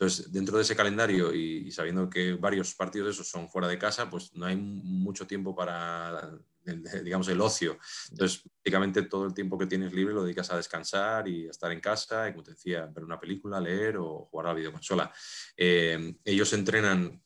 Entonces, 0.00 0.32
dentro 0.32 0.56
de 0.56 0.62
ese 0.62 0.74
calendario 0.74 1.34
y, 1.34 1.66
y 1.66 1.70
sabiendo 1.70 2.08
que 2.08 2.32
varios 2.32 2.74
partidos 2.74 3.06
de 3.08 3.12
esos 3.12 3.28
son 3.28 3.50
fuera 3.50 3.68
de 3.68 3.78
casa, 3.78 4.08
pues 4.08 4.34
no 4.34 4.46
hay 4.46 4.56
mucho 4.56 5.26
tiempo 5.26 5.54
para, 5.54 6.30
el- 6.64 6.82
digamos, 7.04 7.28
el 7.28 7.38
ocio. 7.40 7.78
Entonces, 8.10 8.40
prácticamente 8.42 9.02
todo 9.02 9.26
el 9.26 9.34
tiempo 9.34 9.58
que 9.58 9.66
tienes 9.66 9.92
libre 9.92 10.14
lo 10.14 10.24
dedicas 10.24 10.50
a 10.52 10.56
descansar 10.56 11.28
y 11.28 11.46
a 11.48 11.50
estar 11.50 11.70
en 11.70 11.80
casa, 11.80 12.28
y 12.28 12.32
como 12.32 12.44
te 12.44 12.52
decía, 12.52 12.86
ver 12.86 13.04
una 13.04 13.20
película, 13.20 13.60
leer 13.60 13.98
o 13.98 14.24
jugar 14.30 14.46
a 14.46 14.50
la 14.50 14.54
videoconsola. 14.54 15.12
Eh, 15.56 16.14
ellos 16.24 16.50
entrenan 16.54 17.22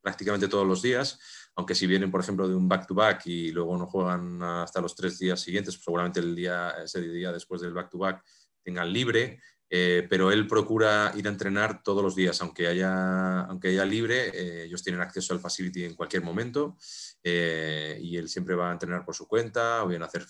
prácticamente 0.00 0.48
todos 0.48 0.66
los 0.66 0.82
días, 0.82 1.18
aunque 1.56 1.74
si 1.74 1.86
vienen, 1.86 2.10
por 2.10 2.20
ejemplo, 2.20 2.48
de 2.48 2.54
un 2.54 2.68
back-to-back 2.68 3.26
y 3.26 3.50
luego 3.50 3.76
no 3.76 3.86
juegan 3.86 4.42
hasta 4.42 4.80
los 4.80 4.94
tres 4.94 5.18
días 5.18 5.40
siguientes, 5.40 5.74
pues 5.76 5.84
seguramente 5.84 6.20
el 6.20 6.34
día, 6.34 6.70
ese 6.82 7.00
día 7.00 7.32
después 7.32 7.60
del 7.60 7.74
back-to-back 7.74 8.22
tengan 8.62 8.92
libre, 8.92 9.40
eh, 9.68 10.06
pero 10.08 10.30
él 10.30 10.46
procura 10.46 11.12
ir 11.16 11.26
a 11.26 11.30
entrenar 11.30 11.82
todos 11.82 12.02
los 12.02 12.14
días, 12.14 12.40
aunque 12.40 12.66
haya, 12.66 13.42
aunque 13.42 13.68
haya 13.68 13.84
libre, 13.84 14.30
eh, 14.34 14.64
ellos 14.64 14.82
tienen 14.82 15.02
acceso 15.02 15.34
al 15.34 15.40
facility 15.40 15.84
en 15.84 15.94
cualquier 15.94 16.22
momento 16.22 16.76
eh, 17.22 17.98
y 18.00 18.16
él 18.16 18.28
siempre 18.28 18.54
va 18.54 18.70
a 18.70 18.72
entrenar 18.72 19.04
por 19.04 19.14
su 19.14 19.26
cuenta, 19.26 19.82
o 19.84 19.88
bien 19.88 20.02
hacer 20.02 20.24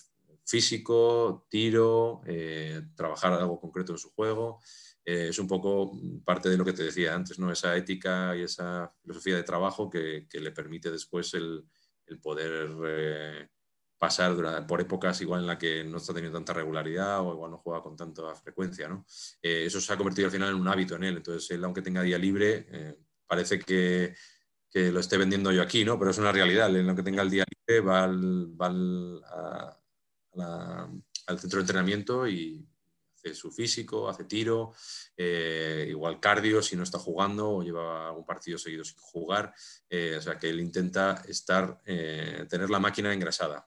físico, 0.47 1.47
tiro, 1.51 2.23
eh, 2.25 2.81
trabajar 2.95 3.33
algo 3.33 3.61
concreto 3.61 3.93
en 3.93 3.99
su 3.99 4.11
juego. 4.11 4.61
Eh, 5.05 5.29
es 5.29 5.39
un 5.39 5.49
poco 5.49 5.93
parte 6.25 6.49
de 6.49 6.57
lo 6.57 6.65
que 6.65 6.73
te 6.73 6.85
decía 6.85 7.15
antes, 7.15 7.39
¿no? 7.39 7.51
esa 7.51 7.77
ética 7.77 8.37
y 8.37 8.43
esa 8.43 8.93
filosofía 9.03 9.37
de 9.37 9.43
trabajo 9.43 9.91
que, 9.91 10.27
le 10.33 10.51
permite 10.53 10.91
después 10.91 11.35
el, 11.35 11.65
el 12.07 12.21
poder 12.21 12.71
eh, 12.87 13.49
pasar 13.99 14.35
durante, 14.35 14.67
por 14.67 14.81
épocas 14.81 15.21
igual 15.21 15.43
en 15.43 15.47
la 15.47 15.59
que 15.59 15.83
no 15.85 15.99
está 15.99 16.13
teniendo 16.13 16.39
tanta 16.39 16.53
regularidad 16.53 17.21
o 17.21 17.33
igual 17.33 17.51
no 17.51 17.59
juega 17.59 17.83
con 17.83 17.97
tanta 17.97 18.35
frecuencia. 18.35 18.89
¿no? 18.89 19.07
Eh, 19.43 19.65
eso 19.67 19.81
se 19.81 19.93
ha 19.93 19.97
convertido 19.97 20.27
al 20.27 20.33
final 20.33 20.51
en 20.51 20.57
un 20.57 20.69
hábito 20.69 20.97
en 20.97 21.05
él. 21.05 21.17
Entonces, 21.17 21.51
él, 21.51 21.65
aunque 21.65 21.83
tenga 21.83 22.03
día 22.03 22.19
libre, 22.19 22.67
eh, 22.71 22.99
parece 23.27 23.59
que, 23.59 24.15
que, 24.71 24.93
lo 24.93 25.01
esté 25.01 25.17
vendiendo 25.17 25.51
yo 25.51 25.63
aquí, 25.63 25.85
¿no? 25.85 25.99
pero 25.99 26.11
es 26.11 26.19
una 26.19 26.33
realidad. 26.33 26.75
Él, 26.75 26.87
aunque 26.87 27.03
tenga 27.03 27.23
el 27.23 27.31
día 27.31 27.45
libre, 27.49 27.81
va 27.81 28.05
al, 28.05 28.61
va 28.61 28.67
al, 31.27 31.39
centro 31.39 31.59
de 31.59 31.63
entrenamiento 31.63 32.29
y 32.29 32.69
hace 33.17 33.35
su 33.35 33.51
físico, 33.51 34.09
hace 34.09 34.25
tiro, 34.25 34.73
eh, 35.17 35.87
igual 35.89 36.21
cardio 36.21 36.61
si 36.63 36.77
no 36.77 36.83
está 36.83 36.99
jugando 36.99 37.51
o 37.51 37.63
lleva 37.63 38.09
algún 38.09 38.27
partido 38.27 38.59
seguido 38.59 38.85
sin 38.85 38.99
jugar. 38.99 39.55
O 39.91 40.21
sea 40.21 40.39
que 40.39 40.51
él 40.51 40.61
intenta 40.61 41.23
estar, 41.27 41.81
tener 41.83 42.69
la 42.69 42.79
máquina 42.79 43.13
engrasada. 43.15 43.67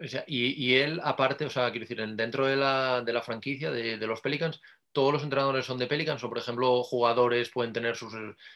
O 0.00 0.06
sea, 0.06 0.24
y, 0.26 0.64
y, 0.64 0.74
él, 0.76 1.00
aparte, 1.02 1.44
o 1.44 1.50
sea, 1.50 1.70
quiero 1.70 1.84
decir, 1.84 1.98
dentro 2.14 2.46
de 2.46 2.54
la, 2.54 3.02
de 3.02 3.12
la 3.12 3.22
franquicia 3.22 3.70
de, 3.70 3.98
de, 3.98 4.06
los 4.06 4.20
Pelicans, 4.20 4.60
todos 4.92 5.12
los 5.12 5.24
entrenadores 5.24 5.66
son 5.66 5.78
de 5.78 5.88
Pelicans, 5.88 6.22
o 6.22 6.28
por 6.28 6.38
ejemplo, 6.38 6.82
jugadores 6.84 7.50
pueden 7.50 7.72
tener 7.72 7.96
sus, 7.96 8.12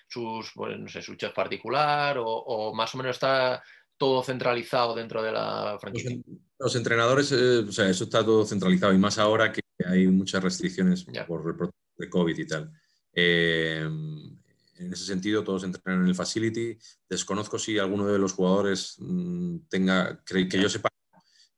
sus 0.09 0.53
pues, 0.55 0.79
no 0.79 0.89
sé, 0.89 1.03
su 1.03 1.17
chef 1.17 1.33
particular, 1.33 2.19
o, 2.19 2.27
o, 2.27 2.75
más 2.75 2.95
o 2.95 2.99
menos 2.99 3.17
está 3.17 3.63
todo 3.97 4.23
centralizado 4.23 4.95
dentro 4.95 5.21
de 5.23 5.33
la 5.33 5.79
franquicia. 5.81 6.17
Los, 6.17 6.39
los 6.59 6.77
entrenadores, 6.77 7.33
eh, 7.33 7.59
o 7.69 7.73
sea, 7.73 7.89
eso 7.89 8.05
está 8.05 8.25
todo 8.25 8.45
centralizado, 8.47 8.93
y 8.93 8.99
más 8.99 9.19
ahora 9.19 9.53
que 9.53 9.63
hay 9.85 10.07
muchas 10.07 10.43
restricciones 10.45 11.05
Ya. 11.13 11.27
por 11.27 11.41
el 11.41 11.57
protocolo 11.57 11.73
de 11.97 12.09
COVID 12.09 12.39
y 12.39 12.47
tal. 12.47 12.71
Eh, 13.15 13.83
en 13.83 14.93
ese 14.93 15.05
sentido, 15.05 15.45
todos 15.45 15.65
entrenan 15.65 16.03
en 16.03 16.09
el 16.09 16.15
facility. 16.15 16.79
Desconozco 17.09 17.59
si 17.59 17.79
alguno 17.79 18.07
de 18.07 18.19
los 18.19 18.33
jugadores 18.33 18.97
mmm, 18.99 19.59
tenga, 19.69 20.23
que, 20.25 20.49
que 20.49 20.61
yo 20.61 20.69
sepa, 20.69 20.89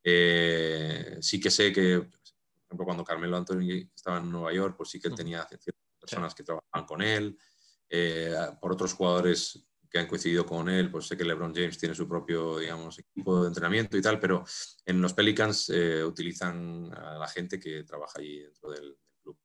eh, 0.05 1.17
sí 1.21 1.41
que 1.41 1.51
sé 1.51 1.73
que, 1.73 1.99
por 1.99 2.67
ejemplo, 2.69 2.85
cuando 2.85 3.05
Carmelo 3.05 3.39
Anthony 3.39 3.89
estaba 3.95 4.19
en 4.19 4.31
Nueva 4.31 4.53
York, 4.53 4.77
pues 4.77 4.91
sí 4.91 5.01
que 5.01 5.11
tenía 5.11 5.45
ciertas 5.47 5.75
personas 5.99 6.33
sí. 6.33 6.37
que 6.37 6.45
trabajaban 6.45 6.87
con 6.87 7.03
él. 7.03 7.39
Eh, 7.89 8.35
por 8.61 8.73
otros 8.73 8.93
jugadores 8.93 9.67
que 9.95 10.01
han 10.01 10.09
coincidido 10.09 10.45
con 10.45 10.69
él, 10.69 10.91
pues 10.91 11.07
sé 11.07 11.17
que 11.17 11.25
LeBron 11.25 11.55
James 11.55 11.79
tiene 11.79 11.95
su 11.95 12.09
propio, 12.09 12.59
digamos, 12.59 12.99
equipo 12.99 13.43
de 13.43 13.49
entrenamiento 13.49 13.97
y 13.97 14.03
tal, 14.03 14.19
pero 14.19 14.45
en 14.85 15.01
los 15.01 15.15
Pelicans 15.15 15.71
eh, 15.71 16.03
utilizan 16.05 16.93
a 16.93 17.17
la 17.17 17.29
gente 17.29 17.61
que 17.61 17.85
trabaja 17.85 18.19
allí 18.19 18.41
dentro 18.41 18.71
del, 18.73 18.83
del 18.83 19.17
club. 19.23 19.39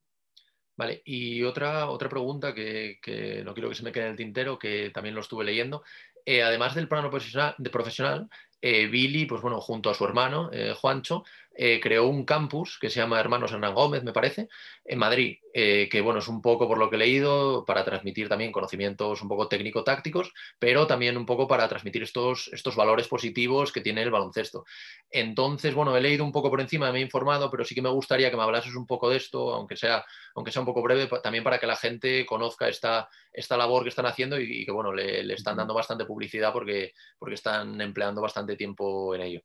Vale, 0.75 1.03
y 1.05 1.43
otra, 1.43 1.89
otra 1.91 2.09
pregunta 2.09 2.55
que, 2.55 2.97
que, 2.99 3.43
no 3.43 3.53
quiero 3.53 3.69
que 3.69 3.75
se 3.75 3.83
me 3.83 3.91
quede 3.91 4.05
en 4.05 4.11
el 4.11 4.17
tintero, 4.17 4.57
que 4.57 4.89
también 4.89 5.13
lo 5.13 5.21
estuve 5.21 5.45
leyendo. 5.45 5.83
Eh, 6.31 6.43
además 6.43 6.75
del 6.75 6.87
plano 6.87 7.09
profesional, 7.09 8.29
eh, 8.61 8.85
Billy, 8.85 9.25
pues 9.25 9.41
bueno, 9.41 9.59
junto 9.59 9.89
a 9.89 9.95
su 9.95 10.05
hermano, 10.05 10.51
eh, 10.53 10.75
Juancho, 10.79 11.23
eh, 11.61 11.81
creó 11.81 12.07
un 12.07 12.23
campus 12.23 12.77
que 12.79 12.89
se 12.89 13.01
llama 13.01 13.19
Hermanos 13.19 13.51
Hernán 13.51 13.73
Gómez, 13.73 14.01
me 14.01 14.13
parece, 14.13 14.47
en 14.85 14.97
Madrid, 14.97 15.39
eh, 15.53 15.89
que 15.91 15.99
bueno, 15.99 16.19
es 16.19 16.29
un 16.29 16.41
poco 16.41 16.69
por 16.69 16.77
lo 16.77 16.89
que 16.89 16.95
he 16.95 16.99
leído, 16.99 17.65
para 17.65 17.83
transmitir 17.83 18.29
también 18.29 18.53
conocimientos 18.53 19.21
un 19.21 19.27
poco 19.27 19.49
técnico-tácticos, 19.49 20.31
pero 20.57 20.87
también 20.87 21.17
un 21.17 21.25
poco 21.25 21.49
para 21.49 21.67
transmitir 21.67 22.01
estos, 22.01 22.49
estos 22.53 22.77
valores 22.77 23.09
positivos 23.09 23.73
que 23.73 23.81
tiene 23.81 24.03
el 24.03 24.09
baloncesto. 24.09 24.63
Entonces, 25.11 25.73
bueno, 25.73 25.97
he 25.97 25.99
leído 25.99 26.23
un 26.23 26.31
poco 26.31 26.49
por 26.49 26.61
encima, 26.61 26.93
me 26.93 26.99
he 26.99 27.01
informado, 27.01 27.51
pero 27.51 27.65
sí 27.65 27.75
que 27.75 27.81
me 27.81 27.89
gustaría 27.89 28.31
que 28.31 28.37
me 28.37 28.43
hablases 28.43 28.73
un 28.75 28.87
poco 28.87 29.09
de 29.09 29.17
esto, 29.17 29.53
aunque 29.53 29.75
sea, 29.75 30.05
aunque 30.35 30.53
sea 30.53 30.61
un 30.61 30.65
poco 30.65 30.81
breve, 30.81 31.09
también 31.21 31.43
para 31.43 31.59
que 31.59 31.67
la 31.67 31.75
gente 31.75 32.25
conozca 32.25 32.69
esta, 32.69 33.09
esta 33.33 33.57
labor 33.57 33.83
que 33.83 33.89
están 33.89 34.05
haciendo 34.05 34.39
y, 34.39 34.65
que 34.65 34.71
bueno, 34.71 34.93
le, 34.93 35.25
le, 35.25 35.33
están 35.33 35.57
dando 35.57 35.73
bastante 35.73 36.05
publicidad 36.05 36.53
porque, 36.53 36.93
porque 37.17 37.35
están 37.35 37.81
empleando 37.81 38.21
bastante 38.21 38.55
tiempo 38.55 39.13
en 39.13 39.21
ello. 39.23 39.41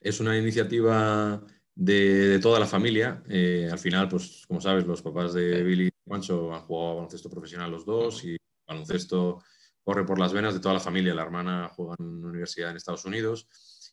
Es 0.00 0.20
una 0.20 0.36
iniciativa 0.36 1.42
de, 1.74 2.28
de 2.28 2.38
toda 2.38 2.60
la 2.60 2.66
familia. 2.66 3.22
Eh, 3.28 3.68
al 3.70 3.78
final, 3.78 4.08
pues 4.08 4.44
como 4.46 4.60
sabes, 4.60 4.86
los 4.86 5.02
papás 5.02 5.34
de 5.34 5.62
Billy 5.62 5.86
y 5.86 5.90
Juancho 6.06 6.54
han 6.54 6.62
jugado 6.62 6.96
baloncesto 6.96 7.30
profesional 7.30 7.70
los 7.70 7.84
dos 7.84 8.24
y 8.24 8.36
baloncesto 8.66 9.42
corre 9.82 10.04
por 10.04 10.18
las 10.18 10.32
venas 10.32 10.54
de 10.54 10.60
toda 10.60 10.74
la 10.74 10.80
familia. 10.80 11.14
La 11.14 11.22
hermana 11.22 11.70
juega 11.74 11.94
en 11.98 12.06
una 12.06 12.28
universidad 12.28 12.70
en 12.70 12.76
Estados 12.76 13.04
Unidos 13.04 13.48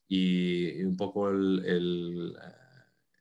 y 0.07 0.83
un 0.83 0.95
poco 0.95 1.29
el, 1.29 1.63
el, 1.65 2.37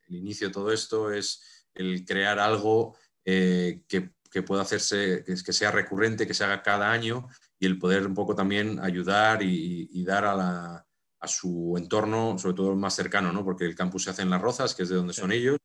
el 0.08 0.16
inicio 0.16 0.48
de 0.48 0.54
todo 0.54 0.72
esto 0.72 1.12
es 1.12 1.66
el 1.74 2.04
crear 2.04 2.38
algo 2.38 2.96
eh, 3.24 3.82
que, 3.88 4.12
que, 4.30 4.42
pueda 4.42 4.62
hacerse, 4.62 5.24
que, 5.24 5.34
que, 5.34 5.52
sea 5.52 5.70
recurrente, 5.70 6.26
que 6.26 6.34
se 6.34 6.44
haga 6.44 6.62
cada 6.62 6.90
año 6.90 7.28
y 7.58 7.66
el 7.66 7.78
poder 7.78 8.06
un 8.06 8.14
poco 8.14 8.34
también 8.34 8.80
ayudar 8.80 9.42
y, 9.42 9.88
y 9.92 10.04
dar 10.04 10.24
a 10.24 10.34
la, 10.34 10.86
a 11.20 11.28
su 11.28 11.74
entorno, 11.76 12.38
sobre 12.38 12.54
todo 12.54 12.74
más 12.74 12.94
cercano, 12.94 13.32
¿no? 13.32 13.44
porque 13.44 13.66
el 13.66 13.74
campus 13.74 14.04
se 14.04 14.10
hace 14.10 14.22
en 14.22 14.30
Las 14.30 14.40
Rozas, 14.40 14.74
que 14.74 14.84
es 14.84 14.88
de 14.88 14.96
donde 14.96 15.12
son 15.12 15.32
ellos, 15.32 15.58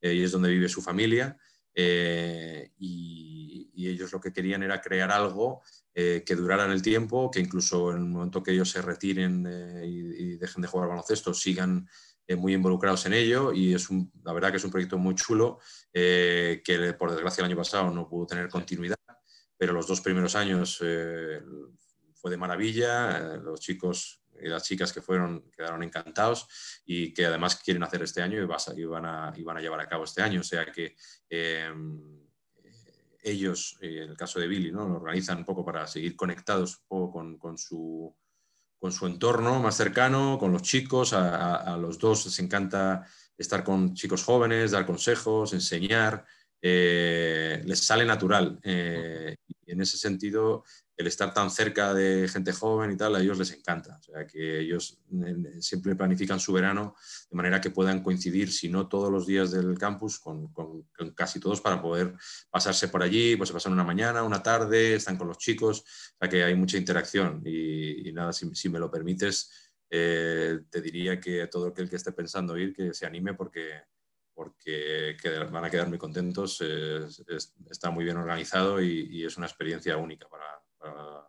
eh, 0.00 0.14
y 0.14 0.22
es 0.22 0.30
donde 0.30 0.50
vive 0.50 0.68
su 0.68 0.82
familia, 0.82 1.36
eh, 1.74 2.72
y, 2.78 3.70
y, 3.72 3.88
ellos 3.88 4.12
lo 4.12 4.20
que 4.20 4.32
querían 4.32 4.62
era 4.62 4.80
crear 4.80 5.10
algo 5.10 5.62
eh, 5.94 6.22
que 6.26 6.34
durara 6.34 6.64
en 6.64 6.72
el 6.72 6.82
tiempo, 6.82 7.30
que 7.30 7.40
incluso 7.40 7.90
en 7.90 7.98
el 7.98 8.04
momento 8.04 8.42
que 8.42 8.52
ellos 8.52 8.70
se 8.70 8.82
retiren 8.82 9.46
y, 9.84 10.32
y, 10.32 10.36
dejen 10.36 10.62
de 10.62 10.68
jugar 10.68 10.88
baloncesto, 10.88 11.32
sigan 11.32 11.88
muy 12.36 12.52
involucrados 12.52 13.06
en 13.06 13.14
ello, 13.14 13.54
y 13.54 13.72
es 13.72 13.88
un, 13.88 14.12
la 14.22 14.34
verdad 14.34 14.50
que 14.50 14.58
es 14.58 14.64
un 14.64 14.70
proyecto 14.70 14.98
muy 14.98 15.14
chulo, 15.14 15.60
que 15.90 16.94
por 16.98 17.10
desgracia 17.10 17.40
el 17.40 17.46
año 17.46 17.56
pasado 17.56 17.90
no 17.90 18.06
pudo 18.06 18.26
tener 18.26 18.50
continuidad, 18.50 18.98
pero 19.56 19.72
los 19.72 19.86
dos 19.86 20.02
primeros 20.02 20.36
años 20.36 20.76
fue 20.76 22.30
de 22.30 22.36
maravilla, 22.36 23.36
los 23.36 23.60
chicos 23.60 24.22
y 24.42 24.48
las 24.48 24.62
chicas 24.62 24.92
que 24.92 25.02
fueron 25.02 25.50
quedaron 25.50 25.82
encantados 25.82 26.46
y 26.84 27.12
que 27.12 27.26
además 27.26 27.56
quieren 27.56 27.82
hacer 27.82 28.02
este 28.02 28.22
año 28.22 28.40
y, 28.40 28.44
van, 28.84 29.06
a, 29.06 29.32
llevar 29.32 29.80
a 29.80 29.88
cabo 29.88 30.04
este 30.04 30.22
año. 30.22 30.40
O 30.40 30.44
sea 30.44 30.66
que 30.66 30.96
eh, 31.28 31.70
ellos, 33.22 33.76
eh, 33.80 34.02
en 34.04 34.10
el 34.10 34.16
caso 34.16 34.40
de 34.40 34.48
Billy, 34.48 34.72
¿no? 34.72 34.88
lo 34.88 34.96
organizan 34.96 35.38
un 35.38 35.44
poco 35.44 35.64
para 35.64 35.86
seguir 35.86 36.16
conectados 36.16 36.82
con, 36.88 37.38
su, 37.58 38.14
entorno 39.02 39.60
más 39.60 39.76
cercano, 39.76 40.38
con 40.38 40.52
los 40.52 40.62
chicos. 40.62 41.12
A, 41.12 41.36
a, 41.36 41.74
a, 41.74 41.76
los 41.76 41.98
dos 41.98 42.26
les 42.26 42.38
encanta 42.38 43.06
estar 43.36 43.62
con 43.64 43.94
chicos 43.94 44.24
jóvenes, 44.24 44.72
dar 44.72 44.86
consejos, 44.86 45.52
enseñar. 45.52 46.24
Eh, 46.60 47.62
les 47.64 47.80
sale 47.80 48.04
natural. 48.04 48.58
Eh, 48.62 49.36
y 49.46 49.72
en 49.72 49.80
ese 49.80 49.96
sentido, 49.96 50.64
el 50.98 51.06
estar 51.06 51.32
tan 51.32 51.50
cerca 51.50 51.94
de 51.94 52.28
gente 52.28 52.52
joven 52.52 52.90
y 52.90 52.96
tal, 52.96 53.14
a 53.14 53.20
ellos 53.20 53.38
les 53.38 53.52
encanta. 53.52 53.96
O 54.00 54.02
sea, 54.02 54.26
que 54.26 54.60
ellos 54.60 54.98
eh, 55.24 55.60
siempre 55.60 55.94
planifican 55.94 56.40
su 56.40 56.52
verano 56.52 56.96
de 57.30 57.36
manera 57.36 57.60
que 57.60 57.70
puedan 57.70 58.02
coincidir, 58.02 58.52
si 58.52 58.68
no 58.68 58.88
todos 58.88 59.10
los 59.10 59.24
días 59.24 59.52
del 59.52 59.78
campus, 59.78 60.18
con, 60.18 60.52
con, 60.52 60.82
con 60.96 61.10
casi 61.12 61.38
todos 61.38 61.60
para 61.60 61.80
poder 61.80 62.14
pasarse 62.50 62.88
por 62.88 63.02
allí, 63.02 63.36
pues 63.36 63.48
se 63.48 63.54
pasan 63.54 63.72
una 63.72 63.84
mañana, 63.84 64.24
una 64.24 64.42
tarde, 64.42 64.96
están 64.96 65.16
con 65.16 65.28
los 65.28 65.38
chicos, 65.38 65.80
o 65.80 66.18
sea 66.18 66.28
que 66.28 66.42
hay 66.42 66.56
mucha 66.56 66.76
interacción. 66.76 67.42
Y, 67.44 68.08
y 68.08 68.12
nada, 68.12 68.32
si, 68.32 68.52
si, 68.54 68.68
me 68.68 68.80
lo 68.80 68.90
permites, 68.90 69.70
eh, 69.90 70.58
te 70.68 70.82
diría 70.82 71.20
que 71.20 71.46
todo 71.46 71.68
aquel 71.68 71.88
que 71.88 71.96
esté 71.96 72.10
pensando 72.10 72.58
ir, 72.58 72.74
que 72.74 72.92
se 72.92 73.06
anime 73.06 73.34
porque 73.34 73.82
porque 74.38 75.16
van 75.50 75.64
a 75.64 75.68
quedar 75.68 75.88
muy 75.88 75.98
contentos, 75.98 76.60
es, 76.60 77.24
es, 77.26 77.56
está 77.68 77.90
muy 77.90 78.04
bien 78.04 78.18
organizado 78.18 78.80
y, 78.80 79.08
y, 79.10 79.24
es 79.24 79.36
una 79.36 79.48
experiencia 79.48 79.96
única 79.96 80.28
para, 80.28 80.62
para, 80.78 81.26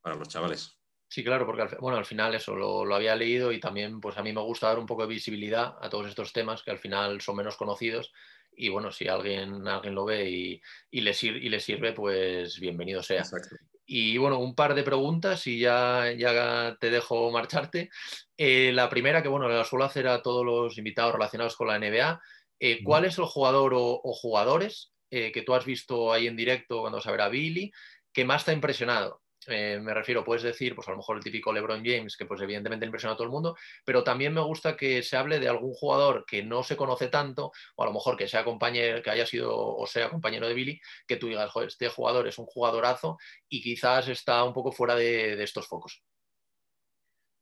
para, 0.00 0.14
los 0.14 0.28
chavales. 0.28 0.78
Sí, 1.08 1.24
claro, 1.24 1.44
porque 1.44 1.62
al, 1.62 1.76
bueno, 1.80 1.98
al 1.98 2.04
final 2.04 2.36
eso 2.36 2.54
lo, 2.54 2.84
lo, 2.84 2.94
había 2.94 3.16
leído 3.16 3.50
y 3.50 3.58
también 3.58 4.00
pues 4.00 4.16
a 4.16 4.22
mí 4.22 4.32
me 4.32 4.42
gusta 4.42 4.68
dar 4.68 4.78
un 4.78 4.86
poco 4.86 5.02
de 5.02 5.08
visibilidad 5.08 5.74
a 5.80 5.90
todos 5.90 6.06
estos 6.06 6.32
temas 6.32 6.62
que 6.62 6.70
al 6.70 6.78
final 6.78 7.20
son 7.20 7.34
menos 7.34 7.56
conocidos 7.56 8.12
y 8.56 8.68
bueno, 8.68 8.92
si 8.92 9.08
alguien, 9.08 9.66
alguien 9.66 9.96
lo 9.96 10.04
ve 10.04 10.30
y, 10.30 10.62
y, 10.92 11.00
le, 11.00 11.14
sir, 11.14 11.36
y 11.36 11.48
le 11.48 11.58
sirve, 11.58 11.94
pues 11.94 12.60
bienvenido 12.60 13.02
sea. 13.02 13.22
Exacto. 13.22 13.56
Y 13.88 14.18
bueno, 14.18 14.38
un 14.40 14.56
par 14.56 14.74
de 14.74 14.82
preguntas 14.82 15.46
y 15.46 15.60
ya, 15.60 16.12
ya 16.12 16.76
te 16.80 16.90
dejo 16.90 17.30
marcharte. 17.30 17.88
Eh, 18.36 18.72
la 18.72 18.88
primera, 18.88 19.22
que 19.22 19.28
bueno, 19.28 19.48
la 19.48 19.64
suelo 19.64 19.84
hacer 19.84 20.08
a 20.08 20.22
todos 20.22 20.44
los 20.44 20.76
invitados 20.76 21.12
relacionados 21.12 21.54
con 21.54 21.68
la 21.68 21.78
NBA. 21.78 22.20
Eh, 22.58 22.82
¿Cuál 22.82 23.04
es 23.04 23.18
el 23.18 23.24
jugador 23.24 23.74
o, 23.74 24.00
o 24.02 24.12
jugadores 24.12 24.92
eh, 25.10 25.30
que 25.32 25.42
tú 25.42 25.54
has 25.54 25.64
visto 25.64 26.12
ahí 26.12 26.26
en 26.26 26.36
directo 26.36 26.80
cuando 26.80 26.98
vas 26.98 27.06
a 27.06 27.12
ver 27.12 27.20
a 27.20 27.28
Billy 27.28 27.70
que 28.12 28.24
más 28.24 28.44
te 28.44 28.50
ha 28.50 28.54
impresionado? 28.54 29.22
Eh, 29.48 29.78
me 29.80 29.94
refiero, 29.94 30.24
puedes 30.24 30.42
decir, 30.42 30.74
pues 30.74 30.88
a 30.88 30.90
lo 30.90 30.96
mejor 30.96 31.16
el 31.16 31.22
típico 31.22 31.52
LeBron 31.52 31.84
James, 31.84 32.16
que 32.16 32.26
pues 32.26 32.40
evidentemente 32.40 32.84
impresiona 32.84 33.12
a 33.12 33.16
todo 33.16 33.26
el 33.26 33.32
mundo, 33.32 33.54
pero 33.84 34.02
también 34.02 34.34
me 34.34 34.40
gusta 34.40 34.76
que 34.76 35.02
se 35.02 35.16
hable 35.16 35.38
de 35.38 35.48
algún 35.48 35.72
jugador 35.72 36.24
que 36.26 36.42
no 36.42 36.64
se 36.64 36.76
conoce 36.76 37.08
tanto, 37.08 37.52
o 37.76 37.82
a 37.82 37.86
lo 37.86 37.92
mejor 37.92 38.16
que 38.16 38.26
sea 38.26 38.44
compañero, 38.44 39.02
que 39.02 39.10
haya 39.10 39.24
sido 39.24 39.54
o 39.54 39.86
sea 39.86 40.10
compañero 40.10 40.48
de 40.48 40.54
Billy, 40.54 40.80
que 41.06 41.16
tú 41.16 41.28
digas, 41.28 41.50
joder, 41.50 41.68
este 41.68 41.88
jugador 41.88 42.26
es 42.26 42.38
un 42.38 42.46
jugadorazo 42.46 43.18
y 43.48 43.62
quizás 43.62 44.08
está 44.08 44.42
un 44.42 44.52
poco 44.52 44.72
fuera 44.72 44.96
de, 44.96 45.36
de 45.36 45.44
estos 45.44 45.68
focos. 45.68 46.02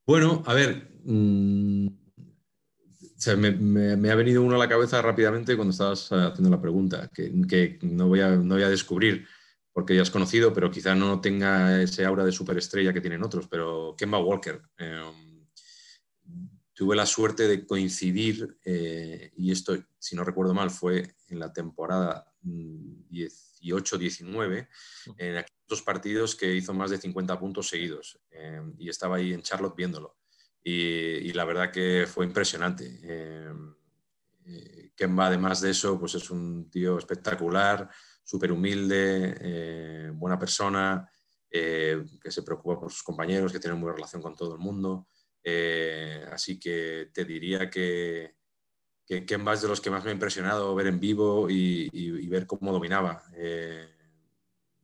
Bueno, 0.07 0.43
a 0.45 0.53
ver, 0.53 0.99
mmm, 1.05 1.86
o 1.86 2.03
sea, 3.20 3.36
me, 3.36 3.51
me, 3.51 3.97
me, 3.97 4.11
ha 4.11 4.15
venido 4.15 4.43
uno 4.43 4.57
a 4.57 4.59
la 4.59 4.69
cabeza 4.69 5.03
rápidamente 5.03 5.57
cuando 5.57 5.73
estabas 5.73 6.11
eh, 6.12 6.16
haciendo 6.16 6.51
la 6.51 6.61
pregunta, 6.61 7.11
que, 7.15 7.32
que 7.49 7.78
no, 7.82 8.09
voy 8.09 8.20
a, 8.20 8.31
no 8.31 8.55
voy 8.55 8.65
a 8.65 8.69
descubrir 8.69 9.27
porque 9.73 9.97
ya 9.97 10.03
has 10.03 10.11
conocido, 10.11 10.53
pero 10.55 10.70
quizá 10.70 10.95
no 10.95 11.20
tenga 11.20 11.82
ese 11.82 12.05
aura 12.05 12.24
de 12.24 12.31
superestrella 12.31 12.93
que 12.93 13.01
tienen 13.01 13.24
otros, 13.24 13.49
pero 13.49 13.97
Kemba 13.99 14.19
Walker. 14.19 14.62
Eh, 14.78 15.03
tuve 16.74 16.97
la 16.97 17.07
suerte 17.07 17.47
de 17.49 17.66
coincidir, 17.66 18.59
eh, 18.65 19.32
y 19.36 19.53
esto, 19.53 19.77
si 19.99 20.16
no 20.16 20.24
recuerdo 20.24 20.55
mal, 20.55 20.70
fue 20.70 21.15
en 21.28 21.39
la 21.39 21.53
temporada 21.53 22.35
18-19, 22.43 24.69
en 25.16 25.36
aquellos 25.36 25.82
partidos 25.85 26.35
que 26.36 26.55
hizo 26.55 26.74
más 26.74 26.91
de 26.91 26.99
50 26.99 27.39
puntos 27.39 27.69
seguidos, 27.69 28.20
eh, 28.31 28.61
y 28.78 28.89
estaba 28.89 29.16
ahí 29.16 29.32
en 29.32 29.43
Charlotte 29.43 29.77
viéndolo. 29.77 30.16
Y, 30.65 31.32
la 31.35 31.45
verdad 31.45 31.70
que 31.70 32.07
fue 32.09 32.24
impresionante. 32.24 32.99
Eh, 33.03 33.53
Kemba, 34.97 35.27
además 35.27 35.61
de 35.61 35.70
eso, 35.70 35.99
pues 35.99 36.15
es 36.15 36.31
un 36.31 36.70
tío 36.70 36.99
espectacular, 36.99 37.91
súper 38.23 38.53
humilde, 38.53 39.36
eh, 39.41 40.11
buena 40.15 40.39
persona, 40.39 41.09
eh, 41.51 42.03
que 42.20 42.31
se 42.31 42.43
preocupa 42.43 42.81
por 42.81 42.91
sus 42.91 43.03
compañeros, 43.03 43.53
que 43.53 43.61
tiene 43.61 43.78
buena 43.78 43.95
relación 43.95 44.23
con 44.23 44.35
todo 44.35 44.55
el 44.55 44.61
mundo. 44.61 45.09
Eh, 45.43 46.24
así 46.32 46.59
que 46.59 47.11
te 47.12 47.24
diría 47.24 47.69
que, 47.69 48.35
que, 49.07 49.27
que 49.27 49.39
más 49.39 49.61
de 49.62 49.69
los 49.69 49.81
que 49.81 49.91
más 49.91 50.03
me 50.05 50.11
ha 50.11 50.15
impresionado 50.15 50.74
ver 50.74 50.86
en 50.86 50.99
vivo 50.99 51.49
y, 51.51 52.27
ver 52.28 52.47
cómo 52.47 52.73
dominaba. 52.73 53.23
Eh, 53.36 53.94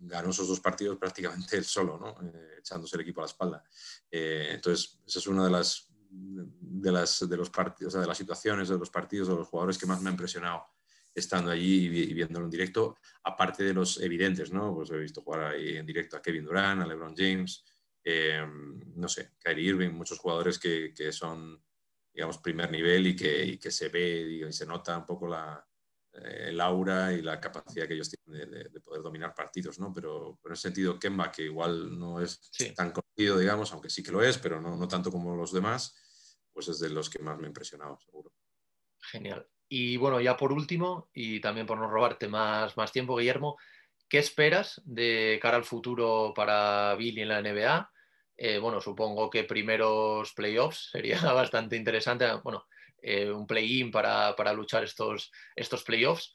ganó 0.01 0.31
esos 0.31 0.49
dos 0.49 0.61
partidos 0.61 0.99
prácticamente 0.99 1.57
él 1.57 1.65
solo, 1.65 1.99
¿no? 1.99 2.17
echándose 2.59 2.97
el 2.97 3.03
equipo 3.03 3.21
a 3.21 3.25
la 3.25 3.31
espalda. 3.31 3.65
entonces, 4.11 5.01
esa 5.07 5.19
es 5.19 5.27
una 5.27 5.45
de 5.45 5.51
las 5.51 5.87
de 6.13 6.91
las 6.91 7.29
de 7.29 7.37
los 7.37 7.51
partidos, 7.51 7.93
o 7.93 7.95
sea, 7.95 8.01
de 8.01 8.07
las 8.07 8.19
situaciones, 8.19 8.69
de 8.69 8.79
los 8.79 8.91
partidos, 8.91 9.29
de 9.29 9.37
los 9.37 9.49
jugadores 9.49 9.79
que 9.79 9.87
más 9.87 10.01
me 10.01 10.09
ha 10.09 10.13
impresionado 10.13 10.65
estando 11.15 11.51
allí 11.51 11.87
y, 11.87 12.15
viéndolo 12.15 12.47
en 12.47 12.51
directo, 12.51 12.97
aparte 13.25 13.65
de 13.65 13.75
los 13.75 14.01
evidentes, 14.01 14.53
¿no? 14.53 14.75
Pues 14.75 14.91
he 14.91 14.97
visto 14.97 15.23
jugar 15.23 15.53
ahí 15.53 15.77
en 15.77 15.87
directo 15.87 16.17
a 16.17 16.23
Kevin 16.23 16.45
Durant, 16.45 16.83
a 16.83 16.87
LeBron 16.87 17.15
James, 17.17 17.65
eh, 18.05 18.45
no 18.95 19.09
sé, 19.09 19.33
Kyrie 19.39 19.71
Irving, 19.71 19.91
muchos 19.91 20.19
jugadores 20.19 20.59
que, 20.59 20.93
que 20.95 21.13
son, 21.13 21.63
digamos, 22.13 22.39
primer 22.39 22.71
nivel 22.71 23.09
y 23.09 23.17
que, 23.17 23.45
y 23.45 23.59
que 23.59 23.71
se 23.71 23.89
ve 23.89 24.47
y, 24.49 24.53
se 24.53 24.67
nota 24.67 24.97
un 24.97 25.07
poco 25.07 25.27
la, 25.27 25.65
eh, 25.67 25.70
el 26.13 26.61
aura 26.61 27.13
y 27.13 27.23
la 27.23 27.41
capacidad 27.41 27.87
que 27.87 27.95
ellos 27.95 28.11
tienen 28.11 28.51
de, 28.51 28.59
de, 28.59 28.69
de, 28.69 28.81
poder 28.81 29.03
dominar 29.03 29.35
partidos, 29.35 29.79
¿no? 29.79 29.93
Pero, 29.93 30.39
pero 30.43 30.53
en 30.53 30.55
ese 30.55 30.63
sentido, 30.63 30.99
Kemba, 30.99 31.31
que 31.31 31.43
igual 31.43 31.99
no 31.99 32.21
es 32.21 32.41
sí. 32.51 32.75
tan 32.75 32.91
conocido, 32.91 33.39
digamos, 33.39 33.73
aunque 33.73 33.91
sí 33.91 34.03
que 34.03 34.13
lo 34.13 34.23
es, 34.23 34.39
pero 34.39 34.61
no, 34.61 34.77
no 34.77 34.89
tanto 34.89 35.11
como 35.11 35.37
los 35.37 35.53
demás, 35.53 36.47
pues 36.53 36.69
es 36.69 36.81
de 36.81 36.91
los 36.91 37.09
que 37.09 37.21
más 37.21 37.39
me 37.39 37.45
ha 37.45 37.49
impresionado, 37.49 37.99
seguro. 37.99 38.33
Genial. 39.01 39.47
Y 39.69 39.97
bueno, 39.97 40.21
ya 40.21 40.37
por 40.37 40.53
último, 40.53 41.11
y 41.15 41.41
también 41.41 41.67
por 41.67 41.79
no 41.79 41.89
robarte 41.89 42.27
más, 42.27 42.77
más 42.77 42.91
tiempo, 42.91 43.17
Guillermo, 43.17 43.57
¿qué 44.09 44.19
esperas 44.19 44.83
de 44.85 45.39
cara 45.41 45.57
al 45.57 45.65
futuro 45.65 46.33
para 46.35 46.97
Billy 46.97 47.23
en 47.23 47.29
la 47.29 47.41
NBA? 47.41 47.91
Eh, 48.37 48.59
bueno, 48.59 48.81
supongo 48.81 49.31
que 49.31 49.45
primeros 49.45 50.33
playoffs 50.33 50.91
sería 50.91 51.21
bastante 51.33 51.77
interesante. 51.77 52.27
Bueno, 52.43 52.67
eh, 53.03 53.31
un 53.31 53.47
play-in 53.47 53.91
para, 53.91 54.35
para, 54.37 54.53
luchar 54.53 54.85
estos, 54.85 55.31
estos 55.57 55.83
playoffs. 55.85 56.33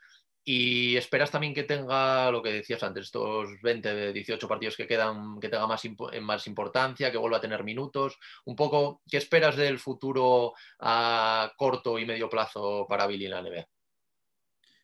Y 0.47 0.95
esperas 0.95 1.31
también 1.31 1.55
que 1.55 1.63
tenga 1.63 2.29
lo 2.29 2.43
que 2.43 2.51
decías 2.51 2.83
antes, 2.83 3.05
estos 3.05 3.49
20, 3.63 4.13
18 4.13 4.47
partidos 4.47 4.77
que 4.77 4.85
quedan, 4.85 5.39
que 5.39 5.49
tenga 5.49 5.65
más, 5.65 5.81
más 6.21 6.45
importancia, 6.45 7.11
que 7.11 7.17
vuelva 7.17 7.37
a 7.37 7.41
tener 7.41 7.63
minutos. 7.63 8.19
Un 8.45 8.55
poco, 8.55 9.01
¿qué 9.09 9.17
esperas 9.17 9.55
del 9.55 9.79
futuro 9.79 10.53
a 10.79 11.51
corto 11.57 11.97
y 11.97 12.05
medio 12.05 12.29
plazo 12.29 12.85
para 12.87 13.07
Billy 13.07 13.25
en 13.25 13.31
la 13.31 13.41
NBA? 13.41 13.67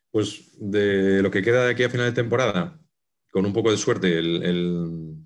Pues 0.09 0.51
de 0.59 1.21
lo 1.21 1.29
que 1.29 1.43
queda 1.43 1.65
de 1.65 1.71
aquí 1.71 1.83
a 1.83 1.89
final 1.89 2.07
de 2.07 2.21
temporada, 2.21 2.79
con 3.31 3.45
un 3.45 3.53
poco 3.53 3.71
de 3.71 3.77
suerte, 3.77 4.17
el, 4.17 5.20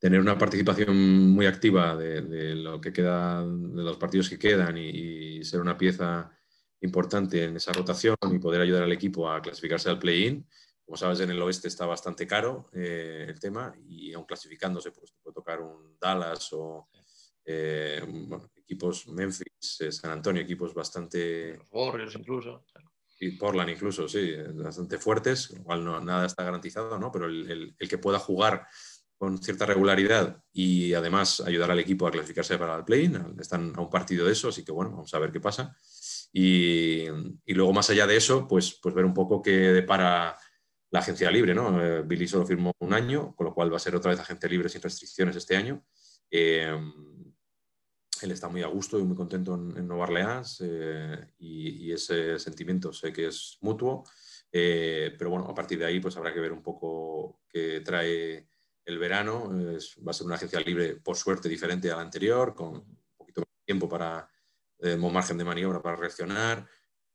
tener 0.00 0.18
una 0.18 0.36
participación 0.36 1.30
muy 1.30 1.46
activa 1.46 1.94
de, 1.94 2.54
lo 2.56 2.80
que 2.80 2.92
queda, 2.92 3.46
de 3.46 3.82
los 3.82 3.98
partidos 3.98 4.28
que 4.28 4.38
quedan 4.38 4.76
y 4.78 5.44
ser 5.44 5.60
una 5.60 5.76
pieza 5.76 6.32
importante 6.80 7.44
en 7.44 7.56
esa 7.56 7.72
rotación 7.72 8.16
y 8.32 8.38
poder 8.38 8.62
ayudar 8.62 8.84
al 8.84 8.92
equipo 8.92 9.30
a 9.30 9.40
clasificarse 9.40 9.90
al 9.90 9.98
play-in. 9.98 10.46
Como 10.84 10.96
sabes, 10.96 11.20
en 11.20 11.30
el 11.30 11.40
oeste 11.42 11.68
está 11.68 11.86
bastante 11.86 12.26
caro 12.26 12.66
eh, 12.72 13.26
el 13.28 13.38
tema 13.38 13.72
y 13.86 14.12
aún 14.12 14.24
clasificándose, 14.24 14.90
pues 14.90 15.12
puede 15.22 15.34
tocar 15.34 15.60
un 15.60 15.96
Dallas 16.00 16.48
o 16.52 16.88
eh, 17.44 18.02
equipos 18.56 19.06
Memphis, 19.08 19.80
eh, 19.80 19.92
San 19.92 20.10
Antonio, 20.10 20.42
equipos 20.42 20.74
bastante... 20.74 21.56
Los 21.58 21.68
Warriors 21.70 22.16
incluso. 22.16 22.64
Y 23.20 23.32
Portland 23.32 23.70
incluso, 23.70 24.08
sí, 24.08 24.34
bastante 24.54 24.96
fuertes, 24.96 25.50
igual 25.50 25.84
no, 25.84 26.00
nada 26.00 26.24
está 26.24 26.42
garantizado, 26.42 26.98
¿no? 26.98 27.12
Pero 27.12 27.26
el, 27.26 27.74
el 27.78 27.88
que 27.88 27.98
pueda 27.98 28.18
jugar 28.18 28.66
con 29.20 29.36
cierta 29.36 29.66
regularidad 29.66 30.42
y 30.50 30.94
además 30.94 31.42
ayudar 31.42 31.70
al 31.70 31.78
equipo 31.78 32.06
a 32.06 32.10
clasificarse 32.10 32.56
para 32.56 32.74
el 32.74 32.84
play-in, 32.86 33.36
están 33.38 33.70
a 33.76 33.82
un 33.82 33.90
partido 33.90 34.24
de 34.24 34.32
eso, 34.32 34.48
así 34.48 34.64
que 34.64 34.72
bueno, 34.72 34.92
vamos 34.92 35.12
a 35.12 35.18
ver 35.18 35.30
qué 35.30 35.38
pasa. 35.38 35.76
Y, 36.32 37.04
luego, 37.48 37.70
más 37.74 37.90
allá 37.90 38.06
de 38.06 38.16
eso, 38.16 38.48
pues, 38.48 38.78
pues 38.82 38.94
ver 38.94 39.04
un 39.04 39.12
poco 39.12 39.42
qué 39.42 39.50
depara 39.50 40.38
la 40.90 41.00
agencia 41.00 41.30
libre. 41.30 41.54
¿no? 41.54 41.82
Eh, 41.82 42.00
Billy 42.00 42.26
solo 42.26 42.46
firmó 42.46 42.72
un 42.78 42.94
año, 42.94 43.34
con 43.36 43.44
lo 43.44 43.52
cual 43.52 43.70
va 43.70 43.76
a 43.76 43.80
ser 43.80 43.94
otra 43.94 44.10
vez 44.10 44.20
agencia 44.20 44.48
libre 44.48 44.70
sin 44.70 44.80
restricciones 44.80 45.36
este 45.36 45.54
año. 45.54 45.84
Eh, 46.30 46.80
él 48.22 48.30
está 48.30 48.48
muy 48.48 48.62
a 48.62 48.68
gusto 48.68 48.98
y 48.98 49.02
muy 49.02 49.16
contento 49.18 49.54
en, 49.54 49.86
Nueva 49.86 50.04
Orleans 50.04 50.62
eh, 50.64 51.34
y, 51.40 51.92
ese 51.92 52.38
sentimiento 52.38 52.90
sé 52.90 53.12
que 53.12 53.26
es 53.26 53.58
mutuo. 53.60 54.02
pero 54.50 55.28
bueno, 55.28 55.44
a 55.46 55.54
partir 55.54 55.78
de 55.78 55.84
ahí 55.84 56.00
pues 56.00 56.16
habrá 56.16 56.32
que 56.32 56.40
ver 56.40 56.52
un 56.52 56.62
poco 56.62 57.42
qué 57.50 57.82
trae 57.84 58.49
el 58.84 58.98
verano. 58.98 59.50
va 60.06 60.10
a 60.10 60.14
ser 60.14 60.26
una 60.26 60.36
agencia 60.36 60.60
libre, 60.60 60.96
por 60.96 61.16
suerte, 61.16 61.48
diferente 61.48 61.90
a 61.90 61.96
la 61.96 62.02
anterior, 62.02 62.54
con 62.54 62.76
un 62.76 62.98
poquito 63.16 63.40
más 63.40 63.48
de 63.48 63.64
tiempo 63.64 63.88
para 63.88 64.28
eh, 64.80 64.96
margen 64.96 65.38
de 65.38 65.44
maniobra 65.44 65.82
para 65.82 65.96
reaccionar, 65.96 66.66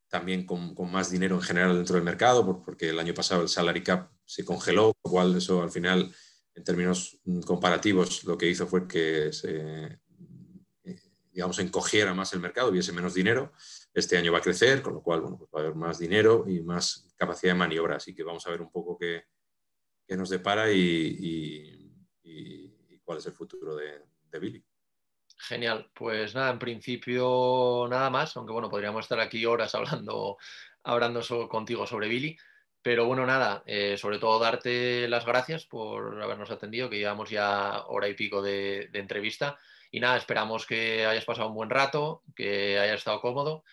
también 0.07 0.45
con, 0.45 0.75
más 0.91 1.09
dinero 1.09 1.35
en 1.35 1.41
general 1.41 1.75
dentro 1.75 1.95
del 1.95 2.03
mercado, 2.03 2.63
porque 2.63 2.89
el 2.89 2.99
año 2.99 3.13
pasado 3.13 3.41
el 3.41 3.49
salary 3.49 3.83
cap 3.83 4.11
se 4.23 4.45
congeló, 4.45 4.93
lo 5.03 5.11
cual 5.11 5.35
eso 5.35 5.61
al 5.61 5.71
final, 5.71 6.13
en 6.53 6.63
términos 6.63 7.19
mm, 7.25 7.41
comparativos, 7.41 8.23
lo 8.23 8.37
que 8.37 8.47
hizo 8.49 8.67
fue 8.67 8.87
que 8.87 9.33
se, 9.33 9.99
eh, 10.83 10.99
digamos, 11.31 11.59
encogiera 11.59 12.13
más 12.13 12.33
el 12.33 12.39
mercado, 12.39 12.69
hubiese 12.69 12.93
menos 12.93 13.13
dinero. 13.13 13.51
Este 13.93 14.17
año 14.17 14.31
va 14.31 14.37
a 14.39 14.41
crecer, 14.41 14.81
con 14.81 14.93
lo 14.93 15.01
cual 15.01 15.21
bueno, 15.21 15.37
pues 15.37 15.49
va 15.53 15.59
a 15.59 15.63
haber 15.63 15.75
más 15.75 15.97
dinero 15.97 16.45
y 16.47 16.61
más 16.61 17.07
capacidad 17.17 17.53
de 17.53 17.59
maniobra. 17.59 17.95
Así 17.97 18.13
que 18.13 18.23
vamos 18.23 18.45
a 18.45 18.51
ver 18.51 18.61
un 18.61 18.71
poco 18.71 18.97
qué, 18.97 19.25
qué 20.07 20.15
nos 20.15 20.29
depara 20.29 20.71
y, 20.71 21.71
cuál 23.03 23.19
es 23.19 23.25
el 23.27 23.33
futuro 23.33 23.75
de, 23.75 24.01
de 24.31 24.39
Billy. 24.39 24.65
Genial, 25.37 25.91
pues 25.93 26.33
nada, 26.33 26.49
en 26.49 26.57
principio 26.57 27.85
nada 27.87 28.09
más, 28.09 28.35
aunque 28.35 28.51
bueno, 28.51 28.69
podríamos 28.69 29.05
estar 29.05 29.19
aquí 29.19 29.45
horas 29.45 29.75
hablando, 29.75 30.37
hablando 30.83 31.21
contigo 31.47 31.85
sobre 31.85 32.07
Billy, 32.07 32.35
pero 32.81 33.05
bueno, 33.05 33.25
nada, 33.25 33.63
eh, 33.65 33.97
sobre 33.97 34.17
todo 34.17 34.39
darte 34.39 35.07
las 35.07 35.25
gracias 35.25 35.65
por 35.65 36.21
habernos 36.21 36.49
atendido, 36.49 36.89
que 36.89 36.97
llevamos 36.97 37.29
ya 37.29 37.83
hora 37.87 38.07
y 38.07 38.15
pico 38.15 38.41
de, 38.41 38.89
de 38.91 38.99
entrevista. 38.99 39.57
Y 39.91 39.99
nada, 39.99 40.17
esperamos 40.17 40.65
que 40.65 41.05
hayas 41.05 41.25
pasado 41.25 41.49
un 41.49 41.55
buen 41.55 41.69
rato, 41.69 42.23
que 42.35 42.79
hayas 42.79 42.97
estado 42.97 43.21
cómodo 43.21 43.63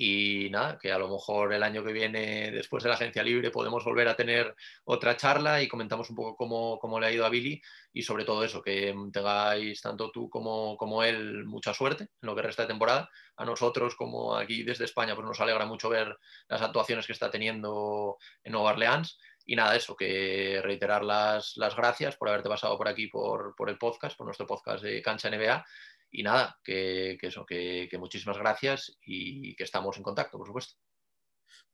y 0.00 0.48
nada, 0.50 0.78
que 0.78 0.92
a 0.92 0.98
lo 0.98 1.08
mejor 1.08 1.52
el 1.52 1.64
año 1.64 1.82
que 1.82 1.92
viene, 1.92 2.52
después 2.52 2.84
de 2.84 2.88
la 2.88 2.94
agencia 2.94 3.20
libre, 3.24 3.50
podemos 3.50 3.84
volver 3.84 4.06
a 4.06 4.14
tener 4.14 4.54
otra 4.84 5.16
charla 5.16 5.60
y 5.60 5.66
comentamos 5.66 6.08
un 6.10 6.14
poco 6.14 6.36
cómo, 6.36 7.00
le 7.00 7.06
ha 7.08 7.10
ido 7.10 7.26
a 7.26 7.28
Billy 7.28 7.60
y 7.92 8.02
sobre 8.02 8.24
todo 8.24 8.44
eso, 8.44 8.62
que 8.62 8.94
tengáis 9.12 9.82
tanto 9.82 10.12
tú 10.12 10.30
como, 10.30 10.76
como, 10.76 11.02
él 11.02 11.44
mucha 11.46 11.74
suerte 11.74 12.04
en 12.04 12.26
lo 12.28 12.36
que 12.36 12.42
resta 12.42 12.62
de 12.62 12.68
temporada. 12.68 13.10
A 13.38 13.44
nosotros, 13.44 13.96
como 13.96 14.36
aquí 14.36 14.62
desde 14.62 14.84
España, 14.84 15.16
pues 15.16 15.26
nos 15.26 15.40
alegra 15.40 15.66
mucho 15.66 15.88
ver 15.88 16.16
las 16.46 16.62
actuaciones 16.62 17.04
que 17.04 17.12
está 17.12 17.28
teniendo 17.28 18.18
en 18.44 18.52
Nueva 18.52 18.70
Orleans. 18.70 19.18
Y 19.46 19.56
nada, 19.56 19.74
eso, 19.74 19.96
que 19.96 20.60
reiterar 20.62 21.02
las, 21.02 21.56
las 21.56 21.74
gracias 21.74 22.16
por 22.16 22.28
haberte 22.28 22.48
pasado 22.48 22.78
por 22.78 22.86
aquí, 22.86 23.08
por, 23.08 23.56
por 23.56 23.68
el 23.68 23.78
podcast, 23.78 24.16
por 24.16 24.26
nuestro 24.26 24.46
podcast 24.46 24.84
de 24.84 25.02
Cancha 25.02 25.28
NBA 25.28 25.64
y 26.10 26.22
nada, 26.22 26.58
que, 26.64 27.18
eso, 27.20 27.44
que, 27.46 27.88
muchísimas 27.98 28.38
gracias 28.38 28.98
y 29.04 29.54
que 29.56 29.64
estamos 29.64 29.96
en 29.96 30.02
contacto, 30.02 30.38
por 30.38 30.46
supuesto. 30.46 30.74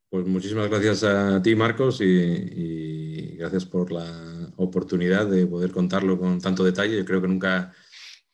Pues 0.09 0.27
muchísimas 0.27 0.69
gracias 0.69 1.03
a 1.03 1.41
ti, 1.41 1.55
Marcos, 1.55 1.99
y, 1.99 3.35
gracias 3.37 3.65
por 3.65 3.91
la 3.91 4.49
oportunidad 4.55 5.25
de 5.25 5.45
poder 5.45 5.71
contarlo 5.71 6.17
con 6.17 6.39
tanto 6.39 6.63
detalle. 6.63 6.97
Yo 6.97 7.05
creo 7.05 7.21
que 7.21 7.27
nunca, 7.27 7.73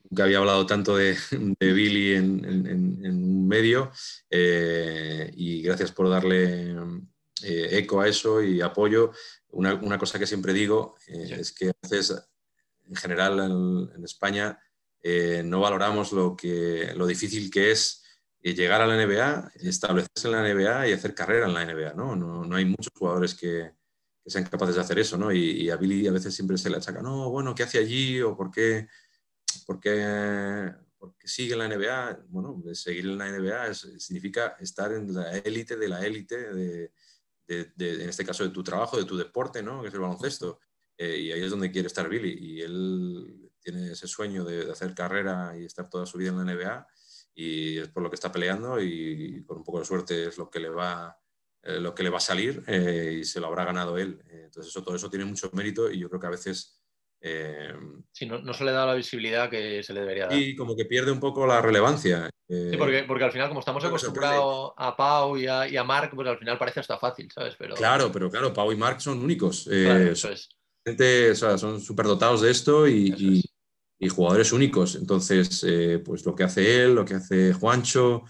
nunca 0.08 0.24
había 0.24 0.38
hablado 0.40 0.66
tanto 0.66 0.96
de, 0.96 1.18
Billy 1.60 2.14
en, 2.14 3.08
un 3.08 3.48
medio 3.48 3.92
eh, 4.30 5.32
y 5.34 5.64
gracias 5.64 5.92
por 5.92 6.10
darle 6.10 6.76
eh, 7.44 7.70
eco 7.72 8.02
a 8.02 8.08
eso 8.08 8.44
y 8.44 8.62
apoyo. 8.62 9.12
Una, 9.50 9.98
cosa 9.98 10.20
que 10.20 10.28
siempre 10.28 10.54
digo 10.54 10.96
eh, 11.08 11.38
es 11.40 11.52
que 11.52 11.72
haces, 11.82 12.14
en 12.88 12.96
general 12.96 13.90
en 13.96 14.04
España, 14.04 14.60
eh, 15.04 15.42
no 15.44 15.60
valoramos 15.60 16.12
lo, 16.12 16.36
que, 16.36 16.94
lo 16.96 17.08
difícil 17.08 17.50
que 17.50 17.72
es 17.72 18.04
eh, 18.42 18.54
llegar 18.54 18.82
a 18.82 18.88
la 18.88 18.96
NBA, 18.96 19.52
establecerse 19.56 20.28
en 20.28 20.32
la 20.32 20.42
NBA 20.42 20.90
y 20.90 20.94
hacer 20.94 21.16
carrera 21.16 21.48
en 21.48 21.54
la 21.54 21.66
NBA. 21.66 21.94
No, 21.94 22.16
no, 22.16 22.56
hay 22.56 22.66
muchos 22.66 22.92
jugadores 22.98 23.36
que, 23.36 23.72
sean 24.26 24.46
capaces 24.46 24.76
de 24.76 24.82
hacer 24.82 25.00
eso. 25.00 25.18
¿no? 25.18 25.32
Y, 25.32 25.70
a 25.70 25.78
Billy 25.78 26.08
a 26.08 26.12
veces 26.12 26.36
siempre 26.36 26.58
se 26.58 26.70
le 26.70 26.78
achaca, 26.78 27.02
no, 27.02 27.30
bueno, 27.30 27.56
¿qué 27.56 27.64
hace 27.64 27.80
allí? 27.80 28.22
¿O 28.22 28.36
por 28.36 28.52
qué, 28.52 28.88
por 29.66 29.80
qué, 29.80 30.74
sigue 31.24 31.54
en 31.54 31.60
la 31.60 31.68
NBA? 31.68 32.26
Bueno, 32.30 32.62
seguir 32.74 33.06
en 33.06 33.18
la 33.18 33.32
NBA 33.32 33.74
significa 33.74 34.56
estar 34.60 34.92
en 34.92 35.14
la 35.14 35.38
élite 35.40 35.76
de 35.76 35.90
la 35.90 36.06
élite, 36.06 36.54
de, 36.54 36.92
en 37.48 38.10
este 38.10 38.24
caso 38.24 38.44
de 38.44 38.52
tu 38.52 38.64
trabajo, 38.64 38.98
de 38.98 39.06
tu 39.06 39.18
deporte, 39.18 39.64
¿no? 39.64 39.82
que 39.82 39.88
es 39.88 39.94
el 39.94 40.00
baloncesto. 40.00 40.60
Eh, 40.98 41.18
y 41.18 41.32
ahí 41.32 41.44
es 41.44 41.50
donde 41.50 41.72
quiere 41.72 41.88
estar 41.88 42.08
Billy. 42.08 42.38
Y 42.40 42.62
él 42.62 43.41
tiene 43.62 43.92
ese 43.92 44.08
sueño 44.08 44.44
de, 44.44 44.72
hacer 44.72 44.94
carrera 44.94 45.54
y 45.58 45.66
estar 45.66 45.90
toda 45.90 46.06
su 46.06 46.18
vida 46.18 46.30
en 46.30 46.38
la 46.38 46.54
NBA 46.54 46.88
y 47.34 47.78
es 47.78 47.88
por 47.90 48.04
lo 48.04 48.10
que 48.10 48.16
está 48.16 48.32
peleando 48.32 48.80
y 48.82 49.44
con 49.46 49.58
un 49.58 49.64
poco 49.64 49.80
de 49.80 49.86
suerte 49.86 50.28
es 50.28 50.38
lo 50.38 50.50
que 50.50 50.60
le 50.60 50.70
va, 50.70 51.18
eh, 51.64 51.80
lo 51.80 51.96
que 51.96 52.04
le 52.04 52.10
va 52.10 52.18
a 52.18 52.22
salir 52.22 52.64
eh, 52.68 53.20
y 53.20 53.24
se 53.24 53.40
lo 53.40 53.48
habrá 53.48 53.66
ganado 53.66 53.98
él. 53.98 54.22
Eh, 54.30 54.44
entonces 54.46 54.70
eso, 54.70 54.84
todo 54.84 54.96
eso 54.96 55.10
tiene 55.10 55.26
mucho 55.26 55.50
mérito 55.54 55.90
y 55.90 56.00
yo 56.00 56.10
creo 56.10 56.20
que 56.20 56.28
a 56.28 56.32
veces... 56.32 56.82
sí, 58.12 58.26
no, 58.26 58.40
no, 58.40 58.54
se 58.54 58.66
le 58.66 58.72
da 58.72 58.86
la 58.86 58.96
visibilidad 58.96 59.50
que 59.50 59.82
se 59.84 59.94
le 59.94 60.02
debería 60.02 60.28
dar. 60.28 60.38
Y 60.38 60.56
como 60.56 60.76
que 60.76 60.86
pierde 60.86 61.12
un 61.12 61.20
poco 61.20 61.48
la 61.48 61.62
relevancia. 61.62 62.30
sí, 62.50 62.78
porque, 62.78 63.04
porque 63.08 63.24
al 63.24 63.32
final 63.32 63.48
como 63.48 63.62
estamos 63.62 63.86
acostumbrados 63.86 64.74
a 64.76 64.96
Pau 64.98 65.38
y 65.38 65.48
a, 65.48 65.68
y 65.68 65.78
a, 65.78 65.84
Mark, 65.84 66.12
pues 66.14 66.28
al 66.28 66.38
final 66.38 66.58
parece 66.58 66.82
hasta 66.82 66.98
fácil, 66.98 67.32
¿sabes? 67.32 67.56
Pero... 67.58 67.76
Claro, 67.76 68.12
pero 68.12 68.30
claro, 68.30 68.52
Pau 68.52 68.72
y 68.72 68.76
Mark 68.76 69.00
son 69.02 69.20
únicos. 69.20 69.68
Claro, 69.70 70.12
eso 70.12 70.30
es. 70.30 70.50
O 70.86 71.36
sea, 71.36 71.58
son 71.58 71.80
superdotados 71.80 72.42
de 72.42 72.52
esto 72.52 72.88
y, 72.88 73.44
y 74.02 74.10
jugadores 74.10 74.52
únicos. 74.52 74.96
Entonces, 74.96 75.64
eh, 75.68 76.02
pues 76.04 76.26
lo 76.26 76.36
que 76.36 76.44
hace 76.44 76.84
él, 76.84 76.96
lo 76.96 77.06
que 77.06 77.14
hace 77.14 77.54
Juancho, 77.54 78.24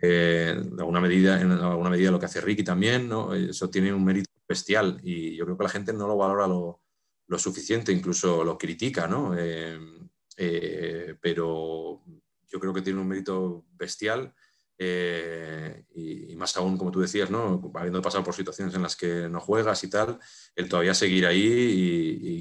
eh, 0.00 0.54
alguna 0.78 1.00
medida, 1.00 1.40
en 1.40 1.50
alguna 1.50 1.90
medida 1.90 2.12
lo 2.12 2.20
que 2.20 2.26
hace 2.26 2.40
Ricky 2.40 2.62
también, 2.62 3.08
¿no? 3.08 3.34
eso 3.34 3.68
tiene 3.68 3.92
un 3.92 4.04
mérito 4.04 4.30
bestial 4.48 5.00
y 5.02 5.34
yo 5.34 5.44
creo 5.44 5.58
que 5.58 5.64
la 5.64 5.70
gente 5.70 5.92
no 5.92 6.06
lo 6.06 6.16
valora 6.16 6.46
lo, 6.46 6.80
suficiente, 7.38 7.92
incluso 7.92 8.44
lo 8.44 8.56
critica, 8.56 9.06
¿no? 9.06 9.34
Eh, 9.36 9.78
pero 11.20 12.02
yo 12.48 12.60
creo 12.60 12.72
que 12.72 12.82
tiene 12.82 13.00
un 13.00 13.08
mérito 13.08 13.66
bestial 13.72 14.32
eh, 14.82 15.84
y, 15.94 16.34
más 16.36 16.56
aún, 16.56 16.78
como 16.78 16.90
tú 16.90 17.00
decías, 17.00 17.30
¿no? 17.30 17.70
habiendo 17.74 18.00
pasado 18.00 18.24
por 18.24 18.32
situaciones 18.32 18.74
en 18.74 18.80
las 18.82 18.96
que 18.96 19.28
no 19.28 19.38
juegas 19.38 19.84
y 19.84 19.90
tal, 19.90 20.18
el 20.56 20.70
todavía 20.70 20.94
seguir 20.94 21.26
ahí 21.26 21.42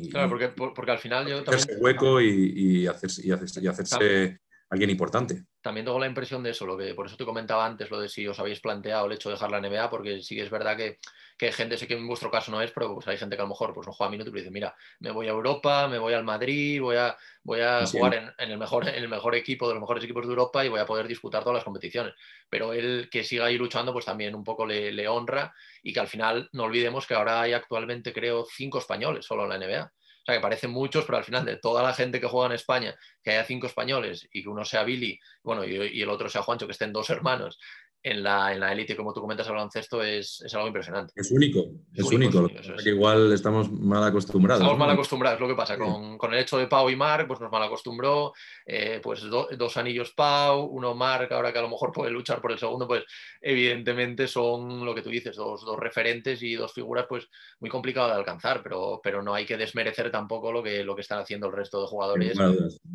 y, 0.06 0.10
claro, 0.10 0.30
porque, 0.30 0.48
porque 0.48 0.92
al 0.92 1.00
final 1.00 1.28
yo 1.28 1.44
también... 1.44 1.64
Hacerse 1.64 1.82
hueco 1.82 2.22
y, 2.22 2.54
y, 2.56 2.88
hacerse, 2.88 3.28
y, 3.28 3.32
hacerse, 3.68 4.40
alguien 4.70 4.90
importante. 4.90 5.46
También 5.62 5.86
tengo 5.86 6.00
la 6.00 6.08
impresión 6.08 6.42
de 6.42 6.52
eso, 6.52 6.66
lo 6.66 6.78
que 6.78 6.94
por 6.94 7.06
eso 7.08 7.18
te 7.18 7.26
comentaba 7.26 7.66
antes, 7.66 7.92
lo 7.92 8.00
de 8.00 8.08
si 8.08 8.26
os 8.26 8.40
habéis 8.40 8.62
planteado 8.62 9.06
el 9.08 9.12
hecho 9.12 9.28
de 9.28 9.36
dejar 9.36 9.52
la 9.52 9.58
NBA, 9.58 9.90
porque 9.90 10.22
sí 10.22 10.40
es 10.40 10.50
verdad 10.50 10.78
que, 10.78 11.00
que 11.38 11.48
hay 11.48 11.52
gente, 11.52 11.78
sé 11.78 11.86
que 11.86 11.96
en 11.96 12.08
vuestro 12.08 12.32
caso 12.32 12.50
no 12.50 12.62
es, 12.62 12.72
pero 12.72 12.94
pues 12.94 13.06
hay 13.10 13.18
gente 13.18 13.36
que 13.36 13.42
a 13.42 13.44
lo 13.44 13.50
mejor 13.50 13.74
pues, 13.74 13.86
no 13.86 13.92
juega 13.92 14.10
minutos 14.10 14.34
y 14.34 14.38
dice, 14.38 14.52
mira, 14.52 14.74
me 15.02 15.12
voy 15.12 15.28
a 15.28 15.32
Europa, 15.32 15.90
me 15.90 16.00
voy 16.00 16.14
al 16.14 16.24
Madrid, 16.24 16.80
voy 16.80 16.96
a, 16.96 17.18
voy 17.44 17.60
a 17.60 17.86
Sí. 17.86 17.98
jugar 17.98 18.14
en, 18.14 18.32
en 18.38 18.52
el 18.52 18.58
mejor, 18.58 18.88
en 18.88 18.96
el 18.96 19.10
mejor 19.10 19.36
equipo 19.36 19.68
de 19.68 19.74
los 19.74 19.82
mejores 19.82 20.02
equipos 20.06 20.24
de 20.26 20.30
Europa 20.30 20.64
y 20.64 20.70
voy 20.70 20.80
a 20.80 20.86
poder 20.86 21.10
disputar 21.10 21.44
todas 21.44 21.56
las 21.56 21.66
competiciones. 21.66 22.14
Pero 22.50 22.72
él 22.72 23.10
que 23.12 23.26
siga 23.26 23.46
ahí 23.48 23.58
luchando, 23.58 23.92
pues 23.92 24.06
también 24.06 24.36
un 24.36 24.46
poco 24.46 24.66
le, 24.66 24.94
le 24.94 25.10
honra 25.10 25.54
y 25.84 25.92
que 25.92 26.00
al 26.00 26.08
final 26.08 26.50
no 26.54 26.64
olvidemos 26.64 27.06
que 27.06 27.16
ahora 27.16 27.42
hay 27.42 27.52
actualmente, 27.52 28.14
creo, 28.14 28.46
cinco 28.50 28.78
españoles 28.80 29.26
solo 29.26 29.44
en 29.44 29.50
la 29.50 29.56
NBA. 29.56 29.92
O 30.20 30.26
sea, 30.26 30.36
que 30.36 30.42
parecen 30.42 30.72
muchos, 30.72 31.06
pero 31.06 31.18
al 31.18 31.24
final 31.24 31.46
de 31.46 31.58
toda 31.58 31.82
la 31.82 31.94
gente 31.94 32.20
que 32.20 32.28
juega 32.28 32.48
en 32.48 32.54
España, 32.54 32.96
que 33.24 33.32
haya 33.32 33.46
cinco 33.46 33.68
españoles 33.68 34.28
y 34.32 34.44
que 34.44 34.50
uno 34.50 34.66
sea 34.66 34.84
Billy, 34.84 35.20
bueno, 35.44 35.66
y, 35.66 35.76
y 35.76 36.02
el 36.02 36.10
otro 36.10 36.30
sea 36.30 36.44
Juancho, 36.44 36.68
que 36.68 36.74
estén 36.74 36.94
dos 36.94 37.10
hermanos 37.10 37.58
en 38.02 38.24
la, 38.24 38.54
en 38.54 38.62
la 38.62 38.72
élite, 38.72 38.96
como 38.96 39.14
tú 39.14 39.20
comentas, 39.20 39.46
al 39.48 39.56
baloncesto, 39.56 40.02
es, 40.02 40.42
es 40.46 40.54
algo 40.56 40.68
impresionante. 40.68 41.12
Es 41.16 41.32
único, 41.32 41.60
es, 41.94 42.06
Es 42.06 42.12
único, 42.14 42.48
es 42.48 42.84
que 42.84 42.90
igual 42.92 43.34
estamos 43.34 43.70
mal 43.72 44.02
acostumbrados. 44.04 44.62
Estamos 44.62 44.80
¿no? 44.80 44.86
mal 44.86 44.94
acostumbrados, 44.94 45.40
lo 45.42 45.48
que 45.50 45.56
pasa 45.56 45.76
Sí. 45.76 45.82
con, 45.82 46.18
con 46.18 46.34
el 46.34 46.40
hecho 46.40 46.58
de 46.58 46.68
Pau 46.68 46.90
y 46.90 46.96
Marc, 46.96 47.28
pues 47.28 47.42
nos 47.42 47.52
mal 47.52 47.62
acostumbró, 47.64 48.32
eh, 48.66 49.02
pues 49.04 49.22
do- 49.24 49.50
dos 49.58 49.76
anillos 49.76 50.14
Pau, 50.14 50.62
uno 50.66 50.96
Marc, 50.96 51.30
ahora 51.34 51.52
que 51.52 51.60
a 51.60 51.62
lo 51.62 51.70
mejor 51.70 51.92
puede 51.92 52.10
luchar 52.12 52.40
por 52.42 52.54
el 52.54 52.58
segundo, 52.58 52.88
pues 52.88 53.04
evidentemente 53.42 54.28
son 54.28 54.86
lo 54.86 54.96
que 54.96 55.02
tú 55.02 55.10
dices, 55.10 55.36
dos, 55.36 55.66
dos 55.66 55.78
referentes 55.78 56.42
y 56.42 56.56
dos 56.56 56.72
figuras 56.74 57.06
pues 57.10 57.28
muy 57.60 57.70
complicado 57.70 58.08
de 58.08 58.14
alcanzar, 58.16 58.64
pero, 58.64 59.02
pero 59.04 59.22
no 59.22 59.34
hay 59.34 59.46
que 59.46 59.58
desmerecer 59.58 60.10
tampoco 60.10 60.52
lo 60.54 60.64
que, 60.64 60.84
lo 60.86 60.96
que 60.96 61.02
están 61.02 61.20
haciendo 61.20 61.48
el 61.48 61.54
resto 61.54 61.82
de 61.82 61.88
jugadores. 61.88 62.38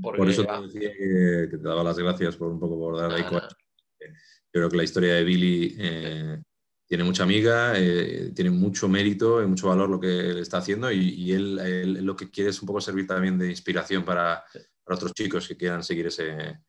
Por 0.02 0.28
eso 0.30 0.46
ah, 0.48 0.60
te 0.60 0.66
decía 0.66 0.92
que, 0.92 1.48
que 1.50 1.58
te 1.58 1.62
daba 1.68 1.84
las 1.84 1.98
gracias 1.98 2.36
por 2.36 2.48
un 2.50 2.58
poco 2.58 2.78
por 2.78 2.96
dar 2.98 3.12
ahí 3.12 3.22
nada. 3.22 3.48
Yo 4.54 4.60
creo 4.60 4.70
que 4.70 4.76
la 4.76 4.84
historia 4.84 5.14
de 5.14 5.24
Billy 5.24 5.74
eh, 5.76 6.42
tiene 6.86 7.02
mucha 7.02 7.24
amiga, 7.24 7.72
eh, 7.76 8.30
tiene 8.36 8.50
mucho 8.50 8.88
mérito 8.88 9.42
y 9.42 9.46
mucho 9.46 9.66
valor 9.66 9.90
lo 9.90 9.98
que 9.98 10.30
él 10.30 10.38
está 10.38 10.58
haciendo 10.58 10.92
y, 10.92 11.08
y 11.08 11.32
él, 11.32 11.58
él 11.58 12.04
lo 12.04 12.14
que 12.14 12.30
quiere 12.30 12.50
es 12.50 12.62
un 12.62 12.66
poco 12.66 12.80
servir 12.80 13.04
también 13.04 13.36
de 13.36 13.50
inspiración 13.50 14.04
para, 14.04 14.44
para 14.84 14.96
otros 14.96 15.12
chicos 15.12 15.48
que 15.48 15.56
quieran 15.56 15.82
seguir 15.82 16.06
ese, 16.06 16.60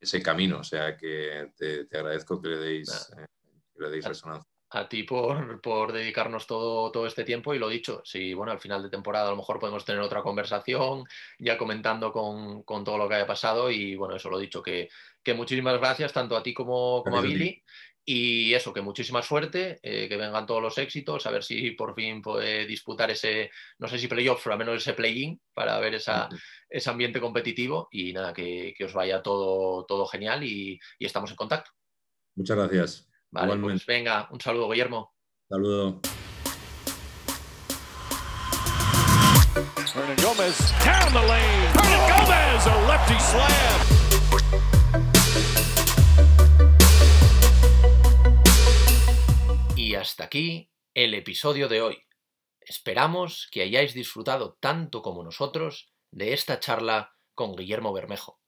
ese 0.00 0.22
camino. 0.22 0.60
O 0.60 0.64
sea 0.64 0.96
que 0.96 1.52
te, 1.54 1.84
te 1.84 1.98
agradezco 1.98 2.40
que 2.40 2.48
le 2.48 2.56
deis, 2.56 3.10
eh, 3.18 3.26
que 3.74 3.82
le 3.82 3.90
deis 3.90 4.06
resonancia. 4.06 4.50
A 4.74 4.88
ti 4.88 5.02
por, 5.02 5.60
por 5.60 5.92
dedicarnos 5.92 6.46
todo, 6.46 6.90
todo 6.90 7.06
este 7.06 7.24
tiempo 7.24 7.54
y 7.54 7.58
lo 7.58 7.68
dicho, 7.68 8.02
si 8.04 8.34
bueno, 8.34 8.52
al 8.52 8.60
final 8.60 8.82
de 8.82 8.90
temporada 8.90 9.28
a 9.28 9.30
lo 9.30 9.36
mejor 9.36 9.58
podemos 9.58 9.84
tener 9.84 10.00
otra 10.00 10.22
conversación 10.22 11.04
ya 11.38 11.56
comentando 11.56 12.12
con, 12.12 12.62
con 12.62 12.84
todo 12.84 12.98
lo 12.98 13.08
que 13.08 13.14
haya 13.14 13.26
pasado 13.26 13.70
y 13.70 13.96
bueno, 13.96 14.16
eso 14.16 14.30
lo 14.30 14.38
dicho, 14.38 14.62
que, 14.62 14.88
que 15.22 15.34
muchísimas 15.34 15.78
gracias 15.78 16.12
tanto 16.12 16.36
a 16.36 16.42
ti 16.42 16.52
como, 16.52 17.02
como 17.02 17.18
a. 17.18 17.20
Billy 17.20 17.62
y 18.06 18.52
eso, 18.52 18.74
que 18.74 18.82
muchísima 18.82 19.22
suerte, 19.22 19.78
eh, 19.82 20.08
que 20.08 20.16
vengan 20.18 20.44
todos 20.44 20.60
los 20.60 20.76
éxitos, 20.76 21.24
a 21.26 21.30
ver 21.30 21.42
si 21.42 21.70
por 21.70 21.94
fin 21.94 22.20
puede 22.20 22.66
disputar 22.66 23.10
ese, 23.10 23.50
no 23.78 23.88
sé 23.88 23.98
si 23.98 24.08
playoff, 24.08 24.42
pero 24.44 24.52
al 24.52 24.58
menos 24.58 24.76
ese 24.76 24.92
play-in 24.92 25.40
para 25.54 25.78
ver 25.80 25.94
esa, 25.94 26.28
ese 26.68 26.90
ambiente 26.90 27.20
competitivo 27.20 27.88
y 27.90 28.12
nada, 28.12 28.34
que, 28.34 28.74
que 28.76 28.84
os 28.84 28.92
vaya 28.92 29.22
todo, 29.22 29.86
todo 29.86 30.04
genial 30.06 30.44
y, 30.44 30.78
y 30.98 31.06
estamos 31.06 31.30
en 31.30 31.36
contacto. 31.36 31.70
Muchas 32.34 32.56
gracias. 32.58 33.13
Vale, 33.34 33.46
Igualmente. 33.46 33.72
pues 33.84 33.86
venga, 33.86 34.28
un 34.30 34.40
saludo 34.40 34.68
Guillermo. 34.70 35.12
Saludo. 35.48 36.00
Hernan 39.92 40.16
Gomez 40.22 40.56
down 40.84 41.12
the 41.12 41.20
lane. 41.26 41.66
Hernan 41.74 42.10
Gomez, 42.10 42.66
a 42.66 42.86
lefty 42.86 43.18
slam. 43.18 43.80
Y 49.76 49.96
hasta 49.96 50.24
aquí 50.24 50.70
el 50.94 51.14
episodio 51.14 51.68
de 51.68 51.82
hoy. 51.82 51.98
Esperamos 52.60 53.48
que 53.50 53.62
hayáis 53.62 53.94
disfrutado 53.94 54.56
tanto 54.60 55.02
como 55.02 55.24
nosotros 55.24 55.92
de 56.12 56.34
esta 56.34 56.60
charla 56.60 57.16
con 57.34 57.56
Guillermo 57.56 57.92
Bermejo. 57.92 58.40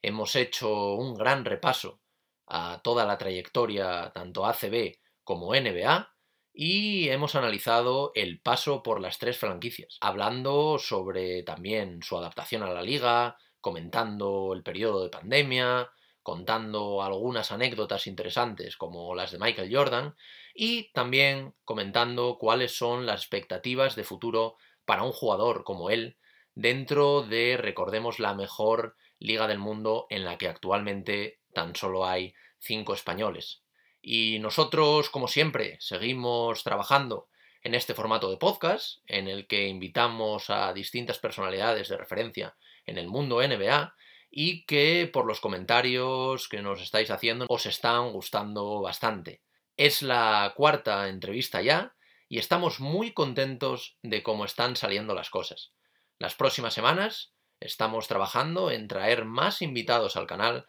Hemos 0.00 0.36
hecho 0.36 0.94
un 0.94 1.14
gran 1.16 1.44
repaso 1.44 2.00
a 2.48 2.80
toda 2.82 3.04
la 3.04 3.18
trayectoria 3.18 4.10
tanto 4.14 4.46
ACB 4.46 4.96
como 5.24 5.54
NBA 5.54 6.10
y 6.52 7.08
hemos 7.10 7.34
analizado 7.34 8.10
el 8.14 8.40
paso 8.40 8.82
por 8.82 9.00
las 9.00 9.18
tres 9.18 9.38
franquicias, 9.38 9.98
hablando 10.00 10.78
sobre 10.78 11.42
también 11.44 12.02
su 12.02 12.18
adaptación 12.18 12.62
a 12.62 12.72
la 12.72 12.82
liga, 12.82 13.36
comentando 13.60 14.52
el 14.54 14.62
periodo 14.62 15.04
de 15.04 15.10
pandemia, 15.10 15.90
contando 16.22 17.02
algunas 17.02 17.52
anécdotas 17.52 18.06
interesantes 18.06 18.76
como 18.76 19.14
las 19.14 19.30
de 19.30 19.38
Michael 19.38 19.74
Jordan 19.74 20.16
y 20.54 20.90
también 20.92 21.54
comentando 21.64 22.38
cuáles 22.38 22.76
son 22.76 23.06
las 23.06 23.20
expectativas 23.20 23.94
de 23.94 24.04
futuro 24.04 24.56
para 24.84 25.04
un 25.04 25.12
jugador 25.12 25.64
como 25.64 25.90
él 25.90 26.18
dentro 26.54 27.22
de, 27.22 27.56
recordemos, 27.56 28.18
la 28.18 28.34
mejor 28.34 28.96
liga 29.20 29.46
del 29.46 29.58
mundo 29.58 30.06
en 30.10 30.24
la 30.24 30.38
que 30.38 30.48
actualmente 30.48 31.37
tan 31.58 31.74
solo 31.74 32.06
hay 32.06 32.34
cinco 32.60 32.94
españoles. 32.94 33.64
Y 34.00 34.38
nosotros, 34.38 35.10
como 35.10 35.26
siempre, 35.26 35.76
seguimos 35.80 36.62
trabajando 36.62 37.28
en 37.62 37.74
este 37.74 37.94
formato 37.94 38.30
de 38.30 38.36
podcast, 38.36 39.00
en 39.08 39.26
el 39.26 39.48
que 39.48 39.66
invitamos 39.66 40.50
a 40.50 40.72
distintas 40.72 41.18
personalidades 41.18 41.88
de 41.88 41.96
referencia 41.96 42.56
en 42.86 42.96
el 42.96 43.08
mundo 43.08 43.42
NBA 43.42 43.92
y 44.30 44.66
que 44.66 45.10
por 45.12 45.26
los 45.26 45.40
comentarios 45.40 46.48
que 46.48 46.62
nos 46.62 46.80
estáis 46.80 47.10
haciendo 47.10 47.46
os 47.48 47.66
están 47.66 48.12
gustando 48.12 48.80
bastante. 48.80 49.42
Es 49.76 50.02
la 50.02 50.52
cuarta 50.54 51.08
entrevista 51.08 51.60
ya 51.60 51.96
y 52.28 52.38
estamos 52.38 52.78
muy 52.78 53.12
contentos 53.12 53.96
de 54.04 54.22
cómo 54.22 54.44
están 54.44 54.76
saliendo 54.76 55.12
las 55.12 55.28
cosas. 55.28 55.72
Las 56.20 56.36
próximas 56.36 56.72
semanas 56.72 57.32
estamos 57.58 58.06
trabajando 58.06 58.70
en 58.70 58.86
traer 58.86 59.24
más 59.24 59.60
invitados 59.60 60.16
al 60.16 60.28
canal, 60.28 60.68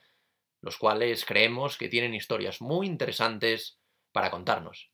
los 0.62 0.78
cuales 0.78 1.26
creemos 1.26 1.78
que 1.78 1.90
tienen 1.90 2.14
historias 2.14 2.62
muy 2.62 2.88
interesantes 2.88 3.80
para 4.12 4.32
contarnos. 4.32 4.92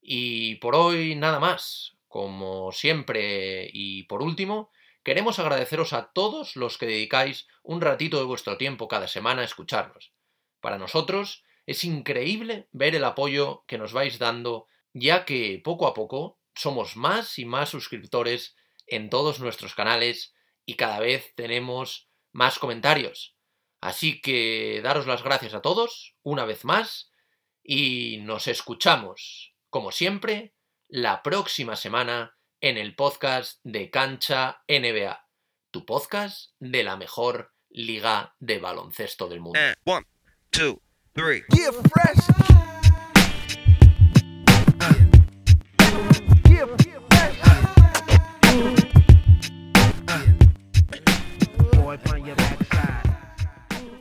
Y 0.00 0.56
por 0.56 0.74
hoy 0.74 1.14
nada 1.14 1.38
más. 1.38 1.96
Como 2.08 2.72
siempre 2.72 3.70
y 3.72 4.02
por 4.02 4.20
último, 4.20 4.70
queremos 5.02 5.38
agradeceros 5.38 5.94
a 5.94 6.12
todos 6.12 6.56
los 6.56 6.76
que 6.76 6.84
dedicáis 6.84 7.48
un 7.62 7.80
ratito 7.80 8.18
de 8.18 8.24
vuestro 8.24 8.58
tiempo 8.58 8.86
cada 8.86 9.08
semana 9.08 9.40
a 9.40 9.46
escucharnos. 9.46 10.12
Para 10.60 10.76
nosotros 10.76 11.42
es 11.64 11.84
increíble 11.84 12.68
ver 12.72 12.94
el 12.94 13.04
apoyo 13.04 13.64
que 13.66 13.78
nos 13.78 13.94
vais 13.94 14.18
dando, 14.18 14.66
ya 14.92 15.24
que 15.24 15.60
poco 15.64 15.86
a 15.86 15.94
poco 15.94 16.38
somos 16.54 16.96
más 16.96 17.38
y 17.38 17.46
más 17.46 17.70
suscriptores 17.70 18.56
en 18.86 19.08
todos 19.08 19.40
nuestros 19.40 19.74
canales 19.74 20.34
y 20.66 20.74
cada 20.74 21.00
vez 21.00 21.32
tenemos 21.34 22.10
más 22.32 22.58
comentarios. 22.58 23.36
Así 23.82 24.20
que 24.20 24.80
daros 24.80 25.08
las 25.08 25.24
gracias 25.24 25.54
a 25.54 25.60
todos 25.60 26.14
una 26.22 26.44
vez 26.44 26.64
más 26.64 27.10
y 27.64 28.18
nos 28.18 28.46
escuchamos, 28.46 29.56
como 29.70 29.90
siempre, 29.90 30.54
la 30.86 31.24
próxima 31.24 31.74
semana 31.74 32.38
en 32.60 32.78
el 32.78 32.94
podcast 32.94 33.58
de 33.64 33.90
Cancha 33.90 34.62
NBA, 34.68 35.26
tu 35.72 35.84
podcast 35.84 36.52
de 36.60 36.84
la 36.84 36.96
mejor 36.96 37.54
liga 37.70 38.36
de 38.38 38.60
baloncesto 38.60 39.26
del 39.26 39.40
mundo. 39.40 39.58
And 39.58 39.74
one, 39.84 40.06
two, 40.50 40.80
three. 41.12 41.42
Get 41.50 41.74
fresh. 41.90 42.24
Get 46.44 46.68
fresh. 46.78 47.36
Boy, 51.72 51.96
find 51.96 52.26
your 52.28 52.36
back 52.36 52.61